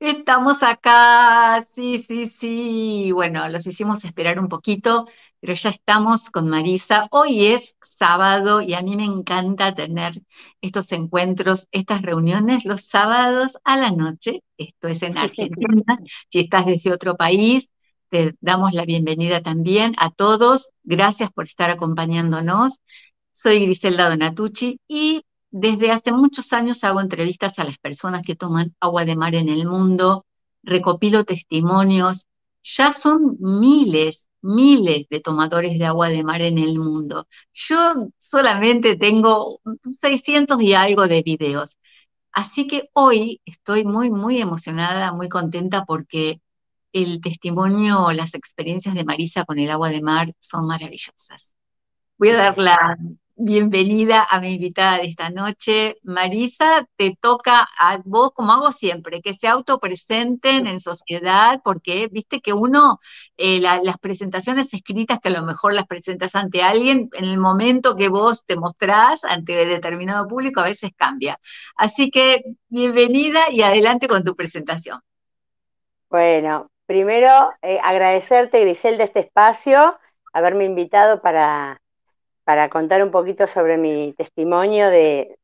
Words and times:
Estamos 0.00 0.62
acá, 0.62 1.62
sí, 1.62 1.98
sí, 1.98 2.26
sí. 2.26 3.12
Bueno, 3.12 3.48
los 3.48 3.66
hicimos 3.66 4.04
esperar 4.04 4.38
un 4.38 4.48
poquito, 4.48 5.06
pero 5.40 5.54
ya 5.54 5.70
estamos 5.70 6.30
con 6.30 6.48
Marisa. 6.48 7.08
Hoy 7.10 7.46
es 7.46 7.76
sábado 7.80 8.60
y 8.60 8.74
a 8.74 8.82
mí 8.82 8.96
me 8.96 9.04
encanta 9.04 9.74
tener 9.74 10.14
estos 10.60 10.92
encuentros, 10.92 11.66
estas 11.72 12.02
reuniones 12.02 12.64
los 12.64 12.82
sábados 12.84 13.58
a 13.64 13.76
la 13.76 13.90
noche. 13.90 14.42
Esto 14.56 14.88
es 14.88 15.02
en 15.02 15.18
Argentina. 15.18 15.98
Si 16.30 16.40
estás 16.40 16.66
desde 16.66 16.92
otro 16.92 17.16
país, 17.16 17.70
te 18.10 18.34
damos 18.40 18.72
la 18.74 18.84
bienvenida 18.84 19.42
también 19.42 19.94
a 19.98 20.10
todos. 20.10 20.70
Gracias 20.82 21.30
por 21.32 21.44
estar 21.46 21.70
acompañándonos. 21.70 22.80
Soy 23.32 23.60
Griselda 23.64 24.08
Donatucci 24.10 24.80
y 24.88 25.22
desde 25.50 25.90
hace 25.90 26.12
muchos 26.12 26.52
años 26.52 26.84
hago 26.84 27.00
entrevistas 27.00 27.58
a 27.58 27.64
las 27.64 27.78
personas 27.78 28.22
que 28.22 28.36
toman 28.36 28.74
agua 28.80 29.04
de 29.04 29.16
mar 29.16 29.34
en 29.34 29.48
el 29.48 29.66
mundo, 29.66 30.26
recopilo 30.62 31.24
testimonios. 31.24 32.26
Ya 32.62 32.92
son 32.92 33.36
miles, 33.40 34.28
miles 34.42 35.08
de 35.08 35.20
tomadores 35.20 35.78
de 35.78 35.86
agua 35.86 36.08
de 36.10 36.24
mar 36.24 36.42
en 36.42 36.58
el 36.58 36.78
mundo. 36.78 37.26
Yo 37.52 38.10
solamente 38.18 38.96
tengo 38.96 39.60
600 39.92 40.60
y 40.60 40.74
algo 40.74 41.08
de 41.08 41.22
videos. 41.22 41.76
Así 42.32 42.66
que 42.66 42.90
hoy 42.92 43.40
estoy 43.44 43.84
muy, 43.84 44.10
muy 44.10 44.40
emocionada, 44.40 45.12
muy 45.12 45.28
contenta 45.28 45.84
porque 45.84 46.40
el 46.92 47.20
testimonio, 47.20 48.12
las 48.12 48.34
experiencias 48.34 48.94
de 48.94 49.04
Marisa 49.04 49.44
con 49.44 49.58
el 49.58 49.70
agua 49.70 49.90
de 49.90 50.02
mar 50.02 50.34
son 50.38 50.66
maravillosas. 50.66 51.54
Voy 52.18 52.30
a 52.30 52.36
dar 52.36 52.58
la 52.58 52.96
bienvenida 53.38 54.26
a 54.28 54.40
mi 54.40 54.54
invitada 54.54 54.98
de 54.98 55.06
esta 55.06 55.30
noche. 55.30 55.96
Marisa, 56.02 56.88
te 56.96 57.16
toca 57.20 57.68
a 57.78 58.00
vos, 58.04 58.32
como 58.34 58.52
hago 58.52 58.72
siempre, 58.72 59.22
que 59.22 59.34
se 59.34 59.46
autopresenten 59.46 60.66
en 60.66 60.80
sociedad, 60.80 61.60
porque 61.62 62.08
viste 62.10 62.40
que 62.40 62.52
uno, 62.52 62.98
eh, 63.36 63.60
las 63.60 63.98
presentaciones 63.98 64.74
escritas, 64.74 65.20
que 65.20 65.28
a 65.28 65.32
lo 65.32 65.42
mejor 65.42 65.74
las 65.74 65.86
presentas 65.86 66.34
ante 66.34 66.62
alguien, 66.62 67.08
en 67.12 67.24
el 67.24 67.38
momento 67.38 67.96
que 67.96 68.08
vos 68.08 68.44
te 68.44 68.56
mostrás 68.56 69.24
ante 69.24 69.52
determinado 69.66 70.26
público, 70.26 70.60
a 70.60 70.64
veces 70.64 70.90
cambia. 70.96 71.38
Así 71.76 72.10
que 72.10 72.42
bienvenida 72.68 73.50
y 73.50 73.62
adelante 73.62 74.08
con 74.08 74.24
tu 74.24 74.34
presentación. 74.34 75.00
Bueno, 76.10 76.70
primero 76.86 77.52
eh, 77.62 77.78
agradecerte, 77.82 78.60
Grisel, 78.60 78.98
de 78.98 79.04
este 79.04 79.20
espacio, 79.20 79.96
haberme 80.32 80.64
invitado 80.64 81.22
para 81.22 81.80
para 82.48 82.70
contar 82.70 83.02
un 83.02 83.10
poquito 83.10 83.46
sobre 83.46 83.76
mi 83.76 84.14
testimonio 84.14 84.88
de, 84.88 85.36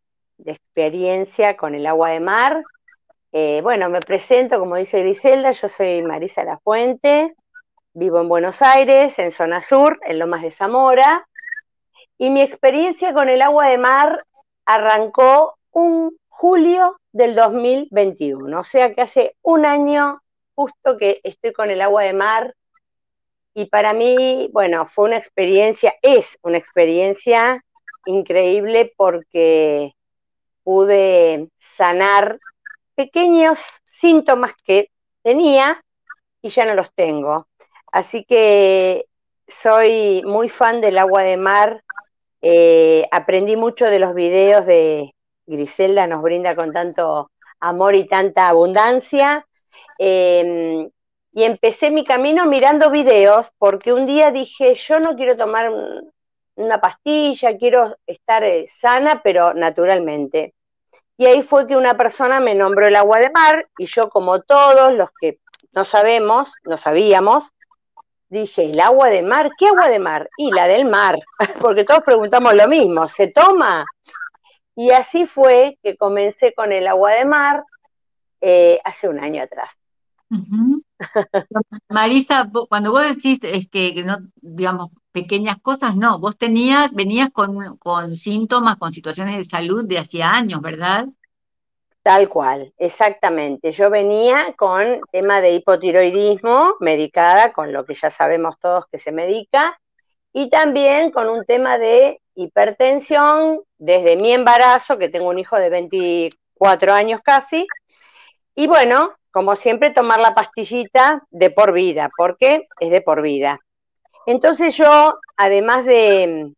experiencia 0.47 1.55
con 1.55 1.75
el 1.75 1.87
agua 1.87 2.09
de 2.09 2.21
mar. 2.21 2.65
Eh, 3.31 3.61
bueno, 3.63 3.91
me 3.91 4.01
presento, 4.01 4.59
como 4.59 4.77
dice 4.77 5.01
Griselda, 5.01 5.51
yo 5.51 5.69
soy 5.69 6.03
Marisa 6.03 6.45
La 6.45 6.57
Fuente, 6.61 7.35
vivo 7.93 8.23
en 8.23 8.29
Buenos 8.31 8.63
Aires, 8.63 9.19
en 9.19 9.33
zona 9.33 9.63
sur, 9.63 10.01
en 10.07 10.19
Lomas 10.19 10.41
de 10.41 10.51
Zamora, 10.51 11.29
y 12.17 12.31
mi 12.31 12.41
experiencia 12.41 13.13
con 13.13 13.29
el 13.29 13.43
agua 13.43 13.67
de 13.67 13.77
mar 13.77 14.25
arrancó 14.65 15.59
un 15.73 16.17
julio 16.31 16.97
del 17.13 17.35
2021, 17.35 18.61
o 18.61 18.65
sea 18.65 18.95
que 18.95 19.03
hace 19.03 19.37
un 19.43 19.67
año 19.67 20.23
justo 20.55 20.97
que 20.97 21.21
estoy 21.23 21.53
con 21.53 21.69
el 21.69 21.83
agua 21.83 22.05
de 22.05 22.15
mar 22.15 22.55
y 23.55 23.67
para 23.67 23.93
mí, 23.93 24.51
bueno, 24.53 24.85
fue 24.85 25.07
una 25.07 25.17
experiencia, 25.17 25.95
es 26.03 26.39
una 26.43 26.59
experiencia 26.59 27.65
increíble 28.05 28.93
porque 28.97 29.93
pude 30.65 31.49
sanar 31.59 32.39
pequeños 32.97 33.61
síntomas 33.85 34.55
que 34.65 34.91
tenía 35.23 35.81
y 36.43 36.51
ya 36.51 36.65
no 36.65 36.75
los 36.75 36.93
tengo. 36.95 37.47
Así 37.93 38.25
que 38.25 39.07
soy 39.47 40.23
muy 40.25 40.49
fan 40.49 40.81
del 40.81 40.99
agua 40.99 41.23
de 41.23 41.37
mar. 41.37 41.85
Eh, 42.43 43.07
aprendí 43.13 43.57
mucho 43.57 43.87
de 43.87 44.01
los 44.01 44.15
videos 44.15 44.67
de 44.67 45.13
Griselda, 45.47 46.07
nos 46.07 46.23
brinda 46.23 46.57
con 46.57 46.73
tanto 46.73 47.31
amor 47.61 47.95
y 47.95 48.07
tanta 48.07 48.49
abundancia. 48.49 49.47
Em, 49.99 50.91
y 51.35 51.43
empecé 51.43 51.91
mi 51.91 52.05
camino 52.05 52.47
mirando 52.47 52.93
videos 52.93 53.49
porque 53.59 53.93
un 53.93 54.07
día 54.07 54.31
dije, 54.31 54.77
yo 54.77 55.01
no 55.01 55.17
quiero 55.17 55.37
tomar 55.37 55.69
una 56.55 56.81
pastilla, 56.81 57.59
quiero 57.59 57.97
estar 58.07 58.45
eh, 58.45 58.67
sana, 58.69 59.21
pero 59.23 59.53
naturalmente. 59.53 60.55
Y 61.17 61.27
ahí 61.27 61.43
fue 61.43 61.67
que 61.67 61.77
una 61.77 61.97
persona 61.97 62.39
me 62.39 62.55
nombró 62.55 62.87
el 62.87 62.95
agua 62.95 63.19
de 63.19 63.31
mar 63.31 63.69
y 63.79 63.87
yo 63.87 64.11
como 64.11 64.43
todos 64.43 64.93
los 64.95 65.11
que 65.21 65.41
no 65.73 65.85
sabemos, 65.85 66.49
no 66.63 66.77
sabíamos, 66.77 67.49
dije, 68.29 68.67
¿el 68.67 68.79
agua 68.79 69.09
de 69.09 69.23
mar? 69.23 69.51
¿Qué 69.59 69.67
agua 69.67 69.89
de 69.89 69.99
mar? 69.99 70.31
Y 70.37 70.53
la 70.53 70.69
del 70.69 70.85
mar, 70.85 71.19
porque 71.61 71.85
todos 71.85 72.05
preguntamos 72.05 72.55
lo 72.55 72.69
mismo, 72.69 73.09
¿se 73.09 73.27
toma? 73.33 73.85
Y 74.77 74.93
así 74.93 75.27
fue 75.27 75.79
que 75.83 75.97
comencé 75.97 76.55
con 76.55 76.71
el 76.71 76.87
agua 76.87 77.11
de 77.11 77.25
mar 77.25 77.65
eh, 78.41 78.79
hace 78.85 79.09
un 79.09 79.19
año 79.19 79.43
atrás. 79.43 79.73
Marisa, 81.89 82.51
cuando 82.69 82.93
vos 82.93 83.09
decís 83.09 83.39
es 83.43 83.69
que 83.69 84.03
no, 84.05 84.19
digamos, 84.37 84.91
pequeñas 85.13 85.59
cosas, 85.61 85.97
no, 85.97 86.19
vos 86.19 86.37
tenías, 86.37 86.93
venías 86.93 87.31
con, 87.31 87.77
con 87.79 88.17
síntomas, 88.17 88.77
con 88.77 88.93
situaciones 88.93 89.37
de 89.37 89.45
salud 89.45 89.87
de 89.87 89.99
hacía 89.99 90.33
años, 90.33 90.61
¿verdad? 90.61 91.07
Tal 92.03 92.29
cual, 92.29 92.75
exactamente. 92.77 93.71
Yo 93.71 93.89
venía 93.89 94.55
con 94.59 95.01
tema 95.11 95.41
de 95.41 95.53
hipotiroidismo, 95.53 96.75
medicada 96.81 97.53
con 97.53 97.73
lo 97.73 97.87
que 97.87 97.95
ya 97.95 98.11
sabemos 98.11 98.59
todos 98.61 98.85
que 98.93 98.99
se 98.99 99.11
medica, 99.11 99.81
y 100.33 100.51
también 100.51 101.13
con 101.13 101.31
un 101.31 101.45
tema 101.45 101.79
de 101.79 102.21
hipertensión 102.35 103.61
desde 103.79 104.17
mi 104.17 104.33
embarazo, 104.33 104.99
que 104.99 105.09
tengo 105.09 105.29
un 105.29 105.39
hijo 105.39 105.57
de 105.57 105.71
24 105.71 106.93
años 106.93 107.21
casi, 107.23 107.67
y 108.55 108.67
bueno, 108.67 109.15
como 109.35 109.57
siempre, 109.57 109.91
tomar 109.91 110.21
la 110.21 110.33
pastillita 110.33 111.25
de 111.31 111.51
por 111.51 111.73
vida, 111.73 112.09
porque 112.17 112.69
es 112.79 112.91
de 112.93 113.01
por 113.01 113.21
vida. 113.21 113.59
Entonces 114.27 114.77
yo, 114.77 115.19
además 115.37 115.85
de, 115.85 116.53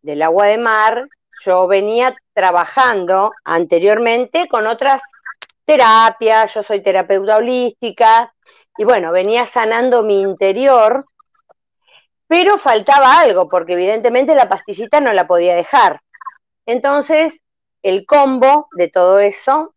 del 0.00 0.22
agua 0.22 0.46
de 0.46 0.58
mar, 0.58 1.08
yo 1.44 1.66
venía 1.66 2.14
trabajando 2.32 3.32
anteriormente 3.42 4.46
con 4.46 4.68
otras 4.68 5.02
terapias, 5.64 6.54
yo 6.54 6.62
soy 6.62 6.84
terapeuta 6.84 7.36
holística, 7.36 8.32
y 8.78 8.84
bueno, 8.84 9.10
venía 9.10 9.44
sanando 9.44 10.04
mi 10.04 10.20
interior, 10.20 11.06
pero 12.28 12.58
faltaba 12.58 13.18
algo, 13.18 13.48
porque 13.48 13.72
evidentemente 13.72 14.36
la 14.36 14.48
pastillita 14.48 15.00
no 15.00 15.12
la 15.12 15.26
podía 15.26 15.56
dejar. 15.56 16.00
Entonces, 16.64 17.40
el 17.82 18.06
combo 18.06 18.68
de 18.76 18.86
todo 18.86 19.18
eso 19.18 19.74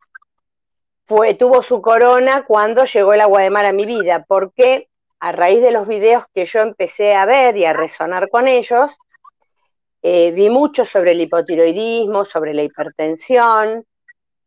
tuvo 1.38 1.62
su 1.62 1.82
corona 1.82 2.46
cuando 2.46 2.86
llegó 2.86 3.14
el 3.14 3.22
agua 3.22 3.42
de 3.42 3.50
mar 3.50 3.66
a 3.66 3.74
mi 3.74 3.86
vida, 3.86 4.26
porque 4.28 4.88
a 5.20 5.32
raíz 5.32 5.62
de 5.62 5.72
los 5.72 5.88
videos 5.88 6.26
que 6.34 6.46
yo 6.46 6.60
empecé 6.60 7.16
a 7.16 7.26
ver 7.26 7.56
y 7.58 7.66
a 7.66 7.74
resonar 7.74 8.30
con 8.30 8.48
ellos, 8.48 8.98
eh, 10.02 10.32
vi 10.32 10.50
mucho 10.50 10.86
sobre 10.86 11.12
el 11.12 11.22
hipotiroidismo, 11.22 12.26
sobre 12.26 12.54
la 12.54 12.64
hipertensión. 12.64 13.86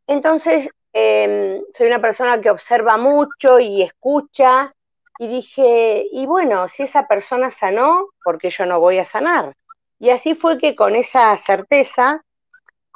Entonces, 0.06 0.68
em, 0.92 1.62
soy 1.74 1.86
una 1.86 2.00
persona 2.00 2.40
que 2.40 2.50
observa 2.50 2.98
mucho 2.98 3.58
y 3.58 3.82
escucha, 3.82 4.72
y 5.18 5.28
dije, 5.28 6.06
y 6.12 6.26
bueno, 6.26 6.68
si 6.68 6.82
esa 6.82 7.06
persona 7.06 7.50
sanó, 7.50 8.08
¿por 8.22 8.38
qué 8.38 8.50
yo 8.50 8.66
no 8.66 8.80
voy 8.80 8.98
a 8.98 9.04
sanar? 9.04 9.54
Y 9.98 10.10
así 10.10 10.34
fue 10.34 10.58
que 10.58 10.76
con 10.76 10.94
esa 10.94 11.34
certeza 11.38 12.22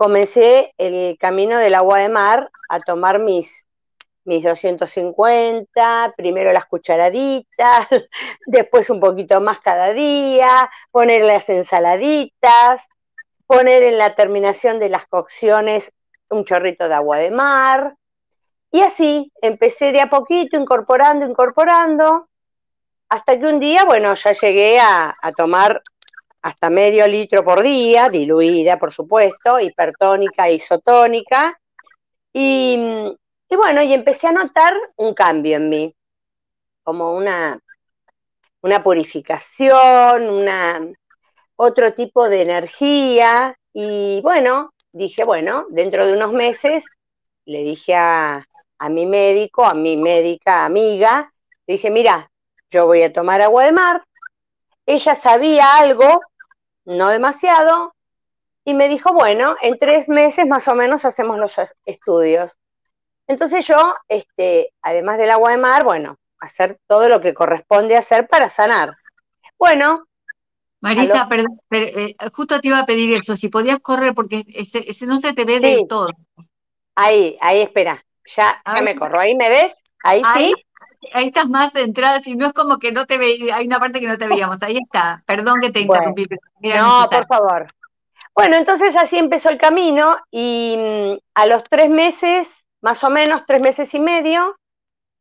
comencé 0.00 0.72
el 0.78 1.18
camino 1.18 1.58
del 1.58 1.74
agua 1.74 1.98
de 1.98 2.08
mar 2.08 2.50
a 2.70 2.80
tomar 2.80 3.18
mis, 3.18 3.66
mis 4.24 4.42
250, 4.42 6.14
primero 6.16 6.54
las 6.54 6.64
cucharaditas, 6.64 7.86
después 8.46 8.88
un 8.88 8.98
poquito 8.98 9.42
más 9.42 9.60
cada 9.60 9.92
día, 9.92 10.70
poner 10.90 11.22
las 11.22 11.50
ensaladitas, 11.50 12.80
poner 13.46 13.82
en 13.82 13.98
la 13.98 14.14
terminación 14.14 14.80
de 14.80 14.88
las 14.88 15.04
cocciones 15.04 15.92
un 16.30 16.46
chorrito 16.46 16.88
de 16.88 16.94
agua 16.94 17.18
de 17.18 17.30
mar. 17.30 17.94
Y 18.72 18.80
así 18.80 19.30
empecé 19.42 19.92
de 19.92 20.00
a 20.00 20.08
poquito, 20.08 20.56
incorporando, 20.56 21.26
incorporando, 21.26 22.26
hasta 23.10 23.38
que 23.38 23.44
un 23.44 23.60
día, 23.60 23.84
bueno, 23.84 24.14
ya 24.14 24.32
llegué 24.32 24.80
a, 24.80 25.12
a 25.20 25.32
tomar 25.32 25.82
hasta 26.42 26.70
medio 26.70 27.06
litro 27.06 27.44
por 27.44 27.62
día, 27.62 28.08
diluida, 28.08 28.78
por 28.78 28.92
supuesto, 28.92 29.60
hipertónica, 29.60 30.50
isotónica. 30.50 31.58
Y, 32.32 32.78
bueno, 33.50 33.82
y 33.82 33.92
empecé 33.92 34.28
a 34.28 34.32
notar 34.32 34.74
un 34.96 35.14
cambio 35.14 35.56
en 35.56 35.68
mí, 35.68 35.94
como 36.82 37.14
una, 37.14 37.60
una 38.62 38.82
purificación, 38.82 40.30
una, 40.30 40.80
otro 41.56 41.92
tipo 41.94 42.28
de 42.28 42.42
energía. 42.42 43.56
Y 43.72 44.20
bueno, 44.22 44.72
dije, 44.92 45.24
bueno, 45.24 45.66
dentro 45.70 46.06
de 46.06 46.14
unos 46.14 46.32
meses 46.32 46.84
le 47.44 47.62
dije 47.62 47.94
a, 47.94 48.46
a 48.78 48.88
mi 48.88 49.06
médico, 49.06 49.64
a 49.64 49.74
mi 49.74 49.96
médica 49.96 50.64
amiga, 50.64 51.32
dije, 51.66 51.90
mira, 51.90 52.30
yo 52.70 52.86
voy 52.86 53.02
a 53.02 53.12
tomar 53.12 53.42
agua 53.42 53.64
de 53.64 53.72
mar. 53.72 54.04
Ella 54.86 55.14
sabía 55.14 55.76
algo, 55.76 56.20
no 56.90 57.08
demasiado, 57.08 57.94
y 58.64 58.74
me 58.74 58.88
dijo, 58.88 59.12
bueno, 59.12 59.56
en 59.62 59.78
tres 59.78 60.08
meses 60.08 60.46
más 60.46 60.68
o 60.68 60.74
menos 60.74 61.04
hacemos 61.04 61.38
los 61.38 61.54
estudios. 61.86 62.58
Entonces 63.26 63.66
yo, 63.66 63.94
este, 64.08 64.72
además 64.82 65.18
del 65.18 65.30
agua 65.30 65.52
de 65.52 65.56
mar, 65.56 65.84
bueno, 65.84 66.18
hacer 66.40 66.78
todo 66.86 67.08
lo 67.08 67.20
que 67.20 67.32
corresponde 67.32 67.96
hacer 67.96 68.26
para 68.26 68.50
sanar. 68.50 68.96
Bueno. 69.58 70.06
Marisa, 70.80 71.28
perdón, 71.28 71.60
eh, 71.70 72.16
justo 72.32 72.60
te 72.60 72.68
iba 72.68 72.78
a 72.78 72.86
pedir 72.86 73.18
eso, 73.18 73.36
si 73.36 73.48
podías 73.48 73.78
correr 73.80 74.14
porque 74.14 74.44
ese, 74.48 75.06
no 75.06 75.20
se 75.20 75.32
te 75.32 75.44
ve 75.44 75.60
del 75.60 75.86
todo. 75.86 76.08
Ahí, 76.94 77.36
ahí, 77.40 77.60
espera, 77.60 78.04
ya, 78.36 78.60
ya 78.66 78.80
me 78.80 78.96
corro, 78.96 79.20
ahí 79.20 79.34
me 79.36 79.48
ves, 79.48 79.74
ahí, 80.02 80.22
sí. 80.34 80.54
Ahí 81.12 81.28
estás 81.28 81.48
más 81.48 81.72
centrada, 81.72 82.20
si 82.20 82.34
no 82.34 82.46
es 82.46 82.52
como 82.52 82.78
que 82.78 82.92
no 82.92 83.06
te 83.06 83.18
veía, 83.18 83.56
hay 83.56 83.66
una 83.66 83.78
parte 83.78 84.00
que 84.00 84.06
no 84.06 84.18
te 84.18 84.26
veíamos, 84.26 84.62
ahí 84.62 84.78
está, 84.78 85.22
perdón 85.26 85.60
que 85.60 85.70
te 85.70 85.80
interrumpí. 85.80 86.26
no, 86.60 87.08
por 87.10 87.26
favor. 87.26 87.66
Bueno, 88.34 88.56
entonces 88.56 88.96
así 88.96 89.18
empezó 89.18 89.50
el 89.50 89.58
camino 89.58 90.16
y 90.30 90.76
mm, 90.78 91.18
a 91.34 91.46
los 91.46 91.64
tres 91.64 91.90
meses, 91.90 92.64
más 92.80 93.02
o 93.04 93.10
menos 93.10 93.42
tres 93.46 93.60
meses 93.60 93.92
y 93.94 94.00
medio, 94.00 94.56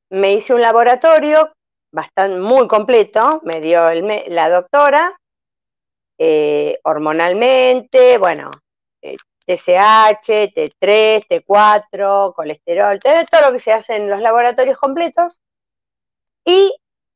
me 0.10 0.34
hice 0.34 0.54
un 0.54 0.62
laboratorio 0.62 1.52
bastante 1.92 2.40
muy 2.40 2.68
completo, 2.68 3.42
me 3.44 3.62
dio 3.62 3.82
la 4.28 4.50
doctora, 4.50 5.20
eh, 6.18 6.80
hormonalmente, 6.84 8.18
bueno, 8.18 8.52
TSH, 9.50 10.54
T3, 10.54 11.26
T4, 11.28 12.34
colesterol, 12.36 13.00
todo 13.00 13.42
lo 13.42 13.52
que 13.52 13.60
se 13.60 13.74
hace 13.74 13.96
en 13.96 14.10
los 14.10 14.22
laboratorios 14.22 14.78
completos. 14.78 15.40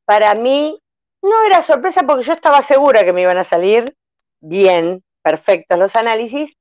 Para 0.06 0.36
mí 0.36 0.80
no 1.22 1.44
era 1.46 1.62
sorpresa 1.62 2.04
porque 2.04 2.24
yo 2.26 2.34
estaba 2.34 2.62
segura 2.62 3.04
que 3.06 3.14
me 3.14 3.22
iban 3.22 3.38
a 3.38 3.44
salir 3.44 3.96
bien, 4.42 5.04
perfectos 5.22 5.80
los 5.80 5.96
análisis. 5.96 6.58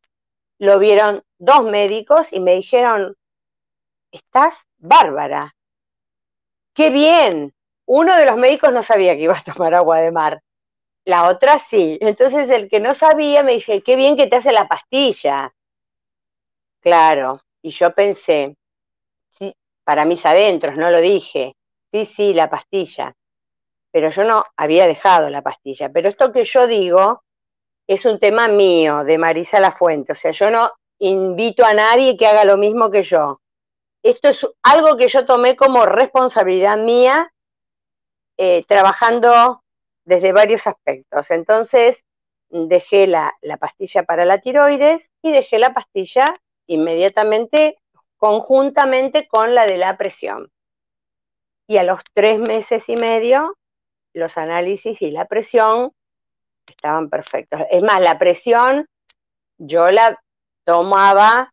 Lo 0.58 0.78
vieron 0.78 1.22
dos 1.38 1.64
médicos 1.64 2.32
y 2.32 2.40
me 2.40 2.54
dijeron, 2.54 3.16
estás 4.12 4.54
bárbara, 4.78 5.54
qué 6.74 6.90
bien. 6.90 7.54
Uno 7.86 8.16
de 8.16 8.26
los 8.26 8.36
médicos 8.36 8.72
no 8.72 8.82
sabía 8.82 9.14
que 9.14 9.22
iba 9.22 9.36
a 9.36 9.42
tomar 9.42 9.74
agua 9.74 9.98
de 10.00 10.12
mar, 10.12 10.42
la 11.04 11.28
otra 11.28 11.58
sí. 11.58 11.98
Entonces 12.00 12.50
el 12.50 12.68
que 12.70 12.80
no 12.80 12.94
sabía 12.94 13.42
me 13.42 13.52
dice, 13.54 13.82
qué 13.82 13.96
bien 13.96 14.16
que 14.16 14.28
te 14.28 14.36
hace 14.36 14.52
la 14.52 14.68
pastilla. 14.68 15.52
Claro, 16.80 17.40
y 17.62 17.70
yo 17.70 17.94
pensé, 17.94 18.56
sí, 19.32 19.54
para 19.84 20.04
mis 20.04 20.24
adentros, 20.26 20.76
no 20.76 20.90
lo 20.90 21.00
dije, 21.00 21.54
sí, 21.92 22.04
sí, 22.06 22.34
la 22.34 22.50
pastilla. 22.50 23.14
Pero 23.92 24.10
yo 24.10 24.24
no 24.24 24.44
había 24.56 24.86
dejado 24.86 25.30
la 25.30 25.42
pastilla. 25.42 25.90
Pero 25.90 26.08
esto 26.08 26.32
que 26.32 26.44
yo 26.44 26.66
digo 26.66 27.22
es 27.86 28.04
un 28.04 28.18
tema 28.18 28.48
mío, 28.48 29.04
de 29.04 29.18
Marisa 29.18 29.60
La 29.60 29.70
Fuente. 29.70 30.12
O 30.12 30.16
sea, 30.16 30.32
yo 30.32 30.50
no 30.50 30.70
invito 30.98 31.64
a 31.64 31.74
nadie 31.74 32.16
que 32.16 32.26
haga 32.26 32.44
lo 32.44 32.56
mismo 32.56 32.90
que 32.90 33.02
yo 33.02 33.36
esto 34.02 34.28
es 34.28 34.46
algo 34.62 34.96
que 34.96 35.08
yo 35.08 35.24
tomé 35.24 35.56
como 35.56 35.86
responsabilidad 35.86 36.76
mía, 36.76 37.32
eh, 38.36 38.64
trabajando 38.66 39.62
desde 40.04 40.32
varios 40.32 40.66
aspectos. 40.66 41.30
Entonces, 41.30 42.04
dejé 42.50 43.06
la, 43.06 43.32
pastilla 43.60 44.02
para 44.02 44.24
la 44.24 44.40
tiroides 44.40 45.10
y 45.22 45.30
dejé 45.32 45.58
la 45.58 45.72
pastilla 45.72 46.24
inmediatamente, 46.66 47.78
conjuntamente 48.16 49.28
con 49.28 49.54
la 49.54 49.66
de 49.66 49.76
la 49.76 49.96
presión. 49.96 50.50
Y 51.68 51.76
a 51.76 51.84
los 51.84 52.00
tres 52.12 52.40
meses 52.40 52.88
y 52.88 52.96
medio, 52.96 53.56
los 54.14 54.36
análisis 54.38 55.00
y 55.02 55.10
la 55.10 55.26
presión 55.26 55.92
estaban 56.68 57.10
perfectos. 57.10 57.60
Es 57.70 57.82
más, 57.82 58.00
la 58.00 58.18
presión 58.18 58.86
yo 59.58 59.90
la 59.90 60.18
tomaba 60.64 61.52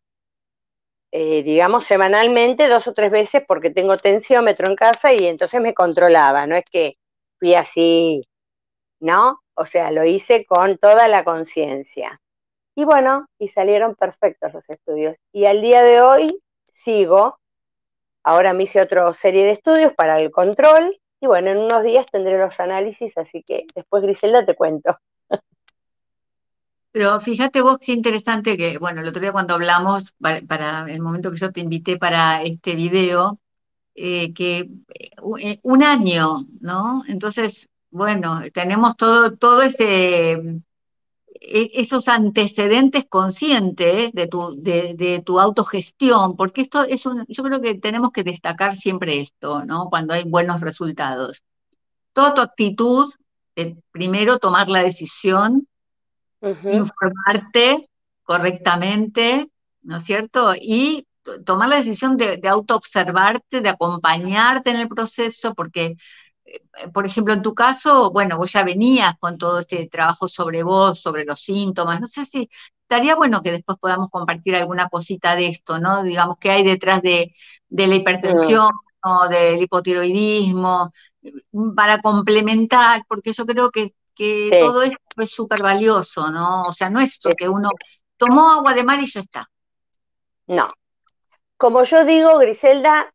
eh, 1.12 1.42
digamos, 1.42 1.86
semanalmente, 1.86 2.68
dos 2.68 2.86
o 2.86 2.94
tres 2.94 3.10
veces, 3.10 3.42
porque 3.46 3.70
tengo 3.70 3.96
tensiómetro 3.96 4.70
en 4.70 4.76
casa 4.76 5.12
y 5.12 5.26
entonces 5.26 5.60
me 5.60 5.74
controlaba, 5.74 6.46
no 6.46 6.54
es 6.54 6.64
que 6.70 6.94
fui 7.38 7.54
así, 7.54 8.28
¿no? 9.00 9.40
O 9.54 9.66
sea, 9.66 9.90
lo 9.90 10.04
hice 10.04 10.46
con 10.46 10.78
toda 10.78 11.08
la 11.08 11.24
conciencia. 11.24 12.20
Y 12.76 12.84
bueno, 12.84 13.26
y 13.38 13.48
salieron 13.48 13.96
perfectos 13.96 14.54
los 14.54 14.68
estudios. 14.70 15.16
Y 15.32 15.46
al 15.46 15.60
día 15.62 15.82
de 15.82 16.00
hoy 16.00 16.40
sigo, 16.72 17.38
ahora 18.22 18.52
me 18.52 18.64
hice 18.64 18.80
otra 18.80 19.12
serie 19.14 19.44
de 19.44 19.52
estudios 19.52 19.92
para 19.94 20.18
el 20.18 20.30
control, 20.30 20.96
y 21.20 21.26
bueno, 21.26 21.50
en 21.50 21.58
unos 21.58 21.82
días 21.82 22.06
tendré 22.10 22.38
los 22.38 22.58
análisis, 22.60 23.16
así 23.18 23.42
que 23.42 23.66
después 23.74 24.02
Griselda 24.02 24.44
te 24.44 24.54
cuento. 24.54 24.98
Pero 26.92 27.20
fíjate 27.20 27.62
vos 27.62 27.78
qué 27.78 27.92
interesante 27.92 28.56
que, 28.56 28.78
bueno, 28.78 29.00
el 29.00 29.08
otro 29.08 29.20
día 29.20 29.32
cuando 29.32 29.54
hablamos, 29.54 30.12
para, 30.18 30.90
el 30.90 31.00
momento 31.00 31.30
que 31.30 31.36
yo 31.36 31.52
te 31.52 31.60
invité 31.60 31.98
para 31.98 32.42
este 32.42 32.74
video, 32.74 33.38
eh, 33.94 34.32
que 34.34 34.68
eh, 35.38 35.58
un 35.62 35.82
año, 35.84 36.46
¿no? 36.60 37.04
Entonces, 37.06 37.68
bueno, 37.90 38.40
tenemos 38.52 38.96
todo, 38.96 39.36
todo 39.36 39.62
ese, 39.62 40.62
esos 41.40 42.08
antecedentes 42.08 43.06
conscientes 43.08 44.12
de 44.12 44.26
tu, 44.26 44.54
de, 44.60 44.94
de, 44.94 45.22
tu 45.22 45.40
autogestión, 45.40 46.36
porque 46.36 46.60
esto 46.60 46.84
es 46.84 47.06
un, 47.06 47.24
yo 47.28 47.42
creo 47.42 47.60
que 47.62 47.74
tenemos 47.76 48.10
que 48.12 48.24
destacar 48.24 48.76
siempre 48.76 49.20
esto, 49.20 49.64
¿no? 49.64 49.88
Cuando 49.88 50.12
hay 50.12 50.28
buenos 50.28 50.60
resultados. 50.60 51.42
Toda 52.12 52.34
tu 52.34 52.40
actitud, 52.42 53.12
primero 53.90 54.38
tomar 54.38 54.68
la 54.68 54.82
decisión 54.82 55.66
informarte 56.42 57.84
correctamente, 58.22 59.50
¿no 59.82 59.96
es 59.96 60.04
cierto? 60.04 60.54
Y 60.54 61.06
tomar 61.44 61.68
la 61.68 61.76
decisión 61.76 62.16
de, 62.16 62.38
de 62.38 62.48
autoobservarte, 62.48 63.60
de 63.60 63.68
acompañarte 63.68 64.70
en 64.70 64.76
el 64.76 64.88
proceso, 64.88 65.54
porque, 65.54 65.96
por 66.92 67.06
ejemplo, 67.06 67.34
en 67.34 67.42
tu 67.42 67.54
caso, 67.54 68.10
bueno, 68.10 68.36
vos 68.38 68.52
ya 68.52 68.64
venías 68.64 69.14
con 69.18 69.38
todo 69.38 69.60
este 69.60 69.88
trabajo 69.88 70.28
sobre 70.28 70.62
vos, 70.62 71.00
sobre 71.00 71.24
los 71.24 71.40
síntomas, 71.40 72.00
no 72.00 72.06
sé 72.06 72.24
si 72.24 72.48
estaría 72.82 73.14
bueno 73.14 73.42
que 73.42 73.52
después 73.52 73.78
podamos 73.78 74.10
compartir 74.10 74.56
alguna 74.56 74.88
cosita 74.88 75.36
de 75.36 75.48
esto, 75.48 75.78
¿no? 75.78 76.02
Digamos, 76.02 76.36
qué 76.40 76.50
hay 76.50 76.64
detrás 76.64 77.02
de, 77.02 77.34
de 77.68 77.86
la 77.86 77.94
hipertensión 77.94 78.70
o 79.02 79.28
del 79.28 79.62
hipotiroidismo, 79.62 80.92
para 81.76 82.00
complementar, 82.00 83.04
porque 83.08 83.32
yo 83.32 83.46
creo 83.46 83.70
que 83.70 83.94
que 84.20 84.50
todo 84.60 84.82
esto 84.82 84.98
es 85.16 85.30
súper 85.30 85.62
valioso, 85.62 86.30
¿no? 86.30 86.64
O 86.64 86.74
sea, 86.74 86.90
no 86.90 87.00
es 87.00 87.18
que 87.38 87.48
uno 87.48 87.70
tomó 88.18 88.50
agua 88.50 88.74
de 88.74 88.84
mar 88.84 89.00
y 89.00 89.06
ya 89.06 89.20
está. 89.20 89.50
No. 90.46 90.68
Como 91.56 91.84
yo 91.84 92.04
digo, 92.04 92.36
Griselda, 92.36 93.10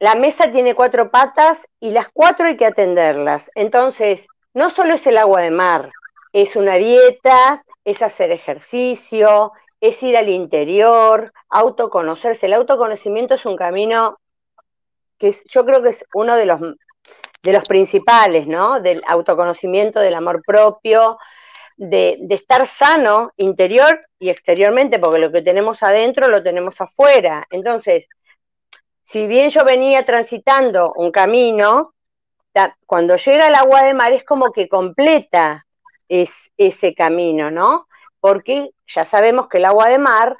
la 0.00 0.14
mesa 0.14 0.50
tiene 0.50 0.74
cuatro 0.74 1.10
patas 1.10 1.68
y 1.78 1.90
las 1.92 2.08
cuatro 2.12 2.46
hay 2.48 2.56
que 2.56 2.66
atenderlas. 2.66 3.50
Entonces, 3.54 4.26
no 4.54 4.70
solo 4.70 4.94
es 4.94 5.06
el 5.06 5.18
agua 5.18 5.42
de 5.42 5.50
mar, 5.50 5.92
es 6.32 6.56
una 6.56 6.74
dieta, 6.74 7.62
es 7.84 8.02
hacer 8.02 8.32
ejercicio, 8.32 9.52
es 9.80 10.02
ir 10.02 10.16
al 10.16 10.28
interior, 10.28 11.32
autoconocerse. 11.50 12.46
El 12.46 12.54
autoconocimiento 12.54 13.34
es 13.34 13.44
un 13.44 13.56
camino 13.56 14.18
que 15.18 15.34
yo 15.50 15.66
creo 15.66 15.82
que 15.82 15.90
es 15.90 16.04
uno 16.14 16.34
de 16.34 16.46
los 16.46 16.60
de 17.42 17.60
principales, 17.68 18.46
¿no? 18.46 18.80
Del 18.80 19.00
autoconocimiento, 19.06 20.00
del 20.00 20.14
amor 20.14 20.42
propio, 20.46 21.18
de, 21.76 22.18
estar 22.30 22.66
sano 22.66 23.32
interior 23.36 24.06
y 24.18 24.28
exteriormente, 24.30 24.98
porque 24.98 25.18
lo 25.18 25.32
que 25.32 25.42
tenemos 25.42 25.82
adentro 25.82 26.28
lo 26.28 26.42
tenemos 26.42 26.80
afuera. 26.80 27.46
Entonces, 27.50 28.06
si 29.10 29.26
bien 29.26 29.50
yo 29.50 29.64
venía 29.64 30.06
transitando 30.06 30.92
un 30.94 31.10
camino, 31.10 31.94
cuando 32.86 33.16
llega 33.16 33.48
el 33.48 33.56
agua 33.56 33.82
de 33.82 33.92
mar 33.92 34.12
es 34.12 34.22
como 34.22 34.52
que 34.52 34.68
completa 34.68 35.66
es, 36.08 36.52
ese 36.56 36.94
camino, 36.94 37.50
¿no? 37.50 37.88
Porque 38.20 38.70
ya 38.86 39.02
sabemos 39.02 39.48
que 39.48 39.58
el 39.58 39.64
agua 39.64 39.88
de 39.88 39.98
mar 39.98 40.36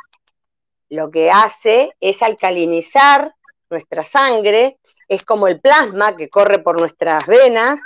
lo 0.89 1.11
que 1.11 1.33
hace 1.33 1.91
es 1.99 2.23
alcalinizar 2.23 3.35
nuestra 3.71 4.05
sangre, 4.05 4.79
es 5.09 5.25
como 5.25 5.49
el 5.49 5.61
plasma 5.61 6.15
que 6.15 6.29
corre 6.29 6.61
por 6.61 6.79
nuestras 6.79 7.27
venas, 7.27 7.81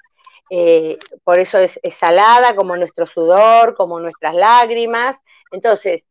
eh, 0.50 0.98
por 1.22 1.38
eso 1.38 1.56
es, 1.56 1.80
salada 1.92 2.54
como 2.54 2.76
nuestro 2.76 3.06
sudor, 3.06 3.74
como 3.74 4.00
nuestras 4.00 4.34
lágrimas. 4.34 5.18
Entonces, 5.50 6.06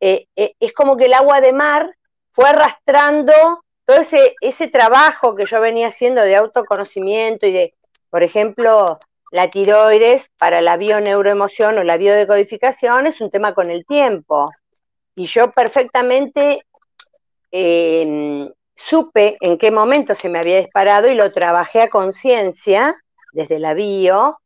eh, 0.00 0.26
eh, 0.34 0.54
es 0.58 0.72
como 0.72 0.96
que 0.96 1.04
el 1.04 1.14
agua 1.14 1.40
de 1.40 1.52
mar 1.52 1.96
fue 2.32 2.48
arrastrando 2.48 3.62
todo 3.90 4.02
ese, 4.40 4.68
trabajo 4.68 5.34
que 5.34 5.46
yo 5.46 5.60
venía 5.60 5.88
haciendo 5.88 6.22
de 6.22 6.36
autoconocimiento 6.36 7.46
y 7.48 7.52
de, 7.52 7.74
por 8.08 8.22
ejemplo, 8.22 9.00
la 9.32 9.50
tiroides 9.50 10.30
para 10.38 10.60
la 10.60 10.76
bioneuroemoción 10.76 11.76
o 11.76 11.82
la 11.82 11.96
biodecodificación 11.96 13.08
es 13.08 13.20
un 13.20 13.32
tema 13.32 13.52
con 13.52 13.68
el 13.68 13.84
tiempo. 13.84 14.52
Y 15.16 15.26
yo 15.26 15.50
perfectamente 15.50 16.64
supe 18.76 19.36
en 19.40 19.58
qué 19.58 19.72
momento 19.72 20.14
se 20.14 20.28
me 20.28 20.38
había 20.38 20.58
disparado 20.58 21.08
y 21.08 21.16
lo 21.16 21.32
trabajé 21.32 21.82
a 21.82 21.90
conciencia 21.90 22.94
desde 23.32 23.58
la 23.58 23.74
bio. 23.74 24.38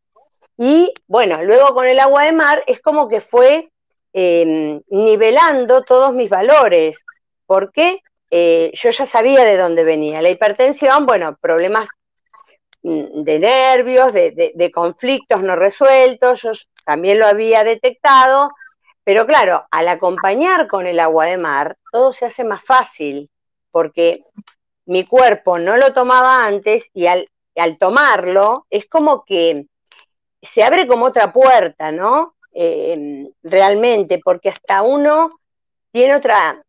Y 0.56 0.90
bueno, 1.06 1.44
luego 1.44 1.74
con 1.74 1.86
el 1.86 2.00
agua 2.00 2.24
de 2.24 2.32
mar 2.32 2.64
es 2.66 2.80
como 2.80 3.08
que 3.08 3.20
fue 3.20 3.70
em, 4.14 4.80
nivelando 4.88 5.84
todos 5.84 6.14
mis 6.14 6.30
valores, 6.30 6.96
porque 7.44 8.00
eh, 8.36 8.72
yo 8.74 8.90
ya 8.90 9.06
sabía 9.06 9.44
de 9.44 9.56
dónde 9.56 9.84
venía. 9.84 10.20
La 10.20 10.28
hipertensión, 10.28 11.06
bueno, 11.06 11.36
problemas 11.40 11.88
mm, 12.82 13.22
de 13.22 13.38
nervios, 13.38 14.12
de 14.12 14.72
conflictos 14.74 15.40
no 15.40 15.54
resueltos, 15.54 16.42
yo 16.42 16.52
también 16.84 17.20
lo 17.20 17.26
había 17.26 17.62
detectado, 17.62 18.50
pero 19.04 19.24
claro, 19.24 19.64
al 19.70 19.86
acompañar 19.86 20.66
con 20.66 20.88
el 20.88 20.98
agua 20.98 21.26
de 21.26 21.38
mar, 21.38 21.76
todo 21.92 22.12
se 22.12 22.26
hace 22.26 22.42
más 22.42 22.64
fácil, 22.64 23.30
porque 23.70 24.24
mi 24.86 25.06
cuerpo 25.06 25.60
no 25.60 25.76
lo 25.76 25.94
tomaba 25.94 26.44
antes 26.44 26.90
y 26.92 27.06
al, 27.06 27.28
tomarlo 27.78 28.66
es 28.68 28.86
como 28.88 29.24
que 29.24 29.66
se 30.42 30.64
abre 30.64 30.88
como 30.88 31.06
otra 31.06 31.32
puerta, 31.32 31.92
¿no? 31.92 32.34
Eh, 32.52 33.28
realmente, 33.44 34.20
porque 34.24 34.48
hasta 34.48 34.82
uno 34.82 35.30
tiene 35.92 36.16
otra, 36.16 36.63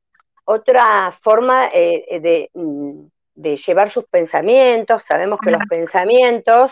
otra 0.46 1.12
forma 1.12 1.70
eh, 1.74 2.50
mm, 2.54 3.02
de, 3.36 3.58
llevar 3.58 3.90
sus 3.90 4.06
pensamientos. 4.06 5.04
Sabemos 5.08 5.40
que 5.44 5.52
los 5.52 5.62
pensamientos, 5.70 6.72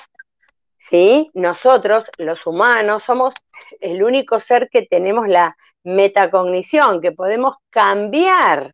¿sí? 0.77 1.29
Nosotros, 1.33 2.05
los 2.17 2.45
humanos, 2.47 3.03
somos 3.03 3.33
el 3.81 4.03
único 4.03 4.39
ser 4.39 4.69
que 4.71 4.83
tenemos 4.83 5.27
la 5.27 5.57
metacognición, 5.83 7.01
que 7.01 7.11
podemos 7.11 7.55
cambiar 7.69 8.73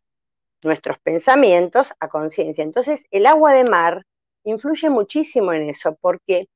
nuestros 0.62 0.98
pensamientos 0.98 1.92
a 1.98 2.08
conciencia. 2.08 2.62
Entonces, 2.62 3.02
el 3.10 3.26
agua 3.26 3.54
de 3.54 3.64
mar 3.64 4.04
influye 4.44 4.90
muchísimo 4.90 5.52
en 5.52 5.68
eso, 5.70 5.96
porque 6.00 6.48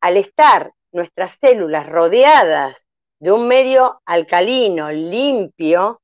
al 0.00 0.16
estar 0.16 0.72
nuestras 0.90 1.36
células 1.36 1.88
rodeadas 1.88 2.86
de 3.20 3.32
un 3.32 3.46
medio 3.46 4.00
alcalino, 4.04 4.90
limpio, 4.90 6.01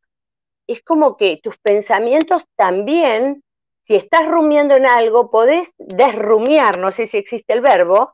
es 0.69 0.83
como 0.83 1.17
que 1.17 1.41
tus 1.43 1.57
pensamientos 1.59 2.45
también, 2.55 3.43
si 3.81 3.97
estás 3.97 4.29
rumiando 4.29 4.77
en 4.77 4.87
algo, 4.87 5.31
podés 5.31 5.73
desrumiar, 5.79 6.79
no 6.79 6.93
sé 6.93 7.07
si 7.07 7.17
existe 7.17 7.55
el 7.55 7.63
verbo, 7.63 8.13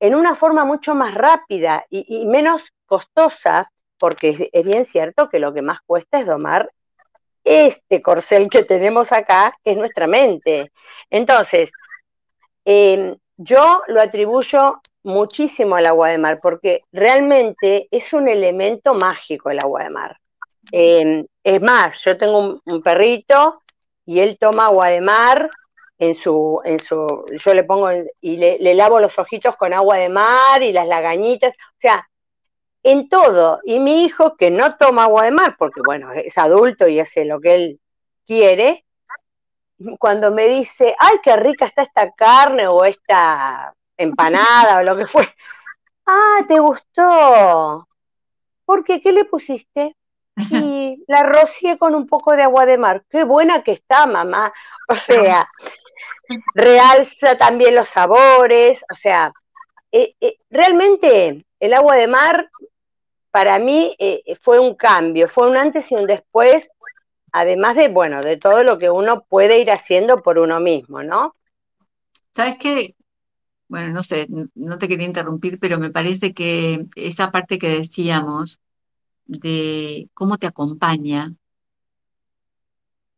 en 0.00 0.14
una 0.14 0.34
forma 0.34 0.64
mucho 0.64 0.94
más 0.94 1.14
rápida 1.14 1.84
y, 1.90 2.24
menos 2.26 2.62
costosa, 2.86 3.70
porque 3.98 4.48
es 4.50 4.64
bien 4.64 4.86
cierto 4.86 5.28
que 5.28 5.38
lo 5.38 5.52
que 5.52 5.60
más 5.60 5.80
cuesta 5.86 6.18
es 6.18 6.26
domar 6.26 6.72
este 7.44 8.00
corcel 8.00 8.48
que 8.48 8.64
tenemos 8.64 9.12
acá, 9.12 9.54
que 9.62 9.72
es 9.72 9.76
nuestra 9.76 10.06
mente. 10.06 10.72
Entonces, 11.10 11.70
em, 12.64 13.16
yo 13.36 13.82
lo 13.88 14.00
atribuyo 14.00 14.80
muchísimo 15.02 15.76
al 15.76 15.86
agua 15.86 16.08
de 16.08 16.18
mar, 16.18 16.40
porque 16.42 16.82
realmente 16.92 17.88
es 17.90 18.12
un 18.14 18.28
elemento 18.28 18.94
mágico 18.94 19.50
el 19.50 19.58
agua 19.58 19.84
de 19.84 19.90
mar. 19.90 20.20
Em, 20.72 21.26
es 21.42 21.60
más, 21.62 22.02
yo 22.04 22.16
tengo 22.16 22.60
un, 22.64 22.82
perrito 22.82 23.62
y 24.06 24.20
él 24.20 24.38
toma 24.38 24.66
agua 24.66 24.88
de 24.88 25.00
mar 25.00 25.50
en 25.98 26.14
su, 26.14 26.60
en 26.64 26.78
su, 26.80 27.24
yo 27.30 27.54
le 27.54 27.64
pongo 27.64 27.86
y 28.20 28.36
le, 28.36 28.58
le, 28.58 28.74
lavo 28.74 29.00
los 29.00 29.18
ojitos 29.18 29.56
con 29.56 29.74
agua 29.74 29.96
de 29.96 30.08
mar 30.08 30.62
y 30.62 30.72
las 30.72 30.86
lagañitas, 30.86 31.54
o 31.54 31.76
sea, 31.78 32.08
en 32.82 33.08
todo. 33.08 33.60
Y 33.64 33.80
mi 33.80 34.04
hijo, 34.04 34.36
que 34.36 34.50
no 34.50 34.76
toma 34.76 35.04
agua 35.04 35.24
de 35.24 35.30
mar, 35.32 35.56
porque 35.58 35.80
bueno, 35.84 36.12
es 36.12 36.38
adulto 36.38 36.88
y 36.88 37.00
hace 37.00 37.24
lo 37.24 37.40
que 37.40 37.54
él 37.54 37.80
quiere, 38.26 38.84
cuando 39.98 40.30
me 40.30 40.46
dice, 40.46 40.94
ay, 40.98 41.16
qué 41.22 41.36
rica 41.36 41.64
está 41.64 41.82
esta 41.82 42.10
carne 42.12 42.68
o 42.68 42.84
esta 42.84 43.74
empanada 43.96 44.78
o 44.78 44.82
lo 44.82 44.96
que 44.96 45.06
fue, 45.06 45.28
ah, 46.06 46.44
¿te 46.48 46.58
gustó? 46.58 47.88
¿Por 48.64 48.84
qué? 48.84 49.00
¿Qué 49.00 49.12
le 49.12 49.24
pusiste? 49.24 49.96
Y 50.50 51.04
la 51.08 51.22
rocié 51.22 51.78
con 51.78 51.94
un 51.94 52.06
poco 52.06 52.36
de 52.36 52.42
agua 52.42 52.66
de 52.66 52.78
mar. 52.78 53.04
Qué 53.10 53.24
buena 53.24 53.62
que 53.62 53.72
está, 53.72 54.06
mamá. 54.06 54.52
O 54.88 54.94
sea, 54.94 55.48
realza 56.54 57.36
también 57.36 57.74
los 57.74 57.88
sabores. 57.88 58.84
O 58.92 58.96
sea, 58.96 59.32
eh, 59.92 60.14
eh, 60.20 60.38
realmente 60.50 61.44
el 61.58 61.74
agua 61.74 61.96
de 61.96 62.06
mar 62.06 62.50
para 63.30 63.58
mí 63.58 63.94
eh, 63.98 64.22
fue 64.40 64.58
un 64.58 64.74
cambio, 64.74 65.28
fue 65.28 65.48
un 65.48 65.56
antes 65.56 65.90
y 65.92 65.94
un 65.94 66.06
después, 66.06 66.68
además 67.32 67.76
de, 67.76 67.88
bueno, 67.88 68.22
de 68.22 68.36
todo 68.36 68.64
lo 68.64 68.78
que 68.78 68.90
uno 68.90 69.24
puede 69.28 69.60
ir 69.60 69.70
haciendo 69.70 70.22
por 70.22 70.38
uno 70.38 70.60
mismo, 70.60 71.02
¿no? 71.02 71.36
¿Sabes 72.34 72.56
qué? 72.58 72.94
Bueno, 73.68 73.90
no 73.90 74.02
sé, 74.02 74.26
no 74.54 74.78
te 74.78 74.88
quería 74.88 75.06
interrumpir, 75.06 75.58
pero 75.60 75.78
me 75.78 75.90
parece 75.90 76.34
que 76.34 76.86
esa 76.96 77.30
parte 77.30 77.58
que 77.58 77.68
decíamos 77.68 78.58
de 79.30 80.10
cómo 80.14 80.38
te 80.38 80.46
acompaña, 80.46 81.34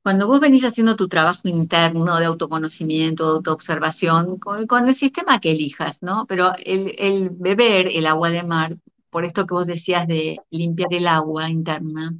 cuando 0.03 0.27
vos 0.27 0.41
venís 0.41 0.65
haciendo 0.65 0.97
tu 0.97 1.09
trabajo 1.09 1.49
interno 1.49 2.19
de 2.19 2.27
autoconocimiento, 2.27 3.25
de 3.25 3.37
autoobservación, 3.37 4.39
con, 4.39 4.89
el 4.89 4.95
sistema 4.97 5.41
que 5.41 5.53
elijas, 5.53 6.03
¿no? 6.03 6.27
Pero 6.27 6.53
el, 6.59 7.31
beber 7.31 7.87
el 7.87 8.07
agua 8.07 8.31
de 8.31 8.43
mar 8.43 8.77
por 9.11 9.25
esto 9.25 9.47
que 9.47 9.55
vos 9.55 9.67
decías 9.67 10.09
de 10.09 10.39
limpiar 10.51 10.93
el 10.93 11.07
agua 11.07 11.51
interna, 11.51 12.15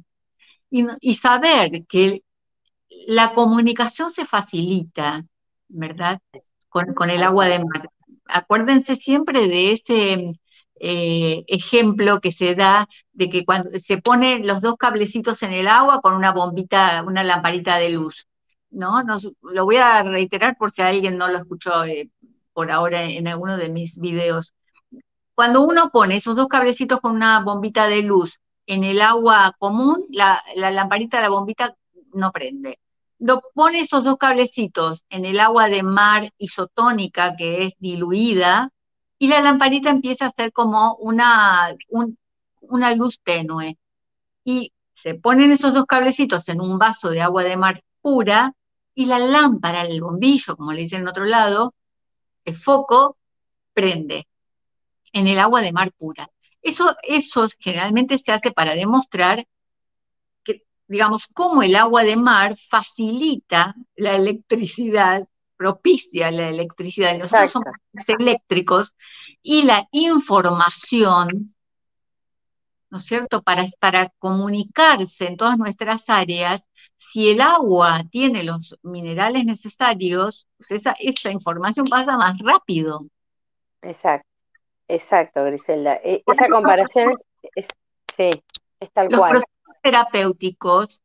y, 0.69 1.15
saber 1.15 1.85
que 1.87 2.23
la 3.07 3.33
comunicación 3.33 4.11
se 4.11 4.25
facilita, 4.25 5.25
¿verdad? 5.67 6.19
Con, 6.69 7.09
el 7.09 7.23
agua 7.23 7.47
de 7.47 7.59
mar. 7.59 7.89
Acuérdense 8.25 8.95
siempre 8.95 9.47
de 9.47 9.71
ese 9.73 10.39
eh, 10.79 11.43
ejemplo 11.47 12.19
que 12.19 12.31
se 12.31 12.55
da 12.55 12.87
de 13.13 13.29
que 13.29 13.45
cuando 13.45 13.69
se 13.71 14.01
ponen 14.01 14.47
los 14.47 14.61
dos 14.61 14.77
cablecitos 14.77 15.43
en 15.43 15.53
el 15.53 15.67
agua 15.67 16.01
con 16.01 16.15
una 16.15 16.31
bombita, 16.31 17.03
una 17.03 17.23
lamparita 17.23 17.77
de 17.77 17.89
luz. 17.89 18.27
¿no? 18.73 19.01
lo 19.41 19.65
voy 19.65 19.77
a 19.77 20.03
reiterar 20.03 20.57
por 20.57 20.71
si 20.71 20.81
alguien 20.81 21.17
no 21.17 21.27
lo 21.27 21.37
escuchó 21.37 21.85
eh, 21.85 22.09
por 22.53 22.71
ahora 22.71 23.03
en 23.03 23.27
alguno 23.27 23.57
de 23.57 23.69
mis 23.69 23.99
videos. 23.99 24.53
Cuando 25.35 25.61
uno 25.65 25.89
pone 25.91 26.17
esos 26.17 26.35
dos 26.35 26.47
cablecitos 26.47 27.01
con 27.01 27.13
una 27.13 27.41
bombita 27.41 27.87
de 27.87 28.03
luz 28.03 28.39
en 28.67 28.83
el 28.83 29.01
agua 29.01 29.55
común, 29.57 30.05
la, 30.09 30.41
lamparita 30.55 31.17
de 31.17 31.23
la 31.23 31.29
bombita 31.29 31.75
no 32.13 32.31
prende. 32.31 32.79
Lo 33.19 33.41
pone 33.53 33.81
esos 33.81 34.03
dos 34.03 34.17
cablecitos 34.17 35.03
en 35.09 35.25
el 35.25 35.39
agua 35.39 35.69
de 35.69 35.83
mar 35.83 36.29
isotónica 36.37 37.35
que 37.35 37.65
es 37.65 37.73
diluida 37.79 38.69
y 39.23 39.27
la 39.29 39.39
lamparita 39.39 39.89
empieza 39.89 40.25
a 40.25 40.31
ser 40.31 40.51
como 40.51 40.95
una, 40.95 41.73
una 42.59 42.93
luz 42.93 43.21
tenue. 43.23 43.77
Y 44.43 44.73
se 44.93 45.15
ponen 45.15 45.53
esos 45.53 45.73
dos 45.73 45.85
cablecitos 45.85 46.49
en 46.49 46.59
un 46.59 46.77
vaso 46.77 47.09
de 47.09 47.21
agua 47.21 47.45
de 47.45 47.55
mar 47.55 47.81
pura 48.01 48.53
y 48.93 49.05
la 49.05 49.19
lámpara, 49.19 49.83
el 49.83 50.01
bombillo, 50.01 50.57
como 50.57 50.73
le 50.73 50.81
dicen 50.81 50.99
en 50.99 51.07
otro 51.07 51.23
lado, 51.23 51.73
el 52.43 52.53
foco, 52.53 53.15
prende 53.73 54.27
en 55.13 55.27
el 55.29 55.39
agua 55.39 55.61
de 55.61 55.71
mar 55.71 55.93
pura. 55.97 56.29
Eso, 56.61 56.93
eso 57.03 57.47
generalmente 57.59 58.17
se 58.17 58.33
hace 58.33 58.51
para 58.51 58.75
demostrar 58.75 59.45
que, 60.43 60.65
digamos, 60.85 61.27
cómo 61.33 61.63
el 61.63 61.77
agua 61.77 62.03
de 62.03 62.17
mar 62.17 62.57
facilita 62.57 63.73
la 63.95 64.17
electricidad, 64.17 65.25
propicia 65.63 66.29
la 66.29 66.49
electricidad. 66.49 67.17
Nosotros 67.17 67.51
somos 67.51 67.73
eléctricos 68.19 68.95
y 69.41 69.63
la 69.63 69.87
información, 69.91 71.55
¿no 72.89 72.97
es 72.97 73.05
cierto?, 73.05 73.41
para, 73.41 73.65
para 73.79 74.09
comunicarse 74.19 75.27
en 75.27 75.37
todas 75.37 75.57
nuestras 75.57 76.09
áreas, 76.09 76.67
si 76.97 77.29
el 77.29 77.39
agua 77.39 78.03
tiene 78.11 78.43
los 78.43 78.77
minerales 78.81 79.45
necesarios, 79.45 80.47
pues 80.57 80.71
esa, 80.71 80.95
esa 80.99 81.31
información 81.31 81.87
pasa 81.87 82.17
más 82.17 82.37
rápido. 82.39 83.05
Exacto. 83.81 84.27
Exacto, 84.89 85.45
Griselda. 85.45 85.95
E, 86.03 86.23
esa 86.27 86.49
comparación 86.49 87.13
es, 87.55 87.67
sí, 88.17 88.31
es 88.81 88.91
tal 88.91 89.07
los 89.07 89.17
cual. 89.17 89.33
Los 89.33 89.43
procesos 89.43 89.81
terapéuticos 89.81 91.02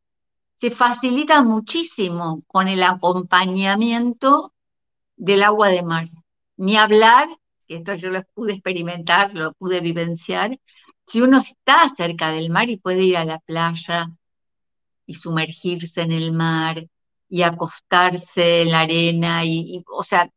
se 0.58 0.70
facilitan 0.70 1.46
muchísimo 1.46 2.42
con 2.46 2.68
el 2.68 2.82
acompañamiento 2.82 4.52
del 5.16 5.42
agua 5.42 5.68
de 5.68 5.82
mar. 5.82 6.08
Ni 6.56 6.76
hablar, 6.76 7.28
esto 7.68 7.94
yo 7.94 8.10
lo 8.10 8.22
pude 8.34 8.54
experimentar, 8.54 9.34
lo 9.34 9.52
pude 9.54 9.80
vivenciar, 9.80 10.58
si 11.06 11.22
uno 11.22 11.38
está 11.38 11.88
cerca 11.88 12.30
del 12.32 12.50
mar 12.50 12.68
y 12.68 12.76
puede 12.78 13.02
ir 13.04 13.16
a 13.16 13.24
la 13.24 13.38
playa 13.38 14.10
y 15.06 15.14
sumergirse 15.14 16.02
en 16.02 16.12
el 16.12 16.32
mar 16.32 16.86
y 17.28 17.42
acostarse 17.42 18.62
en 18.62 18.72
la 18.72 18.80
arena, 18.80 19.44
y 19.44 19.82
o 19.90 20.02
sea, 20.02 20.30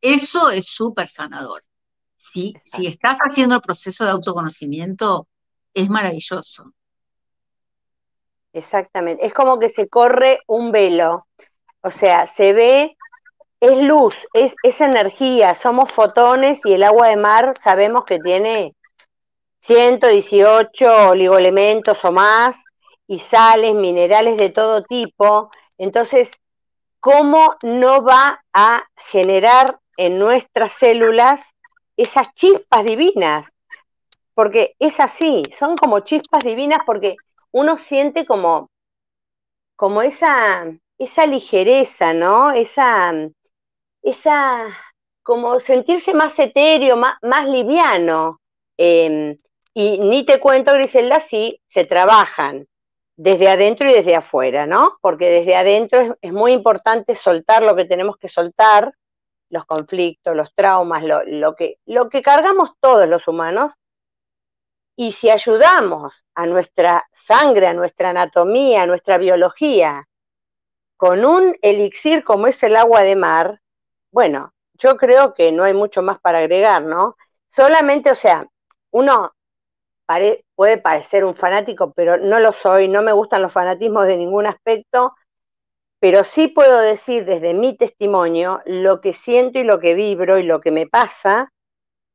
eso 0.00 0.50
es 0.50 0.66
súper 0.66 1.08
sanador 1.08 1.64
si, 2.34 2.54
estás 2.88 3.18
haciendo 3.18 3.54
el 3.56 3.60
proceso 3.60 4.04
de 4.04 4.10
autoconocimiento, 4.10 5.28
es 5.72 5.88
maravilloso. 5.88 6.74
Exactamente, 8.54 9.26
es 9.26 9.34
como 9.34 9.58
que 9.58 9.68
se 9.68 9.88
corre 9.88 10.38
un 10.46 10.70
velo, 10.70 11.26
o 11.82 11.90
sea, 11.90 12.26
se 12.28 12.52
ve 12.52 12.96
es 13.58 13.78
luz, 13.78 14.14
es, 14.32 14.54
es 14.62 14.80
energía, 14.80 15.54
somos 15.54 15.92
fotones 15.92 16.64
y 16.64 16.74
el 16.74 16.84
agua 16.84 17.08
de 17.08 17.16
mar 17.16 17.54
sabemos 17.62 18.04
que 18.04 18.20
tiene 18.20 18.74
118 19.62 21.08
oligoelementos 21.08 22.04
o 22.04 22.12
más 22.12 22.62
y 23.08 23.18
sales, 23.18 23.74
minerales 23.74 24.36
de 24.36 24.50
todo 24.50 24.84
tipo. 24.84 25.50
Entonces, 25.78 26.30
¿cómo 27.00 27.56
no 27.64 28.04
va 28.04 28.44
a 28.52 28.84
generar 28.96 29.78
en 29.96 30.18
nuestras 30.18 30.74
células 30.74 31.54
esas 31.96 32.32
chispas 32.34 32.84
divinas? 32.84 33.48
Porque 34.34 34.74
es 34.78 35.00
así, 35.00 35.42
son 35.58 35.76
como 35.76 36.00
chispas 36.00 36.44
divinas 36.44 36.80
porque 36.86 37.16
uno 37.54 37.78
siente 37.78 38.26
como, 38.26 38.68
como 39.76 40.02
esa, 40.02 40.64
esa 40.98 41.24
ligereza, 41.24 42.12
¿no? 42.12 42.50
Esa, 42.50 43.12
esa, 44.02 44.66
como 45.22 45.60
sentirse 45.60 46.14
más 46.14 46.36
etéreo, 46.40 46.96
más, 46.96 47.16
más 47.22 47.48
liviano. 47.48 48.40
Em, 48.76 49.36
y 49.72 49.98
ni 49.98 50.24
te 50.24 50.40
cuento, 50.40 50.72
Griselda, 50.72 51.20
si 51.20 51.60
se 51.68 51.84
trabajan 51.84 52.66
desde 53.16 53.48
adentro 53.48 53.88
y 53.88 53.94
desde 53.94 54.16
afuera, 54.16 54.66
¿no? 54.66 54.98
Porque 55.00 55.30
desde 55.30 55.54
adentro 55.54 56.00
es, 56.20 56.32
muy 56.32 56.52
importante 56.52 57.14
soltar 57.14 57.62
lo 57.62 57.76
que 57.76 57.84
tenemos 57.84 58.16
que 58.16 58.26
soltar, 58.26 58.92
los 59.50 59.64
conflictos, 59.64 60.34
los 60.34 60.52
traumas, 60.56 61.04
lo, 61.04 61.54
que, 61.54 61.76
lo 61.86 62.08
que 62.08 62.20
cargamos 62.20 62.70
todos 62.80 63.08
los 63.08 63.28
humanos. 63.28 63.72
Y 64.96 65.12
si 65.12 65.30
ayudamos 65.30 66.24
a 66.34 66.46
nuestra 66.46 67.04
sangre, 67.12 67.66
a 67.66 67.74
nuestra 67.74 68.10
anatomía, 68.10 68.82
a 68.82 68.86
nuestra 68.86 69.18
biología, 69.18 70.06
con 70.96 71.24
un 71.24 71.56
elixir 71.62 72.24
como 72.24 72.46
es 72.46 72.62
el 72.62 72.76
agua 72.76 73.02
de 73.02 73.16
mar, 73.16 73.60
bueno, 74.12 74.52
yo 74.74 74.96
creo 74.96 75.34
que 75.34 75.52
no 75.52 75.64
hay 75.64 75.74
mucho 75.74 76.02
más 76.02 76.20
para 76.20 76.38
agregar, 76.38 76.82
¿no? 76.82 77.16
Solamente, 77.50 78.10
o 78.10 78.14
sea, 78.14 78.46
uno 78.90 79.32
puede 80.54 80.78
parecer 80.78 81.24
un 81.24 81.34
fanático, 81.34 81.92
pero 81.92 82.18
no 82.18 82.38
lo 82.38 82.52
soy, 82.52 82.88
no 82.88 83.02
me 83.02 83.12
gustan 83.12 83.42
los 83.42 83.52
fanatismos 83.52 84.06
de 84.06 84.16
ningún 84.16 84.46
aspecto, 84.46 85.14
pero 86.00 86.24
sí 86.24 86.48
puedo 86.48 86.80
decir 86.80 87.24
desde 87.24 87.54
mi 87.54 87.76
testimonio 87.76 88.60
lo 88.66 89.00
que 89.00 89.12
siento 89.12 89.58
y 89.58 89.64
lo 89.64 89.80
que 89.80 89.94
vibro 89.94 90.38
y 90.38 90.42
lo 90.42 90.60
que 90.60 90.70
me 90.70 90.86
pasa 90.86 91.50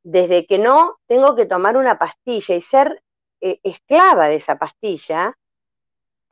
desde 0.02 0.46
que 0.46 0.58
no 0.58 0.98
tengo 1.06 1.34
que 1.36 1.46
tomar 1.46 1.76
una 1.76 1.98
pastilla 1.98 2.54
y 2.54 2.60
ser 2.60 3.02
eh, 3.40 3.60
esclava 3.62 4.28
de 4.28 4.36
esa 4.36 4.58
pastilla, 4.58 5.34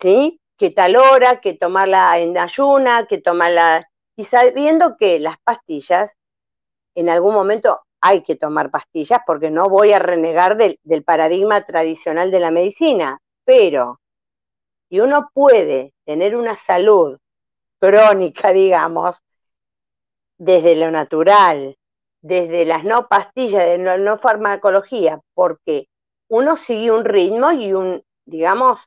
¿sí? 0.00 0.40
Que 0.56 0.70
tal 0.70 0.96
hora, 0.96 1.40
que 1.40 1.54
tomarla 1.54 2.18
en 2.18 2.36
ayuna, 2.36 3.06
que 3.06 3.18
tomarla, 3.18 3.88
y 4.16 4.24
sabiendo 4.24 4.96
que 4.96 5.18
las 5.20 5.38
pastillas 5.38 6.16
en 6.94 7.08
algún 7.08 7.32
momento 7.34 7.80
hay 8.00 8.22
que 8.22 8.36
tomar 8.36 8.70
pastillas 8.70 9.20
porque 9.26 9.50
no 9.50 9.68
voy 9.68 9.92
a 9.92 9.98
renegar 9.98 10.56
del, 10.56 11.04
paradigma 11.04 11.64
tradicional 11.64 12.30
de 12.30 12.40
la 12.40 12.50
medicina, 12.50 13.20
pero 13.44 14.00
si 14.88 15.00
uno 15.00 15.30
puede 15.32 15.94
tener 16.04 16.36
una 16.36 16.56
salud 16.56 17.18
crónica, 17.78 18.52
digamos, 18.52 19.16
desde 20.38 20.76
lo 20.76 20.90
natural, 20.90 21.77
desde 22.20 22.64
las 22.64 22.84
no 22.84 23.08
pastillas, 23.08 23.64
de 23.64 23.78
no, 23.78 23.96
no 23.98 24.16
farmacología, 24.16 25.20
porque 25.34 25.88
uno 26.28 26.56
sigue 26.56 26.90
un 26.90 27.04
ritmo 27.04 27.52
y 27.52 27.72
un, 27.72 28.02
digamos, 28.26 28.80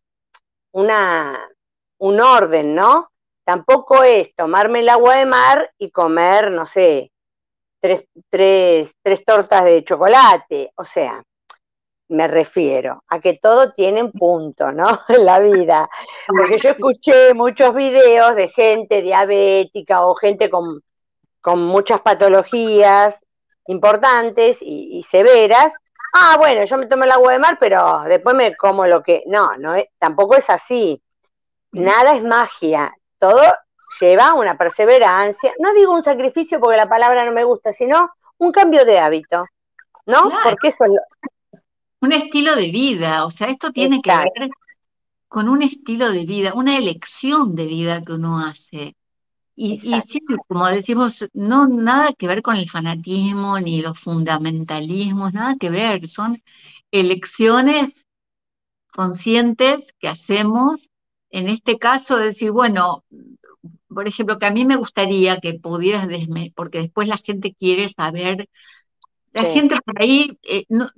una, 0.72 1.50
un 2.00 2.20
orden, 2.20 2.76
¿no? 2.76 3.10
Tampoco 3.44 4.04
es 4.04 4.34
tomarme 4.36 4.80
el 4.80 4.90
agua 4.90 5.16
de 5.16 5.26
mar 5.26 5.72
y 5.78 5.92
comer, 5.92 6.52
no 6.52 6.66
sé, 6.66 7.12
tres, 7.80 8.06
tres, 8.30 8.94
tres 9.02 9.26
tortas 9.26 9.66
de 9.66 9.84
chocolate, 9.84 10.72
o 10.76 10.86
sea, 10.86 11.24
me 12.10 12.28
refiero 12.28 13.04
a 13.08 13.20
que 13.20 13.40
todo 13.42 13.72
tiene 13.74 14.04
un 14.04 14.12
punto, 14.12 14.72
¿no? 14.74 14.88
En 15.10 15.26
la 15.26 15.40
vida. 15.40 15.90
Porque 16.28 16.58
yo 16.58 16.70
escuché 16.70 17.34
muchos 17.34 17.74
videos 17.74 18.36
de 18.36 18.50
gente 18.50 19.02
diabética 19.02 20.06
o 20.06 20.14
gente 20.16 20.50
con, 20.50 20.82
muchas 21.46 22.02
patologías 22.02 23.24
importantes 23.68 24.60
y, 24.62 25.04
severas. 25.04 25.74
Ah, 26.14 26.36
bueno, 26.38 26.66
yo 26.66 26.78
me 26.78 26.88
tomo 26.88 27.06
el 27.06 27.12
agua 27.12 27.34
de 27.34 27.40
mar, 27.40 27.58
pero 27.60 28.04
después 28.06 28.36
me 28.36 28.56
como 28.56 28.86
lo 28.86 29.02
que... 29.02 29.24
No, 29.28 29.58
no 29.58 29.74
tampoco 29.98 30.36
es 30.36 30.50
así. 30.50 31.02
Nada 31.72 32.16
es 32.16 32.24
magia. 32.24 32.94
Todo 33.18 33.42
lleva 34.00 34.34
una 34.34 34.58
perseverancia, 34.58 35.54
no 35.60 35.74
digo 35.74 35.94
un 35.94 36.04
sacrificio 36.04 36.60
porque 36.60 36.78
la 36.78 36.90
palabra 36.90 37.26
no 37.26 37.32
me 37.32 37.44
gusta, 37.44 37.74
sino 37.74 38.12
un 38.38 38.52
cambio 38.52 38.86
de 38.86 39.00
hábito, 39.00 39.46
¿no? 40.06 40.32
Porque 40.44 40.70
eso 40.70 40.86
es 40.86 40.92
Un 42.00 42.12
estilo 42.14 42.56
de 42.56 42.72
vida, 42.72 43.26
o 43.26 43.32
sea, 43.32 43.48
esto 43.48 43.72
tiene 43.72 44.02
que 44.02 44.12
ver 44.12 44.50
con 45.28 45.48
un 45.50 45.62
estilo 45.62 46.12
de 46.12 46.26
vida, 46.26 46.54
una 46.54 46.78
elección 46.78 47.56
de 47.56 47.66
vida 47.66 48.02
que 48.02 48.14
uno 48.14 48.40
hace. 48.40 48.96
Y, 49.64 49.74
y 49.84 50.02
sí, 50.02 50.20
como 50.48 50.66
decimos, 50.70 51.30
no 51.34 51.68
nada 51.68 52.14
que 52.14 52.26
ver 52.26 52.42
con 52.42 52.56
el 52.56 52.68
fanatismo 52.68 53.60
ni 53.60 53.80
los 53.80 54.00
fundamentalismos, 54.00 55.34
nada 55.34 55.56
que 55.60 55.70
ver, 55.70 56.08
son 56.08 56.42
elecciones 56.90 58.08
conscientes 58.92 59.94
que 60.00 60.08
hacemos, 60.08 60.90
en 61.30 61.48
este 61.48 61.78
caso 61.78 62.18
decir, 62.18 62.50
bueno, 62.50 63.06
por 63.88 64.08
ejemplo, 64.08 64.40
que 64.40 64.48
a 64.48 64.52
mí 64.52 64.66
me 64.66 64.78
gustaría 64.78 65.40
que 65.40 65.60
pudieras, 65.60 66.08
porque 66.56 66.80
después 66.80 67.08
la 67.08 67.18
gente 67.18 67.54
quiere 67.54 67.88
saber, 67.88 68.50
la 69.32 69.46
gente 69.46 69.76
por 69.86 70.02
ahí 70.02 70.40
eh, 70.42 70.66
no, 70.70 70.90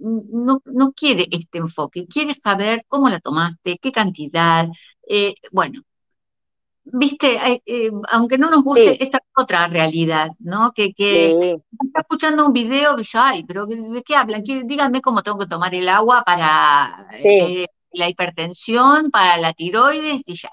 no, 0.64 0.94
quiere 0.94 1.28
este 1.32 1.58
enfoque, 1.58 2.08
quiere 2.08 2.34
saber 2.34 2.86
cómo 2.88 3.10
la 3.10 3.20
tomaste, 3.20 3.78
qué 3.82 3.92
cantidad, 3.92 4.70
eh, 5.06 5.36
bueno, 5.52 5.82
viste, 6.84 7.62
eh, 7.66 7.92
aunque 8.10 8.38
no 8.38 8.50
nos 8.50 8.64
guste, 8.64 9.04
esta 9.04 9.20
otra 9.36 9.68
realidad, 9.68 10.32
¿no? 10.40 10.72
Que, 10.74 10.94
que 10.94 11.56
está 11.86 12.02
escuchando 12.02 12.46
un 12.46 12.54
video, 12.54 12.96
dice, 12.96 13.18
ay, 13.20 13.44
pero 13.46 13.66
¿de 13.66 14.04
qué 14.04 14.16
hablan? 14.16 14.44
Díganme 14.44 15.02
cómo 15.02 15.24
tengo 15.24 15.40
que 15.40 15.48
tomar 15.48 15.74
el 15.74 15.88
agua 15.90 16.24
para 16.24 17.08
la 17.92 18.10
hipertensión, 18.10 19.12
para 19.12 19.38
la 19.38 19.54
tiroides 19.54 20.24
y 20.26 20.36
ya. 20.36 20.52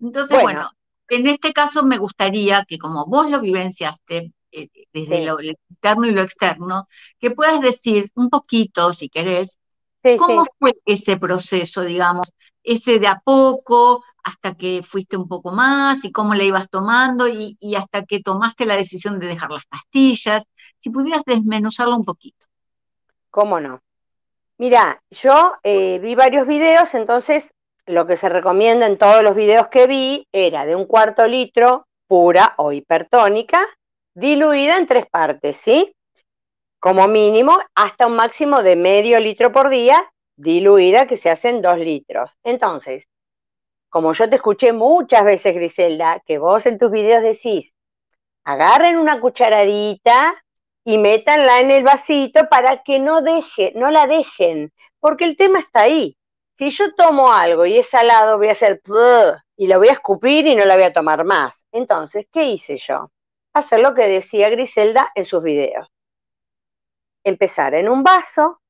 Entonces, 0.00 0.40
bueno. 0.42 0.70
en 1.08 1.26
este 1.26 1.52
caso 1.52 1.84
me 1.84 1.98
gustaría 1.98 2.64
que 2.66 2.78
como 2.78 3.06
vos 3.06 3.30
lo 3.30 3.40
vivenciaste 3.40 4.32
eh, 4.50 4.68
desde 4.92 5.26
lo, 5.26 5.38
interno 5.42 6.06
y 6.06 6.12
lo 6.12 6.22
externo, 6.22 6.88
que 7.18 7.32
puedas 7.32 7.60
decir 7.60 8.10
un 8.14 8.30
poquito, 8.30 8.92
si 8.94 9.08
querés, 9.08 9.58
cómo 10.18 10.44
fue 10.58 10.72
ese 10.86 11.18
proceso, 11.18 11.82
digamos, 11.82 12.28
ese 12.62 12.98
de 12.98 13.08
a 13.08 13.20
poco, 13.22 14.04
hasta 14.22 14.54
que 14.54 14.82
fuiste 14.82 15.16
un 15.16 15.28
poco 15.28 15.52
más 15.52 16.04
y 16.04 16.12
cómo 16.12 16.34
le 16.34 16.44
ibas 16.44 16.68
tomando 16.70 17.28
y, 17.28 17.56
hasta 17.76 18.04
que 18.04 18.20
tomaste 18.20 18.66
la 18.66 18.76
decisión 18.76 19.18
de 19.18 19.26
dejar 19.28 19.50
las 19.50 19.66
pastillas, 19.66 20.46
si 20.78 20.90
pudieras 20.90 21.22
desmenuzarlo 21.24 21.96
un 21.96 22.04
poquito. 22.04 22.46
¿Cómo 23.30 23.60
no? 23.60 23.80
Mira, 24.58 25.02
yo 25.10 25.54
eh, 25.62 25.98
vi 26.00 26.14
varios 26.14 26.46
videos, 26.46 26.94
entonces 26.94 27.52
lo 27.86 28.06
que 28.06 28.16
se 28.16 28.28
recomienda 28.28 28.86
en 28.86 28.98
todos 28.98 29.22
los 29.22 29.34
videos 29.34 29.68
que 29.68 29.86
vi 29.86 30.26
era 30.32 30.66
de 30.66 30.76
un 30.76 30.84
cuarto 30.84 31.26
litro 31.26 31.86
pura 32.06 32.54
o 32.56 32.72
hipertónica, 32.72 33.64
diluida 34.14 34.78
en 34.78 34.86
tres 34.86 35.06
partes, 35.10 35.56
¿sí? 35.56 35.94
Como 36.80 37.06
mínimo, 37.08 37.58
hasta 37.74 38.06
un 38.06 38.16
máximo 38.16 38.62
de 38.62 38.76
medio 38.76 39.20
litro 39.20 39.52
por 39.52 39.68
día, 39.68 40.10
diluida 40.36 41.06
que 41.06 41.16
se 41.16 41.30
hacen 41.30 41.62
dos 41.62 41.78
litros. 41.78 42.36
Entonces, 42.44 43.06
como 43.88 44.12
yo 44.12 44.28
te 44.28 44.36
escuché 44.36 44.72
muchas 44.72 45.24
veces, 45.24 45.54
Griselda, 45.54 46.22
que 46.26 46.38
vos 46.38 46.66
en 46.66 46.78
tus 46.78 46.90
videos 46.90 47.22
decís, 47.22 47.74
agarren 48.44 48.96
una 48.96 49.20
cucharadita 49.20 50.34
y 50.84 50.98
métanla 50.98 51.60
en 51.60 51.70
el 51.70 51.84
vasito 51.84 52.48
para 52.48 52.82
que 52.82 52.98
no 52.98 53.22
deje, 53.22 53.72
no 53.74 53.90
la 53.90 54.06
dejen, 54.06 54.72
porque 55.00 55.24
el 55.24 55.36
tema 55.36 55.58
está 55.58 55.82
ahí 55.82 56.18
si 56.58 56.70
yo 56.70 56.92
tomo 56.94 57.32
algo 57.32 57.64
y 57.66 57.78
es 57.78 57.88
salado, 57.88 58.36
voy 58.36 58.48
a 58.48 58.52
hacer 58.52 58.82
y 59.56 59.68
lo 59.68 59.78
voy 59.78 59.88
a 59.88 59.92
escupir 59.92 60.44
y 60.46 60.56
no 60.56 60.64
la 60.64 60.74
voy 60.74 60.84
a 60.84 60.92
tomar 60.92 61.24
más. 61.24 61.66
Entonces, 61.70 62.26
¿qué 62.32 62.44
hice 62.44 62.76
yo? 62.76 63.12
Hacer 63.54 63.78
lo 63.78 63.94
que 63.94 64.08
decía 64.08 64.50
Griselda 64.50 65.12
en 65.14 65.24
sus 65.24 65.40
videos. 65.40 65.88
Empezar 67.22 67.74
en 67.74 67.88
un 67.88 68.02
vaso, 68.02 68.60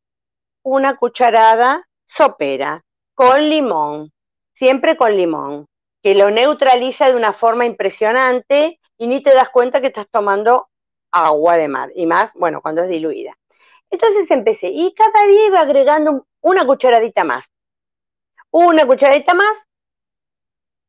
una 0.63 0.97
cucharada 0.97 1.89
sopera 2.07 2.85
con 3.15 3.49
limón, 3.49 4.13
siempre 4.59 4.97
con 4.97 5.17
limón, 5.17 5.67
que 6.03 6.15
lo 6.15 6.31
neutraliza 6.31 7.09
de 7.09 7.17
una 7.17 7.33
forma 7.33 7.65
impresionante 7.65 8.81
y 8.97 9.07
ni 9.07 9.23
te 9.23 9.35
das 9.35 9.51
cuenta 9.51 9.81
que 9.81 9.89
estás 9.89 10.09
tomando 10.11 10.69
agua 11.13 11.57
de 11.57 11.69
mar, 11.69 11.91
y 11.95 12.07
más, 12.07 12.33
bueno, 12.35 12.61
cuando 12.61 12.83
es 12.83 12.89
diluida. 12.89 13.37
Entonces 13.91 14.31
empecé, 14.31 14.69
y 14.69 14.93
cada 14.95 15.27
día 15.27 15.47
iba 15.47 15.61
agregando 15.61 16.27
una 16.43 16.67
cucharadita 16.67 17.25
más 17.25 17.47
una 18.51 18.87
cucharadita 18.87 19.35
más. 19.35 19.67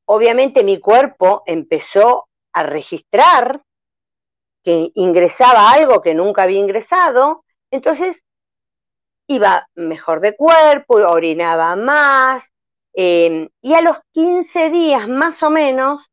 Obviamente 0.05 0.63
mi 0.63 0.79
cuerpo 0.79 1.43
empezó 1.45 2.27
a 2.53 2.63
registrar 2.63 3.61
que 4.63 4.91
ingresaba 4.95 5.71
algo 5.71 6.01
que 6.01 6.13
nunca 6.13 6.43
había 6.43 6.59
ingresado, 6.59 7.43
entonces 7.71 8.23
iba 9.27 9.67
mejor 9.75 10.21
de 10.21 10.35
cuerpo, 10.35 10.95
orinaba 10.95 11.75
más, 11.75 12.51
em, 12.93 13.49
y 13.61 13.73
a 13.73 13.81
los 13.81 13.97
15 14.13 14.69
días 14.69 15.07
más 15.07 15.43
o 15.43 15.49
menos, 15.49 16.09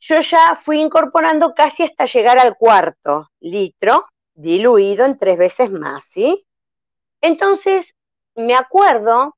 yo 0.00 0.20
ya 0.20 0.54
fui 0.54 0.80
incorporando 0.80 1.54
casi 1.54 1.84
hasta 1.84 2.06
llegar 2.06 2.38
al 2.38 2.56
cuarto 2.56 3.28
litro, 3.40 4.06
diluido 4.34 5.04
en 5.04 5.18
tres 5.18 5.38
veces 5.38 5.70
más, 5.70 6.04
¿sí? 6.04 6.46
Entonces, 7.20 7.94
me 8.34 8.54
acuerdo 8.54 9.36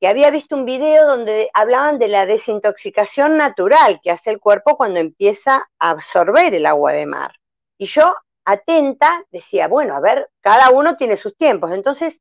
que 0.00 0.08
había 0.08 0.30
visto 0.30 0.56
un 0.56 0.66
video 0.66 1.06
donde 1.06 1.50
hablaban 1.54 1.98
de 1.98 2.08
la 2.08 2.26
desintoxicación 2.26 3.38
natural 3.38 4.00
que 4.02 4.10
hace 4.10 4.30
el 4.30 4.40
cuerpo 4.40 4.76
cuando 4.76 5.00
empieza 5.00 5.66
a 5.78 5.90
absorber 5.90 6.54
el 6.54 6.66
agua 6.66 6.92
de 6.92 7.06
mar. 7.06 7.32
Y 7.78 7.86
yo, 7.86 8.14
atenta, 8.44 9.24
decía, 9.30 9.68
bueno, 9.68 9.94
a 9.94 10.00
ver, 10.00 10.28
cada 10.42 10.70
uno 10.70 10.96
tiene 10.96 11.16
sus 11.16 11.36
tiempos. 11.36 11.72
Entonces, 11.72 12.20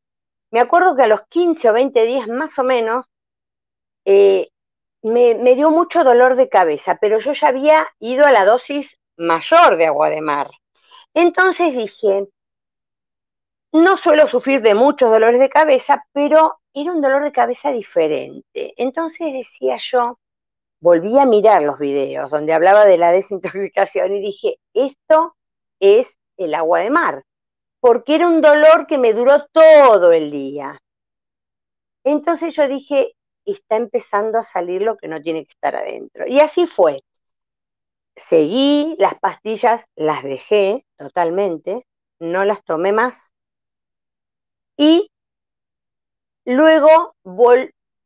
me 0.51 0.61
acuerdo 0.61 0.95
que 0.95 1.03
a 1.03 1.07
los 1.07 1.21
15 1.27 1.69
o 1.69 1.73
20 1.73 2.05
días 2.05 2.27
más 2.27 2.57
o 2.57 2.63
menos, 2.63 3.05
eh, 4.05 4.49
me, 5.01 5.35
me 5.35 5.55
dio 5.55 5.69
mucho 5.69 6.03
dolor 6.03 6.35
de 6.35 6.49
cabeza, 6.49 6.97
pero 6.99 7.19
yo 7.19 7.33
ya 7.33 7.49
había 7.49 7.87
ido 7.99 8.25
a 8.25 8.31
la 8.31 8.45
dosis 8.45 8.97
mayor 9.17 9.77
de 9.77 9.87
agua 9.87 10.09
de 10.09 10.21
mar. 10.21 10.49
Entonces 11.13 11.75
dije, 11.75 12.27
no 13.73 13.97
suelo 13.97 14.27
sufrir 14.27 14.61
de 14.61 14.75
muchos 14.75 15.11
dolores 15.11 15.39
de 15.39 15.49
cabeza, 15.49 16.05
pero 16.13 16.59
era 16.73 16.91
un 16.91 17.01
dolor 17.01 17.23
de 17.23 17.31
cabeza 17.31 17.71
diferente. 17.71 18.73
Entonces 18.77 19.33
decía 19.33 19.77
yo, 19.77 20.19
volví 20.79 21.17
a 21.17 21.25
mirar 21.25 21.61
los 21.63 21.79
videos 21.79 22.29
donde 22.31 22.53
hablaba 22.53 22.85
de 22.85 22.97
la 22.97 23.11
desintoxicación 23.13 24.13
y 24.13 24.21
dije, 24.21 24.59
esto 24.73 25.35
es 25.79 26.19
el 26.37 26.53
agua 26.55 26.79
de 26.79 26.89
mar, 26.89 27.23
porque 27.79 28.15
era 28.15 28.27
un 28.27 28.41
dolor 28.41 28.87
que 28.87 28.97
me 28.97 29.13
duró 29.13 29.45
todo 29.51 30.11
el 30.11 30.31
día. 30.31 30.77
Entonces 32.03 32.55
yo 32.55 32.67
dije, 32.67 33.13
está 33.45 33.75
empezando 33.75 34.39
a 34.39 34.43
salir 34.43 34.81
lo 34.81 34.97
que 34.97 35.07
no 35.07 35.21
tiene 35.21 35.45
que 35.45 35.51
estar 35.51 35.75
adentro. 35.75 36.27
Y 36.27 36.39
así 36.39 36.65
fue. 36.65 37.01
Seguí, 38.15 38.95
las 38.99 39.15
pastillas 39.15 39.85
las 39.95 40.23
dejé 40.23 40.85
totalmente, 40.97 41.85
no 42.19 42.45
las 42.45 42.63
tomé 42.63 42.93
más 42.93 43.33
y 44.77 45.09
luego 46.45 47.15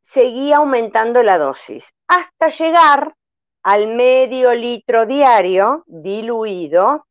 seguí 0.00 0.52
aumentando 0.52 1.22
la 1.22 1.38
dosis 1.38 1.92
hasta 2.06 2.48
llegar 2.48 3.14
al 3.62 3.88
medio 3.88 4.54
litro 4.54 5.06
diario 5.06 5.84
diluido 5.86 7.06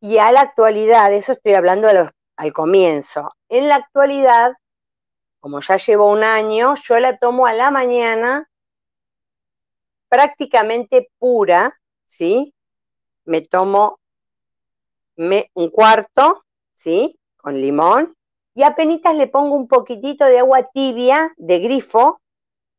y 0.00 0.18
a 0.18 0.32
la 0.32 0.40
actualidad, 0.40 1.12
eso 1.12 1.32
estoy 1.32 1.54
hablando 1.54 1.88
al 1.88 2.52
comienzo, 2.52 3.32
en 3.48 3.68
la 3.68 3.76
actualidad, 3.76 4.54
como 5.42 5.58
ya 5.60 5.76
llevo 5.76 6.08
un 6.08 6.22
año, 6.22 6.76
yo 6.76 7.00
la 7.00 7.18
tomo 7.18 7.46
a 7.46 7.52
la 7.52 7.72
mañana 7.72 8.48
prácticamente 10.08 11.10
pura, 11.18 11.80
¿sí? 12.06 12.54
Me 13.24 13.40
tomo 13.40 13.98
un 15.16 15.70
cuarto, 15.70 16.44
¿sí? 16.74 17.18
Con 17.36 17.60
limón 17.60 18.14
y 18.54 18.62
apenas 18.62 19.16
le 19.16 19.26
pongo 19.26 19.56
un 19.56 19.66
poquitito 19.66 20.24
de 20.26 20.38
agua 20.38 20.62
tibia 20.72 21.32
de 21.36 21.58
grifo, 21.58 22.20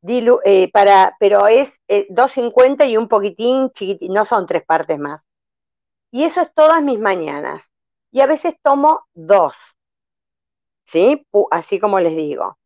eh, 0.08 0.72
para, 0.72 1.18
pero 1.20 1.48
es 1.48 1.82
2.50 1.90 2.86
eh, 2.86 2.88
y 2.92 2.98
un 2.98 3.10
poquitín 3.10 3.72
chiquitín, 3.72 4.14
no 4.14 4.24
son 4.24 4.46
tres 4.46 4.64
partes 4.66 4.98
más. 5.00 5.28
Y 6.12 6.24
eso 6.24 6.40
es 6.40 6.54
todas 6.54 6.82
mis 6.82 7.00
mañanas. 7.00 7.74
Y 8.10 8.22
a 8.22 8.26
veces 8.26 8.56
tomo 8.62 9.02
dos, 9.14 9.73
¿sí? 10.84 11.26
Así 11.52 11.80
como 11.80 12.00
les 12.00 12.16
digo. 12.16 12.58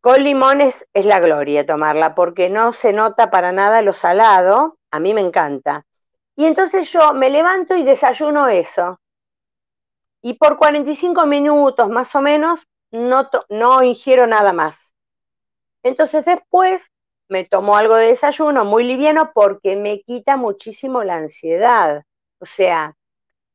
Con 0.00 0.24
limones 0.24 0.86
es 0.92 1.06
la 1.06 1.20
gloria 1.20 1.66
tomarla, 1.66 2.14
porque 2.14 2.50
no 2.50 2.72
se 2.72 2.92
nota 2.92 3.30
para 3.30 3.52
nada 3.52 3.82
lo 3.82 3.92
salado, 3.92 4.78
a 4.90 4.98
mí 4.98 5.14
me 5.14 5.20
encanta. 5.20 5.86
Y 6.34 6.46
entonces 6.46 6.90
yo 6.92 7.14
me 7.14 7.30
levanto 7.30 7.76
y 7.76 7.84
desayuno 7.84 8.48
eso 8.48 8.98
y 10.22 10.34
por 10.34 10.56
45 10.56 11.26
minutos 11.26 11.90
más 11.90 12.14
o 12.14 12.22
menos 12.22 12.60
no, 12.90 13.28
no 13.50 13.82
ingiero 13.82 14.26
nada 14.26 14.52
más. 14.52 14.94
Entonces 15.82 16.24
después 16.24 16.90
me 17.28 17.44
tomo 17.44 17.76
algo 17.76 17.96
de 17.96 18.06
desayuno 18.06 18.64
muy 18.64 18.84
liviano 18.84 19.32
porque 19.34 19.76
me 19.76 20.00
quita 20.02 20.36
muchísimo 20.36 21.02
la 21.02 21.16
ansiedad. 21.16 22.04
O 22.38 22.46
sea, 22.46 22.96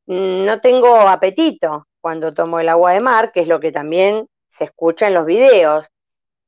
no 0.06 0.60
tengo 0.60 0.94
apetito 0.96 1.87
cuando 2.00 2.34
tomo 2.34 2.60
el 2.60 2.68
agua 2.68 2.92
de 2.92 3.00
mar, 3.00 3.32
que 3.32 3.40
es 3.40 3.48
lo 3.48 3.60
que 3.60 3.72
también 3.72 4.28
se 4.48 4.64
escucha 4.64 5.08
en 5.08 5.14
los 5.14 5.26
videos. 5.26 5.86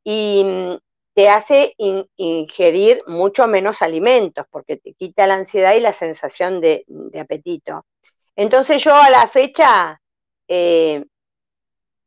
Y 0.04 0.44
mm, 0.44 0.76
te 1.14 1.28
hace 1.28 1.74
ingerir 1.76 3.02
mucho 3.06 3.46
menos 3.46 3.82
alimentos 3.82 4.46
porque 4.50 4.76
te 4.76 4.94
quita 4.94 5.26
la 5.26 5.34
ansiedad 5.34 5.74
y 5.74 5.80
la 5.80 5.92
sensación 5.92 6.60
de 6.60 6.84
apetito. 7.20 7.84
Entonces 8.36 8.82
yo 8.82 8.94
a 8.94 9.10
la 9.10 9.28
fecha 9.28 10.00
eh, 10.48 11.04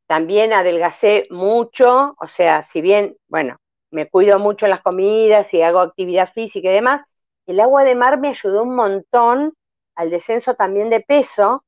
también 0.08 0.51
adelgacé 0.51 1.27
mucho, 1.29 2.15
o 2.19 2.27
sea, 2.27 2.63
si 2.63 2.82
bien, 2.82 3.17
bueno, 3.27 3.58
me 3.91 4.10
cuido 4.10 4.39
mucho 4.39 4.65
en 4.65 4.71
las 4.71 4.82
comidas 4.82 5.53
y 5.53 5.62
hago 5.62 5.79
actividad 5.79 6.32
física 6.32 6.69
y 6.69 6.73
demás, 6.73 7.06
el 7.45 7.60
agua 7.60 7.84
de 7.84 7.95
mar 7.95 8.19
me 8.19 8.29
ayudó 8.29 8.63
un 8.63 8.75
montón 8.75 9.53
al 9.95 10.10
descenso 10.10 10.56
también 10.56 10.89
de 10.89 11.01
peso 11.01 11.63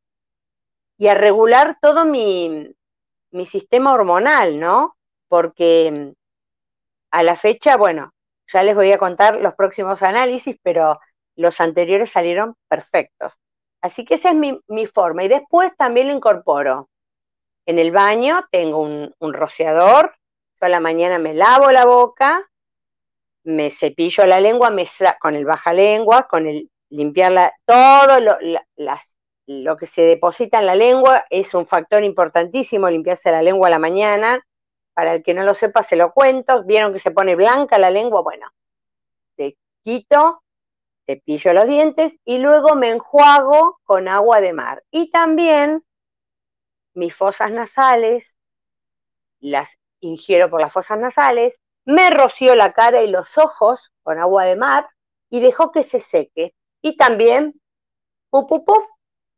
y 0.98 1.08
a 1.08 1.14
regular 1.14 1.78
todo 1.82 2.06
mi, 2.06 2.74
mi 3.32 3.46
sistema 3.46 3.94
hormonal, 3.94 4.60
¿no? 4.60 4.96
Porque 5.28 6.14
a 7.12 7.24
la 7.24 7.36
fecha, 7.36 7.78
bueno, 7.78 8.14
ya 8.52 8.64
les 8.64 8.76
voy 8.76 8.92
a 8.92 8.98
contar 8.98 9.38
los 9.38 9.56
próximos 9.56 10.02
análisis, 10.04 10.58
pero 10.62 11.00
los 11.36 11.60
anteriores 11.60 12.10
salieron 12.12 12.56
perfectos. 12.68 13.40
Así 13.82 14.06
que 14.06 14.16
esa 14.16 14.32
es 14.32 14.36
mi, 14.36 14.86
forma. 14.88 15.24
Y 15.24 15.28
después 15.28 15.76
también 15.78 16.08
lo 16.08 16.14
incorporo. 16.14 16.90
En 17.66 17.80
el 17.80 17.92
baño 17.92 18.46
tengo 18.52 18.80
un, 18.80 19.14
rociador. 19.34 20.16
Yo 20.60 20.66
a 20.66 20.70
la 20.70 20.80
mañana 20.80 21.20
me 21.20 21.34
lavo 21.34 21.72
la 21.72 21.86
boca, 21.86 22.50
me 23.44 23.70
cepillo 23.70 24.26
la 24.26 24.40
lengua 24.40 24.70
me 24.70 24.88
con 25.20 25.36
el 25.36 25.46
baja 25.46 25.74
lengua, 25.74 26.28
con 26.28 26.48
el 26.48 26.70
limpiarla, 26.90 27.54
todo 27.66 28.22
lo, 28.22 28.38
lo 29.48 29.78
que 29.78 29.86
se 29.86 30.02
deposita 30.02 30.60
en 30.60 30.66
la 30.66 30.76
lengua 30.76 31.26
es 31.30 31.54
un 31.54 31.66
factor 31.66 32.04
importantísimo, 32.04 32.90
limpiarse 32.90 33.32
la 33.32 33.42
lengua 33.42 33.68
a 33.68 33.72
la 33.72 33.80
mañana. 33.80 34.46
Para 34.94 35.14
el 35.14 35.24
que 35.24 35.34
no 35.34 35.44
lo 35.44 35.54
sepa, 35.54 35.84
se 35.84 35.96
lo 35.96 36.14
cuento. 36.14 36.64
¿Vieron 36.64 36.94
que 36.94 37.00
se 37.00 37.12
pone 37.12 37.36
blanca 37.36 37.78
la 37.78 37.92
lengua? 37.92 38.22
Bueno, 38.22 38.48
te 39.36 39.58
quito 39.84 40.42
cepillo 41.06 41.54
los 41.54 41.68
dientes 41.68 42.18
y 42.26 42.40
luego 42.40 42.76
me 42.76 42.90
enjuago 42.90 43.80
con 43.84 44.08
agua 44.08 44.42
de 44.42 44.54
mar. 44.54 44.84
Y 44.92 45.12
también 45.12 45.84
mis 46.94 47.16
fosas 47.16 47.52
nasales, 47.52 48.38
las 49.40 49.78
ingiero 50.00 50.50
por 50.50 50.62
las 50.62 50.74
fosas 50.74 50.98
nasales, 50.98 51.60
me 51.86 52.10
roció 52.10 52.56
la 52.56 52.74
cara 52.74 53.04
y 53.04 53.08
los 53.08 53.38
ojos 53.38 53.92
con 54.02 54.20
agua 54.20 54.46
de 54.46 54.56
mar 54.56 54.90
y 55.30 55.40
dejo 55.40 55.72
que 55.72 55.84
se 55.84 56.00
seque. 56.00 56.56
Y 56.82 56.98
también, 56.98 57.60
puf, 58.30 58.90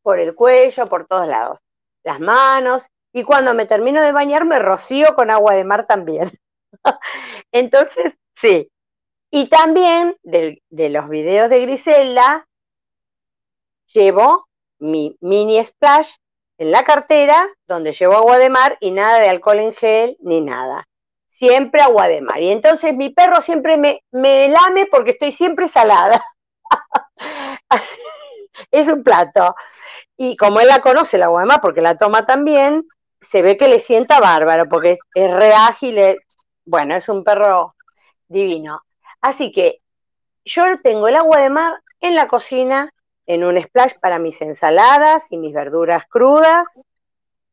por 0.07 0.19
el 0.19 0.35
cuello, 0.35 0.85
por 0.85 1.05
todos 1.05 1.27
lados. 1.27 1.59
Las 2.05 2.21
manos. 2.21 2.87
Y 3.11 3.23
cuando 3.23 3.53
me 3.53 3.65
termino 3.65 4.01
de 4.01 4.13
bañar, 4.13 4.45
me 4.45 4.57
rocío 4.57 5.13
con 5.15 5.29
agua 5.29 5.53
de 5.53 5.65
mar 5.65 5.85
también. 5.85 6.31
Entonces, 7.51 8.17
sí, 8.33 8.71
y 9.29 9.49
también 9.49 10.15
de 10.23 10.61
los 10.71 11.09
videos 11.09 11.49
de 11.49 11.59
Grisela, 11.59 12.47
llevo 13.93 14.47
mi 14.79 15.17
mini 15.19 15.61
splash 15.61 16.15
en 16.57 16.71
la 16.71 16.85
cartera, 16.85 17.45
donde 17.67 17.91
llevo 17.91 18.13
agua 18.13 18.37
de 18.37 18.49
mar 18.49 18.77
y 18.79 18.91
nada 18.91 19.19
de 19.19 19.27
alcohol 19.27 19.59
en 19.59 19.73
gel 19.73 20.15
ni 20.21 20.39
nada. 20.39 20.85
Siempre 21.27 21.81
agua 21.81 22.07
de 22.07 22.21
mar. 22.21 22.41
Y 22.41 22.49
entonces 22.49 22.95
mi 22.95 23.09
perro 23.09 23.41
siempre 23.41 23.75
me, 23.75 24.01
me 24.11 24.47
lame 24.47 24.85
porque 24.85 25.11
estoy 25.11 25.33
siempre 25.33 25.67
salada. 25.67 26.23
es 28.71 28.87
un 28.87 29.03
plato. 29.03 29.55
Y 30.15 30.35
como 30.37 30.59
él 30.59 30.67
la 30.67 30.81
conoce, 30.81 31.17
la 31.17 31.29
mar, 31.29 31.61
porque 31.61 31.81
la 31.81 31.97
toma 31.97 32.25
también, 32.25 32.87
se 33.21 33.41
ve 33.41 33.57
que 33.57 33.67
le 33.67 33.79
sienta 33.79 34.19
bárbaro, 34.19 34.67
porque 34.69 34.93
es, 34.93 34.99
es 35.15 35.33
re 35.33 35.53
ágil. 35.53 36.17
bueno, 36.65 36.95
es 36.95 37.09
un 37.09 37.23
perro 37.23 37.75
divino. 38.27 38.81
Así 39.21 39.51
que 39.51 39.81
yo 40.45 40.63
tengo 40.81 41.07
el 41.07 41.15
agua 41.15 41.39
de 41.41 41.49
mar 41.49 41.81
en 41.99 42.15
la 42.15 42.27
cocina, 42.27 42.91
en 43.25 43.43
un 43.43 43.61
splash 43.61 43.93
para 43.99 44.19
mis 44.19 44.41
ensaladas 44.41 45.31
y 45.31 45.37
mis 45.37 45.53
verduras 45.53 46.05
crudas. 46.07 46.79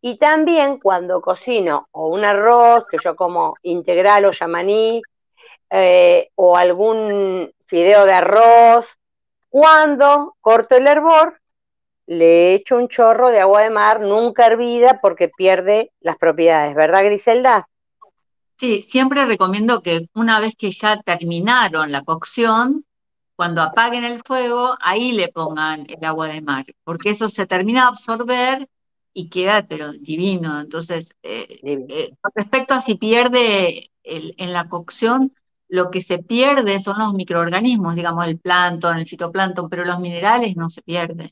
Y 0.01 0.19
también 0.19 0.79
cuando 0.79 1.21
cocino 1.23 1.89
o 1.93 2.09
un 2.09 2.25
arroz 2.25 2.87
que 2.87 2.99
yo 3.03 3.17
como 3.17 3.55
integral 3.63 4.27
o 4.27 4.33
yamaní, 4.33 5.03
eh, 5.71 6.31
o 6.35 6.57
algún 6.57 7.53
fideo 7.67 8.05
de 8.05 8.13
arroz, 8.13 8.87
cuando 9.55 10.35
corto 10.41 10.75
el 10.75 10.89
hervor, 10.89 11.41
le 12.09 12.55
echo 12.55 12.75
un 12.75 12.89
chorro 12.89 13.29
de 13.29 13.39
agua 13.39 13.63
de 13.63 13.71
mar, 13.71 14.01
nunca 14.01 14.47
hervida, 14.47 14.99
porque 15.01 15.29
pierde 15.29 15.93
las 16.01 16.17
propiedades, 16.17 16.75
¿verdad, 16.75 17.05
Griselda? 17.05 17.69
Sí, 18.59 18.83
siempre 18.83 19.25
recomiendo 19.27 19.81
que 19.81 20.09
una 20.13 20.41
vez 20.41 20.57
que 20.59 20.73
ya 20.73 21.01
terminaron 21.03 21.93
la 21.93 22.03
cocción, 22.03 22.85
cuando 23.37 23.63
apaguen 23.63 24.03
el 24.03 24.25
fuego, 24.25 24.77
ahí 24.81 25.13
le 25.13 25.29
pongan 25.29 25.87
el 25.89 26.05
agua 26.05 26.31
de 26.31 26.43
mar, 26.43 26.65
porque 26.83 27.11
eso 27.11 27.29
se 27.29 27.47
termina 27.47 27.83
de 27.83 27.89
absorber 27.91 28.69
y 29.13 29.29
queda, 29.29 29.65
pero 29.69 29.93
divino. 29.93 30.63
Entonces, 30.63 31.15
eh, 31.23 31.61
eh, 31.63 32.11
con 32.21 32.33
respecto 32.35 32.75
a 32.75 32.81
si 32.81 32.97
pierde 32.97 33.93
en 34.03 34.53
la 34.53 34.69
cocción, 34.69 35.33
lo 35.75 35.91
que 35.91 36.03
se 36.03 36.19
pierde 36.19 36.81
son 36.81 36.99
los 37.01 37.15
microorganismos, 37.15 37.97
digamos, 37.97 38.27
el 38.27 38.39
plancton, 38.39 38.97
el 38.97 39.07
fitoplancton, 39.07 39.69
pero 39.69 39.85
los 39.85 39.99
minerales 39.99 40.57
no 40.57 40.71
se 40.71 40.83
pierden. 40.83 41.31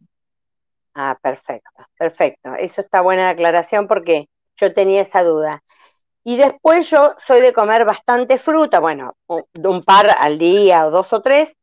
Ah, 0.95 1.17
perfecto, 1.23 1.71
perfecto. 1.97 2.55
Eso 2.57 2.81
está 2.81 3.01
buena 3.03 3.31
aclaración 3.31 3.87
porque 3.87 4.29
yo 4.57 4.75
tenía 4.75 5.03
esa 5.03 5.23
duda. 5.23 5.63
Y 6.25 6.37
después 6.37 6.91
yo 6.91 7.15
soy 7.25 7.41
de 7.41 7.53
comer 7.53 7.85
bastante 7.85 8.37
fruta, 8.37 8.81
bueno, 8.81 9.15
un 9.27 9.83
par 9.85 10.15
al 10.19 10.39
día 10.39 10.87
o 10.87 10.91
dos 10.91 11.13
o 11.13 11.23
tres, 11.23 11.55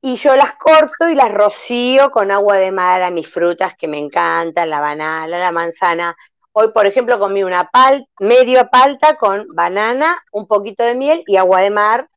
y 0.00 0.16
yo 0.16 0.36
las 0.36 0.52
corto 0.54 1.08
y 1.08 1.14
las 1.14 1.32
rocío 1.32 2.10
con 2.10 2.30
agua 2.30 2.56
de 2.56 2.72
mar 2.72 3.02
a 3.02 3.10
mis 3.10 3.28
frutas 3.28 3.74
que 3.76 3.88
me 3.88 3.98
encantan, 3.98 4.70
la 4.70 4.80
banana, 4.80 5.38
la 5.38 5.52
manzana. 5.52 6.16
Hoy, 6.52 6.72
por 6.72 6.86
ejemplo, 6.86 7.18
comí 7.18 7.44
una 7.44 7.68
pal, 7.68 8.08
medio 8.18 8.68
palta 8.70 9.16
con 9.16 9.46
banana, 9.54 10.22
un 10.32 10.46
poquito 10.46 10.82
de 10.82 10.94
miel 10.94 11.22
y 11.26 11.36
agua 11.36 11.60
de 11.60 11.70
mar. 11.70 12.08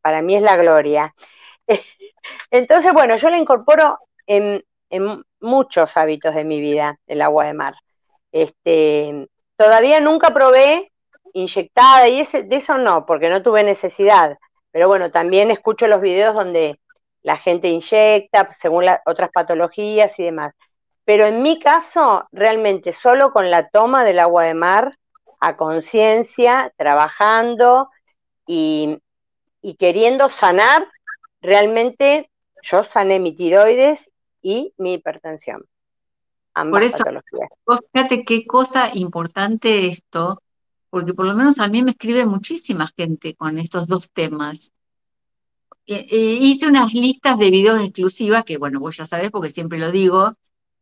Para 0.00 0.22
mí 0.22 0.34
es 0.34 0.42
la 0.42 0.56
gloria. 0.56 1.14
Entonces, 2.50 2.92
bueno, 2.92 3.16
yo 3.16 3.30
la 3.30 3.38
incorporo 3.38 3.98
en, 4.26 4.64
muchos 5.40 5.96
hábitos 5.96 6.34
de 6.34 6.44
mi 6.44 6.60
vida, 6.60 6.98
el 7.06 7.20
agua 7.20 7.44
de 7.44 7.52
mar. 7.52 7.74
Este, 8.32 9.28
todavía 9.56 10.00
nunca 10.00 10.32
probé 10.32 10.92
inyectada 11.34 12.08
y 12.08 12.22
de 12.24 12.56
eso 12.56 12.78
no, 12.78 13.04
porque 13.04 13.28
no 13.28 13.42
tuve 13.42 13.62
necesidad. 13.64 14.38
Pero 14.70 14.88
bueno, 14.88 15.10
también 15.10 15.50
escucho 15.50 15.86
los 15.86 16.00
videos 16.00 16.34
donde 16.34 16.80
la 17.22 17.36
gente 17.38 17.68
inyecta 17.68 18.52
según 18.54 18.86
otras 19.04 19.30
patologías 19.32 20.18
y 20.18 20.24
demás. 20.24 20.54
Pero 21.04 21.26
en 21.26 21.42
mi 21.42 21.58
caso, 21.58 22.26
realmente 22.32 22.92
solo 22.92 23.32
con 23.32 23.50
la 23.50 23.68
toma 23.68 24.04
del 24.04 24.18
agua 24.18 24.44
de 24.44 24.54
mar, 24.54 24.98
a 25.38 25.56
conciencia, 25.56 26.72
trabajando 26.76 27.90
y, 28.46 29.00
queriendo 29.78 30.30
sanar, 30.30 30.88
realmente 31.42 32.30
yo 32.62 32.84
sané 32.84 33.20
mi 33.20 33.34
tiroides 33.34 34.10
y 34.40 34.72
mi 34.78 34.94
hipertensión. 34.94 35.64
Ambas 36.54 36.78
por 36.78 36.82
eso, 36.82 36.98
patologías. 36.98 37.50
fíjate 37.92 38.24
qué 38.24 38.46
cosa 38.46 38.90
importante 38.94 39.88
esto, 39.88 40.40
porque 40.88 41.12
por 41.12 41.26
lo 41.26 41.34
menos 41.34 41.58
a 41.58 41.68
mí 41.68 41.82
me 41.82 41.90
escribe 41.90 42.24
muchísima 42.24 42.88
gente 42.96 43.34
con 43.34 43.58
estos 43.58 43.86
dos 43.88 44.08
temas. 44.10 44.72
Eh, 45.86 46.06
eh, 46.10 46.38
hice 46.40 46.68
unas 46.68 46.94
listas 46.94 47.38
de 47.38 47.50
videos 47.50 47.82
exclusivas, 47.82 48.44
que 48.44 48.56
bueno, 48.56 48.80
vos 48.80 48.96
ya 48.96 49.04
sabés 49.04 49.30
porque 49.30 49.50
siempre 49.50 49.78
lo 49.78 49.90
digo, 49.90 50.34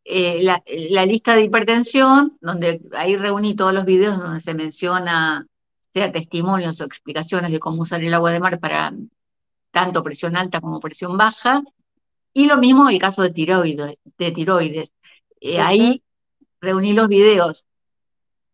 eh, 0.04 0.42
la, 0.42 1.06
lista 1.06 1.34
de 1.34 1.44
hipertensión, 1.44 2.36
donde 2.40 2.80
ahí 2.92 3.16
reuní 3.16 3.54
todos 3.54 3.72
los 3.72 3.84
videos 3.84 4.18
donde 4.18 4.40
se 4.40 4.54
menciona, 4.54 5.46
sea 5.92 6.12
testimonios 6.12 6.80
o 6.80 6.84
explicaciones 6.84 7.52
de 7.52 7.60
cómo 7.60 7.82
usar 7.82 8.02
el 8.02 8.14
agua 8.14 8.32
de 8.32 8.40
mar 8.40 8.58
para 8.58 8.92
tanto 9.70 10.02
presión 10.02 10.36
alta 10.36 10.60
como 10.60 10.80
presión 10.80 11.16
baja, 11.16 11.62
y 12.34 12.46
lo 12.46 12.56
mismo 12.56 12.88
en 12.88 12.94
el 12.94 13.00
caso 13.00 13.22
de 13.22 13.30
tiroides. 13.30 13.96
De 14.18 14.30
tiroides. 14.32 14.92
Ahí 15.60 16.02
reuní 16.60 16.92
los 16.94 17.08
videos. 17.08 17.66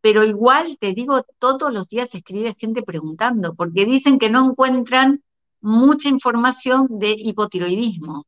Pero 0.01 0.25
igual 0.25 0.79
te 0.79 0.95
digo, 0.95 1.25
todos 1.39 1.73
los 1.73 1.89
días 1.89 2.15
escribe 2.15 2.55
gente 2.55 2.83
preguntando, 2.83 3.55
porque 3.55 3.85
dicen 3.85 4.19
que 4.19 4.31
no 4.31 4.51
encuentran 4.51 5.23
mucha 5.61 6.09
información 6.09 6.87
de 6.99 7.15
hipotiroidismo. 7.17 8.27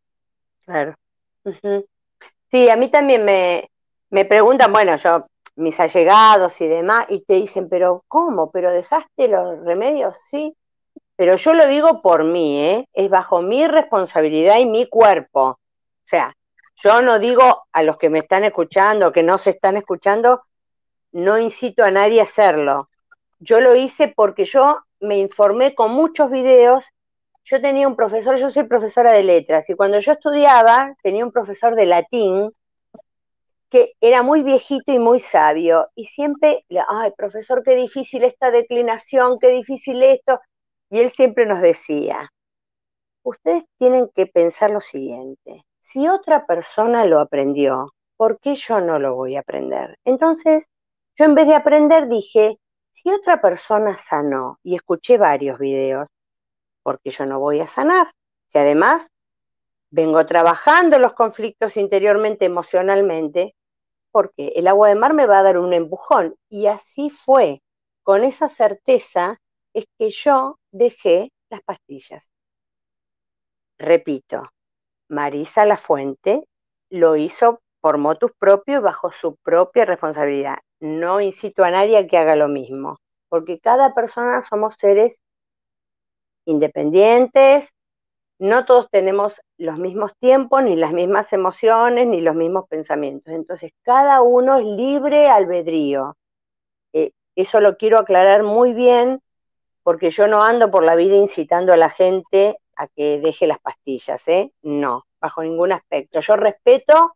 Claro. 0.64 0.94
Sí, 2.50 2.68
a 2.68 2.76
mí 2.76 2.88
también 2.88 3.24
me, 3.24 3.70
me 4.10 4.24
preguntan, 4.24 4.72
bueno, 4.72 4.96
yo, 4.96 5.26
mis 5.56 5.78
allegados 5.78 6.60
y 6.60 6.66
demás, 6.66 7.06
y 7.08 7.20
te 7.20 7.34
dicen, 7.34 7.68
pero 7.68 8.04
¿cómo? 8.08 8.50
¿Pero 8.50 8.70
dejaste 8.70 9.28
los 9.28 9.60
remedios? 9.64 10.18
Sí, 10.18 10.54
pero 11.16 11.36
yo 11.36 11.54
lo 11.54 11.66
digo 11.66 12.00
por 12.02 12.24
mí, 12.24 12.58
¿eh? 12.60 12.88
es 12.92 13.10
bajo 13.10 13.42
mi 13.42 13.66
responsabilidad 13.66 14.58
y 14.58 14.66
mi 14.66 14.86
cuerpo. 14.86 15.42
O 15.42 15.58
sea, 16.04 16.34
yo 16.76 17.02
no 17.02 17.18
digo 17.18 17.66
a 17.72 17.82
los 17.82 17.98
que 17.98 18.10
me 18.10 18.20
están 18.20 18.44
escuchando, 18.44 19.12
que 19.12 19.22
no 19.22 19.36
se 19.38 19.50
están 19.50 19.76
escuchando, 19.76 20.42
no 21.12 21.38
incito 21.38 21.84
a 21.84 21.90
nadie 21.90 22.20
a 22.20 22.24
hacerlo. 22.24 22.88
Yo 23.38 23.60
lo 23.60 23.74
hice 23.74 24.12
porque 24.16 24.44
yo 24.44 24.78
me 24.98 25.18
informé 25.18 25.74
con 25.74 25.92
muchos 25.92 26.30
videos 26.30 26.84
yo 27.44 27.60
tenía 27.60 27.88
un 27.88 27.96
profesor, 27.96 28.36
yo 28.36 28.50
soy 28.50 28.64
profesora 28.64 29.12
de 29.12 29.22
letras, 29.22 29.68
y 29.70 29.74
cuando 29.74 29.98
yo 30.00 30.12
estudiaba 30.12 30.94
tenía 31.02 31.24
un 31.24 31.32
profesor 31.32 31.74
de 31.74 31.86
latín 31.86 32.52
que 33.70 33.94
era 34.00 34.22
muy 34.22 34.42
viejito 34.42 34.92
y 34.92 34.98
muy 34.98 35.20
sabio, 35.20 35.88
y 35.94 36.04
siempre, 36.04 36.64
ay, 36.88 37.12
profesor, 37.16 37.62
qué 37.62 37.76
difícil 37.76 38.24
esta 38.24 38.50
declinación, 38.50 39.38
qué 39.38 39.48
difícil 39.48 40.02
esto, 40.02 40.40
y 40.90 40.98
él 40.98 41.10
siempre 41.10 41.46
nos 41.46 41.60
decía, 41.60 42.28
ustedes 43.22 43.64
tienen 43.78 44.10
que 44.14 44.26
pensar 44.26 44.72
lo 44.72 44.80
siguiente, 44.80 45.62
si 45.78 46.08
otra 46.08 46.46
persona 46.46 47.04
lo 47.04 47.20
aprendió, 47.20 47.92
¿por 48.16 48.40
qué 48.40 48.56
yo 48.56 48.80
no 48.80 48.98
lo 48.98 49.14
voy 49.14 49.36
a 49.36 49.40
aprender? 49.40 49.96
Entonces, 50.04 50.66
yo 51.16 51.24
en 51.24 51.34
vez 51.34 51.46
de 51.46 51.54
aprender 51.54 52.08
dije, 52.08 52.58
si 52.92 53.10
otra 53.10 53.40
persona 53.40 53.96
sanó, 53.96 54.58
y 54.64 54.74
escuché 54.74 55.16
varios 55.16 55.58
videos, 55.58 56.08
porque 56.90 57.10
yo 57.10 57.24
no 57.24 57.38
voy 57.38 57.60
a 57.60 57.68
sanar. 57.68 58.10
Si 58.48 58.58
además 58.58 59.12
vengo 59.90 60.26
trabajando 60.26 60.98
los 60.98 61.12
conflictos 61.12 61.76
interiormente, 61.76 62.46
emocionalmente, 62.46 63.54
porque 64.10 64.54
el 64.56 64.66
agua 64.66 64.88
de 64.88 64.96
mar 64.96 65.14
me 65.14 65.24
va 65.24 65.38
a 65.38 65.44
dar 65.44 65.56
un 65.56 65.72
empujón. 65.72 66.34
Y 66.48 66.66
así 66.66 67.08
fue. 67.08 67.62
Con 68.02 68.24
esa 68.24 68.48
certeza 68.48 69.38
es 69.72 69.86
que 69.96 70.08
yo 70.08 70.58
dejé 70.72 71.30
las 71.48 71.60
pastillas. 71.60 72.32
Repito, 73.78 74.42
Marisa 75.08 75.64
La 75.64 75.76
Fuente 75.76 76.42
lo 76.88 77.14
hizo 77.14 77.60
por 77.80 77.98
motus 77.98 78.32
propio 78.36 78.80
y 78.80 78.82
bajo 78.82 79.12
su 79.12 79.36
propia 79.36 79.84
responsabilidad. 79.84 80.56
No 80.80 81.20
incito 81.20 81.62
a 81.62 81.70
nadie 81.70 81.98
a 81.98 82.06
que 82.08 82.18
haga 82.18 82.34
lo 82.34 82.48
mismo, 82.48 82.98
porque 83.28 83.60
cada 83.60 83.94
persona 83.94 84.42
somos 84.42 84.74
seres 84.76 85.20
independientes, 86.50 87.74
no 88.40 88.64
todos 88.64 88.88
tenemos 88.90 89.42
los 89.58 89.78
mismos 89.78 90.16
tiempos, 90.18 90.62
ni 90.62 90.74
las 90.74 90.92
mismas 90.92 91.32
emociones, 91.34 92.06
ni 92.06 92.22
los 92.22 92.34
mismos 92.34 92.66
pensamientos. 92.68 93.34
Entonces, 93.34 93.72
cada 93.82 94.22
uno 94.22 94.56
es 94.56 94.64
libre 94.64 95.28
albedrío. 95.28 96.16
Eh, 96.94 97.12
eso 97.36 97.60
lo 97.60 97.76
quiero 97.76 97.98
aclarar 97.98 98.42
muy 98.42 98.72
bien, 98.72 99.20
porque 99.82 100.08
yo 100.08 100.26
no 100.26 100.42
ando 100.42 100.70
por 100.70 100.84
la 100.84 100.96
vida 100.96 101.16
incitando 101.16 101.72
a 101.74 101.76
la 101.76 101.90
gente 101.90 102.56
a 102.76 102.88
que 102.88 103.20
deje 103.20 103.46
las 103.46 103.58
pastillas, 103.58 104.26
¿eh? 104.28 104.52
No, 104.62 105.04
bajo 105.20 105.42
ningún 105.42 105.72
aspecto. 105.72 106.20
Yo 106.20 106.36
respeto 106.36 107.14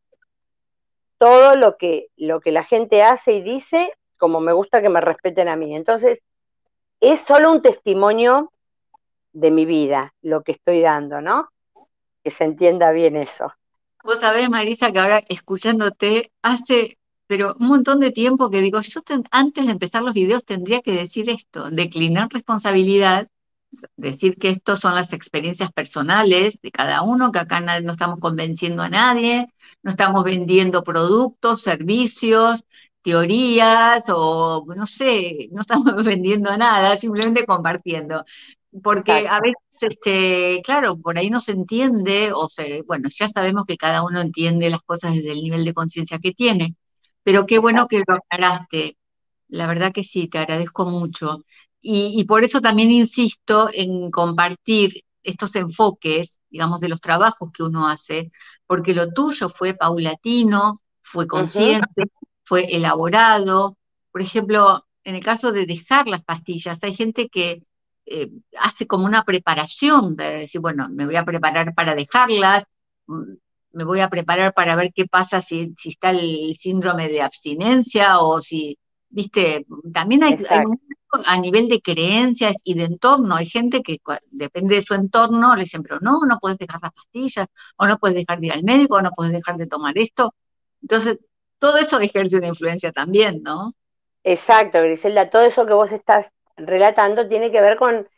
todo 1.17 1.57
lo 1.57 1.79
que, 1.79 2.09
lo 2.17 2.41
que 2.41 2.53
la 2.53 2.65
gente 2.65 3.03
hace 3.03 3.33
y 3.33 3.41
dice, 3.41 3.95
como 4.19 4.41
me 4.41 4.53
gusta 4.53 4.83
que 4.83 4.91
me 4.91 5.01
respeten 5.01 5.49
a 5.49 5.57
mí. 5.57 5.75
Entonces, 5.75 6.23
es 7.01 7.21
solo 7.21 7.51
un 7.51 7.63
testimonio 7.63 8.53
de 9.35 9.51
mi 9.51 9.67
vida, 9.67 10.15
lo 10.23 10.43
que 10.43 10.53
estoy 10.53 10.81
dando, 10.81 11.21
¿no? 11.21 11.49
Que 12.23 12.31
se 12.31 12.45
entienda 12.45 12.93
bien 12.93 13.17
eso. 13.17 13.53
Vos 14.03 14.21
sabés, 14.21 14.49
Marisa, 14.49 14.93
que 14.93 15.01
ahora 15.01 15.21
escuchándote 15.29 16.33
hace, 16.41 16.99
pero 17.27 17.55
un 17.59 17.69
montón 17.69 18.01
de 18.01 18.13
tiempo 18.13 18.49
que 18.49 18.63
digo, 18.63 18.81
yo 18.81 19.01
antes 19.31 19.67
de 19.67 19.73
empezar 19.73 20.03
los 20.03 20.15
videos 20.15 20.45
tendría 20.45 20.81
que 20.81 20.93
decir 20.93 21.29
esto, 21.29 21.71
declinar 21.71 22.29
responsabilidad, 22.31 23.29
decir 23.97 24.37
que 24.37 24.51
estos 24.51 24.81
son 24.81 24.95
las 24.95 25.13
experiencias 25.13 25.73
personales 25.73 26.61
de 26.63 26.71
cada 26.71 27.03
uno, 27.03 27.33
que 27.33 27.41
acá 27.41 27.61
no 27.61 27.93
estamos 27.93 28.21
convenciendo 28.21 28.83
a 28.83 28.89
nadie, 28.89 29.49
no 29.83 29.91
estamos 29.91 30.23
vendiendo 30.23 30.85
productos, 30.85 31.63
servicios, 31.63 32.65
teorías 33.03 34.05
o 34.09 34.65
no 34.77 34.87
sé, 34.87 35.49
no 35.53 35.63
estamos 35.63 35.95
vendiendo 36.05 36.57
nada, 36.57 36.97
simplemente 36.97 37.47
compartiendo 37.47 38.25
porque 38.83 39.29
a 39.29 39.41
veces, 39.41 39.83
este, 39.83 40.61
claro, 40.65 40.99
por 40.99 41.19
ahí 41.19 41.31
no 41.31 41.41
se 41.41 41.53
entiende, 41.53 42.33
o 42.33 42.49
se, 42.49 42.83
bueno, 42.83 43.09
ya 43.09 43.29
sabemos 43.29 43.65
que 43.67 43.77
cada 43.77 44.05
uno 44.05 44.21
entiende 44.21 44.71
las 44.71 44.83
cosas 44.83 45.15
desde 45.15 45.33
el 45.33 45.43
nivel 45.43 45.65
de 45.65 45.75
conciencia 45.75 46.19
que 46.19 46.33
tiene, 46.33 46.77
pero 47.23 47.47
qué 47.47 47.59
bueno 47.59 47.87
que 47.89 48.03
lo 48.07 48.17
aclaraste. 48.17 48.97
La 49.49 49.67
verdad 49.67 49.93
que 49.93 50.05
sí, 50.05 50.29
te 50.29 50.39
agradezco 50.39 50.87
mucho. 50.87 51.45
Y, 51.81 52.19
y 52.21 52.25
por 52.25 52.45
eso 52.45 52.61
también 52.61 52.91
insisto 52.91 53.69
en 53.73 54.11
compartir 54.11 55.05
estos 55.23 55.55
enfoques, 55.57 56.41
digamos, 56.51 56.81
de 56.81 56.89
los 56.89 57.01
trabajos 57.01 57.51
que 57.53 57.63
uno 57.63 57.89
hace, 57.89 58.33
porque 58.67 58.95
lo 58.95 59.13
tuyo 59.13 59.51
fue 59.51 59.75
paulatino, 59.75 60.81
fue 61.03 61.27
consciente, 61.27 62.05
fue 62.45 62.65
elaborado. 62.75 63.77
Por 64.11 64.23
ejemplo, 64.23 64.85
en 65.05 65.15
el 65.15 65.23
caso 65.23 65.53
de 65.53 65.67
dejar 65.67 66.09
las 66.09 66.25
pastillas, 66.25 66.83
hay 66.83 66.95
gente 66.95 67.29
que 67.29 67.63
eh, 68.07 68.31
hace 68.59 68.87
como 68.87 69.07
una 69.07 69.25
preparación 69.25 70.17
de 70.17 70.39
decir, 70.41 70.61
bueno, 70.61 70.89
me 70.91 71.07
voy 71.07 71.17
a 71.17 71.25
preparar 71.25 71.75
para 71.75 71.95
dejarlas, 71.95 72.65
mm, 73.07 73.33
me 73.73 73.85
voy 73.85 74.01
a 74.01 74.09
preparar 74.09 74.55
para 74.55 74.77
ver 74.77 74.93
qué 74.95 75.07
pasa 75.07 75.43
si, 75.43 75.75
si 75.79 75.91
está 75.91 76.11
el 76.11 76.55
síndrome 76.57 77.09
de 77.09 77.23
abstinencia 77.23 78.21
o 78.21 78.41
si, 78.41 78.79
viste, 79.09 79.67
también 79.93 80.23
hay, 80.23 80.37
a 81.25 81.37
nivel 81.39 81.69
de 81.69 81.81
creencias 81.81 82.55
y 82.65 82.75
de 82.75 82.85
entorno, 82.85 83.37
hay 83.37 83.47
gente 83.47 83.83
que 83.83 83.99
depende 84.31 84.77
de 84.77 84.83
su 84.83 84.95
entorno, 84.95 85.55
le 85.55 85.63
dicen, 85.63 85.83
pero 85.83 85.99
no, 86.01 86.21
no 86.29 86.39
puedes 86.41 86.59
dejar 86.59 86.81
las 86.83 86.93
pastillas, 86.93 87.47
o 87.77 87.87
no 87.87 87.99
puedes 87.99 88.17
dejar 88.17 88.41
de 88.41 88.47
ir 88.47 88.53
al 88.53 88.65
médico, 88.65 88.97
o 88.97 89.03
no 89.03 89.13
puedes 89.13 89.33
dejar 89.33 89.57
de 89.57 89.67
tomar 89.67 89.97
esto. 89.97 90.35
Entonces, 90.83 91.19
todo 91.59 91.79
eso 91.79 92.01
ejerce 92.01 92.37
una 92.37 92.49
influencia 92.49 92.93
también, 92.93 93.43
¿no? 93.43 93.75
Exacto, 94.25 94.81
Griselda, 94.83 95.31
todo 95.31 95.43
eso 95.43 95.67
que 95.67 95.75
vos 95.75 95.93
estás 95.93 96.31
relatando 96.57 97.29
tiene 97.29 97.51
que 97.51 97.61
ver 97.61 97.77
con, 97.77 98.09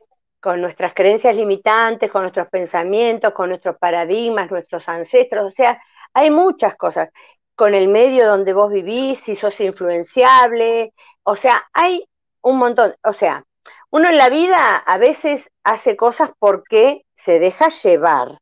con 0.40 0.60
nuestras 0.60 0.94
creencias 0.94 1.36
limitantes, 1.36 2.10
con 2.10 2.22
nuestros 2.22 2.48
pensamientos, 2.48 3.32
con 3.32 3.48
nuestros 3.48 3.76
paradigmas, 3.78 4.50
nuestros 4.50 4.88
ancestros, 4.88 5.44
o 5.44 5.50
sea, 5.50 5.80
hay 6.14 6.30
muchas 6.30 6.76
cosas, 6.76 7.10
con 7.54 7.74
el 7.74 7.88
medio 7.88 8.26
donde 8.26 8.52
vos 8.52 8.70
vivís, 8.70 9.18
si 9.20 9.34
sos 9.34 9.60
influenciable, 9.60 10.92
o 11.22 11.36
sea, 11.36 11.64
hay 11.72 12.06
un 12.42 12.58
montón, 12.58 12.94
o 13.02 13.12
sea, 13.12 13.44
uno 13.90 14.08
en 14.08 14.18
la 14.18 14.28
vida 14.28 14.76
a 14.76 14.98
veces 14.98 15.50
hace 15.64 15.96
cosas 15.96 16.30
porque 16.38 17.02
se 17.14 17.38
deja 17.38 17.68
llevar. 17.68 18.38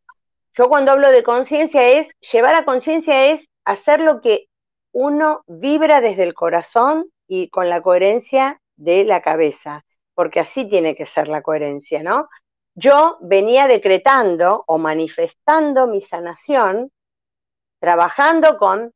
Yo 0.53 0.69
cuando 0.69 0.93
hablo 0.93 1.11
de 1.11 1.23
conciencia 1.23 1.89
es, 1.89 2.11
llevar 2.33 2.55
a 2.55 2.65
conciencia 2.65 3.27
es 3.27 3.49
hacer 3.65 4.01
lo 4.01 4.21
que 4.21 4.47
uno 4.93 5.43
vibra 5.47 6.01
desde 6.01 6.23
el 6.23 6.35
corazón 6.35 7.07
y 7.27 7.49
con 7.49 7.69
la 7.69 7.83
coherencia 7.83 8.61
de 8.77 9.05
la 9.05 9.23
cabeza, 9.23 9.85
porque 10.15 10.41
así 10.41 10.69
tiene 10.69 10.95
que 10.95 11.07
ser 11.07 11.29
la 11.29 11.43
coherencia, 11.43 12.03
¿no? 12.03 12.29
Yo 12.75 13.19
venía 13.21 13.69
decretando 13.69 14.65
o 14.67 14.79
manifestando 14.79 15.87
mi 15.87 16.01
sanación 16.01 16.91
trabajando 17.85 18.57
con 18.57 18.91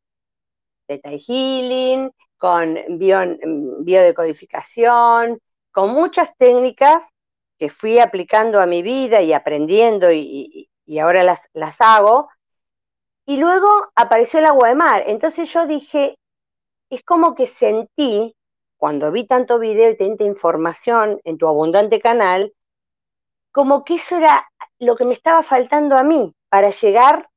Theta 0.87 1.11
Healing, 1.11 2.11
con 2.39 2.79
biodecodificación, 2.99 5.39
con 5.71 5.91
muchas 5.91 6.35
técnicas 6.39 7.11
que 7.59 7.69
fui 7.69 7.99
aplicando 7.99 8.59
a 8.61 8.67
mi 8.67 8.83
vida 8.83 9.21
y 9.21 9.35
aprendiendo 9.35 10.11
y, 10.11 10.71
y 10.87 10.99
ahora 11.01 11.23
las, 11.23 11.51
las 11.53 11.83
hago. 11.83 12.31
Y 13.27 13.37
luego 13.37 13.69
apareció 13.95 14.39
el 14.39 14.47
agua 14.47 14.71
de 14.71 14.75
mar. 14.75 15.05
Entonces 15.07 15.53
yo 15.53 15.67
dije, 15.67 16.17
es 16.89 17.03
como 17.03 17.35
que 17.35 17.47
sentí 17.47 18.35
cuando 18.79 19.13
vi 19.13 19.27
tanto 19.27 19.59
video 19.59 19.91
y 19.91 19.97
tanta 19.97 20.25
información 20.25 21.21
en 21.25 21.37
tu 21.37 21.47
abundante 21.47 22.01
canal, 22.01 22.55
como 23.53 23.85
que 23.85 23.97
eso 23.97 24.17
era 24.17 24.49
lo 24.79 24.97
que 24.97 25.05
me 25.05 25.13
estaba 25.13 25.43
faltando 25.43 25.97
a 25.97 26.05
mí 26.05 26.35
para 26.49 26.71
llegar 26.71 27.29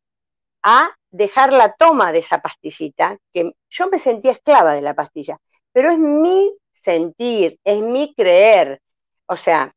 a 0.63 0.91
dejar 1.09 1.51
la 1.51 1.73
toma 1.73 2.11
de 2.11 2.19
esa 2.19 2.41
pastillita, 2.41 3.17
que 3.33 3.53
yo 3.69 3.89
me 3.89 3.99
sentía 3.99 4.31
esclava 4.31 4.73
de 4.73 4.81
la 4.81 4.93
pastilla, 4.93 5.37
pero 5.73 5.89
es 5.91 5.97
mi 5.97 6.51
sentir, 6.71 7.59
es 7.63 7.81
mi 7.81 8.13
creer. 8.13 8.79
O 9.25 9.35
sea, 9.35 9.73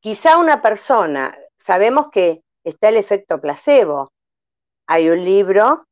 quizá 0.00 0.36
una 0.36 0.60
persona, 0.60 1.36
sabemos 1.58 2.08
que 2.10 2.42
está 2.64 2.90
el 2.90 2.96
efecto 2.96 3.40
placebo. 3.40 4.12
Hay 4.86 5.08
un 5.08 5.24
libro 5.24 5.86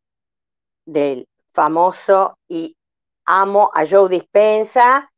del 0.85 1.27
famoso 1.53 2.39
y 2.49 2.77
amo 3.25 3.71
a 3.75 3.85
Joe 3.87 4.09
Dispensa, 4.09 5.11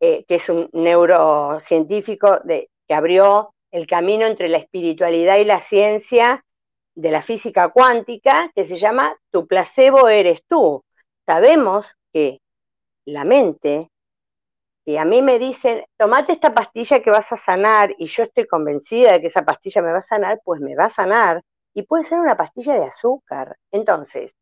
eh, 0.00 0.24
que 0.26 0.36
es 0.36 0.48
un 0.48 0.68
neurocientífico 0.72 2.40
que 2.46 2.94
abrió 2.94 3.54
el 3.70 3.86
camino 3.86 4.26
entre 4.26 4.48
la 4.48 4.58
espiritualidad 4.58 5.36
y 5.38 5.44
la 5.44 5.60
ciencia 5.60 6.44
de 6.94 7.10
la 7.10 7.22
física 7.22 7.70
cuántica, 7.70 8.50
que 8.54 8.64
se 8.64 8.76
llama 8.76 9.16
Tu 9.30 9.46
placebo 9.46 10.08
eres 10.08 10.42
tú. 10.48 10.84
Sabemos 11.26 11.86
que 12.12 12.40
la 13.06 13.24
mente, 13.24 13.90
si 14.84 14.96
a 14.96 15.04
mí 15.04 15.22
me 15.22 15.38
dicen, 15.38 15.84
tomate 15.96 16.32
esta 16.32 16.54
pastilla 16.54 17.02
que 17.02 17.10
vas 17.10 17.32
a 17.32 17.36
sanar, 17.36 17.94
y 17.98 18.06
yo 18.06 18.24
estoy 18.24 18.46
convencida 18.46 19.12
de 19.12 19.20
que 19.20 19.26
esa 19.26 19.44
pastilla 19.44 19.82
me 19.82 19.90
va 19.90 19.98
a 19.98 20.02
sanar, 20.02 20.40
pues 20.44 20.60
me 20.60 20.76
va 20.76 20.84
a 20.84 20.90
sanar, 20.90 21.42
y 21.74 21.82
puede 21.82 22.04
ser 22.04 22.20
una 22.20 22.36
pastilla 22.36 22.74
de 22.74 22.84
azúcar. 22.84 23.56
Entonces, 23.72 24.36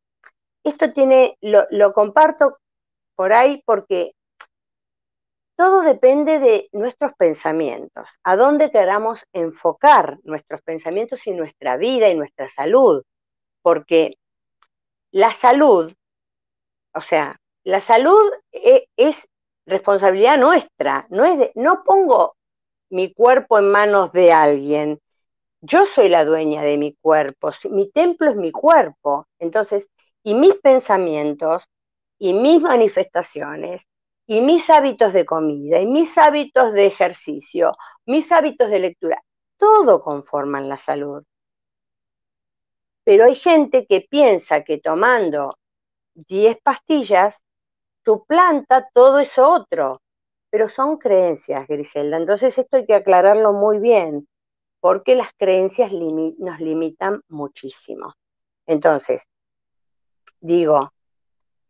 esto 0.64 0.92
tiene, 0.92 1.38
lo, 1.40 1.64
lo 1.70 1.92
comparto 1.92 2.58
por 3.22 3.32
ahí 3.32 3.62
porque 3.64 4.16
todo 5.56 5.82
depende 5.82 6.40
de 6.40 6.68
nuestros 6.72 7.12
pensamientos, 7.14 8.04
a 8.24 8.34
dónde 8.34 8.72
queramos 8.72 9.24
enfocar 9.32 10.18
nuestros 10.24 10.60
pensamientos 10.62 11.24
y 11.28 11.30
nuestra 11.30 11.76
vida 11.76 12.08
y 12.08 12.16
nuestra 12.16 12.48
salud, 12.48 13.04
porque 13.62 14.14
la 15.12 15.32
salud, 15.32 15.92
o 16.94 17.00
sea, 17.00 17.36
la 17.62 17.80
salud 17.80 18.28
e, 18.50 18.88
es, 18.96 19.28
responsabilidad 19.66 20.36
nuestra, 20.36 21.06
no 21.08 21.24
es 21.24 21.52
no 21.54 21.84
pongo 21.84 22.34
mi 22.90 23.14
cuerpo 23.14 23.60
en 23.60 23.70
manos 23.70 24.10
de 24.10 24.32
alguien. 24.32 24.98
Yo 25.60 25.86
soy 25.86 26.08
la 26.08 26.24
dueña 26.24 26.62
de 26.62 26.76
mi 26.76 26.96
cuerpo, 27.00 27.52
mi 27.70 27.88
templo 27.88 28.28
es 28.28 28.34
mi 28.34 28.50
cuerpo. 28.50 29.28
Entonces, 29.38 29.88
y 30.24 30.34
mis 30.34 30.56
pensamientos 30.56 31.62
y 32.22 32.34
mis 32.34 32.60
manifestaciones 32.60 33.88
y 34.28 34.42
mis 34.42 34.70
hábitos 34.70 35.12
de 35.12 35.26
comida 35.26 35.80
y 35.80 35.86
mis 35.86 36.16
hábitos 36.16 36.72
de 36.72 36.86
ejercicio, 36.86 37.72
mis 38.06 38.30
hábitos 38.30 38.70
de 38.70 38.78
lectura, 38.78 39.20
todo 39.56 40.00
conforman 40.00 40.68
la 40.68 40.78
salud. 40.78 41.24
Pero 43.02 43.24
hay 43.24 43.34
gente 43.34 43.86
que 43.88 44.06
piensa 44.08 44.62
que 44.62 44.78
tomando 44.78 45.58
10 46.14 46.58
pastillas 46.62 47.42
suplanta 48.04 48.88
todo 48.94 49.18
eso 49.18 49.50
otro, 49.50 50.00
pero 50.48 50.68
son 50.68 50.98
creencias, 50.98 51.66
Griselda. 51.66 52.18
Entonces 52.18 52.56
esto 52.56 52.76
hay 52.76 52.86
que 52.86 52.94
aclararlo 52.94 53.52
muy 53.52 53.80
bien, 53.80 54.28
porque 54.78 55.16
las 55.16 55.32
creencias 55.36 55.90
nos 55.90 56.60
limitan 56.60 57.20
muchísimo. 57.26 58.14
Entonces, 58.64 59.26
digo, 60.40 60.92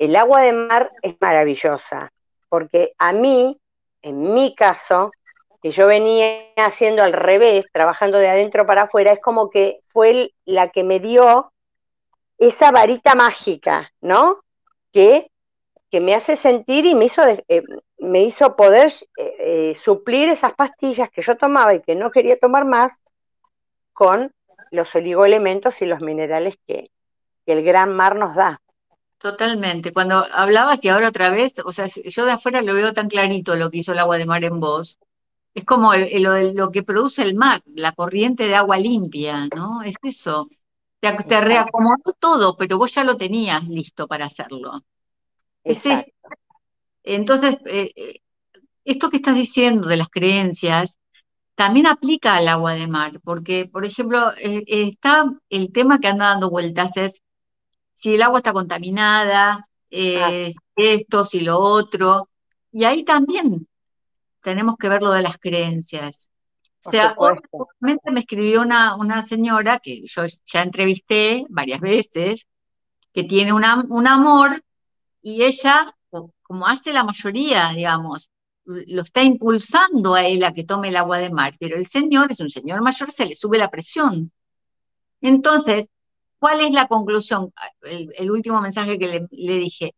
el 0.03 0.17
agua 0.17 0.41
de 0.41 0.53
mar 0.53 0.91
es 1.01 1.15
maravillosa, 1.21 2.12
porque 2.49 2.93
a 2.99 3.12
mí, 3.12 3.57
en 4.03 4.35
mi 4.35 4.53
caso, 4.53 5.12
que 5.62 5.71
yo 5.71 5.87
venía 5.87 6.41
haciendo 6.57 7.05
al 7.05 7.12
revés, 7.12 7.67
trabajando 7.73 8.19
de 8.19 8.29
adentro 8.29 8.67
para 8.67 8.83
afuera, 8.83 9.12
es 9.12 9.21
como 9.21 9.49
que 9.49 9.79
fue 9.85 10.33
la 10.45 10.71
que 10.71 10.83
me 10.83 10.99
dio 10.99 11.53
esa 12.37 12.73
varita 12.73 13.15
mágica, 13.15 13.93
¿no? 14.01 14.41
Que, 14.93 15.31
que 15.88 16.01
me 16.01 16.17
hace 16.17 16.35
sentir 16.35 16.85
y 16.85 16.97
me 16.97 17.05
hizo, 17.05 17.23
eh, 17.25 17.62
me 17.99 18.23
hizo 18.23 18.57
poder 18.57 18.91
eh, 19.17 19.37
eh, 19.38 19.75
suplir 19.77 20.29
esas 20.31 20.53
pastillas 20.55 21.11
que 21.11 21.23
yo 21.23 21.37
tomaba 21.37 21.75
y 21.75 21.81
que 21.81 21.95
no 21.95 22.11
quería 22.11 22.37
tomar 22.41 22.65
más 22.65 23.01
con 23.93 24.35
los 24.73 24.93
oligoelementos 24.97 25.81
y 25.81 25.87
los 25.87 26.01
minerales 26.01 26.57
que 26.67 26.91
el 27.47 27.62
gran 27.62 27.95
mar 27.95 28.17
nos 28.17 28.35
da. 28.35 28.61
Totalmente. 29.22 29.92
Cuando 29.92 30.26
hablabas 30.32 30.85
y 30.85 30.88
ahora 30.88 31.06
otra 31.06 31.30
vez, 31.30 31.54
o 31.64 31.70
sea, 31.72 31.87
yo 31.87 32.24
de 32.24 32.32
afuera 32.32 32.61
lo 32.61 32.74
veo 32.74 32.92
tan 32.92 33.08
clarito 33.08 33.54
lo 33.54 33.70
que 33.70 33.78
hizo 33.78 33.92
el 33.92 34.00
agua 34.00 34.18
de 34.18 34.26
mar 34.26 34.42
en 34.42 34.58
vos. 34.58 34.98
Es 35.54 35.64
como 35.64 35.92
lo, 35.94 36.72
que 36.72 36.82
produce 36.82 37.22
el 37.22 37.37
mar, 37.37 37.62
la 37.66 37.92
corriente 37.92 38.48
de 38.48 38.56
agua 38.56 38.79
limpia, 38.79 39.46
¿no? 39.54 39.83
Es 39.83 39.94
eso. 40.02 40.48
Te, 40.98 41.40
reacomodó 41.40 42.16
todo, 42.18 42.56
pero 42.56 42.79
vos 42.79 42.92
ya 42.92 43.04
lo 43.04 43.16
tenías 43.16 43.68
listo 43.68 44.08
para 44.08 44.27
hacerlo. 44.27 44.83
Es 45.62 45.85
Entonces, 47.04 47.58
eh, 47.66 47.92
eh, 47.94 48.20
esto 48.85 49.08
que 49.08 49.18
estás 49.18 49.37
diciendo 49.37 49.87
de 49.87 49.98
las 49.98 50.08
creencias 50.08 50.98
también 51.54 51.87
aplica 51.87 52.35
al 52.35 52.48
agua 52.48 52.75
de 52.75 52.88
mar, 52.88 53.20
porque, 53.23 53.66
por 53.73 53.85
ejemplo, 53.85 54.33
eh, 54.37 54.64
está 54.66 55.33
el 55.48 55.70
tema 55.70 56.00
que 56.00 56.08
anda 56.08 56.31
dando 56.31 56.50
vueltas 56.50 56.96
es 56.96 57.21
si 58.03 58.17
el 58.17 58.23
agua 58.23 58.40
está 58.40 58.53
contaminada, 58.53 59.69
eh, 59.88 60.53
esto, 60.75 61.25
si 61.25 61.40
lo 61.40 61.59
otro. 61.59 62.31
Y 62.73 62.83
ahí 62.83 63.05
también 63.05 63.69
tenemos 64.42 64.77
que 64.77 64.88
ver 64.88 65.03
lo 65.03 65.13
de 65.13 65.23
las 65.23 65.38
creencias. 65.38 66.29
o 66.85 66.90
sea, 66.90 67.15
últimamente 67.17 68.11
me 68.11 68.21
escribió 68.21 68.63
una, 68.63 68.96
una 68.96 69.25
señora 69.25 69.79
que 69.79 70.03
yo 70.05 70.25
ya 70.44 70.63
entrevisté 70.63 71.46
varias 71.48 71.81
veces, 71.81 72.48
que 73.13 73.23
tiene 73.23 73.53
un 73.53 73.65
amor 74.09 74.61
y 75.23 75.44
ella, 75.44 75.94
como 76.42 76.67
hace 76.67 76.92
la 76.92 77.05
mayoría, 77.05 77.71
digamos, 77.71 78.31
lo 78.65 79.03
está 79.03 79.23
impulsando 79.23 80.15
a 80.15 80.27
él 80.27 80.42
a 80.42 80.53
que 80.53 80.65
tome 80.65 80.88
el 80.88 80.96
agua 80.96 81.19
de 81.19 81.31
mar, 81.31 81.55
pero 81.61 81.77
el 81.77 81.87
señor 81.87 82.33
es 82.33 82.40
un 82.40 82.50
señor 82.50 82.81
mayor, 82.81 83.13
se 83.13 83.27
le 83.27 83.37
sube 83.37 83.59
la 83.59 83.71
presión. 83.71 84.33
Entonces, 85.21 85.88
¿Cuál 86.43 86.61
es 86.61 86.73
la 86.73 86.88
conclusión? 86.88 87.53
El, 87.83 88.29
último 88.29 88.61
mensaje 88.61 88.99
que 88.99 89.29
le, 89.31 89.59
dije. 89.59 89.95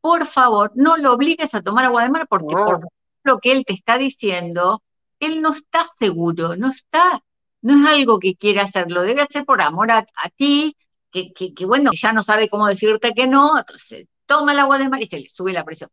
Por 0.00 0.26
favor, 0.28 0.70
no 0.76 0.96
lo 0.96 1.12
obligues 1.12 1.56
a 1.56 1.60
tomar 1.60 1.86
agua 1.86 2.04
de 2.04 2.10
mar 2.10 2.28
porque 2.28 2.54
por 2.54 2.88
lo 3.24 3.38
que 3.40 3.50
él 3.50 3.64
te 3.64 3.72
está 3.72 3.98
diciendo, 3.98 4.80
él 5.18 5.42
no 5.42 5.52
está 5.52 5.84
seguro, 5.98 6.54
no 6.54 6.70
está, 6.70 7.20
no 7.62 7.74
es 7.74 7.96
algo 7.98 8.20
que 8.20 8.36
quiere 8.36 8.60
hacerlo, 8.60 9.02
debe 9.02 9.22
hacer 9.22 9.44
por 9.44 9.60
amor 9.60 9.90
a, 9.90 10.04
ti, 10.36 10.76
que, 11.10 11.32
que, 11.32 11.66
bueno, 11.66 11.90
ya 11.92 12.12
no 12.12 12.22
sabe 12.22 12.48
cómo 12.48 12.68
decirte 12.68 13.12
que 13.12 13.26
no, 13.26 13.58
entonces 13.58 14.06
toma 14.24 14.52
el 14.52 14.60
agua 14.60 14.78
de 14.78 14.88
mar 14.88 15.02
y 15.02 15.08
se 15.08 15.18
le 15.18 15.28
sube 15.28 15.52
la 15.52 15.64
presión. 15.64 15.90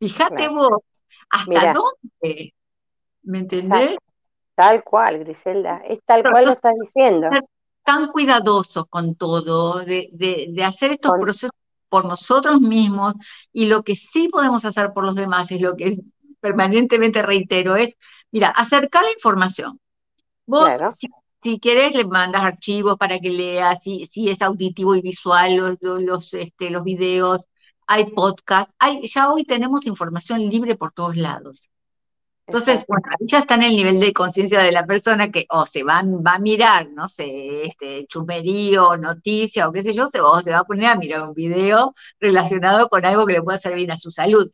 Fíjate 0.00 0.48
vos, 0.48 0.78
¿hasta 1.28 1.74
dónde? 1.74 2.54
¿Me 3.24 3.40
entendés? 3.40 3.98
Tal 4.54 4.82
cual, 4.82 5.18
Griselda, 5.18 5.82
es 5.84 6.00
tal 6.02 6.22
cual 6.22 6.46
lo 6.46 6.52
estás 6.52 6.76
diciendo 6.80 7.28
tan 7.84 8.08
cuidadosos 8.08 8.86
con 8.88 9.14
todo, 9.14 9.84
de, 9.84 10.08
de, 10.12 10.64
hacer 10.64 10.92
estos 10.92 11.12
procesos 11.20 11.50
por 11.88 12.06
nosotros 12.06 12.60
mismos 12.60 13.14
y 13.52 13.66
lo 13.66 13.82
que 13.82 13.94
sí 13.94 14.28
podemos 14.28 14.64
hacer 14.64 14.92
por 14.92 15.04
los 15.04 15.14
demás 15.14 15.50
es 15.52 15.60
lo 15.60 15.76
que 15.76 15.98
permanentemente 16.40 17.22
reitero, 17.22 17.76
es, 17.76 17.96
mira, 18.32 18.48
acercar 18.48 19.04
la 19.04 19.12
información. 19.12 19.80
Vos, 20.46 20.68
si, 21.42 21.58
querés, 21.58 21.94
le 21.94 22.04
mandas 22.06 22.42
archivos 22.42 22.96
para 22.98 23.18
que 23.18 23.30
leas, 23.30 23.82
si, 23.82 24.06
si 24.06 24.28
es 24.28 24.42
auditivo 24.42 24.94
y 24.94 25.02
visual, 25.02 25.56
los, 25.56 26.02
los, 26.02 26.34
este, 26.34 26.70
los 26.70 26.84
videos, 26.84 27.48
hay 27.86 28.06
podcast, 28.12 28.70
hay, 28.78 29.06
ya 29.06 29.30
hoy 29.30 29.44
tenemos 29.44 29.86
información 29.86 30.40
libre 30.40 30.76
por 30.76 30.92
todos 30.92 31.16
lados. 31.16 31.70
Entonces, 32.46 32.84
bueno, 32.86 33.04
ya 33.20 33.38
está 33.40 33.54
en 33.54 33.62
el 33.62 33.76
nivel 33.76 34.00
de 34.00 34.12
conciencia 34.12 34.60
de 34.60 34.70
la 34.70 34.84
persona 34.86 35.30
que 35.30 35.46
o 35.48 35.66
se 35.66 35.82
va, 35.82 36.02
va 36.04 36.34
a 36.34 36.38
mirar, 36.38 36.88
no 36.90 37.08
sé, 37.08 37.66
este 37.66 38.06
chumerío, 38.06 38.96
noticia 38.98 39.68
o 39.68 39.72
qué 39.72 39.82
sé 39.82 39.94
yo, 39.94 40.08
se, 40.08 40.20
o 40.20 40.40
se 40.42 40.50
va 40.50 40.58
a 40.58 40.64
poner 40.64 40.86
a 40.86 40.96
mirar 40.96 41.22
un 41.22 41.34
video 41.34 41.94
relacionado 42.20 42.88
con 42.88 43.04
algo 43.04 43.26
que 43.26 43.32
le 43.34 43.42
pueda 43.42 43.58
servir 43.58 43.90
a 43.90 43.96
su 43.96 44.10
salud. 44.10 44.50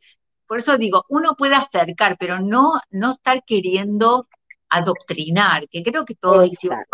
Por 0.47 0.59
eso 0.59 0.77
digo, 0.77 1.03
uno 1.09 1.35
puede 1.37 1.55
acercar, 1.55 2.17
pero 2.19 2.39
no, 2.39 2.79
no 2.91 3.11
estar 3.11 3.43
queriendo 3.45 4.27
adoctrinar, 4.71 5.67
que 5.67 5.83
creo 5.83 6.05
que 6.05 6.15
todo 6.15 6.45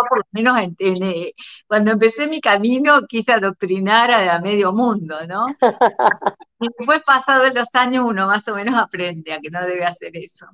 por 0.09 0.17
lo 0.17 0.23
menos 0.32 0.57
eh, 0.80 1.34
cuando 1.67 1.91
empecé 1.91 2.28
mi 2.28 2.41
camino 2.41 3.01
quise 3.07 3.34
adoctrinar 3.34 4.11
a, 4.11 4.39
medio 4.39 4.73
mundo, 4.73 5.15
¿no? 5.28 5.45
y 6.59 6.67
después 6.75 7.03
pasados 7.03 7.53
los 7.53 7.73
años 7.75 8.03
uno 8.07 8.25
más 8.25 8.47
o 8.47 8.55
menos 8.55 8.75
aprende 8.75 9.32
a 9.32 9.39
que 9.39 9.51
no 9.51 9.61
debe 9.61 9.86
hacer 9.86 10.11
eso. 10.17 10.47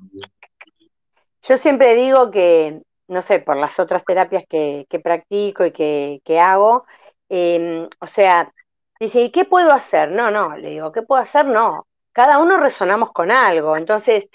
Yo 1.41 1.57
siempre 1.57 1.95
digo 1.95 2.29
que, 2.29 2.81
no 3.07 3.21
sé, 3.21 3.39
por 3.39 3.55
las 3.55 3.79
otras 3.79 4.03
terapias 4.03 4.43
que, 4.47 4.85
practico 5.01 5.65
y 5.65 5.71
que, 5.71 6.39
hago, 6.39 6.85
em, 7.29 7.87
o 7.99 8.07
sea, 8.07 8.51
dice, 8.99 9.21
¿y 9.21 9.31
qué 9.31 9.45
puedo 9.45 9.71
hacer? 9.71 10.11
No, 10.11 10.29
no, 10.29 10.57
le 10.57 10.71
digo, 10.71 10.91
¿qué 10.91 11.01
puedo 11.03 11.21
hacer? 11.21 11.45
No, 11.45 11.87
cada 12.11 12.39
uno 12.39 12.57
resonamos 12.57 13.11
con 13.11 13.31
algo, 13.31 13.77
entonces 13.77 14.29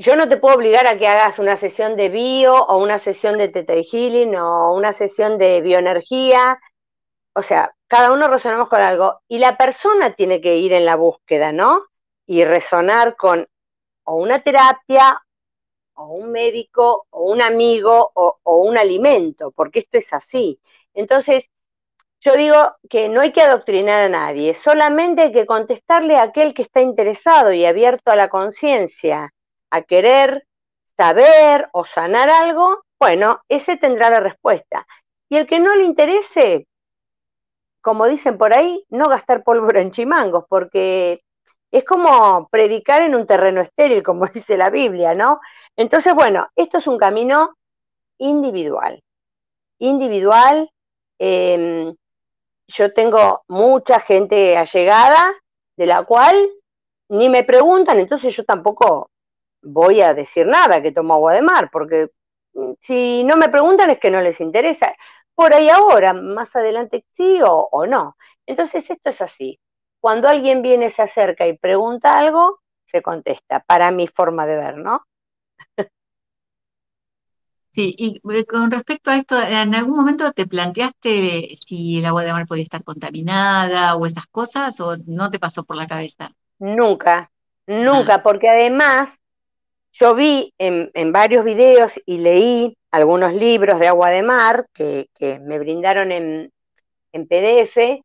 yo 0.00 0.16
no 0.16 0.30
te 0.30 0.38
puedo 0.38 0.56
obligar 0.56 0.86
a 0.86 0.96
que 0.96 1.06
hagas 1.06 1.38
una 1.38 1.58
sesión 1.58 1.94
de 1.94 2.08
bio 2.08 2.54
o 2.54 2.78
una 2.78 2.98
sesión 2.98 3.36
de 3.36 3.48
teta 3.48 3.74
o 3.74 4.74
una 4.74 4.94
sesión 4.94 5.36
de 5.36 5.60
bioenergía. 5.60 6.58
O 7.34 7.42
sea, 7.42 7.74
cada 7.86 8.10
uno 8.10 8.26
resonamos 8.28 8.70
con 8.70 8.80
algo 8.80 9.20
y 9.28 9.36
la 9.38 9.58
persona 9.58 10.14
tiene 10.14 10.40
que 10.40 10.56
ir 10.56 10.72
en 10.72 10.86
la 10.86 10.96
búsqueda, 10.96 11.52
¿no? 11.52 11.82
Y 12.26 12.44
resonar 12.44 13.14
con 13.14 13.46
o 14.04 14.14
una 14.14 14.42
terapia 14.42 15.22
o 15.94 16.14
un 16.14 16.32
médico 16.32 17.06
o 17.10 17.30
un 17.30 17.42
amigo 17.42 18.10
o, 18.14 18.38
o 18.42 18.56
un 18.62 18.78
alimento, 18.78 19.52
porque 19.52 19.80
esto 19.80 19.98
es 19.98 20.14
así. 20.14 20.58
Entonces, 20.94 21.50
yo 22.20 22.36
digo 22.36 22.56
que 22.88 23.10
no 23.10 23.20
hay 23.20 23.32
que 23.32 23.42
adoctrinar 23.42 24.00
a 24.00 24.08
nadie, 24.08 24.54
solamente 24.54 25.22
hay 25.22 25.32
que 25.32 25.44
contestarle 25.44 26.16
a 26.16 26.22
aquel 26.22 26.54
que 26.54 26.62
está 26.62 26.80
interesado 26.80 27.52
y 27.52 27.66
abierto 27.66 28.10
a 28.10 28.16
la 28.16 28.30
conciencia 28.30 29.30
a 29.70 29.82
querer 29.82 30.46
saber 30.96 31.68
o 31.72 31.84
sanar 31.84 32.28
algo, 32.28 32.84
bueno, 32.98 33.40
ese 33.48 33.76
tendrá 33.76 34.10
la 34.10 34.20
respuesta. 34.20 34.86
Y 35.28 35.36
el 35.36 35.46
que 35.46 35.60
no 35.60 35.74
le 35.74 35.84
interese, 35.84 36.66
como 37.80 38.06
dicen 38.06 38.36
por 38.36 38.52
ahí, 38.52 38.84
no 38.90 39.08
gastar 39.08 39.42
pólvora 39.42 39.80
en 39.80 39.92
chimangos, 39.92 40.44
porque 40.48 41.22
es 41.70 41.84
como 41.84 42.48
predicar 42.48 43.02
en 43.02 43.14
un 43.14 43.26
terreno 43.26 43.60
estéril, 43.60 44.02
como 44.02 44.26
dice 44.34 44.56
la 44.56 44.70
Biblia, 44.70 45.14
¿no? 45.14 45.40
Entonces, 45.76 46.14
bueno, 46.14 46.48
esto 46.56 46.78
es 46.78 46.86
un 46.86 46.98
camino 46.98 47.56
individual. 48.18 49.02
Individual. 49.78 50.70
Em, 51.18 51.94
yo 52.68 52.92
tengo 52.92 53.42
mucha 53.48 54.00
gente 54.00 54.56
allegada, 54.56 55.34
de 55.76 55.86
la 55.86 56.04
cual 56.04 56.50
ni 57.08 57.28
me 57.28 57.44
preguntan, 57.44 57.98
entonces 57.98 58.34
yo 58.36 58.44
tampoco 58.44 59.10
voy 59.62 60.00
a 60.00 60.14
decir 60.14 60.46
nada 60.46 60.82
que 60.82 60.92
tomo 60.92 61.14
agua 61.14 61.34
de 61.34 61.42
mar, 61.42 61.70
porque 61.72 62.08
mm, 62.54 62.72
si 62.80 63.24
no 63.24 63.36
me 63.36 63.48
preguntan 63.48 63.90
es 63.90 63.98
que 63.98 64.10
no 64.10 64.20
les 64.20 64.40
interesa. 64.40 64.94
Por 65.34 65.54
ahí 65.54 65.68
ahora, 65.70 66.12
más 66.12 66.54
adelante 66.56 67.04
sí 67.10 67.38
o, 67.42 67.86
no. 67.86 68.16
Entonces 68.46 68.90
esto 68.90 69.10
es 69.10 69.20
así. 69.20 69.60
Cuando 70.00 70.28
alguien 70.28 70.62
viene, 70.62 70.90
se 70.90 71.02
acerca 71.02 71.46
y 71.46 71.56
pregunta 71.58 72.18
algo, 72.18 72.60
se 72.84 73.02
contesta, 73.02 73.60
para 73.60 73.90
mi 73.90 74.08
forma 74.08 74.46
de 74.46 74.56
ver, 74.56 74.76
¿no? 74.78 75.02
Sí, 77.72 77.94
y 77.96 78.20
eh, 78.34 78.44
con 78.46 78.70
respecto 78.70 79.10
a 79.10 79.16
esto, 79.16 79.40
¿en 79.40 79.74
algún 79.76 79.96
momento 79.96 80.32
te 80.32 80.46
planteaste 80.46 81.56
si 81.64 81.98
el 82.00 82.06
agua 82.06 82.24
de 82.24 82.32
mar 82.32 82.46
podía 82.46 82.64
estar 82.64 82.82
contaminada 82.82 83.94
o 83.94 84.06
esas 84.06 84.26
cosas 84.26 84.80
o 84.80 84.96
no 85.06 85.30
te 85.30 85.38
pasó 85.38 85.64
por 85.64 85.76
la 85.76 85.86
cabeza? 85.86 86.32
Nunca, 86.58 87.30
nunca, 87.68 88.16
ah. 88.16 88.22
porque 88.24 88.48
además 88.48 89.19
yo 89.92 90.14
vi 90.14 90.54
en, 90.58 91.12
varios 91.12 91.44
videos 91.44 92.00
y 92.06 92.18
leí 92.18 92.76
algunos 92.90 93.32
libros 93.32 93.78
de 93.78 93.88
agua 93.88 94.10
de 94.10 94.22
mar 94.22 94.66
que, 94.72 95.08
me 95.42 95.58
brindaron 95.58 96.12
en, 96.12 96.52
PDF 97.12 98.02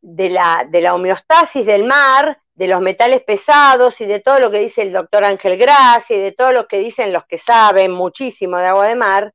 de 0.00 0.30
la, 0.30 0.66
de 0.68 0.80
la 0.80 0.94
homeostasis 0.94 1.66
del 1.66 1.84
mar, 1.84 2.38
de 2.54 2.66
los 2.66 2.80
metales 2.80 3.22
pesados 3.22 4.00
y 4.00 4.06
de 4.06 4.20
todo 4.20 4.40
lo 4.40 4.50
que 4.50 4.58
dice 4.58 4.82
el 4.82 4.92
doctor 4.92 5.24
Ángel 5.24 5.56
Gracia 5.56 6.16
y 6.16 6.20
de 6.20 6.32
todo 6.32 6.52
lo 6.52 6.66
que 6.66 6.78
dicen 6.78 7.12
los 7.12 7.24
que 7.26 7.38
saben 7.38 7.92
muchísimo 7.92 8.58
de 8.58 8.66
agua 8.66 8.88
de 8.88 8.96
mar, 8.96 9.32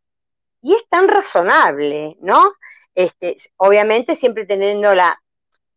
y 0.61 0.73
es 0.73 0.87
tan 0.89 1.07
razonable, 1.07 2.17
¿no? 2.19 2.51
Este, 2.95 3.37
obviamente 3.57 4.15
siempre 4.15 4.45
teniendo 4.45 4.93
la, 4.95 5.21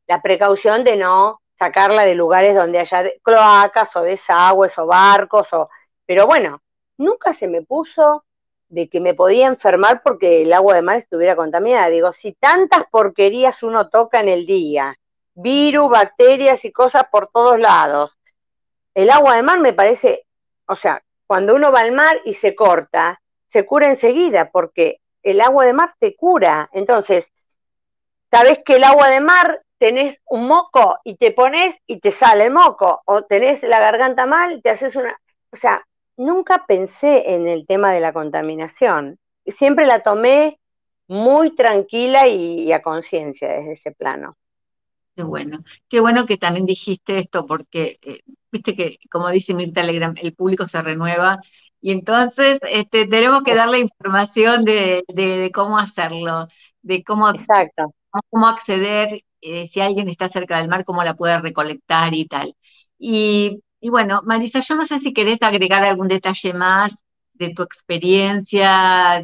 la 0.06 0.22
precaución 0.22 0.84
de 0.84 0.96
no 0.96 1.40
sacarla 1.58 2.04
de 2.04 2.14
lugares 2.14 2.56
donde 2.56 2.78
haya 2.78 3.04
cloacas 3.22 3.94
o 3.94 4.02
desagües 4.02 4.76
o 4.78 4.86
barcos 4.86 5.52
o 5.52 5.68
pero 6.10 6.26
bueno, 6.26 6.60
nunca 6.98 7.32
se 7.32 7.46
me 7.46 7.62
puso 7.62 8.24
de 8.68 8.88
que 8.88 8.98
me 8.98 9.14
podía 9.14 9.46
enfermar 9.46 10.02
porque 10.02 10.42
el 10.42 10.52
agua 10.52 10.74
de 10.74 10.82
mar 10.82 10.96
estuviera 10.96 11.36
contaminada. 11.36 11.88
Digo, 11.88 12.12
si 12.12 12.32
tantas 12.32 12.82
porquerías 12.90 13.62
uno 13.62 13.90
toca 13.90 14.18
en 14.18 14.28
el 14.28 14.44
día, 14.44 14.96
virus, 15.34 15.88
bacterias 15.88 16.64
y 16.64 16.72
cosas 16.72 17.04
por 17.12 17.28
todos 17.28 17.60
lados, 17.60 18.18
el 18.92 19.08
agua 19.08 19.36
de 19.36 19.44
mar 19.44 19.60
me 19.60 19.72
parece, 19.72 20.26
o 20.66 20.74
sea, 20.74 21.00
cuando 21.28 21.54
uno 21.54 21.70
va 21.70 21.78
al 21.78 21.92
mar 21.92 22.20
y 22.24 22.34
se 22.34 22.56
corta, 22.56 23.22
se 23.46 23.64
cura 23.64 23.88
enseguida 23.88 24.50
porque 24.50 24.98
el 25.22 25.40
agua 25.40 25.64
de 25.64 25.74
mar 25.74 25.94
te 26.00 26.16
cura. 26.16 26.68
Entonces, 26.72 27.30
sabes 28.32 28.58
que 28.64 28.74
el 28.74 28.82
agua 28.82 29.10
de 29.10 29.20
mar 29.20 29.62
tenés 29.78 30.18
un 30.26 30.48
moco 30.48 30.98
y 31.04 31.14
te 31.14 31.30
pones 31.30 31.76
y 31.86 32.00
te 32.00 32.10
sale 32.10 32.46
el 32.46 32.52
moco, 32.52 33.00
o 33.04 33.22
tenés 33.26 33.62
la 33.62 33.78
garganta 33.78 34.26
mal, 34.26 34.60
te 34.60 34.70
haces 34.70 34.96
una, 34.96 35.16
o 35.52 35.56
sea, 35.56 35.86
nunca 36.20 36.66
pensé 36.66 37.34
en 37.34 37.48
el 37.48 37.66
tema 37.66 37.92
de 37.92 38.00
la 38.00 38.12
contaminación. 38.12 39.18
Siempre 39.46 39.86
la 39.86 40.02
tomé 40.02 40.58
muy 41.08 41.54
tranquila 41.56 42.28
y, 42.28 42.70
a 42.72 42.82
conciencia 42.82 43.48
desde 43.48 43.72
ese 43.72 43.92
plano. 43.92 44.36
Qué 45.16 45.24
bueno, 45.24 45.64
qué 45.88 46.00
bueno 46.00 46.26
que 46.26 46.36
también 46.36 46.66
dijiste 46.66 47.18
esto, 47.18 47.46
porque 47.46 47.98
eh, 48.02 48.20
viste 48.52 48.76
que, 48.76 48.98
como 49.10 49.28
dice 49.30 49.54
Mirta 49.54 49.80
Telegram, 49.80 50.14
el 50.20 50.34
público 50.34 50.66
se 50.66 50.80
renueva 50.82 51.40
y 51.80 51.90
entonces 51.90 52.60
este, 52.70 53.06
tenemos 53.06 53.42
que 53.42 53.54
dar 53.54 53.68
la 53.68 53.78
información 53.78 54.64
de, 54.64 55.50
cómo 55.52 55.78
hacerlo, 55.78 56.46
de 56.82 57.02
cómo, 57.02 57.30
Exacto. 57.30 57.94
cómo 58.28 58.46
acceder, 58.46 59.22
eh, 59.40 59.66
si 59.66 59.80
alguien 59.80 60.08
está 60.08 60.28
cerca 60.28 60.58
del 60.58 60.68
mar, 60.68 60.84
cómo 60.84 61.02
la 61.02 61.14
puede 61.14 61.40
recolectar 61.40 62.14
y 62.14 62.26
tal. 62.26 62.54
Y 62.98 63.62
y 63.80 63.90
bueno, 63.90 64.22
Marisa, 64.24 64.60
yo 64.60 64.74
no 64.74 64.86
sé 64.86 64.98
si 64.98 65.12
querés 65.12 65.42
agregar 65.42 65.84
algún 65.84 66.08
detalle 66.08 66.54
más 66.54 66.94
de 67.32 67.54
tu 67.54 67.62
experiencia 67.62 69.22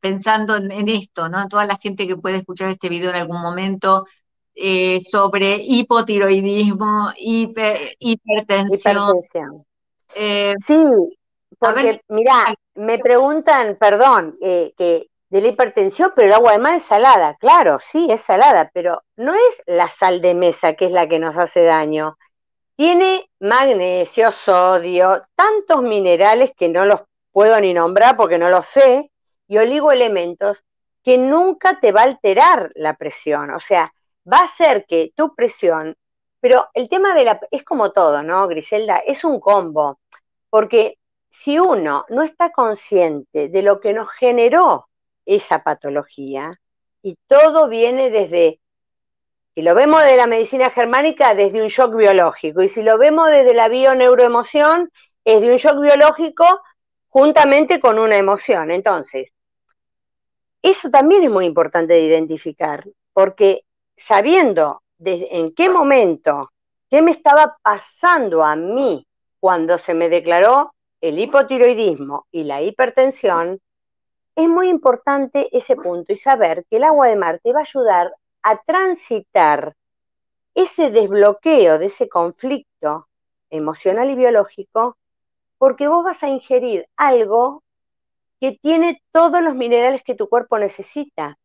pensando 0.00 0.56
en, 0.56 0.88
esto, 0.88 1.28
¿no? 1.28 1.48
Toda 1.48 1.66
la 1.66 1.76
gente 1.76 2.06
que 2.06 2.16
puede 2.16 2.38
escuchar 2.38 2.70
este 2.70 2.88
video 2.88 3.10
en 3.10 3.16
algún 3.16 3.40
momento 3.40 4.06
eh, 4.54 5.00
sobre 5.00 5.56
hipotiroidismo, 5.56 7.12
hipertensión. 7.18 9.20
Eh, 10.14 10.54
sí, 10.66 10.76
porque 11.58 12.00
mira, 12.08 12.54
me 12.74 12.98
preguntan, 12.98 13.76
perdón, 13.76 14.36
eh, 14.40 14.72
que 14.76 15.08
de 15.28 15.40
la 15.40 15.48
hipertensión, 15.48 16.12
pero 16.14 16.28
el 16.28 16.34
agua 16.34 16.52
de 16.52 16.58
mar 16.58 16.74
es 16.74 16.84
salada. 16.84 17.34
Claro, 17.34 17.78
sí, 17.80 18.06
es 18.10 18.20
salada, 18.20 18.70
pero 18.72 19.02
no 19.16 19.34
es 19.34 19.62
la 19.66 19.88
sal 19.88 20.20
de 20.20 20.34
mesa 20.34 20.74
que 20.74 20.86
es 20.86 20.92
la 20.92 21.08
que 21.08 21.18
nos 21.18 21.36
hace 21.36 21.62
daño. 21.62 22.16
Tiene 22.76 23.30
magnesio, 23.40 24.30
sodio, 24.32 25.26
tantos 25.34 25.82
minerales 25.82 26.52
que 26.56 26.68
no 26.68 26.84
los 26.84 27.00
puedo 27.32 27.58
ni 27.60 27.72
nombrar 27.72 28.16
porque 28.16 28.38
no 28.38 28.50
los 28.50 28.66
sé, 28.66 29.10
y 29.48 29.58
oligoelementos 29.58 30.62
que 31.02 31.18
nunca 31.18 31.80
te 31.80 31.92
va 31.92 32.02
a 32.02 32.04
alterar 32.04 32.72
la 32.74 32.94
presión. 32.94 33.50
O 33.50 33.60
sea, 33.60 33.92
va 34.30 34.40
a 34.40 34.44
hacer 34.44 34.84
que 34.86 35.12
tu 35.14 35.34
presión, 35.34 35.96
pero 36.40 36.68
el 36.74 36.88
tema 36.88 37.14
de 37.14 37.24
la, 37.24 37.40
es 37.50 37.62
como 37.62 37.92
todo, 37.92 38.22
¿no, 38.22 38.46
Griselda? 38.48 38.98
Es 38.98 39.24
un 39.24 39.40
combo, 39.40 40.00
porque 40.50 40.98
si 41.30 41.58
uno 41.58 42.04
no 42.08 42.22
está 42.22 42.50
consciente 42.50 43.48
de 43.48 43.62
lo 43.62 43.80
que 43.80 43.92
nos 43.92 44.10
generó 44.10 44.88
esa 45.24 45.62
patología, 45.62 46.60
y 47.02 47.16
todo 47.28 47.68
viene 47.68 48.10
desde, 48.10 48.60
si 49.56 49.62
lo 49.62 49.74
vemos 49.74 50.04
de 50.04 50.18
la 50.18 50.26
medicina 50.26 50.68
germánica, 50.68 51.34
desde 51.34 51.62
un 51.62 51.68
shock 51.68 51.96
biológico, 51.96 52.60
y 52.60 52.68
si 52.68 52.82
lo 52.82 52.98
vemos 52.98 53.30
desde 53.30 53.54
la 53.54 53.70
bioneuroemoción, 53.70 54.92
es 55.24 55.40
de 55.40 55.50
un 55.50 55.56
shock 55.56 55.80
biológico 55.80 56.44
juntamente 57.08 57.80
con 57.80 57.98
una 57.98 58.18
emoción. 58.18 58.70
Entonces, 58.70 59.32
eso 60.60 60.90
también 60.90 61.22
es 61.22 61.30
muy 61.30 61.46
importante 61.46 61.94
de 61.94 62.02
identificar, 62.02 62.84
porque 63.14 63.62
sabiendo 63.96 64.82
en 65.02 65.54
qué 65.54 65.70
momento, 65.70 66.52
qué 66.90 67.00
me 67.00 67.12
estaba 67.12 67.56
pasando 67.62 68.44
a 68.44 68.56
mí 68.56 69.06
cuando 69.40 69.78
se 69.78 69.94
me 69.94 70.10
declaró 70.10 70.74
el 71.00 71.18
hipotiroidismo 71.18 72.26
y 72.30 72.44
la 72.44 72.60
hipertensión, 72.60 73.58
es 74.34 74.48
muy 74.50 74.68
importante 74.68 75.48
ese 75.50 75.76
punto 75.76 76.12
y 76.12 76.18
saber 76.18 76.66
que 76.68 76.76
el 76.76 76.84
agua 76.84 77.08
de 77.08 77.16
mar 77.16 77.40
te 77.42 77.54
va 77.54 77.60
a 77.60 77.62
ayudar 77.62 78.12
a 78.48 78.58
transitar 78.62 79.74
ese 80.54 80.90
desbloqueo 80.90 81.80
de 81.80 81.86
ese 81.86 82.08
conflicto 82.08 83.08
emocional 83.50 84.08
y 84.08 84.14
biológico, 84.14 84.96
porque 85.58 85.88
vos 85.88 86.04
vas 86.04 86.22
a 86.22 86.28
ingerir 86.28 86.86
algo 86.96 87.64
que 88.40 88.52
tiene 88.62 89.02
todos 89.10 89.42
los 89.42 89.56
minerales 89.56 90.02
que 90.04 90.14
tu 90.14 90.28
cuerpo 90.28 90.60
necesita. 90.60 91.36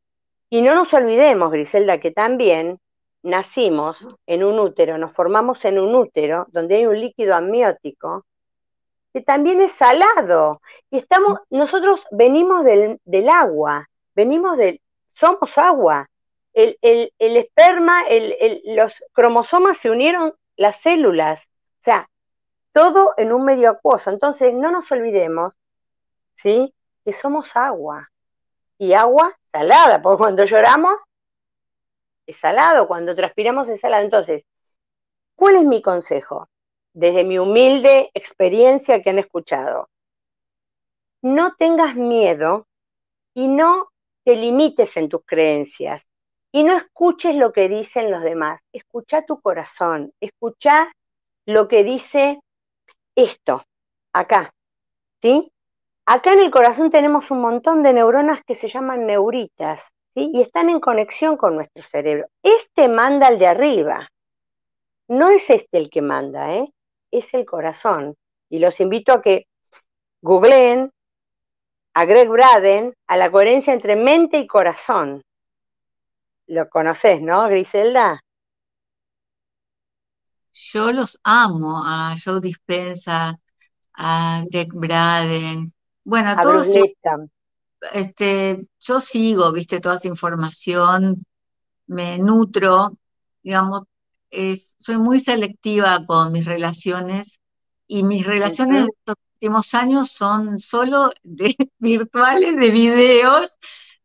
Y 0.52 0.62
no 0.62 0.76
nos 0.76 0.94
olvidemos, 0.94 1.52
Griselda, 1.52 2.00
que 2.00 2.12
también 2.12 2.80
nacimos 3.24 3.98
en 4.28 4.44
un 4.44 4.60
útero, 4.60 5.00
nos 5.00 5.12
formamos 5.16 5.66
en 5.66 5.80
un 5.80 5.96
útero 5.96 6.46
donde 6.52 6.76
hay 6.76 6.86
un 6.86 7.00
líquido 7.00 7.34
amniótico 7.34 8.26
que 9.12 9.22
también 9.22 9.60
es 9.60 9.72
salado. 9.72 10.62
Y 10.92 10.98
estamos, 10.98 11.40
nosotros 11.50 12.02
venimos 12.12 12.64
del, 12.64 13.00
agua, 13.34 13.88
venimos 14.14 14.58
del, 14.58 14.80
somos 15.14 15.58
agua. 15.58 16.11
El, 16.54 16.78
esperma, 17.20 18.04
los 18.66 18.94
cromosomas 19.14 19.78
se 19.78 19.90
unieron 19.90 20.34
las 20.58 20.82
células. 20.82 21.50
O 21.80 21.84
sea, 21.84 22.10
todo 22.74 23.14
en 23.18 23.34
un 23.34 23.46
medio 23.46 23.70
acuoso. 23.70 24.10
Entonces, 24.10 24.54
no 24.54 24.72
nos 24.72 24.92
olvidemos, 24.92 25.54
¿sí? 26.36 26.74
Que 27.06 27.14
somos 27.14 27.56
agua. 27.56 28.10
Y 28.78 28.94
agua 28.94 29.38
salada, 29.52 30.02
porque 30.02 30.18
cuando 30.20 30.44
lloramos 30.46 31.02
es 32.26 32.38
salado, 32.38 32.88
cuando 32.88 33.16
transpiramos 33.16 33.70
es 33.70 33.80
salado. 33.80 34.04
Entonces, 34.04 34.44
¿cuál 35.36 35.56
es 35.56 35.64
mi 35.64 35.82
consejo? 35.82 36.50
desde 36.94 37.24
mi 37.24 37.40
humilde 37.40 38.12
experiencia 38.14 39.02
que 39.02 39.10
han 39.10 39.20
escuchado. 39.20 39.90
No 41.22 41.56
tengas 41.56 41.96
miedo 41.96 42.68
y 43.34 43.48
no 43.48 43.92
te 44.24 44.36
limites 44.36 44.98
en 44.98 45.10
tus 45.10 45.22
creencias 45.26 46.06
y 46.52 46.64
no 46.64 46.76
escuches 46.76 47.36
lo 47.36 47.52
que 47.52 47.70
dicen 47.70 48.12
los 48.12 48.24
demás. 48.24 48.62
Escucha 48.74 49.26
tu 49.26 49.40
corazón, 49.40 50.14
escucha 50.20 50.92
lo 51.46 51.68
que 51.68 51.84
dice 51.84 52.40
esto, 53.16 53.64
acá, 54.14 54.54
¿sí? 55.22 55.52
Acá 56.06 56.34
en 56.34 56.40
el 56.40 56.52
corazón 56.52 56.92
tenemos 56.92 57.32
un 57.32 57.42
montón 57.42 57.84
de 57.84 57.94
neuronas 57.94 58.44
que 58.44 58.56
se 58.56 58.68
llaman 58.68 59.06
neuritas, 59.06 59.88
¿sí? 60.14 60.30
Y 60.34 60.42
están 60.42 60.70
en 60.70 60.80
conexión 60.80 61.38
con 61.38 61.56
nuestro 61.56 61.84
cerebro. 61.84 62.28
Este 62.44 62.88
manda 62.88 63.28
al 63.28 63.40
de 63.40 63.48
arriba. 63.48 64.10
No 65.08 65.30
es 65.30 65.50
este 65.50 65.78
el 65.78 65.90
que 65.90 66.02
manda, 66.02 66.54
¿eh? 66.54 66.72
es 67.12 67.34
el 67.34 67.46
corazón. 67.46 68.16
Y 68.50 68.60
los 68.60 68.80
invito 68.80 69.14
a 69.14 69.22
que 69.22 69.48
googleen 70.22 70.92
a 71.94 72.06
Greg 72.06 72.30
Braden 72.30 72.94
a 73.08 73.18
la 73.18 73.32
coherencia 73.32 73.74
entre 73.74 73.96
mente 73.96 74.38
y 74.38 74.48
corazón. 74.48 75.22
Lo 76.52 76.68
conoces, 76.68 77.22
¿no, 77.22 77.48
Griselda? 77.48 78.22
Yo 80.52 80.92
los 80.92 81.18
amo, 81.24 81.82
a 81.82 82.14
Joe 82.22 82.42
Dispensa, 82.42 83.40
a 83.94 84.44
Greg 84.52 84.68
Braden, 84.74 85.74
bueno, 86.04 86.32
a 86.32 86.42
todos. 86.42 86.68
Este, 87.94 88.68
yo 88.82 89.00
sigo, 89.00 89.54
viste, 89.54 89.80
toda 89.80 89.96
esa 89.96 90.10
información, 90.10 91.26
me 91.88 92.18
nutro, 92.18 92.98
digamos, 93.42 93.84
soy 94.78 94.98
muy 94.98 95.22
selectiva 95.22 96.06
con 96.06 96.34
mis 96.34 96.44
relaciones 96.44 97.40
y 97.88 98.04
mis 98.04 98.26
relaciones 98.28 98.88
de 98.88 98.92
estos 98.98 99.16
últimos 99.36 99.74
años 99.74 100.12
son 100.12 100.60
solo 100.60 101.12
de, 101.24 101.56
virtuales 101.80 102.58
de 102.58 102.72
videos, 102.72 103.58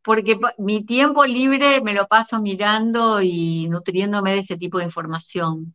porque 0.07 0.39
mi 0.59 0.85
tiempo 0.85 1.25
libre 1.25 1.81
me 1.81 1.93
lo 1.93 2.07
paso 2.07 2.41
mirando 2.41 3.21
y 3.21 3.67
nutriéndome 3.69 4.35
de 4.35 4.39
ese 4.39 4.57
tipo 4.57 4.79
de 4.79 4.85
información 4.85 5.75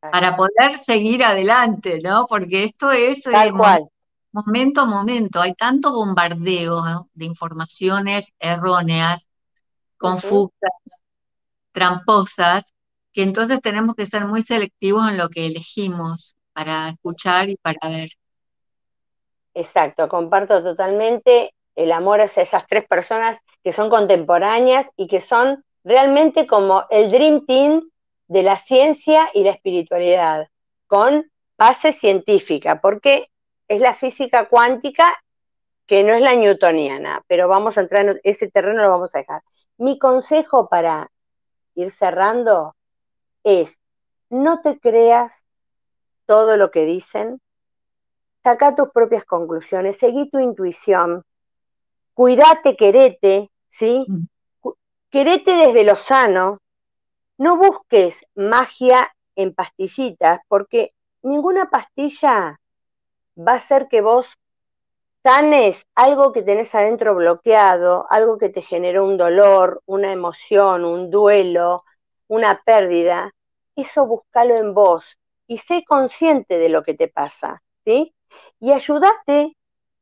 para 0.00 0.36
poder 0.36 0.76
seguir 0.76 1.22
adelante, 1.22 2.00
¿no? 2.02 2.26
Porque 2.28 2.64
esto 2.64 2.90
es 2.90 3.22
Tal 3.22 3.56
cual. 3.56 3.88
momento 4.32 4.80
a 4.80 4.86
momento, 4.86 5.40
hay 5.40 5.54
tanto 5.54 5.92
bombardeo 5.92 7.08
de 7.14 7.24
informaciones 7.24 8.32
erróneas, 8.40 9.28
confusas, 9.98 10.72
tramposas, 11.70 12.72
que 13.12 13.22
entonces 13.22 13.60
tenemos 13.60 13.94
que 13.94 14.06
ser 14.06 14.26
muy 14.26 14.42
selectivos 14.42 15.08
en 15.08 15.16
lo 15.16 15.28
que 15.28 15.46
elegimos 15.46 16.34
para 16.52 16.88
escuchar 16.88 17.48
y 17.50 17.56
para 17.56 17.88
ver. 17.88 18.08
Exacto, 19.54 20.08
comparto 20.08 20.60
totalmente 20.64 21.54
el 21.76 21.92
amor 21.92 22.20
hacia 22.20 22.42
esas 22.42 22.66
tres 22.66 22.86
personas 22.86 23.38
que 23.64 23.72
son 23.72 23.88
contemporáneas 23.90 24.88
y 24.96 25.08
que 25.08 25.20
son 25.20 25.64
realmente 25.82 26.46
como 26.46 26.84
el 26.90 27.10
Dream 27.10 27.46
Team 27.46 27.90
de 28.28 28.42
la 28.42 28.56
ciencia 28.56 29.30
y 29.32 29.42
la 29.42 29.50
espiritualidad, 29.50 30.48
con 30.86 31.30
base 31.56 31.92
científica, 31.92 32.80
porque 32.80 33.30
es 33.68 33.80
la 33.80 33.94
física 33.94 34.48
cuántica 34.48 35.14
que 35.86 36.04
no 36.04 36.12
es 36.12 36.22
la 36.22 36.34
newtoniana, 36.34 37.22
pero 37.26 37.48
vamos 37.48 37.76
a 37.76 37.80
entrar 37.80 38.06
en 38.06 38.20
ese 38.22 38.50
terreno, 38.50 38.82
lo 38.82 38.90
vamos 38.90 39.14
a 39.14 39.18
dejar. 39.18 39.42
Mi 39.78 39.98
consejo 39.98 40.68
para 40.68 41.10
ir 41.74 41.90
cerrando 41.90 42.74
es, 43.42 43.78
no 44.30 44.60
te 44.60 44.78
creas 44.78 45.44
todo 46.26 46.56
lo 46.56 46.70
que 46.70 46.84
dicen, 46.84 47.40
saca 48.42 48.74
tus 48.74 48.90
propias 48.90 49.24
conclusiones, 49.24 49.98
seguí 49.98 50.30
tu 50.30 50.38
intuición, 50.38 51.24
cuídate, 52.14 52.76
querete, 52.76 53.50
¿sí? 53.74 54.06
Mm. 54.08 54.24
Querete 55.10 55.52
desde 55.52 55.84
lo 55.84 55.96
sano, 55.96 56.60
no 57.38 57.56
busques 57.56 58.24
magia 58.34 59.14
en 59.36 59.54
pastillitas, 59.54 60.40
porque 60.48 60.92
ninguna 61.22 61.70
pastilla 61.70 62.60
va 63.36 63.52
a 63.52 63.56
hacer 63.56 63.88
que 63.88 64.00
vos 64.00 64.28
sanes 65.22 65.86
algo 65.94 66.32
que 66.32 66.42
tenés 66.42 66.74
adentro 66.74 67.14
bloqueado, 67.14 68.06
algo 68.10 68.38
que 68.38 68.48
te 68.48 68.62
generó 68.62 69.04
un 69.04 69.16
dolor, 69.16 69.82
una 69.86 70.12
emoción, 70.12 70.84
un 70.84 71.10
duelo, 71.10 71.84
una 72.28 72.60
pérdida, 72.64 73.32
eso 73.74 74.06
búscalo 74.06 74.54
en 74.56 74.74
vos 74.74 75.18
y 75.46 75.58
sé 75.58 75.84
consciente 75.86 76.58
de 76.58 76.68
lo 76.68 76.82
que 76.82 76.94
te 76.94 77.08
pasa, 77.08 77.62
¿sí? 77.84 78.14
Y 78.60 78.72
ayúdate 78.72 79.56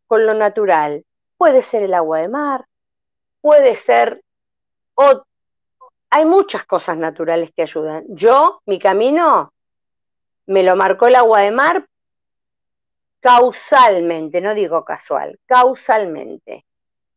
con 0.06 0.26
lo 0.26 0.34
natural. 0.34 1.04
Puede 1.36 1.62
ser 1.62 1.82
el 1.84 1.94
agua 1.94 2.18
de 2.18 2.28
mar, 2.28 2.66
puede 3.42 3.76
ser... 3.76 4.22
O, 4.94 5.24
hay 6.08 6.24
muchas 6.24 6.64
cosas 6.64 6.96
naturales 6.96 7.52
que 7.54 7.62
ayudan. 7.62 8.04
Yo, 8.08 8.60
mi 8.66 8.78
camino, 8.78 9.52
me 10.46 10.62
lo 10.62 10.76
marcó 10.76 11.06
el 11.06 11.14
agua 11.14 11.40
de 11.40 11.50
mar 11.50 11.86
causalmente, 13.20 14.40
no 14.40 14.52
digo 14.52 14.84
casual, 14.84 15.38
causalmente, 15.46 16.66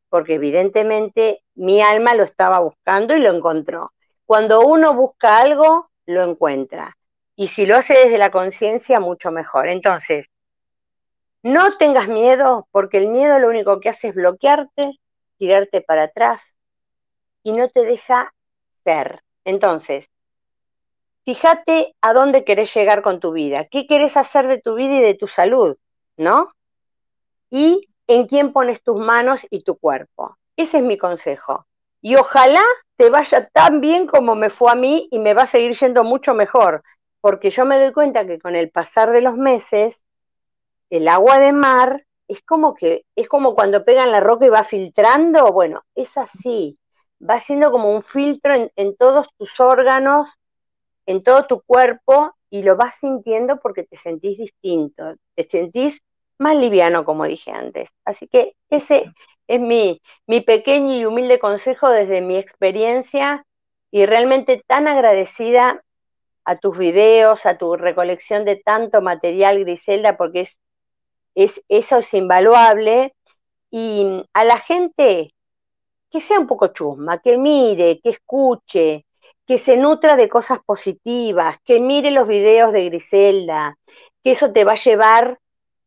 porque 0.07 0.35
evidentemente 0.35 1.41
mi 1.55 1.81
alma 1.81 2.13
lo 2.13 2.23
estaba 2.23 2.59
buscando 2.59 3.17
y 3.17 3.19
lo 3.19 3.35
encontró. 3.35 3.91
Cuando 4.25 4.61
uno 4.61 4.93
busca 4.93 5.39
algo, 5.39 5.89
lo 6.05 6.21
encuentra. 6.21 6.95
Y 7.35 7.47
si 7.47 7.65
lo 7.65 7.75
hace 7.75 7.93
desde 7.95 8.17
la 8.17 8.31
conciencia, 8.31 8.99
mucho 8.99 9.31
mejor. 9.31 9.67
Entonces, 9.67 10.27
no 11.43 11.77
tengas 11.77 12.07
miedo, 12.07 12.67
porque 12.71 12.97
el 12.97 13.07
miedo 13.07 13.39
lo 13.39 13.49
único 13.49 13.79
que 13.79 13.89
hace 13.89 14.09
es 14.09 14.15
bloquearte 14.15 14.99
tirarte 15.37 15.81
para 15.81 16.03
atrás 16.03 16.57
y 17.43 17.51
no 17.51 17.69
te 17.69 17.83
deja 17.83 18.33
ser. 18.83 19.21
Entonces, 19.43 20.09
fíjate 21.23 21.95
a 22.01 22.13
dónde 22.13 22.43
querés 22.43 22.73
llegar 22.73 23.01
con 23.01 23.19
tu 23.19 23.33
vida, 23.33 23.65
qué 23.65 23.87
querés 23.87 24.17
hacer 24.17 24.47
de 24.47 24.61
tu 24.61 24.75
vida 24.75 24.95
y 24.95 25.01
de 25.01 25.15
tu 25.15 25.27
salud, 25.27 25.77
¿no? 26.17 26.51
Y 27.49 27.87
en 28.07 28.27
quién 28.27 28.53
pones 28.53 28.81
tus 28.83 28.97
manos 28.97 29.45
y 29.49 29.63
tu 29.63 29.77
cuerpo. 29.77 30.37
Ese 30.55 30.77
es 30.77 30.83
mi 30.83 30.97
consejo. 30.97 31.65
Y 32.01 32.15
ojalá 32.15 32.63
te 32.97 33.09
vaya 33.09 33.47
tan 33.49 33.81
bien 33.81 34.07
como 34.07 34.35
me 34.35 34.49
fue 34.49 34.71
a 34.71 34.75
mí 34.75 35.07
y 35.11 35.19
me 35.19 35.33
va 35.33 35.43
a 35.43 35.47
seguir 35.47 35.75
yendo 35.75 36.03
mucho 36.03 36.33
mejor, 36.33 36.83
porque 37.19 37.49
yo 37.49 37.65
me 37.65 37.79
doy 37.79 37.91
cuenta 37.91 38.25
que 38.25 38.39
con 38.39 38.55
el 38.55 38.69
pasar 38.69 39.11
de 39.11 39.21
los 39.21 39.37
meses, 39.37 40.05
el 40.89 41.07
agua 41.07 41.39
de 41.39 41.51
mar 41.51 42.04
es 42.27 42.41
como 42.41 42.73
que, 42.73 43.05
es 43.15 43.27
como 43.27 43.55
cuando 43.55 43.85
pegan 43.85 44.11
la 44.11 44.19
roca 44.19 44.45
y 44.45 44.49
va 44.49 44.63
filtrando, 44.63 45.51
bueno, 45.53 45.81
es 45.95 46.17
así, 46.17 46.77
va 47.21 47.39
siendo 47.39 47.71
como 47.71 47.91
un 47.91 48.01
filtro 48.01 48.53
en, 48.53 48.71
en 48.75 48.95
todos 48.95 49.27
tus 49.37 49.59
órganos, 49.59 50.29
en 51.05 51.23
todo 51.23 51.45
tu 51.45 51.61
cuerpo, 51.61 52.35
y 52.49 52.63
lo 52.63 52.77
vas 52.77 52.95
sintiendo 52.95 53.59
porque 53.59 53.83
te 53.83 53.97
sentís 53.97 54.37
distinto, 54.37 55.15
te 55.35 55.47
sentís 55.49 56.01
más 56.37 56.55
liviano, 56.55 57.05
como 57.05 57.25
dije 57.25 57.51
antes. 57.51 57.89
Así 58.05 58.27
que 58.27 58.55
ese 58.69 59.11
es 59.47 59.59
mi, 59.59 60.01
mi 60.27 60.41
pequeño 60.41 60.93
y 60.95 61.05
humilde 61.05 61.39
consejo 61.39 61.89
desde 61.89 62.21
mi 62.21 62.37
experiencia 62.37 63.45
y 63.91 64.05
realmente 64.05 64.63
tan 64.67 64.87
agradecida 64.87 65.83
a 66.45 66.57
tus 66.57 66.77
videos, 66.77 67.45
a 67.45 67.57
tu 67.57 67.75
recolección 67.75 68.45
de 68.45 68.57
tanto 68.57 69.01
material, 69.01 69.59
Griselda, 69.59 70.15
porque 70.17 70.41
es, 70.41 70.57
es, 71.35 71.61
eso 71.69 71.97
es 71.97 72.13
invaluable. 72.13 73.13
Y 73.71 74.23
a 74.33 74.43
la 74.45 74.57
gente 74.57 75.33
que 76.09 76.21
sea 76.21 76.39
un 76.39 76.47
poco 76.47 76.67
chusma, 76.67 77.19
que 77.19 77.37
mire, 77.37 77.99
que 78.01 78.09
escuche, 78.11 79.05
que 79.45 79.57
se 79.57 79.77
nutra 79.77 80.15
de 80.15 80.29
cosas 80.29 80.59
positivas, 80.65 81.57
que 81.63 81.79
mire 81.79 82.11
los 82.11 82.27
videos 82.27 82.73
de 82.73 82.85
Griselda, 82.85 83.77
que 84.23 84.31
eso 84.31 84.51
te 84.51 84.63
va 84.63 84.73
a 84.73 84.83
llevar 84.83 85.39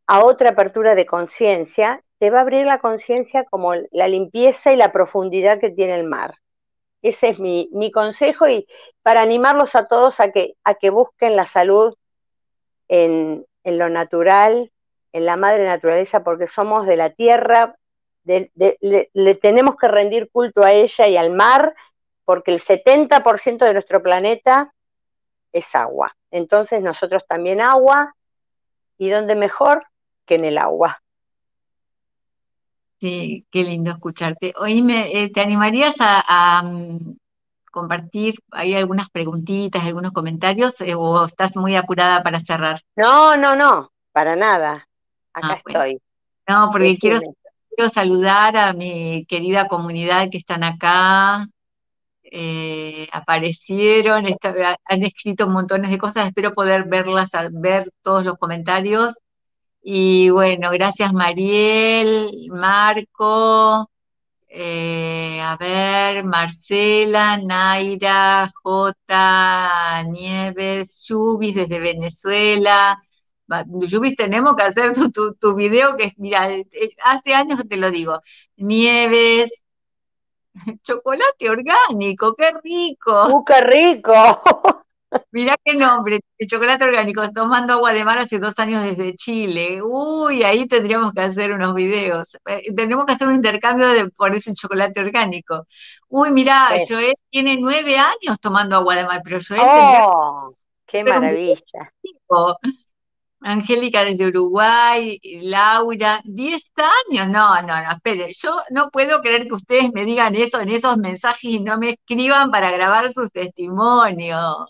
a 0.06 0.24
otra 0.24 0.50
apertura 0.50 0.94
de 0.94 1.06
conciencia, 1.06 2.02
te 2.18 2.30
va 2.30 2.38
a 2.38 2.42
abrir 2.42 2.66
la 2.66 2.78
conciencia 2.78 3.44
como 3.44 3.74
la 3.90 4.08
limpieza 4.08 4.72
y 4.72 4.76
la 4.76 4.92
profundidad 4.92 5.60
que 5.60 5.70
tiene 5.70 5.96
el 5.96 6.04
mar. 6.04 6.36
Ese 7.02 7.28
es 7.28 7.38
mi, 7.38 7.68
consejo 7.92 8.48
y 8.48 8.66
para 9.02 9.22
animarlos 9.22 9.74
a 9.76 9.86
todos 9.86 10.18
a 10.20 10.30
que, 10.30 10.54
a 10.64 10.74
que 10.74 10.90
busquen 10.90 11.36
la 11.36 11.46
salud 11.46 11.94
en, 12.88 13.46
lo 13.64 13.88
natural, 13.90 14.72
en 15.12 15.26
la 15.26 15.36
madre 15.36 15.66
naturaleza, 15.66 16.22
porque 16.22 16.48
somos 16.48 16.86
de 16.86 16.96
la 16.96 17.10
tierra, 17.10 17.76
le, 18.24 19.34
tenemos 19.40 19.76
que 19.76 19.88
rendir 19.88 20.30
culto 20.30 20.62
a 20.62 20.72
ella 20.72 21.08
y 21.08 21.16
al 21.16 21.30
mar, 21.30 21.74
porque 22.24 22.52
el 22.52 22.60
70% 22.60 23.64
de 23.64 23.72
nuestro 23.72 24.02
planeta 24.02 24.72
es 25.52 25.74
agua. 25.74 26.14
Entonces 26.30 26.82
nosotros 26.82 27.24
también 27.26 27.60
agua, 27.60 28.14
¿y 28.98 29.08
dónde 29.08 29.34
mejor? 29.34 29.86
que 30.28 30.36
en 30.36 30.44
el 30.44 30.58
agua. 30.58 31.02
Sí, 33.00 33.46
qué 33.50 33.64
lindo 33.64 33.90
escucharte. 33.90 34.52
Oíme, 34.58 35.10
eh, 35.12 35.32
¿te 35.32 35.40
animarías 35.40 35.94
a, 36.00 36.62
mm, 36.62 37.16
compartir 37.72 38.34
ahí 38.50 38.74
algunas 38.74 39.08
preguntitas, 39.10 39.84
algunos 39.84 40.12
comentarios 40.12 40.80
eh, 40.80 40.94
o 40.94 41.24
estás 41.24 41.56
muy 41.56 41.76
apurada 41.76 42.22
para 42.22 42.40
cerrar? 42.40 42.82
No, 42.96 43.36
no, 43.36 43.56
no, 43.56 43.92
para 44.12 44.36
nada. 44.36 44.87
Acá 45.38 45.54
ah, 45.54 45.62
estoy. 45.64 46.00
No, 46.48 46.70
porque 46.72 46.96
quiero, 46.96 47.20
quiero, 47.68 47.90
saludar 47.90 48.56
a 48.56 48.72
mi 48.72 49.24
querida 49.26 49.68
comunidad 49.68 50.28
que 50.30 50.38
están 50.38 50.64
acá. 50.64 51.46
Eh, 52.30 53.08
aparecieron, 53.12 54.26
han 54.26 55.02
escrito 55.02 55.48
montones 55.48 55.90
de 55.90 55.98
cosas, 55.98 56.26
espero 56.26 56.52
poder 56.52 56.84
verlas, 56.84 57.30
ver 57.52 57.90
todos 58.02 58.22
los 58.22 58.36
comentarios 58.36 59.14
y 59.82 60.28
bueno, 60.28 60.70
gracias 60.70 61.12
Mariel, 61.14 62.48
Marco, 62.50 63.90
eh, 64.48 65.40
a 65.40 65.56
ver, 65.56 66.24
Marcela, 66.24 67.38
Naira, 67.38 68.50
J, 68.62 70.02
Nieves, 70.08 71.04
Yubis 71.06 71.54
desde 71.54 71.78
Venezuela. 71.78 72.98
Yubis, 73.66 74.16
tenemos 74.16 74.56
que 74.56 74.62
hacer 74.62 74.92
tu, 74.92 75.10
tu, 75.10 75.34
tu 75.34 75.54
video 75.54 75.96
que, 75.96 76.12
mira, 76.18 76.52
eh, 76.52 76.66
hace 77.04 77.34
años 77.34 77.66
te 77.68 77.76
lo 77.76 77.90
digo. 77.90 78.20
Nieves, 78.56 79.50
chocolate 80.82 81.50
orgánico, 81.50 82.34
qué 82.34 82.50
rico. 82.62 83.28
¡Uh, 83.28 83.44
qué 83.44 83.60
rico! 83.60 84.12
Mirá 85.32 85.56
qué 85.64 85.74
nombre, 85.74 86.20
el 86.36 86.46
chocolate 86.46 86.84
orgánico, 86.84 87.22
tomando 87.32 87.72
agua 87.72 87.94
de 87.94 88.04
mar 88.04 88.18
hace 88.18 88.38
dos 88.38 88.58
años 88.58 88.84
desde 88.84 89.16
Chile. 89.16 89.80
Uy, 89.82 90.42
ahí 90.42 90.68
tendríamos 90.68 91.12
que 91.14 91.22
hacer 91.22 91.52
unos 91.52 91.74
videos. 91.74 92.36
Eh, 92.44 92.74
tendríamos 92.74 93.06
que 93.06 93.12
hacer 93.12 93.28
un 93.28 93.36
intercambio 93.36 93.88
de 93.88 94.10
por 94.10 94.34
ese 94.34 94.52
chocolate 94.52 95.00
orgánico. 95.00 95.66
Uy, 96.08 96.30
mirá, 96.32 96.68
Joel 96.86 97.14
tiene 97.30 97.56
nueve 97.58 97.96
años 97.96 98.38
tomando 98.40 98.76
agua 98.76 98.96
de 98.96 99.04
mar, 99.06 99.22
pero 99.24 99.38
Joel 99.46 99.62
¡Oh! 99.64 100.54
¡Qué 100.86 101.02
maravilla! 101.04 101.92
Angélica 103.40 104.04
desde 104.04 104.26
Uruguay, 104.26 105.20
Laura, 105.42 106.20
diez 106.24 106.72
años. 106.76 107.28
No, 107.28 107.62
no, 107.62 107.82
no, 107.82 107.92
espere, 107.92 108.32
yo 108.32 108.60
no 108.70 108.90
puedo 108.90 109.20
creer 109.20 109.46
que 109.46 109.54
ustedes 109.54 109.92
me 109.92 110.04
digan 110.04 110.34
eso 110.34 110.60
en 110.60 110.70
esos 110.70 110.96
mensajes 110.96 111.44
y 111.44 111.60
no 111.60 111.78
me 111.78 111.90
escriban 111.90 112.50
para 112.50 112.70
grabar 112.70 113.12
sus 113.12 113.30
testimonios. 113.30 114.66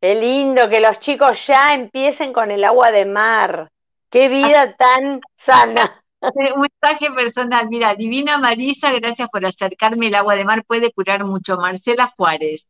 Qué 0.00 0.14
lindo 0.14 0.68
que 0.68 0.80
los 0.80 1.00
chicos 1.00 1.46
ya 1.46 1.74
empiecen 1.74 2.32
con 2.32 2.50
el 2.50 2.64
agua 2.64 2.90
de 2.90 3.06
mar. 3.06 3.70
Qué 4.10 4.28
vida 4.28 4.74
tan 4.76 5.20
sana. 5.36 6.02
Un 6.20 6.60
mensaje 6.82 7.12
personal. 7.14 7.68
Mira, 7.68 7.94
Divina 7.94 8.38
Marisa, 8.38 8.92
gracias 8.92 9.28
por 9.28 9.44
acercarme. 9.44 10.08
El 10.08 10.14
agua 10.14 10.34
de 10.36 10.44
mar 10.44 10.64
puede 10.66 10.92
curar 10.92 11.24
mucho. 11.24 11.56
Marcela 11.56 12.12
Juárez. 12.16 12.68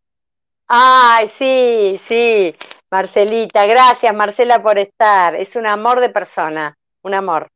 Ay, 0.68 1.28
sí, 1.28 2.00
sí. 2.06 2.54
Marcelita, 2.96 3.66
gracias 3.66 4.14
Marcela 4.14 4.62
por 4.62 4.78
estar. 4.78 5.34
Es 5.34 5.54
un 5.54 5.66
amor 5.66 6.00
de 6.00 6.08
persona, 6.08 6.78
un 7.02 7.12
amor. 7.12 7.50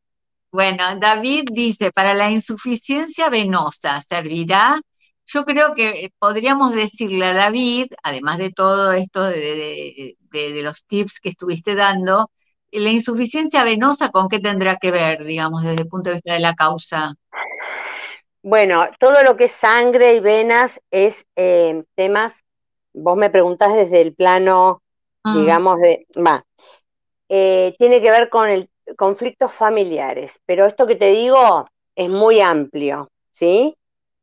Bueno, 0.52 0.84
David 0.98 1.44
dice, 1.50 1.92
para 1.92 2.12
la 2.12 2.30
insuficiencia 2.30 3.30
venosa, 3.30 4.02
¿servirá? 4.02 4.78
Yo 5.24 5.46
creo 5.46 5.72
que 5.74 6.12
podríamos 6.18 6.74
decirle 6.74 7.24
a 7.24 7.32
David, 7.32 7.86
además 8.02 8.36
de 8.36 8.50
todo 8.50 8.92
esto 8.92 9.24
de, 9.24 10.14
los 10.62 10.84
tips 10.84 11.20
que 11.20 11.30
estuviste 11.30 11.74
dando, 11.74 12.30
la 12.70 12.90
insuficiencia 12.90 13.64
venosa, 13.64 14.10
¿con 14.10 14.28
qué 14.28 14.40
tendrá 14.40 14.76
que 14.76 14.90
ver, 14.90 15.24
digamos, 15.24 15.62
desde 15.62 15.84
el 15.84 15.88
punto 15.88 16.10
de 16.10 16.16
vista 16.16 16.34
de 16.34 16.40
la 16.40 16.54
causa? 16.54 17.14
Bueno, 18.42 18.82
todo 18.98 19.22
lo 19.24 19.38
que 19.38 19.44
es 19.44 19.52
sangre 19.52 20.16
y 20.16 20.20
venas 20.20 20.82
es 20.90 21.24
eh, 21.34 21.82
temas, 21.94 22.44
vos 22.92 23.16
me 23.16 23.30
preguntás 23.30 23.72
desde 23.72 24.02
el 24.02 24.14
plano, 24.14 24.82
ah. 25.24 25.34
digamos, 25.36 25.78
de, 25.80 26.06
va, 26.18 26.44
eh, 27.28 27.74
tiene 27.78 28.00
que 28.00 28.10
ver 28.10 28.28
con 28.28 28.48
el 28.48 28.70
conflictos 28.96 29.52
familiares, 29.52 30.40
pero 30.46 30.66
esto 30.66 30.86
que 30.86 30.96
te 30.96 31.10
digo 31.10 31.64
es 31.94 32.08
muy 32.08 32.40
amplio, 32.40 33.10
¿sí? 33.30 33.76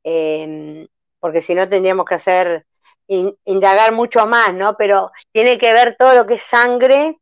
Em, 0.04 0.88
porque 1.20 1.42
si 1.42 1.56
no 1.56 1.68
tendríamos 1.70 2.06
que 2.06 2.16
hacer, 2.16 2.66
indagar 3.08 3.94
mucho 3.94 4.26
más, 4.26 4.54
¿no? 4.54 4.76
Pero 4.78 5.12
tiene 5.32 5.58
que 5.58 5.72
ver 5.72 5.96
todo 5.98 6.14
lo 6.14 6.26
que 6.28 6.36
es 6.36 6.44
sangre, 6.44 7.18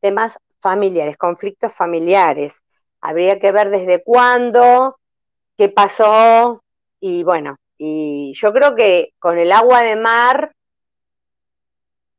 temas 0.00 0.38
familiares, 0.60 1.16
conflictos 1.16 1.72
familiares. 1.72 2.62
Habría 3.00 3.40
que 3.40 3.50
ver 3.50 3.70
desde 3.70 4.02
cuándo, 4.02 4.98
qué 5.56 5.68
pasó, 5.68 6.62
y 7.00 7.24
bueno, 7.24 7.56
y 7.76 8.32
yo 8.34 8.52
creo 8.52 8.74
que 8.76 9.12
con 9.18 9.38
el 9.38 9.52
agua 9.52 9.82
de 9.82 9.96
mar, 9.96 10.53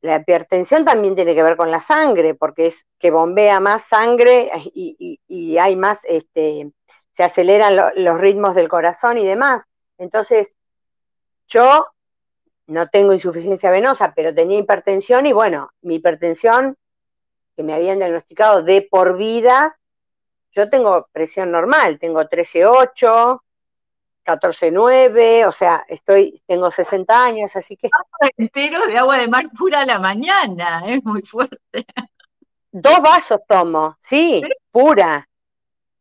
la 0.06 0.18
hipertensión 0.18 0.86
también 0.86 1.16
tiene 1.16 1.34
que 1.34 1.42
ver 1.42 1.58
con 1.58 1.72
la 1.72 1.82
sangre, 1.82 2.36
porque 2.36 2.68
es 2.68 2.86
que 3.00 3.10
bombea 3.10 3.60
más 3.60 3.86
sangre 3.86 4.52
y, 4.74 5.58
hay 5.58 5.76
más, 5.76 6.02
este, 6.06 6.72
se 7.12 7.24
aceleran 7.24 7.76
los 7.96 8.20
ritmos 8.20 8.54
del 8.54 8.70
corazón 8.70 9.18
y 9.18 9.26
demás. 9.26 9.64
Entonces, 9.98 10.56
yo 11.48 11.88
no 12.68 12.88
tengo 12.90 13.14
insuficiencia 13.14 13.72
venosa, 13.72 14.14
pero 14.16 14.34
tenía 14.34 14.60
hipertensión 14.60 15.26
y 15.26 15.34
bueno, 15.34 15.72
mi 15.82 15.96
hipertensión 15.96 16.78
que 17.56 17.64
me 17.64 17.74
habían 17.74 17.98
diagnosticado 17.98 18.62
de 18.62 18.88
por 18.90 19.18
vida, 19.18 19.80
yo 20.52 20.70
tengo 20.70 21.08
presión 21.12 21.52
normal, 21.52 21.98
tengo 22.00 22.22
13.8, 22.22 23.42
14.9, 24.26 25.48
o 25.48 25.52
sea, 25.52 25.86
estoy, 25.88 26.42
tengo 26.48 26.72
60 26.72 27.26
años, 27.26 27.56
así 27.56 27.78
que... 27.78 27.90
Entero 28.38 28.86
de 28.88 28.98
agua 28.98 29.18
de 29.18 29.28
mar 29.28 29.50
pura 29.58 29.82
a 29.82 29.86
la 29.86 30.00
mañana, 30.00 30.84
es 30.88 31.04
muy 31.06 31.22
fuerte. 31.22 31.86
Dos 32.72 33.00
vasos 33.02 33.42
tomo, 33.48 33.98
sí, 34.00 34.42
pura. 34.72 35.28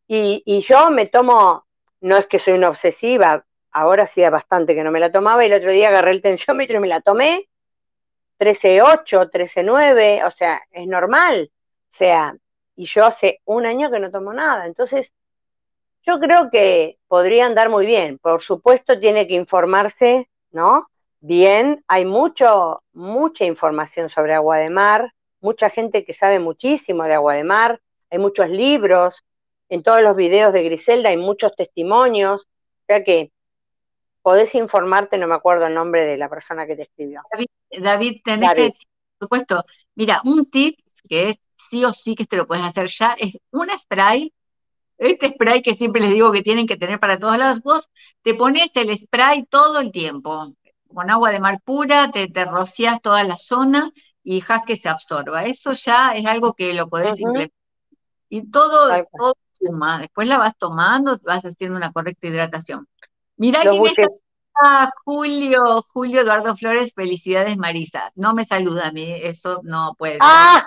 Y, 0.08 0.42
y 0.44 0.60
yo 0.60 0.90
me 0.90 1.06
tomo 1.06 1.64
no 2.04 2.18
es 2.18 2.26
que 2.26 2.38
soy 2.38 2.52
una 2.52 2.68
obsesiva, 2.68 3.46
ahora 3.72 4.02
hacía 4.02 4.28
bastante 4.28 4.74
que 4.74 4.84
no 4.84 4.90
me 4.90 5.00
la 5.00 5.10
tomaba 5.10 5.42
y 5.42 5.46
el 5.46 5.54
otro 5.54 5.70
día 5.70 5.88
agarré 5.88 6.10
el 6.10 6.20
tensiómetro 6.20 6.76
y 6.76 6.80
me 6.80 6.86
la 6.86 7.00
tomé, 7.00 7.48
13.8, 8.38 9.30
13.9, 9.30 10.26
o 10.26 10.30
sea, 10.30 10.60
es 10.70 10.86
normal, 10.86 11.50
o 11.50 11.96
sea, 11.96 12.36
y 12.76 12.84
yo 12.84 13.06
hace 13.06 13.40
un 13.46 13.64
año 13.64 13.90
que 13.90 14.00
no 14.00 14.10
tomo 14.10 14.34
nada, 14.34 14.66
entonces 14.66 15.14
yo 16.06 16.18
creo 16.20 16.50
que 16.50 16.98
podría 17.08 17.46
andar 17.46 17.70
muy 17.70 17.86
bien, 17.86 18.18
por 18.18 18.42
supuesto 18.42 18.98
tiene 18.98 19.26
que 19.26 19.34
informarse, 19.34 20.28
¿no? 20.50 20.88
Bien, 21.20 21.82
hay 21.88 22.04
mucho, 22.04 22.82
mucha 22.92 23.44
información 23.44 24.10
sobre 24.10 24.34
agua 24.34 24.58
de 24.58 24.70
mar, 24.70 25.14
mucha 25.40 25.70
gente 25.70 26.04
que 26.04 26.12
sabe 26.12 26.38
muchísimo 26.38 27.04
de 27.04 27.14
agua 27.14 27.34
de 27.34 27.44
mar, 27.44 27.80
hay 28.10 28.18
muchos 28.18 28.48
libros, 28.50 29.14
en 29.68 29.82
todos 29.82 30.02
los 30.02 30.14
videos 30.14 30.52
de 30.52 30.62
Griselda 30.62 31.08
hay 31.08 31.16
muchos 31.16 31.54
testimonios, 31.56 32.42
o 32.42 32.84
sea 32.86 33.02
que 33.02 33.32
podés 34.22 34.54
informarte, 34.54 35.18
no 35.18 35.26
me 35.26 35.34
acuerdo 35.34 35.66
el 35.66 35.74
nombre 35.74 36.04
de 36.04 36.16
la 36.16 36.28
persona 36.28 36.66
que 36.66 36.76
te 36.76 36.82
escribió. 36.82 37.22
David, 37.30 37.46
David 37.70 38.20
tenés 38.24 38.54
que 38.54 38.62
decir, 38.62 38.88
por 39.18 39.26
supuesto, 39.26 39.64
mira, 39.94 40.20
un 40.24 40.50
tip 40.50 40.78
que 41.08 41.30
es 41.30 41.40
sí 41.56 41.84
o 41.84 41.92
sí 41.92 42.14
que 42.14 42.26
te 42.26 42.36
lo 42.36 42.46
puedes 42.46 42.64
hacer 42.64 42.88
ya, 42.88 43.16
es 43.18 43.38
un 43.50 43.68
spray, 43.78 44.32
este 44.98 45.28
spray 45.28 45.62
que 45.62 45.74
siempre 45.74 46.00
les 46.00 46.10
digo 46.10 46.32
que 46.32 46.42
tienen 46.42 46.66
que 46.66 46.76
tener 46.76 47.00
para 47.00 47.18
todos 47.18 47.36
lados, 47.36 47.62
vos 47.62 47.90
te 48.22 48.34
pones 48.34 48.70
el 48.74 48.96
spray 48.96 49.44
todo 49.44 49.80
el 49.80 49.92
tiempo, 49.92 50.54
con 50.88 51.10
agua 51.10 51.30
de 51.30 51.40
mar 51.40 51.60
pura, 51.64 52.10
te, 52.10 52.28
te 52.28 52.44
rocias 52.44 53.00
toda 53.02 53.24
la 53.24 53.36
zona 53.36 53.90
y 54.22 54.36
dejas 54.36 54.64
que 54.66 54.76
se 54.76 54.88
absorba. 54.88 55.44
Eso 55.44 55.72
ya 55.72 56.12
es 56.14 56.24
algo 56.26 56.54
que 56.54 56.72
lo 56.72 56.88
podés 56.88 57.20
implementar. 57.20 57.56
Y 58.28 58.50
todo, 58.50 58.88
todo 59.16 59.34
suma. 59.52 59.98
Después 59.98 60.26
la 60.26 60.38
vas 60.38 60.56
tomando, 60.56 61.18
vas 61.22 61.44
haciendo 61.44 61.76
una 61.76 61.92
correcta 61.92 62.26
hidratación. 62.26 62.88
Mira 63.36 63.60
quién 63.60 63.86
está. 63.86 64.90
Julio, 65.04 65.82
Julio 65.92 66.20
Eduardo 66.20 66.56
Flores, 66.56 66.92
felicidades 66.94 67.56
Marisa. 67.58 68.12
No 68.14 68.34
me 68.34 68.44
saluda 68.44 68.88
a 68.88 68.92
mí, 68.92 69.12
eso 69.12 69.60
no 69.64 69.94
puede 69.98 70.14
ser. 70.14 70.22
¡Ah! 70.22 70.66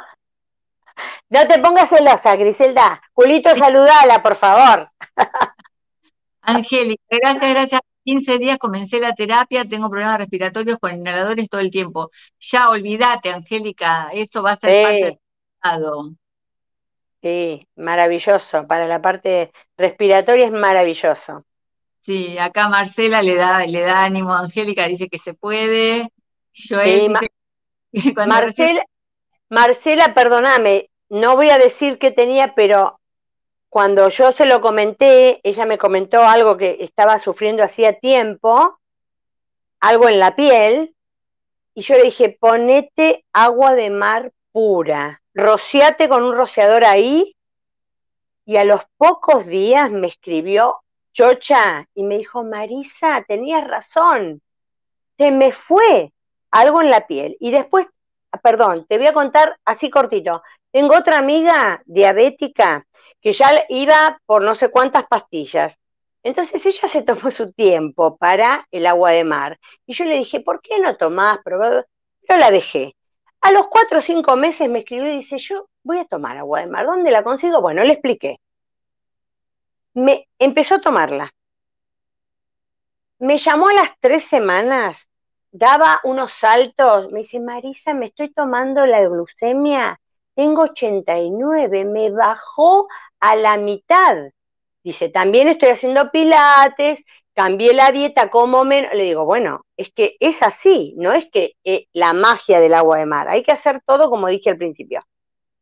No 1.30 1.48
te 1.48 1.60
pongas 1.60 1.89
celosa, 1.89 2.36
Griselda. 2.36 3.02
Julito, 3.14 3.56
saludala, 3.56 4.22
por 4.24 4.36
favor. 4.36 4.89
Angélica, 6.41 7.04
gracias, 7.10 7.54
gracias. 7.54 7.82
15 8.04 8.38
días 8.38 8.58
comencé 8.58 9.02
la 9.02 9.14
terapia, 9.14 9.68
tengo 9.68 9.89
problemas 9.89 10.18
respiratorios 10.18 10.78
con 10.80 10.95
inhaladores 10.95 11.50
todo 11.50 11.60
el 11.60 11.70
tiempo. 11.70 12.10
Ya 12.39 12.70
olvídate, 12.70 13.30
Angélica, 13.30 14.10
eso 14.14 14.41
va 14.41 14.52
a 14.52 14.56
ser 14.56 14.84
parte 14.84 15.06
del 15.06 15.20
pasado. 15.60 16.12
Sí, 17.22 17.68
maravilloso. 17.76 18.66
Para 18.66 18.88
la 18.88 19.02
parte 19.02 19.52
respiratoria 19.76 20.45
es 20.45 20.54
maravilloso. 20.54 21.43
Sí, 22.04 22.38
acá 22.38 22.70
Marcela 22.70 23.22
le 23.22 23.36
da, 23.36 23.66
le 23.66 23.82
da 23.82 24.06
ánimo 24.06 24.34
a 24.34 24.39
Angélica, 24.39 24.88
dice 24.88 25.10
que 25.10 25.20
se 25.20 25.34
puede. 25.34 26.14
Joel 26.56 27.14
dice 27.91 28.14
Marcela, 28.26 28.86
Marcela, 29.50 30.14
perdóname, 30.14 30.89
no 31.10 31.36
voy 31.36 31.50
a 31.50 31.58
decir 31.58 32.00
qué 32.00 32.12
tenía, 32.12 32.54
pero 32.54 33.00
cuando 33.70 34.10
yo 34.10 34.32
se 34.32 34.45
lo 34.45 34.62
comenté, 34.62 35.39
ella 35.43 35.66
me 35.66 35.78
comentó 35.78 36.24
algo 36.24 36.58
que 36.58 36.78
estaba 36.82 37.20
sufriendo 37.20 37.64
hacía 37.64 38.00
tiempo, 38.00 38.80
algo 39.80 40.10
en 40.10 40.20
la 40.20 40.36
piel, 40.36 40.95
y 41.74 41.82
yo 41.82 41.95
le 41.95 42.04
dije, 42.04 42.36
ponete 42.39 43.24
agua 43.32 43.76
de 43.76 43.89
mar 43.89 44.34
pura, 44.52 45.22
rociate 45.34 46.10
con 46.10 46.24
un 46.24 46.36
rociador 46.36 46.84
ahí, 46.84 47.36
y 48.45 48.58
a 48.58 48.64
los 48.64 48.82
pocos 48.98 49.45
días 49.45 49.91
me 49.91 50.08
escribió 50.08 50.82
Chocha 51.14 51.88
y 51.93 52.04
me 52.04 52.18
dijo, 52.18 52.43
Marisa, 52.43 53.24
tenías 53.28 53.68
razón, 53.68 54.41
se 55.18 55.32
me 55.32 55.52
fue 55.52 56.14
algo 56.52 56.82
en 56.82 56.89
la 56.89 57.08
piel. 57.08 57.38
Y 57.39 57.52
después, 57.52 57.88
perdón, 58.42 58.86
te 58.88 58.98
voy 58.98 59.08
a 59.08 59.14
contar 59.14 59.58
así 59.66 59.90
cortito. 59.90 60.42
Tengo 60.72 60.96
otra 60.96 61.20
amiga 61.20 61.82
diabética 61.86 62.86
que 63.22 63.34
ya 63.34 63.64
iba 63.70 64.20
por 64.26 64.42
no 64.42 64.56
sé 64.56 64.70
cuántas 64.70 65.06
pastillas. 65.08 65.78
Entonces 66.24 66.66
ella 66.66 66.88
se 66.88 67.04
tomó 67.04 67.32
su 67.32 67.54
tiempo 67.54 68.18
para 68.18 68.68
el 68.72 68.86
agua 68.86 69.12
de 69.12 69.24
mar. 69.24 69.60
Y 69.86 69.94
yo 69.94 70.06
le 70.06 70.16
dije, 70.16 70.42
¿por 70.42 70.62
qué 70.62 70.80
no 70.80 70.98
tomás? 70.98 71.40
Pero 71.44 71.60
la 72.28 72.52
dejé. 72.52 72.96
A 73.42 73.52
los 73.52 73.68
cuatro 73.68 74.00
o 74.00 74.02
cinco 74.02 74.36
meses 74.36 74.70
me 74.70 74.80
escribió 74.80 75.08
y 75.08 75.18
dice, 75.18 75.38
yo 75.38 75.70
voy 75.84 76.00
a 76.00 76.06
tomar 76.06 76.38
agua 76.38 76.62
de 76.62 76.68
mar. 76.68 76.86
¿Dónde 76.86 77.12
la 77.12 77.24
consigo? 77.24 77.62
Bueno, 77.62 77.84
le 77.84 77.94
expliqué. 77.94 78.40
Me 79.94 80.28
empezó 80.38 80.76
a 80.76 80.82
tomarla. 80.82 81.32
Me 83.20 83.38
llamó 83.38 83.70
a 83.70 83.74
las 83.74 83.92
tres 84.00 84.26
semanas, 84.26 85.07
daba 85.58 85.99
unos 86.03 86.34
saltos, 86.34 87.12
me 87.12 87.20
dice, 87.20 87.39
Marisa, 87.39 87.93
me 87.93 88.08
estoy 88.08 88.30
tomando 88.32 88.86
la 88.86 89.01
glucemia, 89.08 89.99
tengo 90.36 90.64
89, 90.64 91.86
me 91.86 92.12
bajó 92.12 92.88
a 93.20 93.36
la 93.36 93.58
mitad. 93.58 94.18
Dice, 94.84 95.10
también 95.10 95.47
estoy 95.47 95.70
haciendo 95.70 96.12
pilates, 96.12 96.99
cambié 97.34 97.74
la 97.74 97.91
dieta, 97.91 98.30
como 98.30 98.64
menos. 98.66 98.93
Le 98.93 99.03
digo, 99.05 99.26
bueno, 99.26 99.66
es 99.78 99.91
que 99.91 100.16
es 100.20 100.41
así, 100.43 100.93
no 100.97 101.12
es 101.12 101.28
que 101.32 101.53
eh, 101.64 101.88
la 101.93 102.14
magia 102.14 102.60
del 102.60 102.74
agua 102.74 102.97
de 102.99 103.05
mar, 103.05 103.28
hay 103.30 103.43
que 103.43 103.51
hacer 103.51 103.82
todo 103.86 104.10
como 104.10 104.28
dije 104.28 104.49
al 104.51 104.58
principio. 104.58 105.03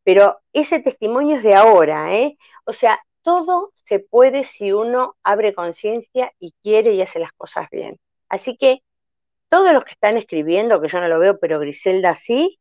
Pero 0.04 0.40
ese 0.54 0.80
testimonio 0.80 1.38
es 1.38 1.44
de 1.44 1.56
ahora, 1.56 2.16
¿eh? 2.16 2.38
O 2.66 2.74
sea, 2.74 3.00
todo 3.24 3.72
se 3.86 4.00
puede 4.00 4.44
si 4.44 4.72
uno 4.72 5.16
abre 5.24 5.56
conciencia 5.56 6.32
y 6.40 6.54
quiere 6.64 6.94
y 6.94 7.02
hace 7.02 7.20
las 7.20 7.32
cosas 7.34 7.68
bien. 7.72 7.98
Así 8.30 8.58
que 8.58 8.82
todos 9.56 9.72
los 9.72 9.86
que 9.86 9.92
están 9.92 10.18
escribiendo, 10.18 10.82
que 10.82 10.90
yo 10.90 11.00
no 11.00 11.08
lo 11.08 11.18
veo, 11.18 11.40
pero 11.40 11.62
Griselda 11.62 12.14
sí, 12.14 12.60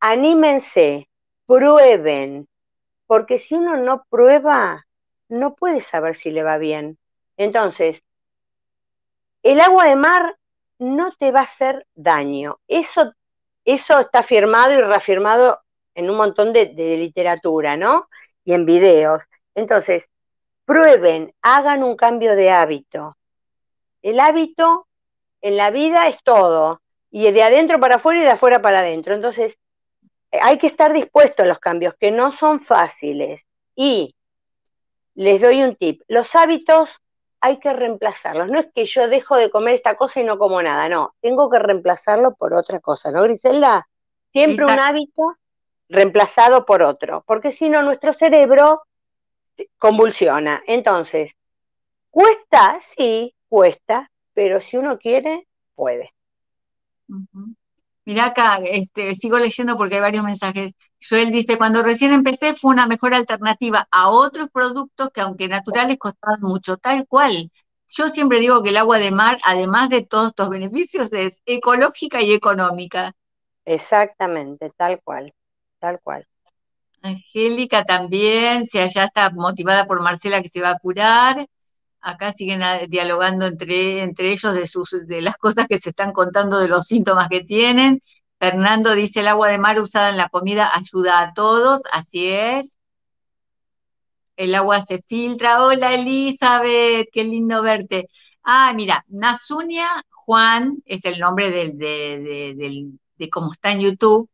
anímense, 0.00 1.10
prueben, 1.44 2.48
porque 3.06 3.38
si 3.38 3.56
uno 3.56 3.76
no 3.76 4.06
prueba, 4.08 4.86
no 5.28 5.54
puede 5.54 5.82
saber 5.82 6.16
si 6.16 6.30
le 6.30 6.42
va 6.42 6.56
bien. 6.56 6.96
Entonces, 7.36 8.02
el 9.42 9.60
agua 9.60 9.84
de 9.84 9.96
mar 9.96 10.38
no 10.78 11.12
te 11.18 11.30
va 11.32 11.40
a 11.40 11.50
hacer 11.50 11.86
daño. 11.94 12.60
Eso, 12.66 13.12
eso 13.66 14.00
está 14.00 14.22
firmado 14.22 14.72
y 14.72 14.80
reafirmado 14.80 15.60
en 15.94 16.08
un 16.08 16.16
montón 16.16 16.54
de, 16.54 16.72
de 16.72 16.96
literatura, 16.96 17.76
¿no? 17.76 18.08
Y 18.42 18.54
en 18.54 18.64
videos. 18.64 19.22
Entonces, 19.54 20.08
prueben, 20.64 21.34
hagan 21.42 21.82
un 21.82 21.94
cambio 21.94 22.36
de 22.36 22.50
hábito. 22.50 23.18
El 24.00 24.18
hábito 24.18 24.86
en 25.44 25.58
la 25.58 25.70
vida 25.70 26.08
es 26.08 26.16
todo, 26.24 26.80
y 27.10 27.30
de 27.30 27.42
adentro 27.42 27.78
para 27.78 27.96
afuera 27.96 28.20
y 28.20 28.24
de 28.24 28.30
afuera 28.30 28.62
para 28.62 28.78
adentro. 28.78 29.14
Entonces, 29.14 29.58
hay 30.32 30.56
que 30.56 30.66
estar 30.66 30.90
dispuesto 30.94 31.42
a 31.42 31.46
los 31.46 31.58
cambios, 31.58 31.94
que 32.00 32.10
no 32.10 32.34
son 32.34 32.60
fáciles. 32.60 33.44
Y 33.76 34.14
les 35.14 35.42
doy 35.42 35.62
un 35.62 35.76
tip, 35.76 36.00
los 36.08 36.34
hábitos 36.34 36.88
hay 37.40 37.58
que 37.58 37.74
reemplazarlos. 37.74 38.48
No 38.48 38.58
es 38.58 38.68
que 38.74 38.86
yo 38.86 39.06
dejo 39.06 39.36
de 39.36 39.50
comer 39.50 39.74
esta 39.74 39.96
cosa 39.96 40.18
y 40.18 40.24
no 40.24 40.38
como 40.38 40.62
nada, 40.62 40.88
no, 40.88 41.14
tengo 41.20 41.50
que 41.50 41.58
reemplazarlo 41.58 42.34
por 42.36 42.54
otra 42.54 42.80
cosa, 42.80 43.12
¿no, 43.12 43.22
Griselda? 43.22 43.86
Siempre 44.32 44.64
un 44.64 44.70
hábito 44.70 45.36
reemplazado 45.90 46.64
por 46.64 46.82
otro, 46.82 47.22
porque 47.26 47.52
si 47.52 47.68
no 47.68 47.82
nuestro 47.82 48.14
cerebro 48.14 48.84
convulsiona. 49.76 50.62
Entonces, 50.66 51.36
cuesta, 52.10 52.80
sí, 52.96 53.34
cuesta, 53.46 54.10
pero 54.34 54.60
si 54.60 54.76
uno 54.76 54.98
quiere, 54.98 55.46
puede. 55.74 56.12
Mirá 58.04 58.26
acá, 58.26 58.58
este, 58.62 59.14
sigo 59.14 59.38
leyendo 59.38 59.78
porque 59.78 59.94
hay 59.94 60.00
varios 60.02 60.24
mensajes. 60.24 60.72
Joel 61.08 61.30
dice, 61.30 61.56
cuando 61.56 61.82
recién 61.82 62.12
empecé 62.12 62.54
fue 62.54 62.72
una 62.72 62.86
mejor 62.86 63.14
alternativa 63.14 63.88
a 63.90 64.10
otros 64.10 64.50
productos 64.50 65.10
que 65.10 65.22
aunque 65.22 65.48
naturales 65.48 65.96
costaban 65.98 66.40
mucho, 66.42 66.76
tal 66.76 67.06
cual. 67.06 67.50
Yo 67.88 68.08
siempre 68.08 68.40
digo 68.40 68.62
que 68.62 68.70
el 68.70 68.76
agua 68.76 68.98
de 68.98 69.10
mar, 69.10 69.38
además 69.44 69.88
de 69.88 70.04
todos 70.04 70.28
estos 70.28 70.48
beneficios, 70.48 71.12
es 71.12 71.40
ecológica 71.46 72.20
y 72.20 72.32
económica. 72.32 73.12
Exactamente, 73.64 74.70
tal 74.76 75.00
cual, 75.02 75.32
tal 75.78 76.00
cual. 76.00 76.26
Angélica 77.02 77.84
también, 77.84 78.66
si 78.66 78.78
allá 78.78 79.04
está 79.04 79.30
motivada 79.30 79.86
por 79.86 80.00
Marcela 80.00 80.42
que 80.42 80.48
se 80.48 80.62
va 80.62 80.70
a 80.70 80.78
curar 80.78 81.46
acá 82.04 82.32
siguen 82.32 82.60
dialogando 82.88 83.46
entre, 83.46 84.02
entre 84.02 84.32
ellos 84.32 84.54
de, 84.54 84.68
sus, 84.68 84.90
de 85.06 85.22
las 85.22 85.36
cosas 85.36 85.66
que 85.66 85.78
se 85.78 85.90
están 85.90 86.12
contando 86.12 86.58
de 86.58 86.68
los 86.68 86.86
síntomas 86.86 87.28
que 87.28 87.42
tienen. 87.42 88.02
Fernando 88.38 88.94
dice, 88.94 89.20
el 89.20 89.28
agua 89.28 89.48
de 89.48 89.58
mar 89.58 89.80
usada 89.80 90.10
en 90.10 90.18
la 90.18 90.28
comida 90.28 90.70
ayuda 90.74 91.20
a 91.22 91.32
todos, 91.32 91.80
así 91.90 92.26
es. 92.28 92.76
El 94.36 94.54
agua 94.54 94.82
se 94.82 95.02
filtra. 95.06 95.64
Hola 95.64 95.94
Elizabeth, 95.94 97.08
qué 97.10 97.24
lindo 97.24 97.62
verte. 97.62 98.08
Ah, 98.42 98.72
mira, 98.74 99.04
Nasunia 99.08 99.88
Juan 100.10 100.82
es 100.84 101.04
el 101.06 101.18
nombre 101.18 101.50
del, 101.50 101.78
de, 101.78 102.54
de, 103.16 103.30
cómo 103.30 103.52
está 103.52 103.72
en 103.72 103.80
YouTube, 103.80 104.28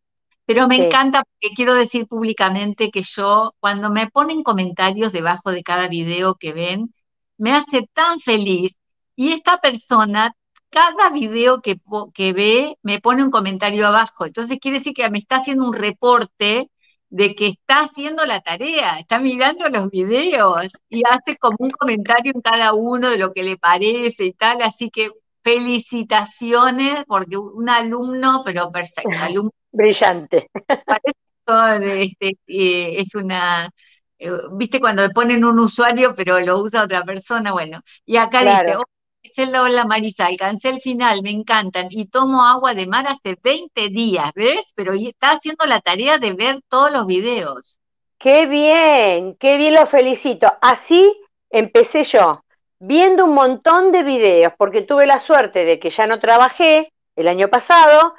pero 0.45 0.67
me 0.67 0.87
encanta 0.87 1.23
porque 1.23 1.55
quiero 1.55 1.75
decir 1.75 2.09
públicamente 2.09 2.91
que 2.91 3.03
yo, 3.03 3.55
cuando 3.61 3.91
me 3.91 4.09
ponen 4.09 4.43
comentarios 4.43 5.13
debajo 5.13 5.53
de 5.53 5.63
cada 5.63 5.87
video 5.87 6.35
que 6.35 6.53
ven, 6.53 6.93
me 7.41 7.53
hace 7.53 7.89
tan 7.95 8.21
feliz. 8.21 8.77
Y 9.17 9.33
esta 9.33 9.59
persona, 9.59 10.35
cada 10.71 11.11
video 11.11 11.61
que, 11.63 11.77
que 12.15 12.33
ve, 12.33 12.77
me 12.83 13.01
pone 13.01 13.25
un 13.25 13.31
comentario 13.31 13.87
abajo. 13.87 14.27
Entonces 14.27 14.59
quiere 14.61 14.79
decir 14.79 14.95
que 14.95 15.09
me 15.11 15.19
está 15.19 15.37
haciendo 15.37 15.67
un 15.67 15.73
reporte 15.75 16.71
de 17.09 17.35
que 17.35 17.49
está 17.49 17.81
haciendo 17.81 18.25
la 18.27 18.41
tarea, 18.41 18.99
está 18.99 19.19
mirando 19.19 19.69
los 19.69 19.91
videos 19.91 20.73
y 20.89 21.03
hace 21.09 21.37
como 21.37 21.57
un 21.59 21.71
comentario 21.71 22.33
en 22.35 22.41
cada 22.41 22.73
uno 22.75 23.11
de 23.11 23.19
lo 23.19 23.33
que 23.33 23.43
le 23.43 23.57
parece 23.57 24.27
y 24.27 24.33
tal, 24.33 24.63
así 24.63 24.91
que 24.91 25.11
felicitaciones 25.43 27.05
porque 27.09 27.37
un 27.37 27.69
alumno, 27.69 28.43
pero 28.45 28.71
perfecto, 28.71 29.11
alumno 29.19 29.53
brillante. 29.73 30.49
Este, 31.83 32.39
eh, 32.47 33.01
es 33.01 33.13
una, 33.17 33.69
viste 34.53 34.81
cuando 34.81 35.09
ponen 35.11 35.45
un 35.45 35.59
usuario 35.59 36.15
pero 36.15 36.41
lo 36.41 36.59
usa 36.59 36.85
otra 36.85 37.05
persona, 37.05 37.53
bueno, 37.53 37.81
y 38.05 38.17
acá 38.17 38.41
dice, 38.41 38.77
Celda, 39.35 39.63
hola 39.63 39.85
Marisa, 39.85 40.27
alcancé 40.27 40.71
el 40.71 40.81
final, 40.81 41.23
me 41.23 41.31
encantan 41.31 41.89
y 41.91 42.07
tomo 42.07 42.45
agua 42.45 42.75
de 42.75 42.87
mar 42.87 43.07
hace 43.07 43.37
20 43.43 43.89
días, 43.89 44.33
¿ves? 44.35 44.73
Pero 44.75 44.95
está 44.95 45.33
haciendo 45.33 45.67
la 45.67 45.81
tarea 45.81 46.19
de 46.19 46.33
ver 46.33 46.61
todos 46.69 46.93
los 46.93 47.07
videos. 47.07 47.81
Qué 48.19 48.47
bien, 48.47 49.37
qué 49.37 49.57
bien, 49.57 49.75
lo 49.75 49.87
felicito. 49.87 50.53
Así 50.61 51.11
empecé 51.51 52.05
yo, 52.05 52.45
viendo 52.79 53.25
un 53.25 53.35
montón 53.35 53.93
de 53.93 54.03
videos, 54.03 54.53
porque 54.59 54.83
tuve 54.83 55.07
la 55.07 55.19
suerte 55.19 55.65
de 55.65 55.79
que 55.79 55.91
ya 55.91 56.07
no 56.07 56.21
trabajé 56.21 56.93
el 57.17 57.29
año 57.29 57.49
pasado, 57.49 58.15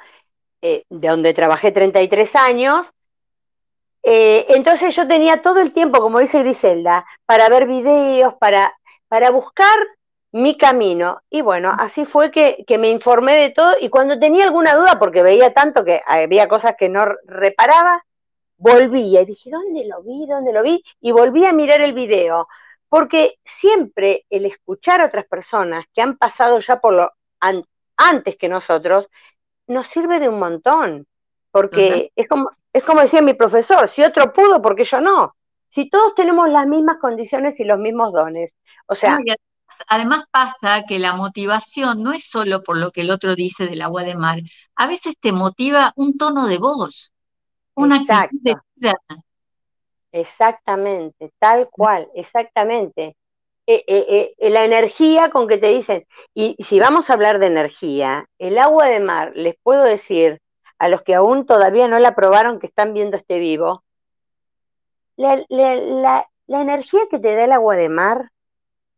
eh, 0.60 0.84
de 0.88 1.08
donde 1.08 1.34
trabajé 1.34 1.72
33 1.72 2.36
años. 2.36 2.88
Eh, 4.02 4.46
entonces 4.48 4.94
yo 4.96 5.06
tenía 5.06 5.42
todo 5.42 5.60
el 5.60 5.72
tiempo, 5.72 6.00
como 6.00 6.18
dice 6.18 6.40
Griselda, 6.40 7.06
para 7.24 7.48
ver 7.48 7.66
videos, 7.66 8.34
para, 8.34 8.76
para 9.08 9.30
buscar 9.30 9.78
mi 10.32 10.56
camino. 10.56 11.20
Y 11.30 11.42
bueno, 11.42 11.74
así 11.78 12.04
fue 12.04 12.30
que, 12.30 12.64
me 12.78 12.90
informé 12.90 13.36
de 13.36 13.50
todo 13.50 13.74
y 13.80 13.88
cuando 13.90 14.18
tenía 14.18 14.44
alguna 14.44 14.74
duda, 14.74 14.98
porque 14.98 15.22
veía 15.22 15.52
tanto 15.52 15.84
que 15.84 16.02
había 16.06 16.48
cosas 16.48 16.74
que 16.78 16.88
no 16.88 17.04
reparaba, 17.26 18.04
volvía 18.56 19.22
y 19.22 19.26
dije, 19.26 19.50
¿dónde 19.50 19.84
lo 19.84 20.02
vi? 20.02 20.26
¿Dónde 20.26 20.52
lo 20.52 20.62
vi? 20.62 20.82
Y 21.00 21.12
volví 21.12 21.44
a 21.44 21.52
mirar 21.52 21.80
el 21.80 21.92
video, 21.92 22.48
porque 22.88 23.38
siempre 23.44 24.24
el 24.30 24.46
escuchar 24.46 25.00
a 25.00 25.06
otras 25.06 25.26
personas 25.26 25.84
que 25.92 26.02
han 26.02 26.16
pasado 26.16 26.58
ya 26.60 26.80
por 26.80 26.94
lo 26.94 27.12
antes 27.96 28.36
que 28.36 28.48
nosotros, 28.48 29.08
nos 29.66 29.86
sirve 29.88 30.20
de 30.20 30.28
un 30.28 30.38
montón, 30.38 31.06
porque 31.50 32.12
es 32.16 32.28
como, 32.28 32.50
es 32.72 32.84
como 32.84 33.00
decía 33.00 33.22
mi 33.22 33.34
profesor, 33.34 33.88
si 33.88 34.02
otro 34.02 34.32
pudo, 34.32 34.62
¿por 34.62 34.74
qué 34.74 34.84
yo 34.84 35.00
no? 35.00 35.34
Si 35.68 35.88
todos 35.88 36.14
tenemos 36.14 36.48
las 36.48 36.66
mismas 36.66 36.98
condiciones 36.98 37.58
y 37.60 37.64
los 37.64 37.78
mismos 37.78 38.12
dones. 38.12 38.56
O 38.86 38.94
sea, 38.94 39.18
además 39.88 40.24
pasa 40.30 40.84
que 40.86 40.98
la 40.98 41.14
motivación 41.14 42.02
no 42.02 42.12
es 42.12 42.24
solo 42.24 42.62
por 42.62 42.78
lo 42.78 42.90
que 42.90 43.02
el 43.02 43.10
otro 43.10 43.34
dice 43.34 43.66
del 43.66 43.82
agua 43.82 44.04
de 44.04 44.14
mar, 44.14 44.40
a 44.76 44.86
veces 44.86 45.16
te 45.18 45.32
motiva 45.32 45.92
un 45.96 46.16
tono 46.16 46.46
de 46.46 46.58
voz, 46.58 47.12
una 47.74 47.96
actitud 47.96 48.38
de 48.42 48.54
vida. 48.76 48.94
Exactamente, 50.12 51.32
tal 51.38 51.68
cual, 51.70 52.08
exactamente. 52.14 53.16
Eh, 53.66 53.84
eh, 53.86 54.34
eh, 54.38 54.50
la 54.50 54.64
energía 54.64 55.30
con 55.30 55.46
que 55.46 55.56
te 55.56 55.68
dicen, 55.68 56.04
y 56.34 56.56
si 56.64 56.80
vamos 56.80 57.08
a 57.08 57.12
hablar 57.14 57.38
de 57.38 57.46
energía, 57.46 58.26
el 58.38 58.58
agua 58.58 58.88
de 58.88 59.00
mar, 59.00 59.32
les 59.34 59.54
puedo 59.62 59.84
decir 59.84 60.40
a 60.82 60.88
los 60.88 61.02
que 61.02 61.14
aún 61.14 61.46
todavía 61.46 61.88
no 61.88 61.98
la 61.98 62.14
probaron, 62.14 62.58
que 62.58 62.66
están 62.66 62.94
viendo 62.94 63.16
este 63.16 63.38
vivo, 63.38 63.84
la, 65.16 65.44
la 65.48 66.60
energía 66.60 67.00
que 67.10 67.18
te 67.18 67.34
da 67.36 67.44
el 67.44 67.52
agua 67.52 67.76
de 67.76 67.88
mar 67.88 68.32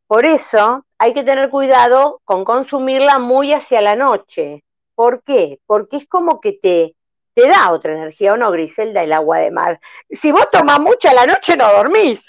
por 0.06 0.26
eso 0.26 0.84
hay 0.98 1.14
que 1.14 1.24
tener 1.24 1.50
cuidado 1.50 2.20
con 2.24 2.44
consumirla 2.44 3.18
muy 3.18 3.52
hacia 3.52 3.80
la 3.80 3.96
noche. 3.96 4.62
¿Por 4.94 5.22
qué? 5.22 5.58
Porque 5.66 5.96
es 5.96 6.06
como 6.06 6.40
que 6.40 6.52
te, 6.52 6.94
te 7.34 7.48
da 7.48 7.72
otra 7.72 7.94
energía, 7.94 8.34
¿o 8.34 8.36
no, 8.36 8.50
Griselda, 8.50 9.02
el 9.02 9.12
agua 9.12 9.38
de 9.38 9.50
mar? 9.50 9.80
Si 10.10 10.30
vos 10.30 10.48
tomás 10.50 10.78
mucha 10.78 11.12
la 11.14 11.26
noche 11.26 11.56
no 11.56 11.72
dormís. 11.72 12.24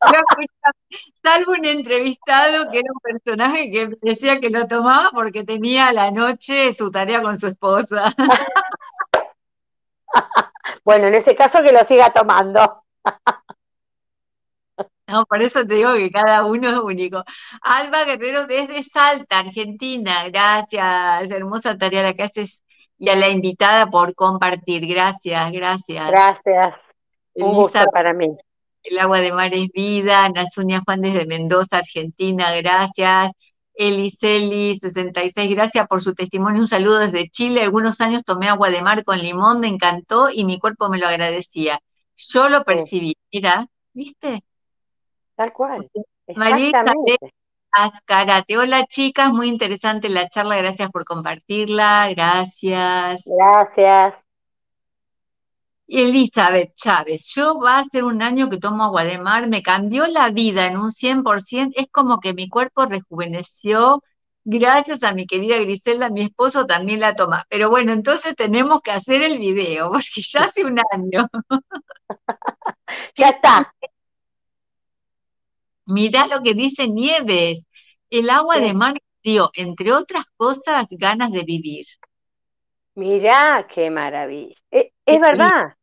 Salvo 1.22 1.52
un 1.52 1.64
entrevistado 1.64 2.70
que 2.70 2.80
era 2.80 2.92
un 2.92 3.00
personaje 3.00 3.70
que 3.70 3.96
decía 4.02 4.38
que 4.38 4.50
lo 4.50 4.66
tomaba 4.66 5.10
porque 5.14 5.44
tenía 5.44 5.88
a 5.88 5.92
la 5.94 6.10
noche 6.10 6.74
su 6.74 6.90
tarea 6.90 7.22
con 7.22 7.38
su 7.38 7.46
esposa. 7.46 8.12
bueno, 10.84 11.08
en 11.08 11.14
ese 11.14 11.34
caso 11.34 11.62
que 11.62 11.72
lo 11.72 11.84
siga 11.84 12.12
tomando. 12.12 12.82
No, 15.06 15.26
por 15.26 15.42
eso 15.42 15.66
te 15.66 15.74
digo 15.74 15.92
que 15.94 16.10
cada 16.10 16.46
uno 16.46 16.70
es 16.70 16.78
único. 16.78 17.22
Alba 17.60 18.04
Guerrero 18.04 18.46
desde 18.46 18.82
Salta, 18.82 19.40
Argentina. 19.40 20.28
Gracias, 20.28 21.30
hermosa 21.30 21.76
tarea 21.76 22.02
la 22.02 22.14
que 22.14 22.22
haces 22.22 22.62
y 22.98 23.10
a 23.10 23.16
la 23.16 23.28
invitada 23.28 23.90
por 23.90 24.14
compartir. 24.14 24.86
Gracias, 24.86 25.52
gracias. 25.52 26.10
Gracias. 26.10 26.80
Un 27.34 27.54
gusto 27.54 27.84
para 27.92 28.14
mí. 28.14 28.28
El 28.82 28.98
agua 28.98 29.20
de 29.20 29.32
mar 29.32 29.52
es 29.52 29.68
vida. 29.72 30.28
Nasunia 30.28 30.82
Juan 30.84 31.00
desde 31.00 31.26
Mendoza, 31.26 31.78
Argentina. 31.78 32.54
Gracias. 32.56 33.32
Eliseli, 33.74 34.78
66, 34.78 35.50
gracias 35.50 35.86
por 35.88 36.00
su 36.00 36.14
testimonio. 36.14 36.62
Un 36.62 36.68
saludo 36.68 37.00
desde 37.00 37.28
Chile. 37.28 37.62
Algunos 37.62 38.00
años 38.00 38.24
tomé 38.24 38.48
agua 38.48 38.70
de 38.70 38.82
mar 38.82 39.04
con 39.04 39.18
limón, 39.18 39.60
me 39.60 39.68
encantó 39.68 40.30
y 40.30 40.44
mi 40.44 40.58
cuerpo 40.58 40.88
me 40.88 40.98
lo 40.98 41.06
agradecía. 41.06 41.80
Yo 42.16 42.48
lo 42.48 42.64
percibí. 42.64 43.16
Mira, 43.32 43.66
¿viste? 43.92 44.42
Tal 45.34 45.52
cual. 45.52 45.90
Marisa 46.36 46.84
Azcarate. 47.76 48.56
Hola 48.56 48.86
chicas, 48.86 49.32
muy 49.32 49.48
interesante 49.48 50.08
la 50.08 50.28
charla, 50.28 50.56
gracias 50.56 50.90
por 50.90 51.04
compartirla, 51.04 52.08
gracias. 52.14 53.24
Gracias. 53.26 54.23
Y 55.86 56.00
Elizabeth 56.02 56.74
Chávez, 56.74 57.26
yo 57.34 57.58
va 57.58 57.78
a 57.78 57.84
ser 57.84 58.04
un 58.04 58.22
año 58.22 58.48
que 58.48 58.58
tomo 58.58 58.84
agua 58.84 59.04
de 59.04 59.18
mar, 59.18 59.48
me 59.48 59.62
cambió 59.62 60.06
la 60.06 60.30
vida 60.30 60.66
en 60.66 60.78
un 60.78 60.90
100%, 60.90 61.72
es 61.76 61.88
como 61.90 62.20
que 62.20 62.32
mi 62.32 62.48
cuerpo 62.48 62.86
rejuveneció, 62.86 64.02
gracias 64.44 65.02
a 65.02 65.12
mi 65.12 65.26
querida 65.26 65.58
Griselda, 65.58 66.08
mi 66.10 66.22
esposo 66.22 66.66
también 66.66 67.00
la 67.00 67.14
toma. 67.14 67.44
Pero 67.50 67.68
bueno, 67.70 67.92
entonces 67.92 68.34
tenemos 68.34 68.80
que 68.82 68.92
hacer 68.92 69.22
el 69.22 69.38
video, 69.38 69.90
porque 69.92 70.22
ya 70.22 70.44
hace 70.44 70.64
un 70.64 70.80
año. 70.92 71.28
ya 73.16 73.28
está, 73.28 73.74
Mirá 75.86 76.26
lo 76.26 76.42
que 76.42 76.54
dice 76.54 76.88
Nieves. 76.88 77.60
El 78.10 78.30
agua 78.30 78.58
de 78.58 78.72
mar 78.74 78.94
dio, 79.22 79.50
entre 79.54 79.92
otras 79.92 80.24
cosas, 80.36 80.86
ganas 80.90 81.30
de 81.32 81.42
vivir. 81.44 81.86
Mirá 82.94 83.66
qué 83.68 83.90
maravilla. 83.90 84.54
E, 84.70 84.93
es, 85.06 85.20
verdad. 85.20 85.74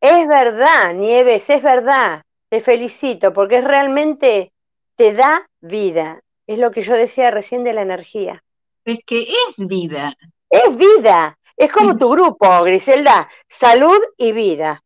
Es 0.00 0.28
verdad, 0.28 0.94
Nieves, 0.94 1.48
es 1.50 1.62
verdad. 1.62 2.22
Te 2.48 2.60
felicito 2.60 3.32
porque 3.32 3.60
realmente 3.60 4.52
te 4.96 5.12
da 5.12 5.48
vida. 5.60 6.20
Es 6.46 6.58
lo 6.58 6.70
que 6.70 6.82
yo 6.82 6.94
decía 6.94 7.30
recién 7.30 7.64
de 7.64 7.72
la 7.72 7.82
energía. 7.82 8.42
Es 8.84 8.98
que 9.04 9.22
es 9.22 9.56
vida. 9.56 10.14
Es 10.48 10.76
vida. 10.76 11.38
Es 11.56 11.72
como 11.72 11.96
tu 11.96 12.10
grupo, 12.10 12.62
Griselda. 12.62 13.28
Salud 13.48 13.98
y 14.16 14.32
vida. 14.32 14.82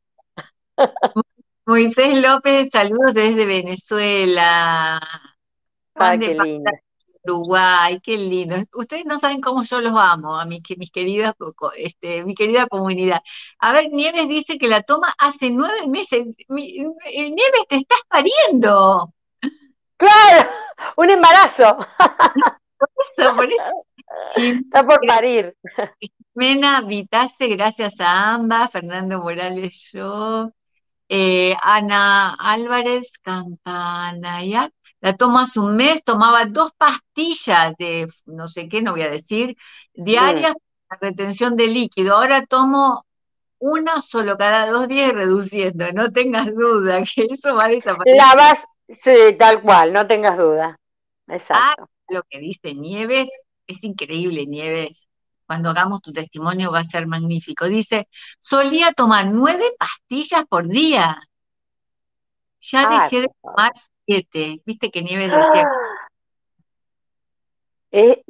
Moisés 1.66 2.18
López, 2.18 2.70
saludos 2.72 3.12
desde 3.12 3.44
Venezuela. 3.44 5.00
Ay, 5.94 6.18
qué 6.18 6.34
lindo. 6.34 6.70
Uruguay, 7.25 8.01
qué 8.03 8.16
lindo. 8.16 8.57
Ustedes 8.75 9.05
no 9.05 9.18
saben 9.18 9.41
cómo 9.41 9.62
yo 9.62 9.81
los 9.81 9.95
amo, 9.97 10.39
a 10.39 10.45
mis, 10.47 10.61
mis 10.79 10.91
queridas, 10.91 11.35
este, 11.77 12.25
mi 12.25 12.35
querida 12.35 12.66
comunidad. 12.68 13.23
A 13.59 13.73
ver, 13.73 13.91
Nieves 13.91 14.29
dice 14.29 14.59
que 14.59 14.68
la 14.68 14.83
toma 14.83 15.14
hace 15.18 15.51
nueve 15.51 15.87
meses. 15.89 16.27
Eh, 16.39 17.31
Nieves, 17.31 17.66
te 17.68 17.77
estás 17.77 18.01
pariendo. 18.09 19.12
Claro, 19.97 20.51
un 20.97 21.11
embarazo. 21.11 21.77
Por 22.79 22.89
eso, 23.18 23.37
por 23.37 23.45
eso. 23.45 23.87
Está 24.37 24.87
por 24.87 25.01
parir. 25.07 25.55
Mena 26.35 26.81
Vitase, 26.81 27.49
gracias 27.49 28.01
a 28.01 28.35
ambas. 28.35 28.71
Fernando 28.73 29.21
Morales, 29.23 29.91
yo. 29.93 30.51
Eh, 31.12 31.57
Ana 31.62 32.35
Álvarez 32.39 33.18
Campanayac, 33.23 34.73
la 35.01 35.16
hace 35.38 35.61
un 35.61 35.76
mes, 35.76 36.03
tomaba 36.05 36.44
dos 36.44 36.72
pastillas 36.76 37.74
de 37.78 38.07
no 38.26 38.48
sé 38.48 38.68
qué, 38.68 38.82
no 38.82 38.92
voy 38.92 39.03
a 39.03 39.11
decir, 39.11 39.57
diarias 39.94 40.53
para 40.86 41.11
retención 41.11 41.57
de 41.57 41.68
líquido. 41.68 42.16
Ahora 42.16 42.44
tomo 42.46 43.07
una 43.59 44.03
solo 44.03 44.36
cada 44.36 44.70
dos 44.70 44.88
días 44.88 45.12
reduciendo, 45.12 45.90
no 45.92 46.11
tengas 46.11 46.55
duda 46.55 47.03
que 47.14 47.28
eso 47.30 47.55
va 47.55 47.66
a 47.66 47.68
desaparecer. 47.68 48.20
La 48.20 48.34
vas, 48.34 48.62
sí, 48.88 49.36
tal 49.38 49.62
cual, 49.62 49.92
no 49.92 50.07
tengas 50.07 50.36
duda. 50.36 50.78
Exacto. 51.28 51.84
Ah, 51.84 51.86
lo 52.09 52.22
que 52.28 52.38
dice 52.38 52.74
Nieves, 52.74 53.28
es 53.66 53.84
increíble, 53.84 54.46
Nieves 54.46 55.11
cuando 55.51 55.70
hagamos 55.70 56.01
tu 56.01 56.12
testimonio 56.12 56.70
va 56.70 56.78
a 56.78 56.84
ser 56.84 57.09
magnífico. 57.09 57.66
Dice, 57.66 58.07
solía 58.38 58.92
tomar 58.92 59.26
nueve 59.32 59.64
pastillas 59.76 60.44
por 60.48 60.68
día. 60.68 61.18
Ya 62.61 62.88
dejé 62.88 63.22
de 63.22 63.30
tomar 63.42 63.72
siete. 64.11 64.61
Viste 64.66 64.90
que 64.90 65.02
Nieves 65.02 65.30
decía, 65.30 65.70
Eh, 67.92 68.22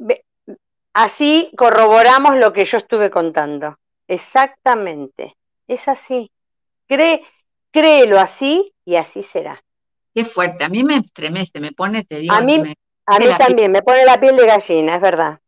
así 0.93 1.51
corroboramos 1.57 2.35
lo 2.35 2.53
que 2.53 2.65
yo 2.65 2.77
estuve 2.77 3.09
contando. 3.09 3.77
Exactamente. 4.07 5.35
Es 5.67 5.87
así. 5.87 6.31
Cree, 6.87 7.23
créelo 7.71 8.19
así 8.19 8.73
y 8.85 8.95
así 8.95 9.23
será. 9.23 9.63
Qué 10.13 10.25
fuerte. 10.25 10.65
A 10.65 10.69
mí 10.69 10.83
me 10.83 10.97
estremece, 10.97 11.59
me 11.59 11.71
pone, 11.71 12.03
te 12.03 12.17
digo. 12.17 12.33
A 12.33 12.41
mí, 12.41 12.61
a 13.05 13.19
mí 13.19 13.25
también, 13.37 13.71
me 13.71 13.81
pone 13.81 14.03
la 14.05 14.19
piel 14.19 14.35
de 14.35 14.45
gallina, 14.45 14.95
es 14.95 15.01
verdad. 15.01 15.39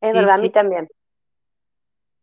Es 0.00 0.12
verdad, 0.12 0.34
a 0.34 0.38
mí 0.38 0.50
también. 0.50 0.88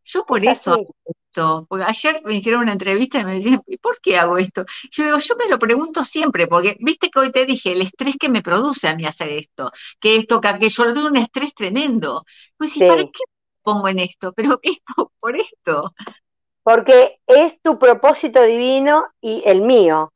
Yo 0.04 0.26
por 0.26 0.44
eso 0.46 0.86
esto, 1.32 1.66
porque 1.70 1.86
ayer 1.88 2.22
me 2.26 2.36
hicieron 2.36 2.62
una 2.62 2.74
entrevista 2.74 3.20
y 3.20 3.26
me 3.26 3.36
decían, 3.36 3.62
¿por 3.82 4.00
qué 4.02 4.18
hago 4.18 4.38
esto? 4.38 4.66
Yo 4.92 5.06
digo, 5.06 5.18
yo 5.18 5.36
me 5.38 5.48
lo 5.48 5.58
pregunto 5.58 6.04
siempre, 6.04 6.48
porque 6.48 6.76
viste 6.80 7.10
que 7.10 7.20
hoy 7.20 7.32
te 7.32 7.46
dije 7.46 7.72
el 7.72 7.82
estrés 7.82 8.16
que 8.20 8.30
me 8.30 8.42
produce 8.42 8.88
a 8.88 8.96
mí 8.96 9.06
hacer 9.06 9.30
esto, 9.30 9.72
que 10.00 10.18
esto, 10.18 10.42
que 10.42 10.48
aquello, 10.50 10.86
lo 10.86 10.94
tengo 10.94 11.08
un 11.08 11.18
estrés 11.18 11.54
tremendo. 11.54 12.26
Pues, 12.58 12.78
¿para 12.78 13.04
qué 13.04 13.24
pongo 13.64 13.88
en 13.88 14.00
esto? 14.00 14.34
Pero 14.36 14.60
es 14.62 14.80
por 15.20 15.36
esto. 15.36 15.94
Porque 16.64 17.20
es 17.26 17.60
tu 17.62 17.80
propósito 17.80 18.44
divino 18.44 19.06
y 19.22 19.42
el 19.46 19.62
mío. 19.62 20.14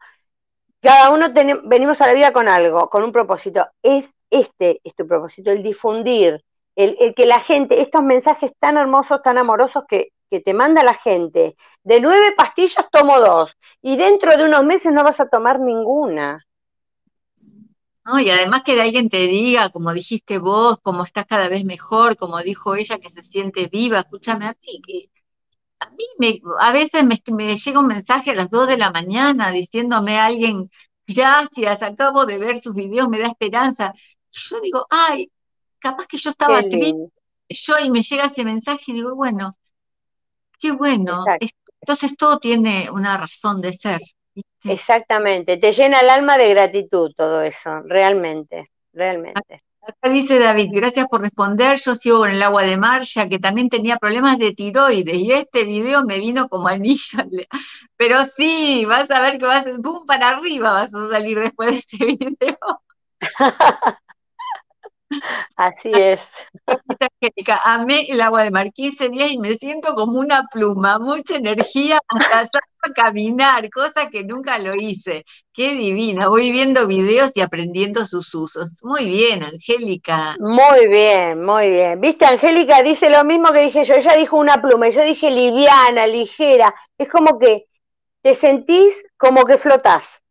Cada 0.81 1.09
uno 1.09 1.27
venimos 1.63 1.99
a 2.01 2.07
la 2.07 2.13
vida 2.13 2.31
con 2.31 2.47
algo, 2.47 2.89
con 2.89 3.03
un 3.03 3.11
propósito. 3.11 3.65
Es 3.81 4.13
este, 4.29 4.81
es 4.83 4.93
tu 4.95 5.07
propósito, 5.07 5.49
el 5.49 5.63
difundir, 5.63 6.43
el, 6.75 7.15
que 7.15 7.25
la 7.25 7.39
gente, 7.39 7.81
estos 7.81 8.03
mensajes 8.03 8.51
tan 8.59 8.77
hermosos, 8.77 9.21
tan 9.21 9.37
amorosos 9.37 9.85
que, 9.87 10.09
te 10.29 10.53
manda 10.53 10.83
la 10.83 10.93
gente, 10.93 11.55
de 11.83 12.01
nueve 12.01 12.33
pastillas 12.35 12.85
tomo 12.91 13.19
dos, 13.19 13.51
y 13.81 13.95
dentro 13.97 14.35
de 14.37 14.45
unos 14.45 14.63
meses 14.63 14.91
no 14.91 15.03
vas 15.03 15.19
a 15.19 15.29
tomar 15.29 15.59
ninguna. 15.59 16.45
No, 18.05 18.19
y 18.19 18.29
además 18.29 18.61
que 18.63 18.75
de 18.75 18.83
alguien 18.83 19.09
te 19.09 19.25
diga, 19.25 19.71
como 19.71 19.91
dijiste 19.91 20.37
vos, 20.37 20.77
cómo 20.81 21.03
estás 21.03 21.25
cada 21.25 21.49
vez 21.49 21.65
mejor, 21.65 22.17
como 22.17 22.39
dijo 22.41 22.75
ella, 22.75 22.99
que 22.99 23.09
se 23.09 23.23
siente 23.23 23.67
viva, 23.67 23.99
escúchame, 23.99 24.45
a 24.45 24.49
mí, 24.51 24.81
que 24.85 25.09
a 25.79 25.89
mí 25.89 26.05
me, 26.19 26.39
a 26.59 26.71
veces 26.71 27.03
me, 27.03 27.19
me 27.33 27.57
llega 27.57 27.79
un 27.79 27.87
mensaje 27.87 28.31
a 28.31 28.35
las 28.35 28.49
dos 28.51 28.67
de 28.67 28.77
la 28.77 28.91
mañana 28.91 29.51
diciéndome 29.51 30.19
a 30.19 30.25
alguien, 30.25 30.69
gracias, 31.07 31.81
acabo 31.81 32.25
de 32.25 32.37
ver 32.37 32.61
tus 32.61 32.75
videos, 32.75 33.09
me 33.09 33.19
da 33.19 33.27
esperanza. 33.27 33.93
Y 34.31 34.37
yo 34.39 34.61
digo, 34.61 34.85
ay, 34.89 35.31
capaz 35.79 36.07
que 36.07 36.17
yo 36.17 36.29
estaba 36.29 36.61
triste, 36.61 37.09
yo 37.49 37.73
y 37.83 37.89
me 37.89 38.01
llega 38.03 38.25
ese 38.25 38.43
mensaje 38.43 38.83
y 38.87 38.93
digo, 38.93 39.15
bueno, 39.15 39.57
qué 40.59 40.71
bueno. 40.71 41.23
Entonces 41.81 42.15
todo 42.17 42.39
tiene 42.39 42.89
una 42.91 43.17
razón 43.17 43.61
de 43.61 43.73
ser. 43.73 43.99
Exactamente, 44.63 45.57
te 45.57 45.71
llena 45.71 45.99
el 45.99 46.09
alma 46.09 46.37
de 46.37 46.49
gratitud 46.49 47.11
todo 47.15 47.41
eso, 47.41 47.81
realmente, 47.85 48.71
realmente. 48.91 49.63
Acá 49.87 50.09
dice 50.09 50.39
David, 50.39 50.69
gracias 50.71 51.07
por 51.07 51.21
responder, 51.21 51.79
yo 51.79 51.95
sigo 51.95 52.17
con 52.19 52.31
el 52.31 52.41
agua 52.41 52.63
de 52.63 52.75
mar, 52.75 53.03
ya 53.03 53.29
que 53.29 53.37
también 53.37 53.69
tenía 53.69 53.97
problemas 53.97 54.39
de 54.39 54.53
tiroides 54.53 55.15
y 55.15 55.31
este 55.31 55.63
video 55.63 56.03
me 56.03 56.17
vino 56.17 56.49
como 56.49 56.67
anillo. 56.67 57.19
Pero 57.95 58.25
sí, 58.25 58.83
vas 58.85 59.11
a 59.11 59.21
ver 59.21 59.37
que 59.37 59.45
vas, 59.45 59.65
pum, 59.83 60.07
para 60.07 60.29
arriba 60.29 60.73
vas 60.73 60.93
a 60.93 61.09
salir 61.09 61.39
después 61.39 61.71
de 61.71 61.77
este 61.77 61.97
video. 62.05 62.57
Así 65.55 65.91
es. 65.95 66.21
Angélica, 67.21 67.59
amé 67.63 68.05
el 68.09 68.21
agua 68.21 68.43
de 68.43 68.51
mar 68.51 68.71
15 68.73 69.09
días 69.09 69.31
y 69.31 69.39
me 69.39 69.53
siento 69.55 69.93
como 69.95 70.19
una 70.19 70.47
pluma, 70.51 70.99
mucha 70.99 71.37
energía 71.37 71.99
hasta 72.07 72.59
a 72.85 72.93
caminar, 72.93 73.69
cosa 73.69 74.09
que 74.09 74.23
nunca 74.23 74.59
lo 74.59 74.75
hice. 74.75 75.25
Qué 75.53 75.73
divina, 75.73 76.27
voy 76.27 76.51
viendo 76.51 76.87
videos 76.87 77.31
y 77.35 77.41
aprendiendo 77.41 78.05
sus 78.05 78.33
usos. 78.35 78.79
Muy 78.83 79.05
bien, 79.05 79.43
Angélica. 79.43 80.35
Muy 80.39 80.87
bien, 80.87 81.43
muy 81.43 81.69
bien. 81.69 81.99
Viste, 82.01 82.25
Angélica 82.25 82.83
dice 82.83 83.09
lo 83.09 83.23
mismo 83.23 83.51
que 83.51 83.61
dije 83.61 83.83
yo, 83.83 83.95
ella 83.95 84.15
dijo 84.15 84.37
una 84.37 84.61
pluma, 84.61 84.87
y 84.87 84.91
yo 84.91 85.03
dije 85.03 85.29
liviana, 85.29 86.05
ligera. 86.07 86.75
Es 86.97 87.07
como 87.07 87.39
que 87.39 87.65
te 88.21 88.33
sentís 88.33 89.03
como 89.17 89.45
que 89.45 89.57
flotás. 89.57 90.21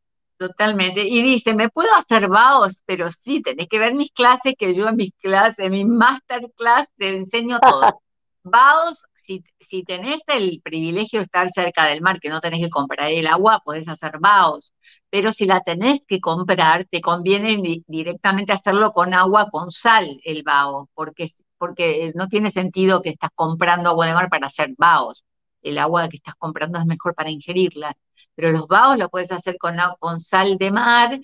Totalmente. 0.48 1.02
Y 1.06 1.22
dice, 1.22 1.54
¿me 1.54 1.70
puedo 1.70 1.88
hacer 1.94 2.28
vaos? 2.28 2.82
Pero 2.84 3.10
sí, 3.10 3.40
tenés 3.40 3.66
que 3.66 3.78
ver 3.78 3.94
mis 3.94 4.12
clases, 4.12 4.54
que 4.58 4.74
yo 4.74 4.88
en 4.88 4.96
mis 4.96 5.12
clases, 5.18 5.64
en 5.66 5.72
mi 5.72 5.86
masterclass, 5.86 6.92
te 6.96 7.16
enseño 7.16 7.58
todo. 7.60 8.02
vaos, 8.42 9.04
si, 9.24 9.42
si 9.58 9.84
tenés 9.84 10.20
el 10.26 10.60
privilegio 10.62 11.20
de 11.20 11.24
estar 11.24 11.48
cerca 11.50 11.86
del 11.86 12.02
mar, 12.02 12.20
que 12.20 12.28
no 12.28 12.42
tenés 12.42 12.60
que 12.60 12.68
comprar 12.68 13.10
el 13.10 13.26
agua, 13.26 13.62
podés 13.64 13.88
hacer 13.88 14.18
vaos. 14.20 14.74
Pero 15.08 15.32
si 15.32 15.46
la 15.46 15.62
tenés 15.62 16.04
que 16.04 16.20
comprar, 16.20 16.84
te 16.90 17.00
conviene 17.00 17.82
directamente 17.86 18.52
hacerlo 18.52 18.92
con 18.92 19.14
agua 19.14 19.48
con 19.50 19.70
sal, 19.70 20.20
el 20.24 20.42
vaos, 20.42 20.88
porque, 20.92 21.30
porque 21.56 22.12
no 22.14 22.28
tiene 22.28 22.50
sentido 22.50 23.00
que 23.00 23.08
estás 23.08 23.30
comprando 23.34 23.88
agua 23.88 24.08
de 24.08 24.14
mar 24.14 24.28
para 24.28 24.48
hacer 24.48 24.74
vaos. 24.76 25.24
El 25.62 25.78
agua 25.78 26.06
que 26.10 26.16
estás 26.16 26.34
comprando 26.34 26.78
es 26.78 26.84
mejor 26.84 27.14
para 27.14 27.30
ingerirla 27.30 27.96
pero 28.34 28.52
los 28.52 28.66
baos 28.66 28.98
lo 28.98 29.08
puedes 29.08 29.32
hacer 29.32 29.56
con, 29.58 29.76
con 29.98 30.20
sal 30.20 30.58
de 30.58 30.70
mar 30.70 31.18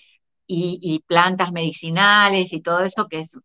y, 0.46 1.04
plantas 1.06 1.52
medicinales 1.52 2.52
y 2.52 2.60
todo 2.60 2.80
eso 2.80 3.06
que 3.08 3.20
es 3.20 3.36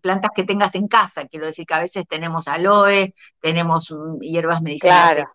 plantas 0.00 0.32
que 0.34 0.42
tengas 0.42 0.74
en 0.74 0.88
casa, 0.88 1.26
quiero 1.28 1.46
decir 1.46 1.64
que 1.64 1.74
a 1.74 1.80
veces 1.80 2.04
tenemos 2.08 2.48
aloe, 2.48 3.14
tenemos 3.40 3.90
mm, 3.90 4.18
hierbas 4.20 4.60
medicinales. 4.60 5.24
Claro. 5.24 5.32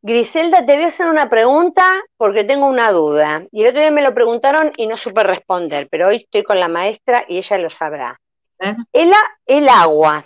Griselda, 0.00 0.64
te 0.64 0.74
voy 0.74 0.84
a 0.84 0.88
hacer 0.88 1.08
una 1.08 1.28
pregunta 1.28 1.84
porque 2.16 2.44
tengo 2.44 2.66
una 2.66 2.90
duda. 2.92 3.44
Y 3.50 3.62
el 3.62 3.68
otro 3.68 3.80
día 3.80 3.90
me 3.90 4.02
lo 4.02 4.14
preguntaron 4.14 4.72
y 4.76 4.86
no 4.86 4.96
supe 4.96 5.22
responder, 5.22 5.88
pero 5.90 6.08
hoy 6.08 6.16
estoy 6.16 6.44
con 6.44 6.60
la 6.60 6.68
maestra 6.68 7.24
y 7.28 7.38
ella 7.38 7.58
lo 7.58 7.70
sabrá. 7.70 8.20
El, 8.92 9.12
el 9.46 9.68
agua 9.68 10.24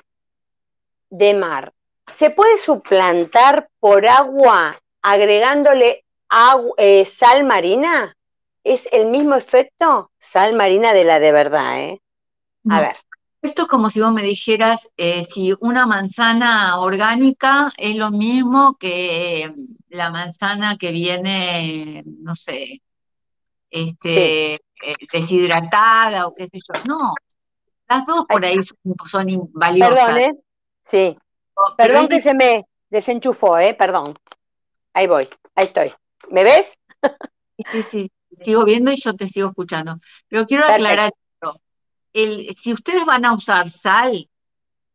de 1.09 1.35
mar, 1.35 1.73
¿se 2.13 2.31
puede 2.31 2.59
suplantar 2.59 3.69
por 3.81 4.07
agua 4.07 4.79
agregándole 5.03 6.05
eh, 6.77 7.05
sal 7.05 7.45
marina, 7.45 8.17
¿es 8.65 8.89
el 8.93 9.07
mismo 9.07 9.35
efecto? 9.35 10.11
Sal 10.19 10.55
marina 10.55 10.93
de 10.93 11.05
la 11.05 11.19
de 11.19 11.33
verdad, 11.33 11.81
¿eh? 11.81 12.01
A 12.69 12.81
ver. 12.81 12.97
Esto 13.43 13.63
es 13.63 13.69
como 13.69 13.89
si 13.89 14.01
vos 14.01 14.13
me 14.13 14.23
dijeras 14.23 14.89
eh, 14.99 15.25
si 15.25 15.55
una 15.61 15.87
manzana 15.87 16.79
orgánica 16.79 17.73
es 17.79 17.97
lo 17.97 18.11
mismo 18.11 18.77
que 18.79 19.55
la 19.89 20.11
manzana 20.11 20.77
que 20.77 20.93
viene, 20.93 22.03
no 22.05 22.35
sé, 22.35 22.83
este, 23.71 24.55
eh, 24.55 24.59
deshidratada 25.11 26.27
o 26.27 26.35
qué 26.37 26.49
sé 26.49 26.59
yo. 26.59 26.83
No, 26.87 27.15
las 27.89 28.07
dos 28.07 28.25
por 28.29 28.45
ahí 28.45 28.57
son, 29.11 29.27
valiosas. 29.53 29.97
Perdón, 29.97 30.19
¿eh? 30.19 30.33
Sí. 30.83 31.19
Perdón 31.77 32.09
que 32.09 32.21
se 32.21 32.35
me 32.35 32.67
desenchufó, 32.91 33.59
¿eh? 33.59 33.75
Perdón. 33.75 34.19
Ahí 34.93 35.07
voy, 35.07 35.29
ahí 35.55 35.67
estoy. 35.67 35.93
¿Me 36.31 36.45
ves? 36.45 36.79
Sí, 37.73 37.83
sí, 37.91 38.13
sigo 38.41 38.65
viendo 38.65 38.91
y 38.93 39.01
yo 39.01 39.15
te 39.15 39.29
sigo 39.29 39.49
escuchando. 39.49 39.99
Pero 40.29 40.47
quiero 40.47 40.65
aclarar 40.65 41.13
esto. 41.33 41.61
El, 42.13 42.55
si 42.57 42.73
ustedes 42.73 43.05
van 43.05 43.25
a 43.25 43.35
usar 43.35 43.71
sal, 43.71 44.29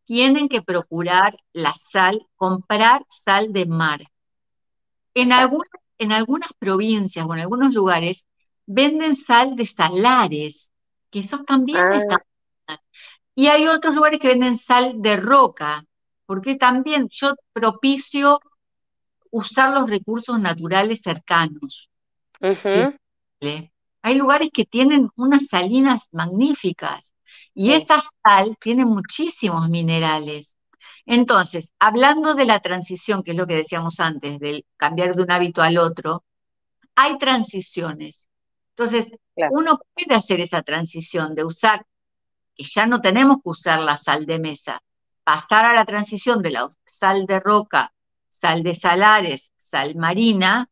tienen 0.05 0.47
que 0.49 0.61
procurar 0.61 1.35
la 1.53 1.73
sal, 1.73 2.25
comprar 2.35 3.05
sal 3.09 3.53
de 3.53 3.65
mar. 3.65 4.01
En, 5.13 5.31
algunas, 5.31 5.69
en 5.97 6.11
algunas 6.11 6.53
provincias 6.53 7.25
o 7.25 7.33
en 7.33 7.41
algunos 7.41 7.73
lugares 7.73 8.25
venden 8.65 9.15
sal 9.15 9.55
de 9.55 9.65
salares, 9.65 10.71
que 11.09 11.19
eso 11.19 11.43
también 11.43 11.77
ah. 11.77 11.97
está. 11.97 12.17
Y 13.35 13.47
hay 13.47 13.67
otros 13.67 13.95
lugares 13.95 14.19
que 14.19 14.29
venden 14.29 14.57
sal 14.57 15.01
de 15.01 15.17
roca, 15.17 15.83
porque 16.25 16.55
también 16.55 17.07
yo 17.09 17.35
propicio 17.53 18.39
usar 19.35 19.73
los 19.73 19.89
recursos 19.89 20.39
naturales 20.39 21.01
cercanos. 21.01 21.89
Hay 24.01 24.15
lugares 24.15 24.49
que 24.53 24.65
tienen 24.65 25.09
unas 25.17 25.47
salinas 25.47 26.07
magníficas 26.13 27.13
y 27.53 27.73
esa 27.73 28.01
sal 28.23 28.57
tiene 28.61 28.85
muchísimos 28.85 29.67
minerales. 29.67 30.55
Entonces, 31.05 31.73
hablando 31.79 32.33
de 32.33 32.45
la 32.45 32.61
transición, 32.61 33.23
que 33.23 33.31
es 33.31 33.37
lo 33.37 33.45
que 33.45 33.55
decíamos 33.55 33.99
antes, 33.99 34.39
del 34.39 34.65
cambiar 34.77 35.15
de 35.15 35.23
un 35.23 35.31
hábito 35.31 35.61
al 35.61 35.77
otro, 35.79 36.23
hay 36.95 37.17
transiciones. 37.17 38.29
Entonces, 38.69 39.11
uno 39.51 39.81
puede 39.93 40.15
hacer 40.15 40.39
esa 40.39 40.63
transición 40.63 41.35
de 41.35 41.43
usar, 41.43 41.85
que 42.55 42.63
ya 42.63 42.85
no 42.85 43.01
tenemos 43.01 43.37
que 43.43 43.49
usar 43.49 43.81
la 43.81 43.97
sal 43.97 44.25
de 44.25 44.39
mesa, 44.39 44.81
pasar 45.25 45.65
a 45.65 45.73
la 45.73 45.83
transición 45.83 46.41
de 46.41 46.51
la 46.51 46.69
sal 46.85 47.25
de 47.25 47.41
roca 47.41 47.91
sal 48.35 48.63
de 48.63 48.75
salares, 48.75 49.53
sal 49.55 49.95
marina, 49.95 50.69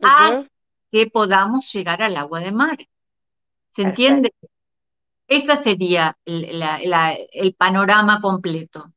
hasta 0.00 0.48
que 0.90 1.08
podamos 1.08 1.70
llegar 1.72 2.02
al 2.02 2.16
agua 2.16 2.40
de 2.40 2.52
mar. 2.52 2.78
¿Se 3.72 3.82
entiende? 3.82 4.32
Ese 5.26 5.56
sería 5.62 6.16
el, 6.24 7.54
panorama 7.58 8.20
completo. 8.20 8.92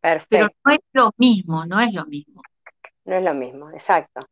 Perfecto. 0.00 0.28
Pero 0.30 0.48
no 0.64 0.72
es 0.72 0.80
lo 0.92 1.10
mismo, 1.16 1.66
no 1.66 1.80
es 1.80 1.94
lo 1.94 2.06
mismo. 2.06 2.42
No 3.04 3.16
es 3.16 3.24
lo 3.24 3.34
mismo, 3.34 3.70
exacto. 3.70 4.26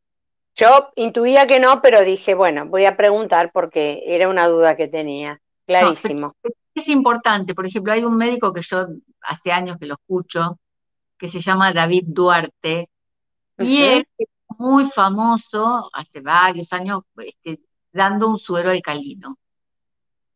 Yo 0.54 0.90
intuía 0.96 1.46
que 1.46 1.58
no, 1.58 1.82
pero 1.82 2.02
dije, 2.02 2.34
bueno, 2.34 2.66
voy 2.66 2.84
a 2.84 2.96
preguntar 2.96 3.50
porque 3.52 4.02
era 4.06 4.28
una 4.28 4.46
duda 4.48 4.76
que 4.76 4.88
tenía. 4.88 5.40
Clarísimo. 5.66 6.34
es 6.74 6.88
importante. 6.88 7.54
Por 7.54 7.66
ejemplo, 7.66 7.92
hay 7.92 8.04
un 8.04 8.16
médico 8.16 8.52
que 8.52 8.62
yo 8.62 8.86
hace 9.22 9.50
años 9.50 9.78
que 9.78 9.86
lo 9.86 9.94
escucho, 9.94 10.58
que 11.18 11.30
se 11.30 11.40
llama 11.40 11.72
David 11.72 12.04
Duarte, 12.06 12.90
y 13.58 13.82
él 13.82 14.08
es 14.18 14.28
muy 14.58 14.86
famoso, 14.86 15.90
hace 15.92 16.20
varios 16.20 16.72
años, 16.72 17.02
este, 17.16 17.60
dando 17.92 18.28
un 18.28 18.38
suero 18.38 18.70
alcalino. 18.70 19.38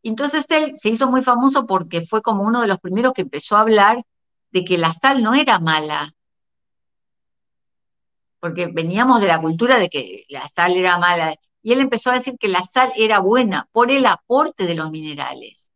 Entonces 0.03 0.47
él 0.49 0.76
se 0.76 0.89
hizo 0.89 1.11
muy 1.11 1.22
famoso 1.22 1.66
porque 1.66 2.03
fue 2.03 2.22
como 2.22 2.43
uno 2.45 2.62
de 2.62 2.68
los 2.68 2.78
primeros 2.78 3.12
que 3.12 3.22
empezó 3.22 3.57
a 3.57 3.61
hablar 3.61 4.03
de 4.51 4.64
que 4.64 4.78
la 4.78 4.93
sal 4.93 5.22
no 5.22 5.35
era 5.35 5.59
mala, 5.59 6.14
porque 8.41 8.68
veníamos 8.72 9.20
de 9.20 9.28
la 9.28 9.41
cultura 9.41 9.78
de 9.78 9.91
que 9.91 10.24
la 10.28 10.49
sal 10.49 10.76
era 10.76 10.99
mala, 10.99 11.37
y 11.62 11.72
él 11.72 11.81
empezó 11.81 12.11
a 12.11 12.14
decir 12.14 12.37
que 12.39 12.49
la 12.49 12.62
sal 12.62 12.91
era 12.97 13.18
buena 13.18 13.68
por 13.70 13.91
el 13.91 14.07
aporte 14.07 14.64
de 14.64 14.74
los 14.74 14.91
minerales. 14.91 15.70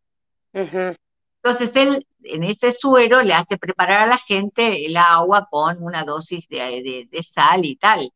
Entonces 1.45 1.77
él 1.77 2.07
en 2.23 2.43
ese 2.43 2.73
suero 2.73 3.21
le 3.21 3.35
hace 3.35 3.59
preparar 3.59 4.01
a 4.05 4.07
la 4.07 4.17
gente 4.17 4.87
el 4.87 4.97
agua 4.97 5.47
con 5.51 5.83
una 5.83 6.03
dosis 6.03 6.49
de, 6.49 7.07
sal 7.21 7.67
y 7.67 7.77
tal, 7.77 8.11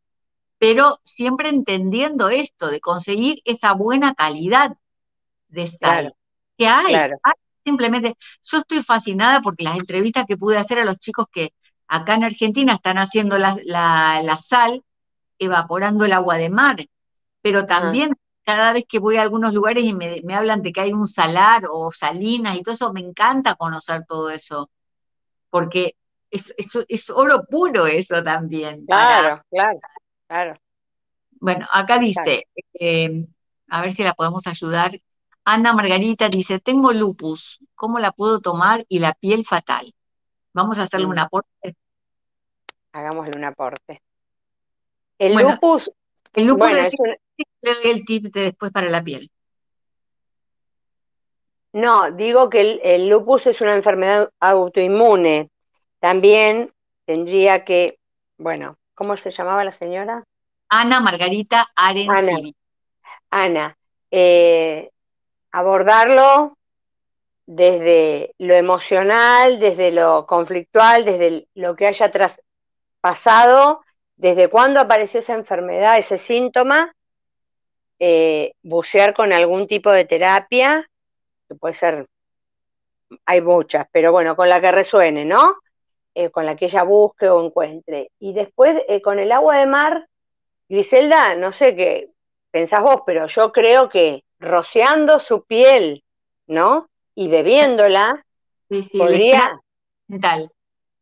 pero 0.57 0.99
siempre 1.05 1.51
entendiendo 1.51 2.31
esto, 2.31 2.69
de 2.69 2.81
conseguir 2.81 3.43
esa 3.45 3.75
buena 3.75 4.15
calidad 4.15 4.79
de 5.49 5.69
sal 5.69 6.15
que 6.57 6.67
hay. 6.67 7.11
Simplemente, 7.63 8.17
yo 8.43 8.59
estoy 8.59 8.83
fascinada 8.83 9.43
porque 9.43 9.65
las 9.65 9.77
entrevistas 9.79 10.25
que 10.27 10.39
pude 10.39 10.57
hacer 10.57 10.79
a 10.79 10.87
los 10.87 10.99
chicos 10.99 11.27
que 11.31 11.53
acá 11.87 12.15
en 12.15 12.25
Argentina 12.25 12.73
están 12.73 12.97
haciendo 12.97 13.37
la 13.37 14.39
sal, 14.41 14.83
evaporando 15.39 16.07
el 16.07 16.15
agua 16.15 16.39
de 16.39 16.49
mar, 16.49 16.77
pero 17.43 17.67
también 17.67 18.17
cada 18.49 18.73
vez 18.73 18.87
que 18.89 18.99
voy 18.99 19.19
a 19.19 19.23
algunos 19.23 19.53
lugares 19.53 19.85
y 19.85 19.93
me, 19.93 20.23
hablan 20.35 20.63
de 20.63 20.73
que 20.73 20.81
hay 20.81 20.95
un 20.95 21.07
salar 21.07 21.65
o 21.71 21.93
salinas 21.93 22.57
y 22.57 22.63
todo 22.63 22.75
eso, 22.75 22.95
me 22.95 23.01
encanta 23.01 23.57
conocer 23.57 24.07
todo 24.09 24.31
eso, 24.31 24.71
porque 25.51 25.97
es, 26.31 26.55
es, 26.57 27.11
oro 27.11 27.45
puro 27.45 27.87
eso 27.87 28.25
también. 28.25 28.87
Claro, 28.87 29.43
claro, 29.51 29.79
claro. 30.27 30.61
Bueno, 31.33 31.67
acá 31.71 31.99
dice, 31.99 32.47
eh, 32.73 33.27
a 33.69 33.83
ver 33.83 33.93
si 33.93 34.03
la 34.03 34.15
podemos 34.15 34.47
ayudar. 34.47 34.99
Ana 35.45 35.75
Margarita 35.75 36.31
dice, 36.31 36.59
tengo 36.59 36.95
lupus, 36.95 37.59
¿cómo 37.75 37.99
la 37.99 38.13
puedo 38.13 38.41
tomar? 38.41 38.87
Y 38.89 39.01
la 39.01 39.13
piel 39.13 39.45
fatal. 39.45 39.95
Vamos 40.55 40.79
a 40.79 40.85
hacerle 40.85 41.05
un 41.05 41.19
aporte. 41.19 41.77
Hagámosle 42.93 43.37
un 43.37 43.45
aporte. 43.45 44.01
El 45.19 45.35
lupus 45.35 45.91
el 46.33 46.47
lupus 46.47 46.71
es 46.71 46.95
el 47.63 48.05
tip 48.05 48.27
de 48.33 48.43
después 48.43 48.73
para 48.73 48.89
la 48.89 49.03
piel. 49.03 49.31
No, 51.73 52.11
digo 52.11 52.49
que 52.49 52.81
el, 52.83 53.09
lupus 53.09 53.47
es 53.47 53.61
una 53.61 53.75
enfermedad 53.75 54.31
autoinmune. 54.41 55.51
También 56.01 56.73
tendría 57.05 57.65
que, 57.65 57.99
bueno, 58.39 58.77
¿cómo 58.95 59.17
se 59.17 59.31
llamaba 59.31 59.65
la 59.65 59.73
señora? 59.73 60.25
Ana 60.71 61.01
Margarita 61.01 61.67
Ana, 61.75 62.23
Ana 63.31 63.79
eh, 64.11 64.91
abordarlo 65.53 66.57
desde 67.47 68.35
lo 68.39 68.55
emocional, 68.55 69.59
desde 69.61 69.93
lo 69.93 70.27
conflictual, 70.27 71.05
desde 71.05 71.49
lo 71.55 71.77
que 71.77 71.87
haya 71.87 72.11
pasado 73.01 73.83
desde 74.19 74.49
cuándo 74.49 74.81
apareció 74.81 75.21
esa 75.21 75.35
enfermedad, 75.35 75.97
ese 75.97 76.19
síntoma, 76.19 76.93
eh, 77.99 78.53
bucear 78.63 79.15
con 79.15 79.33
algún 79.33 79.67
tipo 79.67 79.91
de 79.91 80.05
terapia, 80.05 80.89
que 81.49 81.55
puede 81.55 81.75
ser, 81.75 82.07
hay 83.25 83.41
muchas, 83.41 83.87
pero 83.91 84.13
bueno, 84.13 84.37
con 84.37 84.49
la 84.49 84.61
que 84.61 84.73
resuene, 84.73 85.25
¿no? 85.25 85.57
Eh, 86.15 86.31
con 86.31 86.47
la 86.47 86.57
que 86.57 86.67
ella 86.67 86.83
busque 86.83 87.29
o 87.29 87.45
encuentre. 87.45 88.11
Y 88.19 88.33
después 88.33 88.83
eh, 88.89 89.01
con 89.01 89.19
el 89.19 89.33
agua 89.33 89.57
de 89.59 89.67
mar, 89.67 90.09
Griselda, 90.69 91.35
no 91.35 91.53
sé 91.53 91.75
qué 91.75 92.11
pensás 92.51 92.83
vos, 92.83 93.03
pero 93.07 93.27
yo 93.27 93.53
creo 93.53 93.89
que 93.89 94.25
rociando 94.39 95.19
su 95.19 95.45
piel, 95.45 96.05
¿no? 96.47 96.89
Y 97.15 97.29
bebiéndola, 97.29 98.25
podría... 98.97 99.61
Tal. 100.21 100.51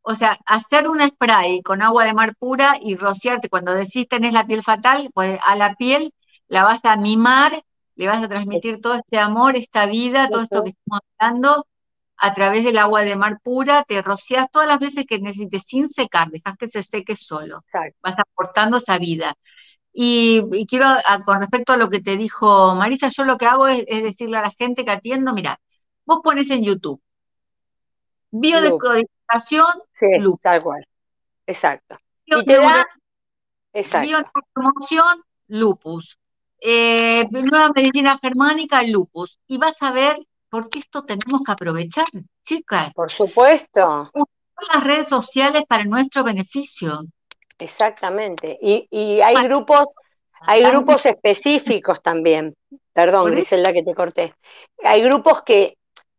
O 0.03 0.15
sea, 0.15 0.39
hacer 0.47 0.89
un 0.89 1.01
spray 1.03 1.63
con 1.63 1.83
agua 1.83 2.05
de 2.05 2.15
mar 2.15 2.35
pura 2.39 2.77
y 2.81 2.97
rociarte 2.97 3.49
cuando 3.49 3.75
decís 3.75 4.09
tenés 4.09 4.33
la 4.33 4.47
piel 4.47 4.63
fatal, 4.63 5.11
pues 5.15 5.39
a 5.45 5.57
la 5.57 5.75
piel 5.75 6.13
la 6.49 6.65
vas 6.65 6.85
a 6.85 6.97
mimar, 6.97 7.63
le 7.95 8.07
vas 8.07 8.23
a 8.23 8.29
transmitir 8.29 8.81
todo 8.81 8.95
este 8.95 9.19
amor, 9.19 9.57
esta 9.57 9.87
vida, 9.87 10.29
todo 10.29 10.43
esto 10.43 10.63
que 10.65 10.71
estamos 10.71 11.01
hablando 11.19 11.67
a 12.19 12.35
través 12.35 12.65
del 12.65 12.79
agua 12.79 13.03
de 13.03 13.17
mar 13.17 13.41
pura, 13.43 13.85
te 13.85 14.01
rocias 14.03 14.47
todas 14.51 14.69
las 14.69 14.79
veces 14.79 15.05
que 15.07 15.19
necesites 15.19 15.65
sin 15.67 15.89
secar, 15.89 16.31
dejas 16.31 16.57
que 16.57 16.69
se 16.69 16.83
seque 16.83 17.17
solo, 17.17 17.65
vas 18.03 18.19
aportando 18.19 18.79
esa 18.79 18.99
vida. 18.99 19.35
Y, 19.93 20.67
quiero, 20.67 20.87
con 21.25 21.41
respecto 21.41 21.73
a 21.73 21.77
lo 21.79 21.89
que 21.89 22.03
te 22.03 22.17
dijo 22.17 22.75
Marisa, 22.75 23.09
yo 23.09 23.25
lo 23.25 23.39
que 23.39 23.47
hago 23.47 23.67
es, 23.67 23.87
decirle 23.87 24.37
a 24.37 24.43
la 24.43 24.51
gente 24.51 24.85
que 24.85 24.91
atiendo, 24.91 25.33
mira, 25.33 25.59
vos 26.05 26.21
pones 26.23 26.51
en 26.51 26.63
YouTube 26.63 27.01
biodescodificación 28.31 29.67
Sí, 29.99 30.07
tal 30.43 30.63
cual. 30.63 30.87
Exacto. 31.47 31.97
Y 32.27 32.45
te 32.45 32.57
da... 32.57 32.87
Exacto. 33.73 34.31
lupus. 35.49 36.19
Eh, 36.61 37.27
nueva 37.31 37.71
medicina 37.75 38.19
germánica, 38.21 38.83
lupus. 38.83 39.39
Y 39.47 39.59
vas 39.59 39.81
a 39.83 39.91
ver 39.91 40.17
por 40.49 40.71
qué 40.71 40.79
esto 40.79 41.05
tenemos 41.05 41.43
que 41.45 41.53
aprovechar, 41.53 42.07
chicas. 42.43 42.93
Por 42.95 43.11
supuesto. 43.11 44.11
las 44.73 44.85
redes 44.85 45.09
sociales 45.09 45.65
para 45.69 45.85
nuestro 45.85 46.25
beneficio. 46.25 47.05
Exactamente. 47.59 48.59
Y, 48.61 48.87
y 48.91 49.21
hay 49.21 49.35
grupos, 49.45 49.87
hay 50.41 50.63
grupos 50.65 51.07
específicos 51.07 52.03
también. 52.03 52.55
Perdón, 52.93 53.31
Griselda, 53.33 53.73
que 53.73 53.83
te 53.83 53.95
corté. 53.95 54.35
Hay 54.83 55.03
grupos 55.03 55.43
que 55.43 55.77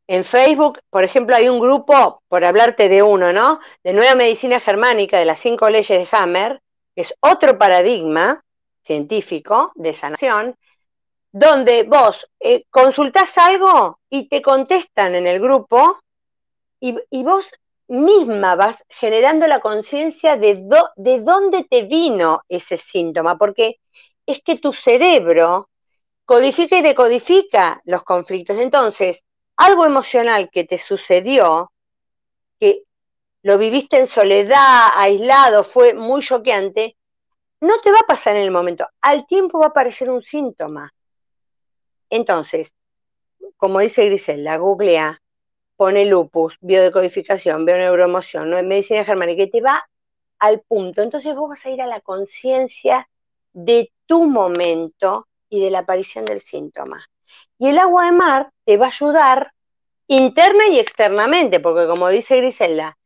en 0.07 0.23
Facebook, 0.23 0.79
por 0.89 1.03
ejemplo, 1.03 1.35
hay 1.35 1.49
un 1.49 1.59
grupo, 1.59 2.21
por 2.27 2.45
hablarte 2.45 2.87
de 2.87 3.03
uno, 3.03 3.33
¿no? 3.33 3.59
De 3.83 3.93
Nueva 3.93 4.15
Medicina 4.15 4.59
Germánica, 4.59 5.19
de 5.19 5.25
las 5.25 5.39
cinco 5.39 5.69
leyes 5.69 5.87
de 5.87 6.07
Hammer, 6.11 6.61
que 6.95 7.01
es 7.01 7.13
otro 7.19 7.57
paradigma 7.57 8.43
científico 8.87 9.71
de 9.75 9.93
sanación, 9.93 10.55
donde 11.31 11.83
vos 11.83 12.27
eh, 12.39 12.63
consultás 12.69 13.37
algo 13.37 13.99
y 14.09 14.27
te 14.27 14.41
contestan 14.41 15.13
en 15.13 15.27
el 15.27 15.39
grupo 15.39 15.99
y, 16.79 16.97
vos 17.23 17.45
misma 17.87 18.55
vas 18.55 18.83
generando 18.89 19.47
la 19.47 19.59
conciencia 19.59 20.37
de, 20.37 20.63
de 20.95 21.21
dónde 21.21 21.63
te 21.63 21.83
vino 21.83 22.41
ese 22.47 22.77
síntoma, 22.77 23.37
porque 23.37 23.77
es 24.25 24.41
que 24.43 24.57
tu 24.57 24.73
cerebro 24.73 25.69
codifica 26.25 26.77
y 26.77 26.81
decodifica 26.81 27.81
los 27.85 28.03
conflictos. 28.03 28.57
Entonces, 28.57 29.23
algo 29.55 29.85
emocional 29.85 30.49
que 30.51 30.65
te 30.65 30.77
sucedió, 30.77 31.71
que 32.59 32.83
lo 33.43 33.57
viviste 33.57 33.97
en 33.97 34.07
soledad, 34.07 34.87
aislado, 34.95 35.63
fue 35.63 35.93
muy 35.93 36.21
choqueante, 36.21 36.96
no 37.61 37.79
te 37.81 37.91
va 37.91 37.99
a 37.99 38.07
pasar 38.07 38.35
en 38.35 38.43
el 38.43 38.51
momento. 38.51 38.87
Al 39.01 39.25
tiempo 39.25 39.59
va 39.59 39.65
a 39.65 39.69
aparecer 39.69 40.09
un 40.09 40.23
síntoma. 40.23 40.93
Entonces, 42.09 42.73
como 43.57 43.79
dice 43.79 44.05
Griselda, 44.05 44.57
googlea, 44.57 45.21
pone 45.75 46.05
lupus, 46.05 46.55
biodecodificación, 46.61 47.65
bioneuroemoción, 47.65 48.49
¿no? 48.49 48.61
medicina 48.63 49.03
germánica, 49.03 49.43
y 49.43 49.51
te 49.51 49.61
va 49.61 49.87
al 50.39 50.61
punto. 50.61 51.01
Entonces 51.01 51.35
vos 51.35 51.49
vas 51.49 51.65
a 51.65 51.69
ir 51.69 51.81
a 51.81 51.87
la 51.87 52.01
conciencia 52.01 53.07
de 53.53 53.91
tu 54.05 54.25
momento 54.25 55.27
y 55.49 55.61
de 55.61 55.71
la 55.71 55.79
aparición 55.79 56.25
del 56.25 56.41
síntoma. 56.41 57.05
Y 57.57 57.69
el 57.69 57.79
agua 57.79 58.05
de 58.05 58.11
mar 58.11 58.51
te 58.65 58.77
va 58.77 58.87
a 58.87 58.89
ayudar 58.89 59.53
interna 60.07 60.67
y 60.67 60.79
externamente, 60.79 61.59
porque 61.59 61.87
como 61.87 62.09
dice 62.09 62.37
Griselda, 62.37 62.97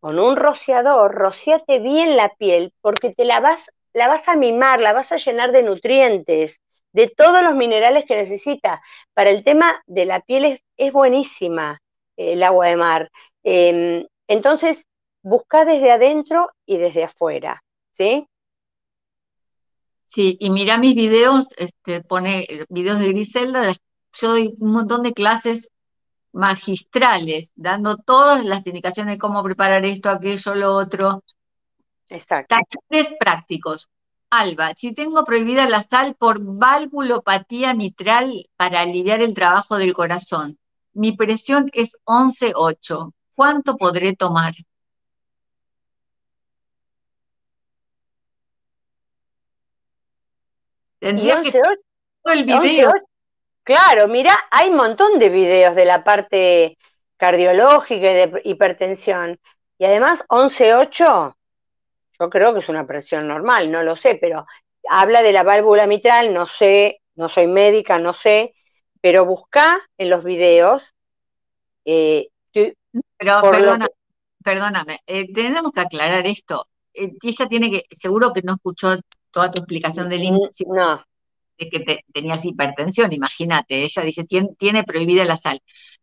con 0.00 0.18
un 0.18 0.36
rociador, 0.36 1.14
rociate 1.14 1.78
bien 1.78 2.16
la 2.16 2.34
piel, 2.34 2.72
porque 2.82 3.14
te 3.14 3.24
la 3.24 3.40
vas, 3.40 3.70
la 3.94 4.08
vas 4.08 4.28
a 4.28 4.36
mimar, 4.36 4.80
la 4.80 4.92
vas 4.92 5.12
a 5.12 5.16
llenar 5.16 5.52
de 5.52 5.62
nutrientes, 5.62 6.60
de 6.92 7.08
todos 7.08 7.42
los 7.42 7.54
minerales 7.54 8.04
que 8.06 8.16
necesita. 8.16 8.82
Para 9.14 9.30
el 9.30 9.44
tema 9.44 9.82
de 9.86 10.04
la 10.04 10.20
piel 10.20 10.60
es, 10.76 10.92
buenísima 10.92 11.80
el 12.16 12.42
agua 12.42 12.66
de 12.66 12.76
mar. 12.76 13.10
Em, 13.42 14.06
entonces, 14.28 14.84
busca 15.22 15.64
desde 15.64 15.90
adentro 15.90 16.50
y 16.66 16.76
desde 16.76 17.04
afuera, 17.04 17.62
¿sí? 17.90 18.28
Sí, 20.04 20.36
y 20.38 20.50
mira 20.50 20.78
mis 20.78 20.94
videos, 20.94 21.48
este, 21.56 22.02
pone 22.02 22.46
videos 22.68 23.00
de 23.00 23.08
Griselda, 23.08 23.72
yo 24.12 24.28
doy 24.28 24.54
un 24.58 24.72
montón 24.72 25.02
de 25.02 25.12
clases 25.12 25.70
magistrales, 26.32 27.52
dando 27.54 27.96
todas 27.96 28.44
las 28.44 28.66
indicaciones 28.66 29.14
de 29.14 29.18
cómo 29.18 29.42
preparar 29.42 29.84
esto, 29.84 30.10
aquello, 30.10 30.54
lo 30.54 30.74
otro. 30.74 31.22
Exacto. 32.08 32.54
Talleres 32.54 33.14
prácticos. 33.18 33.88
Alba, 34.30 34.72
si 34.76 34.92
tengo 34.92 35.24
prohibida 35.24 35.68
la 35.68 35.82
sal 35.82 36.16
por 36.16 36.40
valvulopatía 36.42 37.72
mitral 37.74 38.48
para 38.56 38.80
aliviar 38.80 39.20
el 39.20 39.32
trabajo 39.32 39.76
del 39.76 39.92
corazón, 39.92 40.58
mi 40.92 41.12
presión 41.12 41.70
es 41.72 41.96
11.8. 42.04 43.12
¿Cuánto 43.34 43.76
podré 43.76 44.14
tomar? 44.14 44.54
Tendría 50.98 51.42
que 51.42 51.52
el 52.24 52.44
video. 52.44 52.90
claro, 53.62 54.08
mira, 54.08 54.34
hay 54.50 54.70
un 54.70 54.76
montón 54.76 55.18
de 55.18 55.28
videos 55.28 55.74
de 55.74 55.84
la 55.84 56.02
parte 56.02 56.78
cardiológica 57.18 58.10
y 58.10 58.14
de 58.14 58.42
hipertensión. 58.44 59.38
Y 59.78 59.84
además, 59.84 60.24
11.8, 60.28 61.36
yo 62.18 62.30
creo 62.30 62.52
que 62.52 62.60
es 62.60 62.68
una 62.68 62.86
presión 62.86 63.26
normal, 63.26 63.70
no 63.70 63.82
lo 63.82 63.96
sé, 63.96 64.18
pero 64.20 64.46
habla 64.88 65.22
de 65.22 65.32
la 65.32 65.42
válvula 65.42 65.86
mitral, 65.86 66.32
no 66.32 66.46
sé, 66.46 67.00
no 67.16 67.28
soy 67.28 67.46
médica, 67.46 67.98
no 67.98 68.12
sé, 68.12 68.54
pero 69.00 69.24
busca 69.24 69.80
en 69.98 70.10
los 70.10 70.24
videos. 70.24 70.94
Eh, 71.84 72.28
pero 72.52 73.42
perdona, 73.42 73.88
perdóname, 74.42 75.00
eh, 75.06 75.32
tenemos 75.32 75.72
que 75.72 75.80
aclarar 75.80 76.26
esto. 76.26 76.68
Eh, 76.92 77.12
ella 77.22 77.48
tiene 77.48 77.70
que, 77.70 77.84
seguro 77.96 78.32
que 78.32 78.42
no 78.42 78.54
escuchó 78.54 78.96
toda 79.30 79.50
tu 79.50 79.58
explicación 79.58 80.08
del 80.08 80.22
inicio. 80.22 80.66
No. 80.68 81.04
De 81.58 81.68
que 81.68 82.02
tenías 82.12 82.44
hipertensión, 82.44 83.12
imagínate, 83.12 83.84
ella 83.84 84.02
dice, 84.02 84.24
tiene, 84.24 84.48
tiene 84.58 84.84
prohibida 84.84 85.24
la 85.24 85.36
sal. 85.36 85.60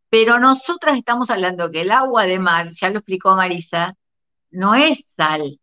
Pero 0.10 0.40
nosotras 0.40 0.98
estamos 0.98 1.30
hablando 1.30 1.72
que 1.72 1.82
el 1.82 1.92
agua 1.92 2.26
de 2.26 2.40
mar, 2.40 2.70
ya 2.72 2.90
lo 2.90 3.00
explicó 3.00 3.36
Marisa, 3.36 3.96
no 4.50 4.76
es 4.76 5.14
sal, 5.16 5.61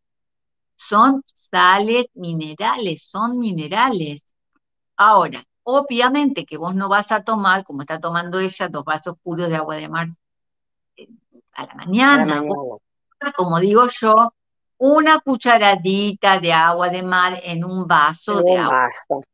son 0.78 1.22
sales 1.34 2.06
minerales, 2.14 3.02
son 3.02 3.38
minerales. 3.38 4.24
Ahora, 4.96 5.44
obviamente 5.64 6.46
que 6.46 6.56
vos 6.56 6.74
no 6.74 6.88
vas 6.88 7.12
a 7.12 7.22
tomar, 7.24 7.64
como 7.64 7.82
está 7.82 8.00
tomando 8.00 8.38
ella, 8.38 8.68
dos 8.68 8.84
vasos 8.84 9.16
puros 9.22 9.48
de 9.48 9.56
agua 9.56 9.76
de 9.76 9.88
mar 9.88 10.09
eh, 10.96 11.09
a 11.52 11.66
la 11.66 11.74
mañana, 11.74 12.42
como 13.36 13.59
digo 13.59 13.88
yo, 13.88 14.32
una 14.78 15.18
cucharadita 15.20 16.38
de 16.38 16.52
agua 16.52 16.88
de 16.88 17.02
mar 17.02 17.40
en 17.42 17.64
un 17.64 17.86
vaso 17.86 18.42
de 18.42 18.56
agua. 18.56 18.90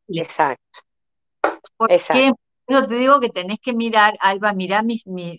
Exacto. 0.09 0.63
Exacto. 1.89 2.37
Yo 2.67 2.87
te 2.87 2.95
digo 2.95 3.21
que 3.21 3.29
tenés 3.29 3.61
que 3.61 3.75
mirar, 3.75 4.17
Alba, 4.21 4.55
mirá 4.55 4.83
mis, 4.83 5.07
mi, 5.07 5.39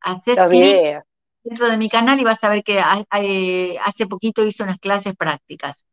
haces 0.00 0.36
dentro 1.44 1.68
de 1.68 1.76
mi 1.76 1.88
canal 1.88 2.20
y 2.20 2.24
vas 2.24 2.42
a 2.44 2.48
ver 2.48 2.62
que 2.62 2.80
hace 2.80 4.06
poquito 4.06 4.44
hice 4.44 4.62
unas 4.62 4.78
clases 4.78 5.14
prácticas. 5.16 5.84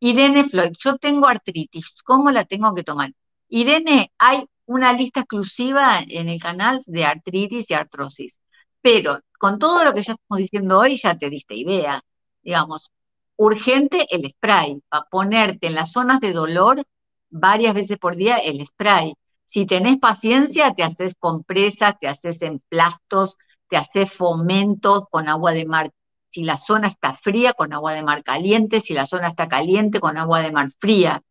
Irene 0.00 0.44
Floyd, 0.44 0.72
yo 0.78 0.96
tengo 0.96 1.26
artritis, 1.26 2.02
¿cómo 2.02 2.30
la 2.30 2.44
tengo 2.44 2.74
que 2.74 2.82
tomar? 2.82 3.12
Irene, 3.48 4.12
hay 4.18 4.44
una 4.66 4.92
lista 4.92 5.20
exclusiva 5.20 6.00
en 6.06 6.28
el 6.28 6.40
canal 6.40 6.80
de 6.86 7.04
artritis 7.04 7.70
y 7.70 7.74
artrosis, 7.74 8.40
pero 8.80 9.20
con 9.38 9.58
todo 9.58 9.84
lo 9.84 9.94
que 9.94 10.02
ya 10.02 10.14
estamos 10.14 10.38
diciendo 10.38 10.78
hoy 10.78 10.96
ya 10.96 11.16
te 11.16 11.30
diste 11.30 11.54
idea. 11.54 12.02
Digamos, 12.42 12.90
urgente 13.36 14.06
el 14.10 14.28
spray, 14.28 14.80
para 14.88 15.04
ponerte 15.04 15.68
en 15.68 15.74
las 15.74 15.92
zonas 15.92 16.20
de 16.20 16.32
dolor 16.32 16.82
varias 17.30 17.74
veces 17.74 17.98
por 17.98 18.16
día 18.16 18.36
el 18.38 18.64
spray. 18.66 19.14
Si 19.46 19.66
tenés 19.66 19.98
paciencia, 19.98 20.74
te 20.74 20.82
haces 20.82 21.14
compresas, 21.18 21.98
te 21.98 22.08
haces 22.08 22.40
emplastos, 22.42 23.36
te 23.74 23.78
haces 23.78 24.12
fomentos 24.12 25.06
con 25.10 25.28
agua 25.28 25.50
de 25.50 25.66
mar. 25.66 25.90
Si 26.28 26.44
la 26.44 26.56
zona 26.56 26.86
está 26.86 27.12
fría, 27.12 27.54
con 27.54 27.72
agua 27.72 27.92
de 27.92 28.04
mar 28.04 28.22
caliente. 28.22 28.80
Si 28.80 28.94
la 28.94 29.04
zona 29.04 29.26
está 29.26 29.48
caliente, 29.48 29.98
con 29.98 30.16
agua 30.16 30.42
de 30.42 30.52
mar 30.52 30.68
fría. 30.78 31.22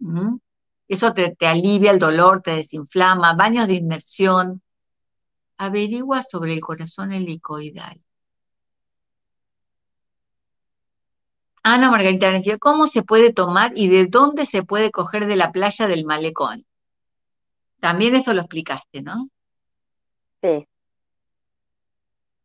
¿Mm? 0.00 0.36
Eso 0.88 1.14
te, 1.14 1.34
te 1.34 1.46
alivia 1.46 1.92
el 1.92 1.98
dolor, 1.98 2.42
te 2.42 2.50
desinflama. 2.50 3.32
Baños 3.32 3.66
de 3.66 3.76
inmersión. 3.76 4.60
Averigua 5.56 6.22
sobre 6.22 6.52
el 6.52 6.60
corazón 6.60 7.14
helicoidal. 7.14 7.98
Ana 11.62 11.90
Margarita 11.90 12.30
decía, 12.30 12.58
¿cómo 12.58 12.88
se 12.88 13.02
puede 13.02 13.32
tomar 13.32 13.72
y 13.74 13.88
de 13.88 14.04
dónde 14.04 14.44
se 14.44 14.62
puede 14.62 14.90
coger 14.90 15.26
de 15.26 15.36
la 15.36 15.50
playa 15.50 15.86
del 15.86 16.04
malecón? 16.04 16.66
También 17.80 18.14
eso 18.14 18.34
lo 18.34 18.42
explicaste, 18.42 19.00
¿no? 19.00 19.30
Sí. 20.42 20.68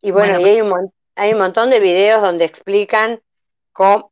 Y 0.02 0.12
bueno, 0.12 0.40
y 0.40 0.46
hay 0.46 0.62
un, 0.62 0.92
hay 1.16 1.34
un 1.34 1.40
montón 1.40 1.70
de 1.70 1.80
videos 1.80 2.22
donde 2.22 2.46
explican 2.46 3.22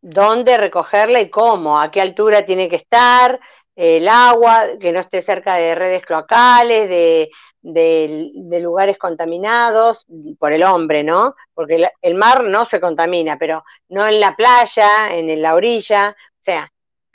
dónde 0.02 0.58
recogerla 0.58 1.20
y 1.22 1.30
cómo, 1.30 1.80
a 1.80 1.92
qué 1.92 2.02
altura 2.02 2.46
tiene 2.46 2.70
que 2.70 2.78
estar, 2.78 3.40
el 3.76 4.08
agua, 4.10 4.78
que 4.80 4.92
no 4.92 5.00
esté 5.00 5.22
cerca 5.22 5.56
de 5.56 5.74
redes 5.74 6.04
cloacales, 6.06 6.90
de, 6.90 7.30
de, 7.62 8.60
lugares 8.60 8.98
contaminados 8.98 10.06
por 10.38 10.52
el 10.52 10.64
hombre, 10.64 11.04
¿no? 11.04 11.36
Porque 11.54 11.90
el, 12.02 12.16
mar 12.16 12.44
no 12.44 12.66
se 12.66 12.82
contamina, 12.82 13.38
pero 13.38 13.64
no 13.88 14.06
en 14.06 14.20
la 14.20 14.36
playa, 14.36 15.14
en 15.16 15.42
la 15.42 15.56
orilla, 15.56 16.10
o 16.10 16.44
sea, 16.44 16.70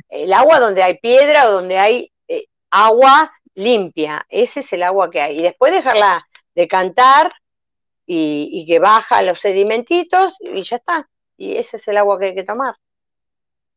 el 0.09 0.33
agua 0.33 0.59
donde 0.59 0.83
hay 0.83 0.99
piedra 0.99 1.49
o 1.49 1.53
donde 1.53 1.79
hay 1.79 2.11
eh, 2.29 2.47
agua 2.71 3.31
limpia, 3.55 4.25
ese 4.31 4.61
es 4.61 4.73
el 4.73 4.85
agua 4.85 5.11
que 5.11 5.21
hay. 5.21 5.39
Y 5.39 5.43
después 5.43 5.73
dejarla 5.73 6.27
decantar 6.55 7.31
y, 8.07 8.49
y 8.53 8.67
que 8.67 8.79
baja 8.79 9.23
los 9.23 9.39
sedimentitos 9.41 10.37
y 10.41 10.63
ya 10.63 10.77
está. 10.77 11.09
Y 11.37 11.57
ese 11.57 11.77
es 11.79 11.89
el 11.89 11.97
agua 11.99 12.19
que 12.19 12.27
hay 12.27 12.35
que 12.35 12.45
tomar. 12.45 12.77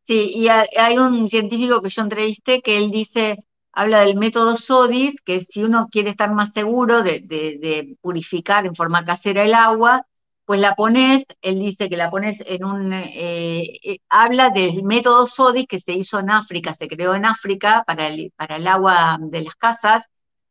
Sí, 0.05 0.31
y 0.35 0.47
hay 0.47 0.97
un 0.97 1.29
científico 1.29 1.81
que 1.81 1.89
yo 1.89 2.01
entrevisté 2.01 2.61
que 2.61 2.77
él 2.77 2.91
dice, 2.91 3.43
habla 3.73 4.01
del 4.01 4.15
método 4.17 4.55
SODIS, 4.55 5.21
que 5.21 5.41
si 5.41 5.63
uno 5.63 5.87
quiere 5.91 6.11
estar 6.11 6.33
más 6.33 6.53
seguro 6.53 7.03
de, 7.03 7.19
de 7.21 7.97
purificar 8.01 8.65
en 8.65 8.75
forma 8.75 9.03
casera 9.03 9.43
el 9.43 9.53
agua, 9.53 10.05
pues 10.45 10.61
la 10.61 10.75
pones, 10.75 11.25
él 11.41 11.59
dice 11.59 11.89
que 11.89 11.97
la 11.97 12.09
pones 12.09 12.41
en 12.45 12.63
un, 12.63 12.93
eh, 12.93 13.63
eh, 13.83 13.99
habla 14.07 14.49
del 14.49 14.81
método 14.83 15.27
SODIS 15.27 15.67
que 15.67 15.79
se 15.81 15.91
hizo 15.91 16.19
en 16.19 16.29
África, 16.29 16.73
se 16.73 16.87
creó 16.87 17.15
en 17.15 17.25
África 17.25 17.83
para 17.85 18.07
el, 18.07 18.31
para 18.37 18.55
el 18.55 18.65
agua 18.67 19.17
de 19.19 19.41
las 19.41 19.55
casas, 19.55 20.09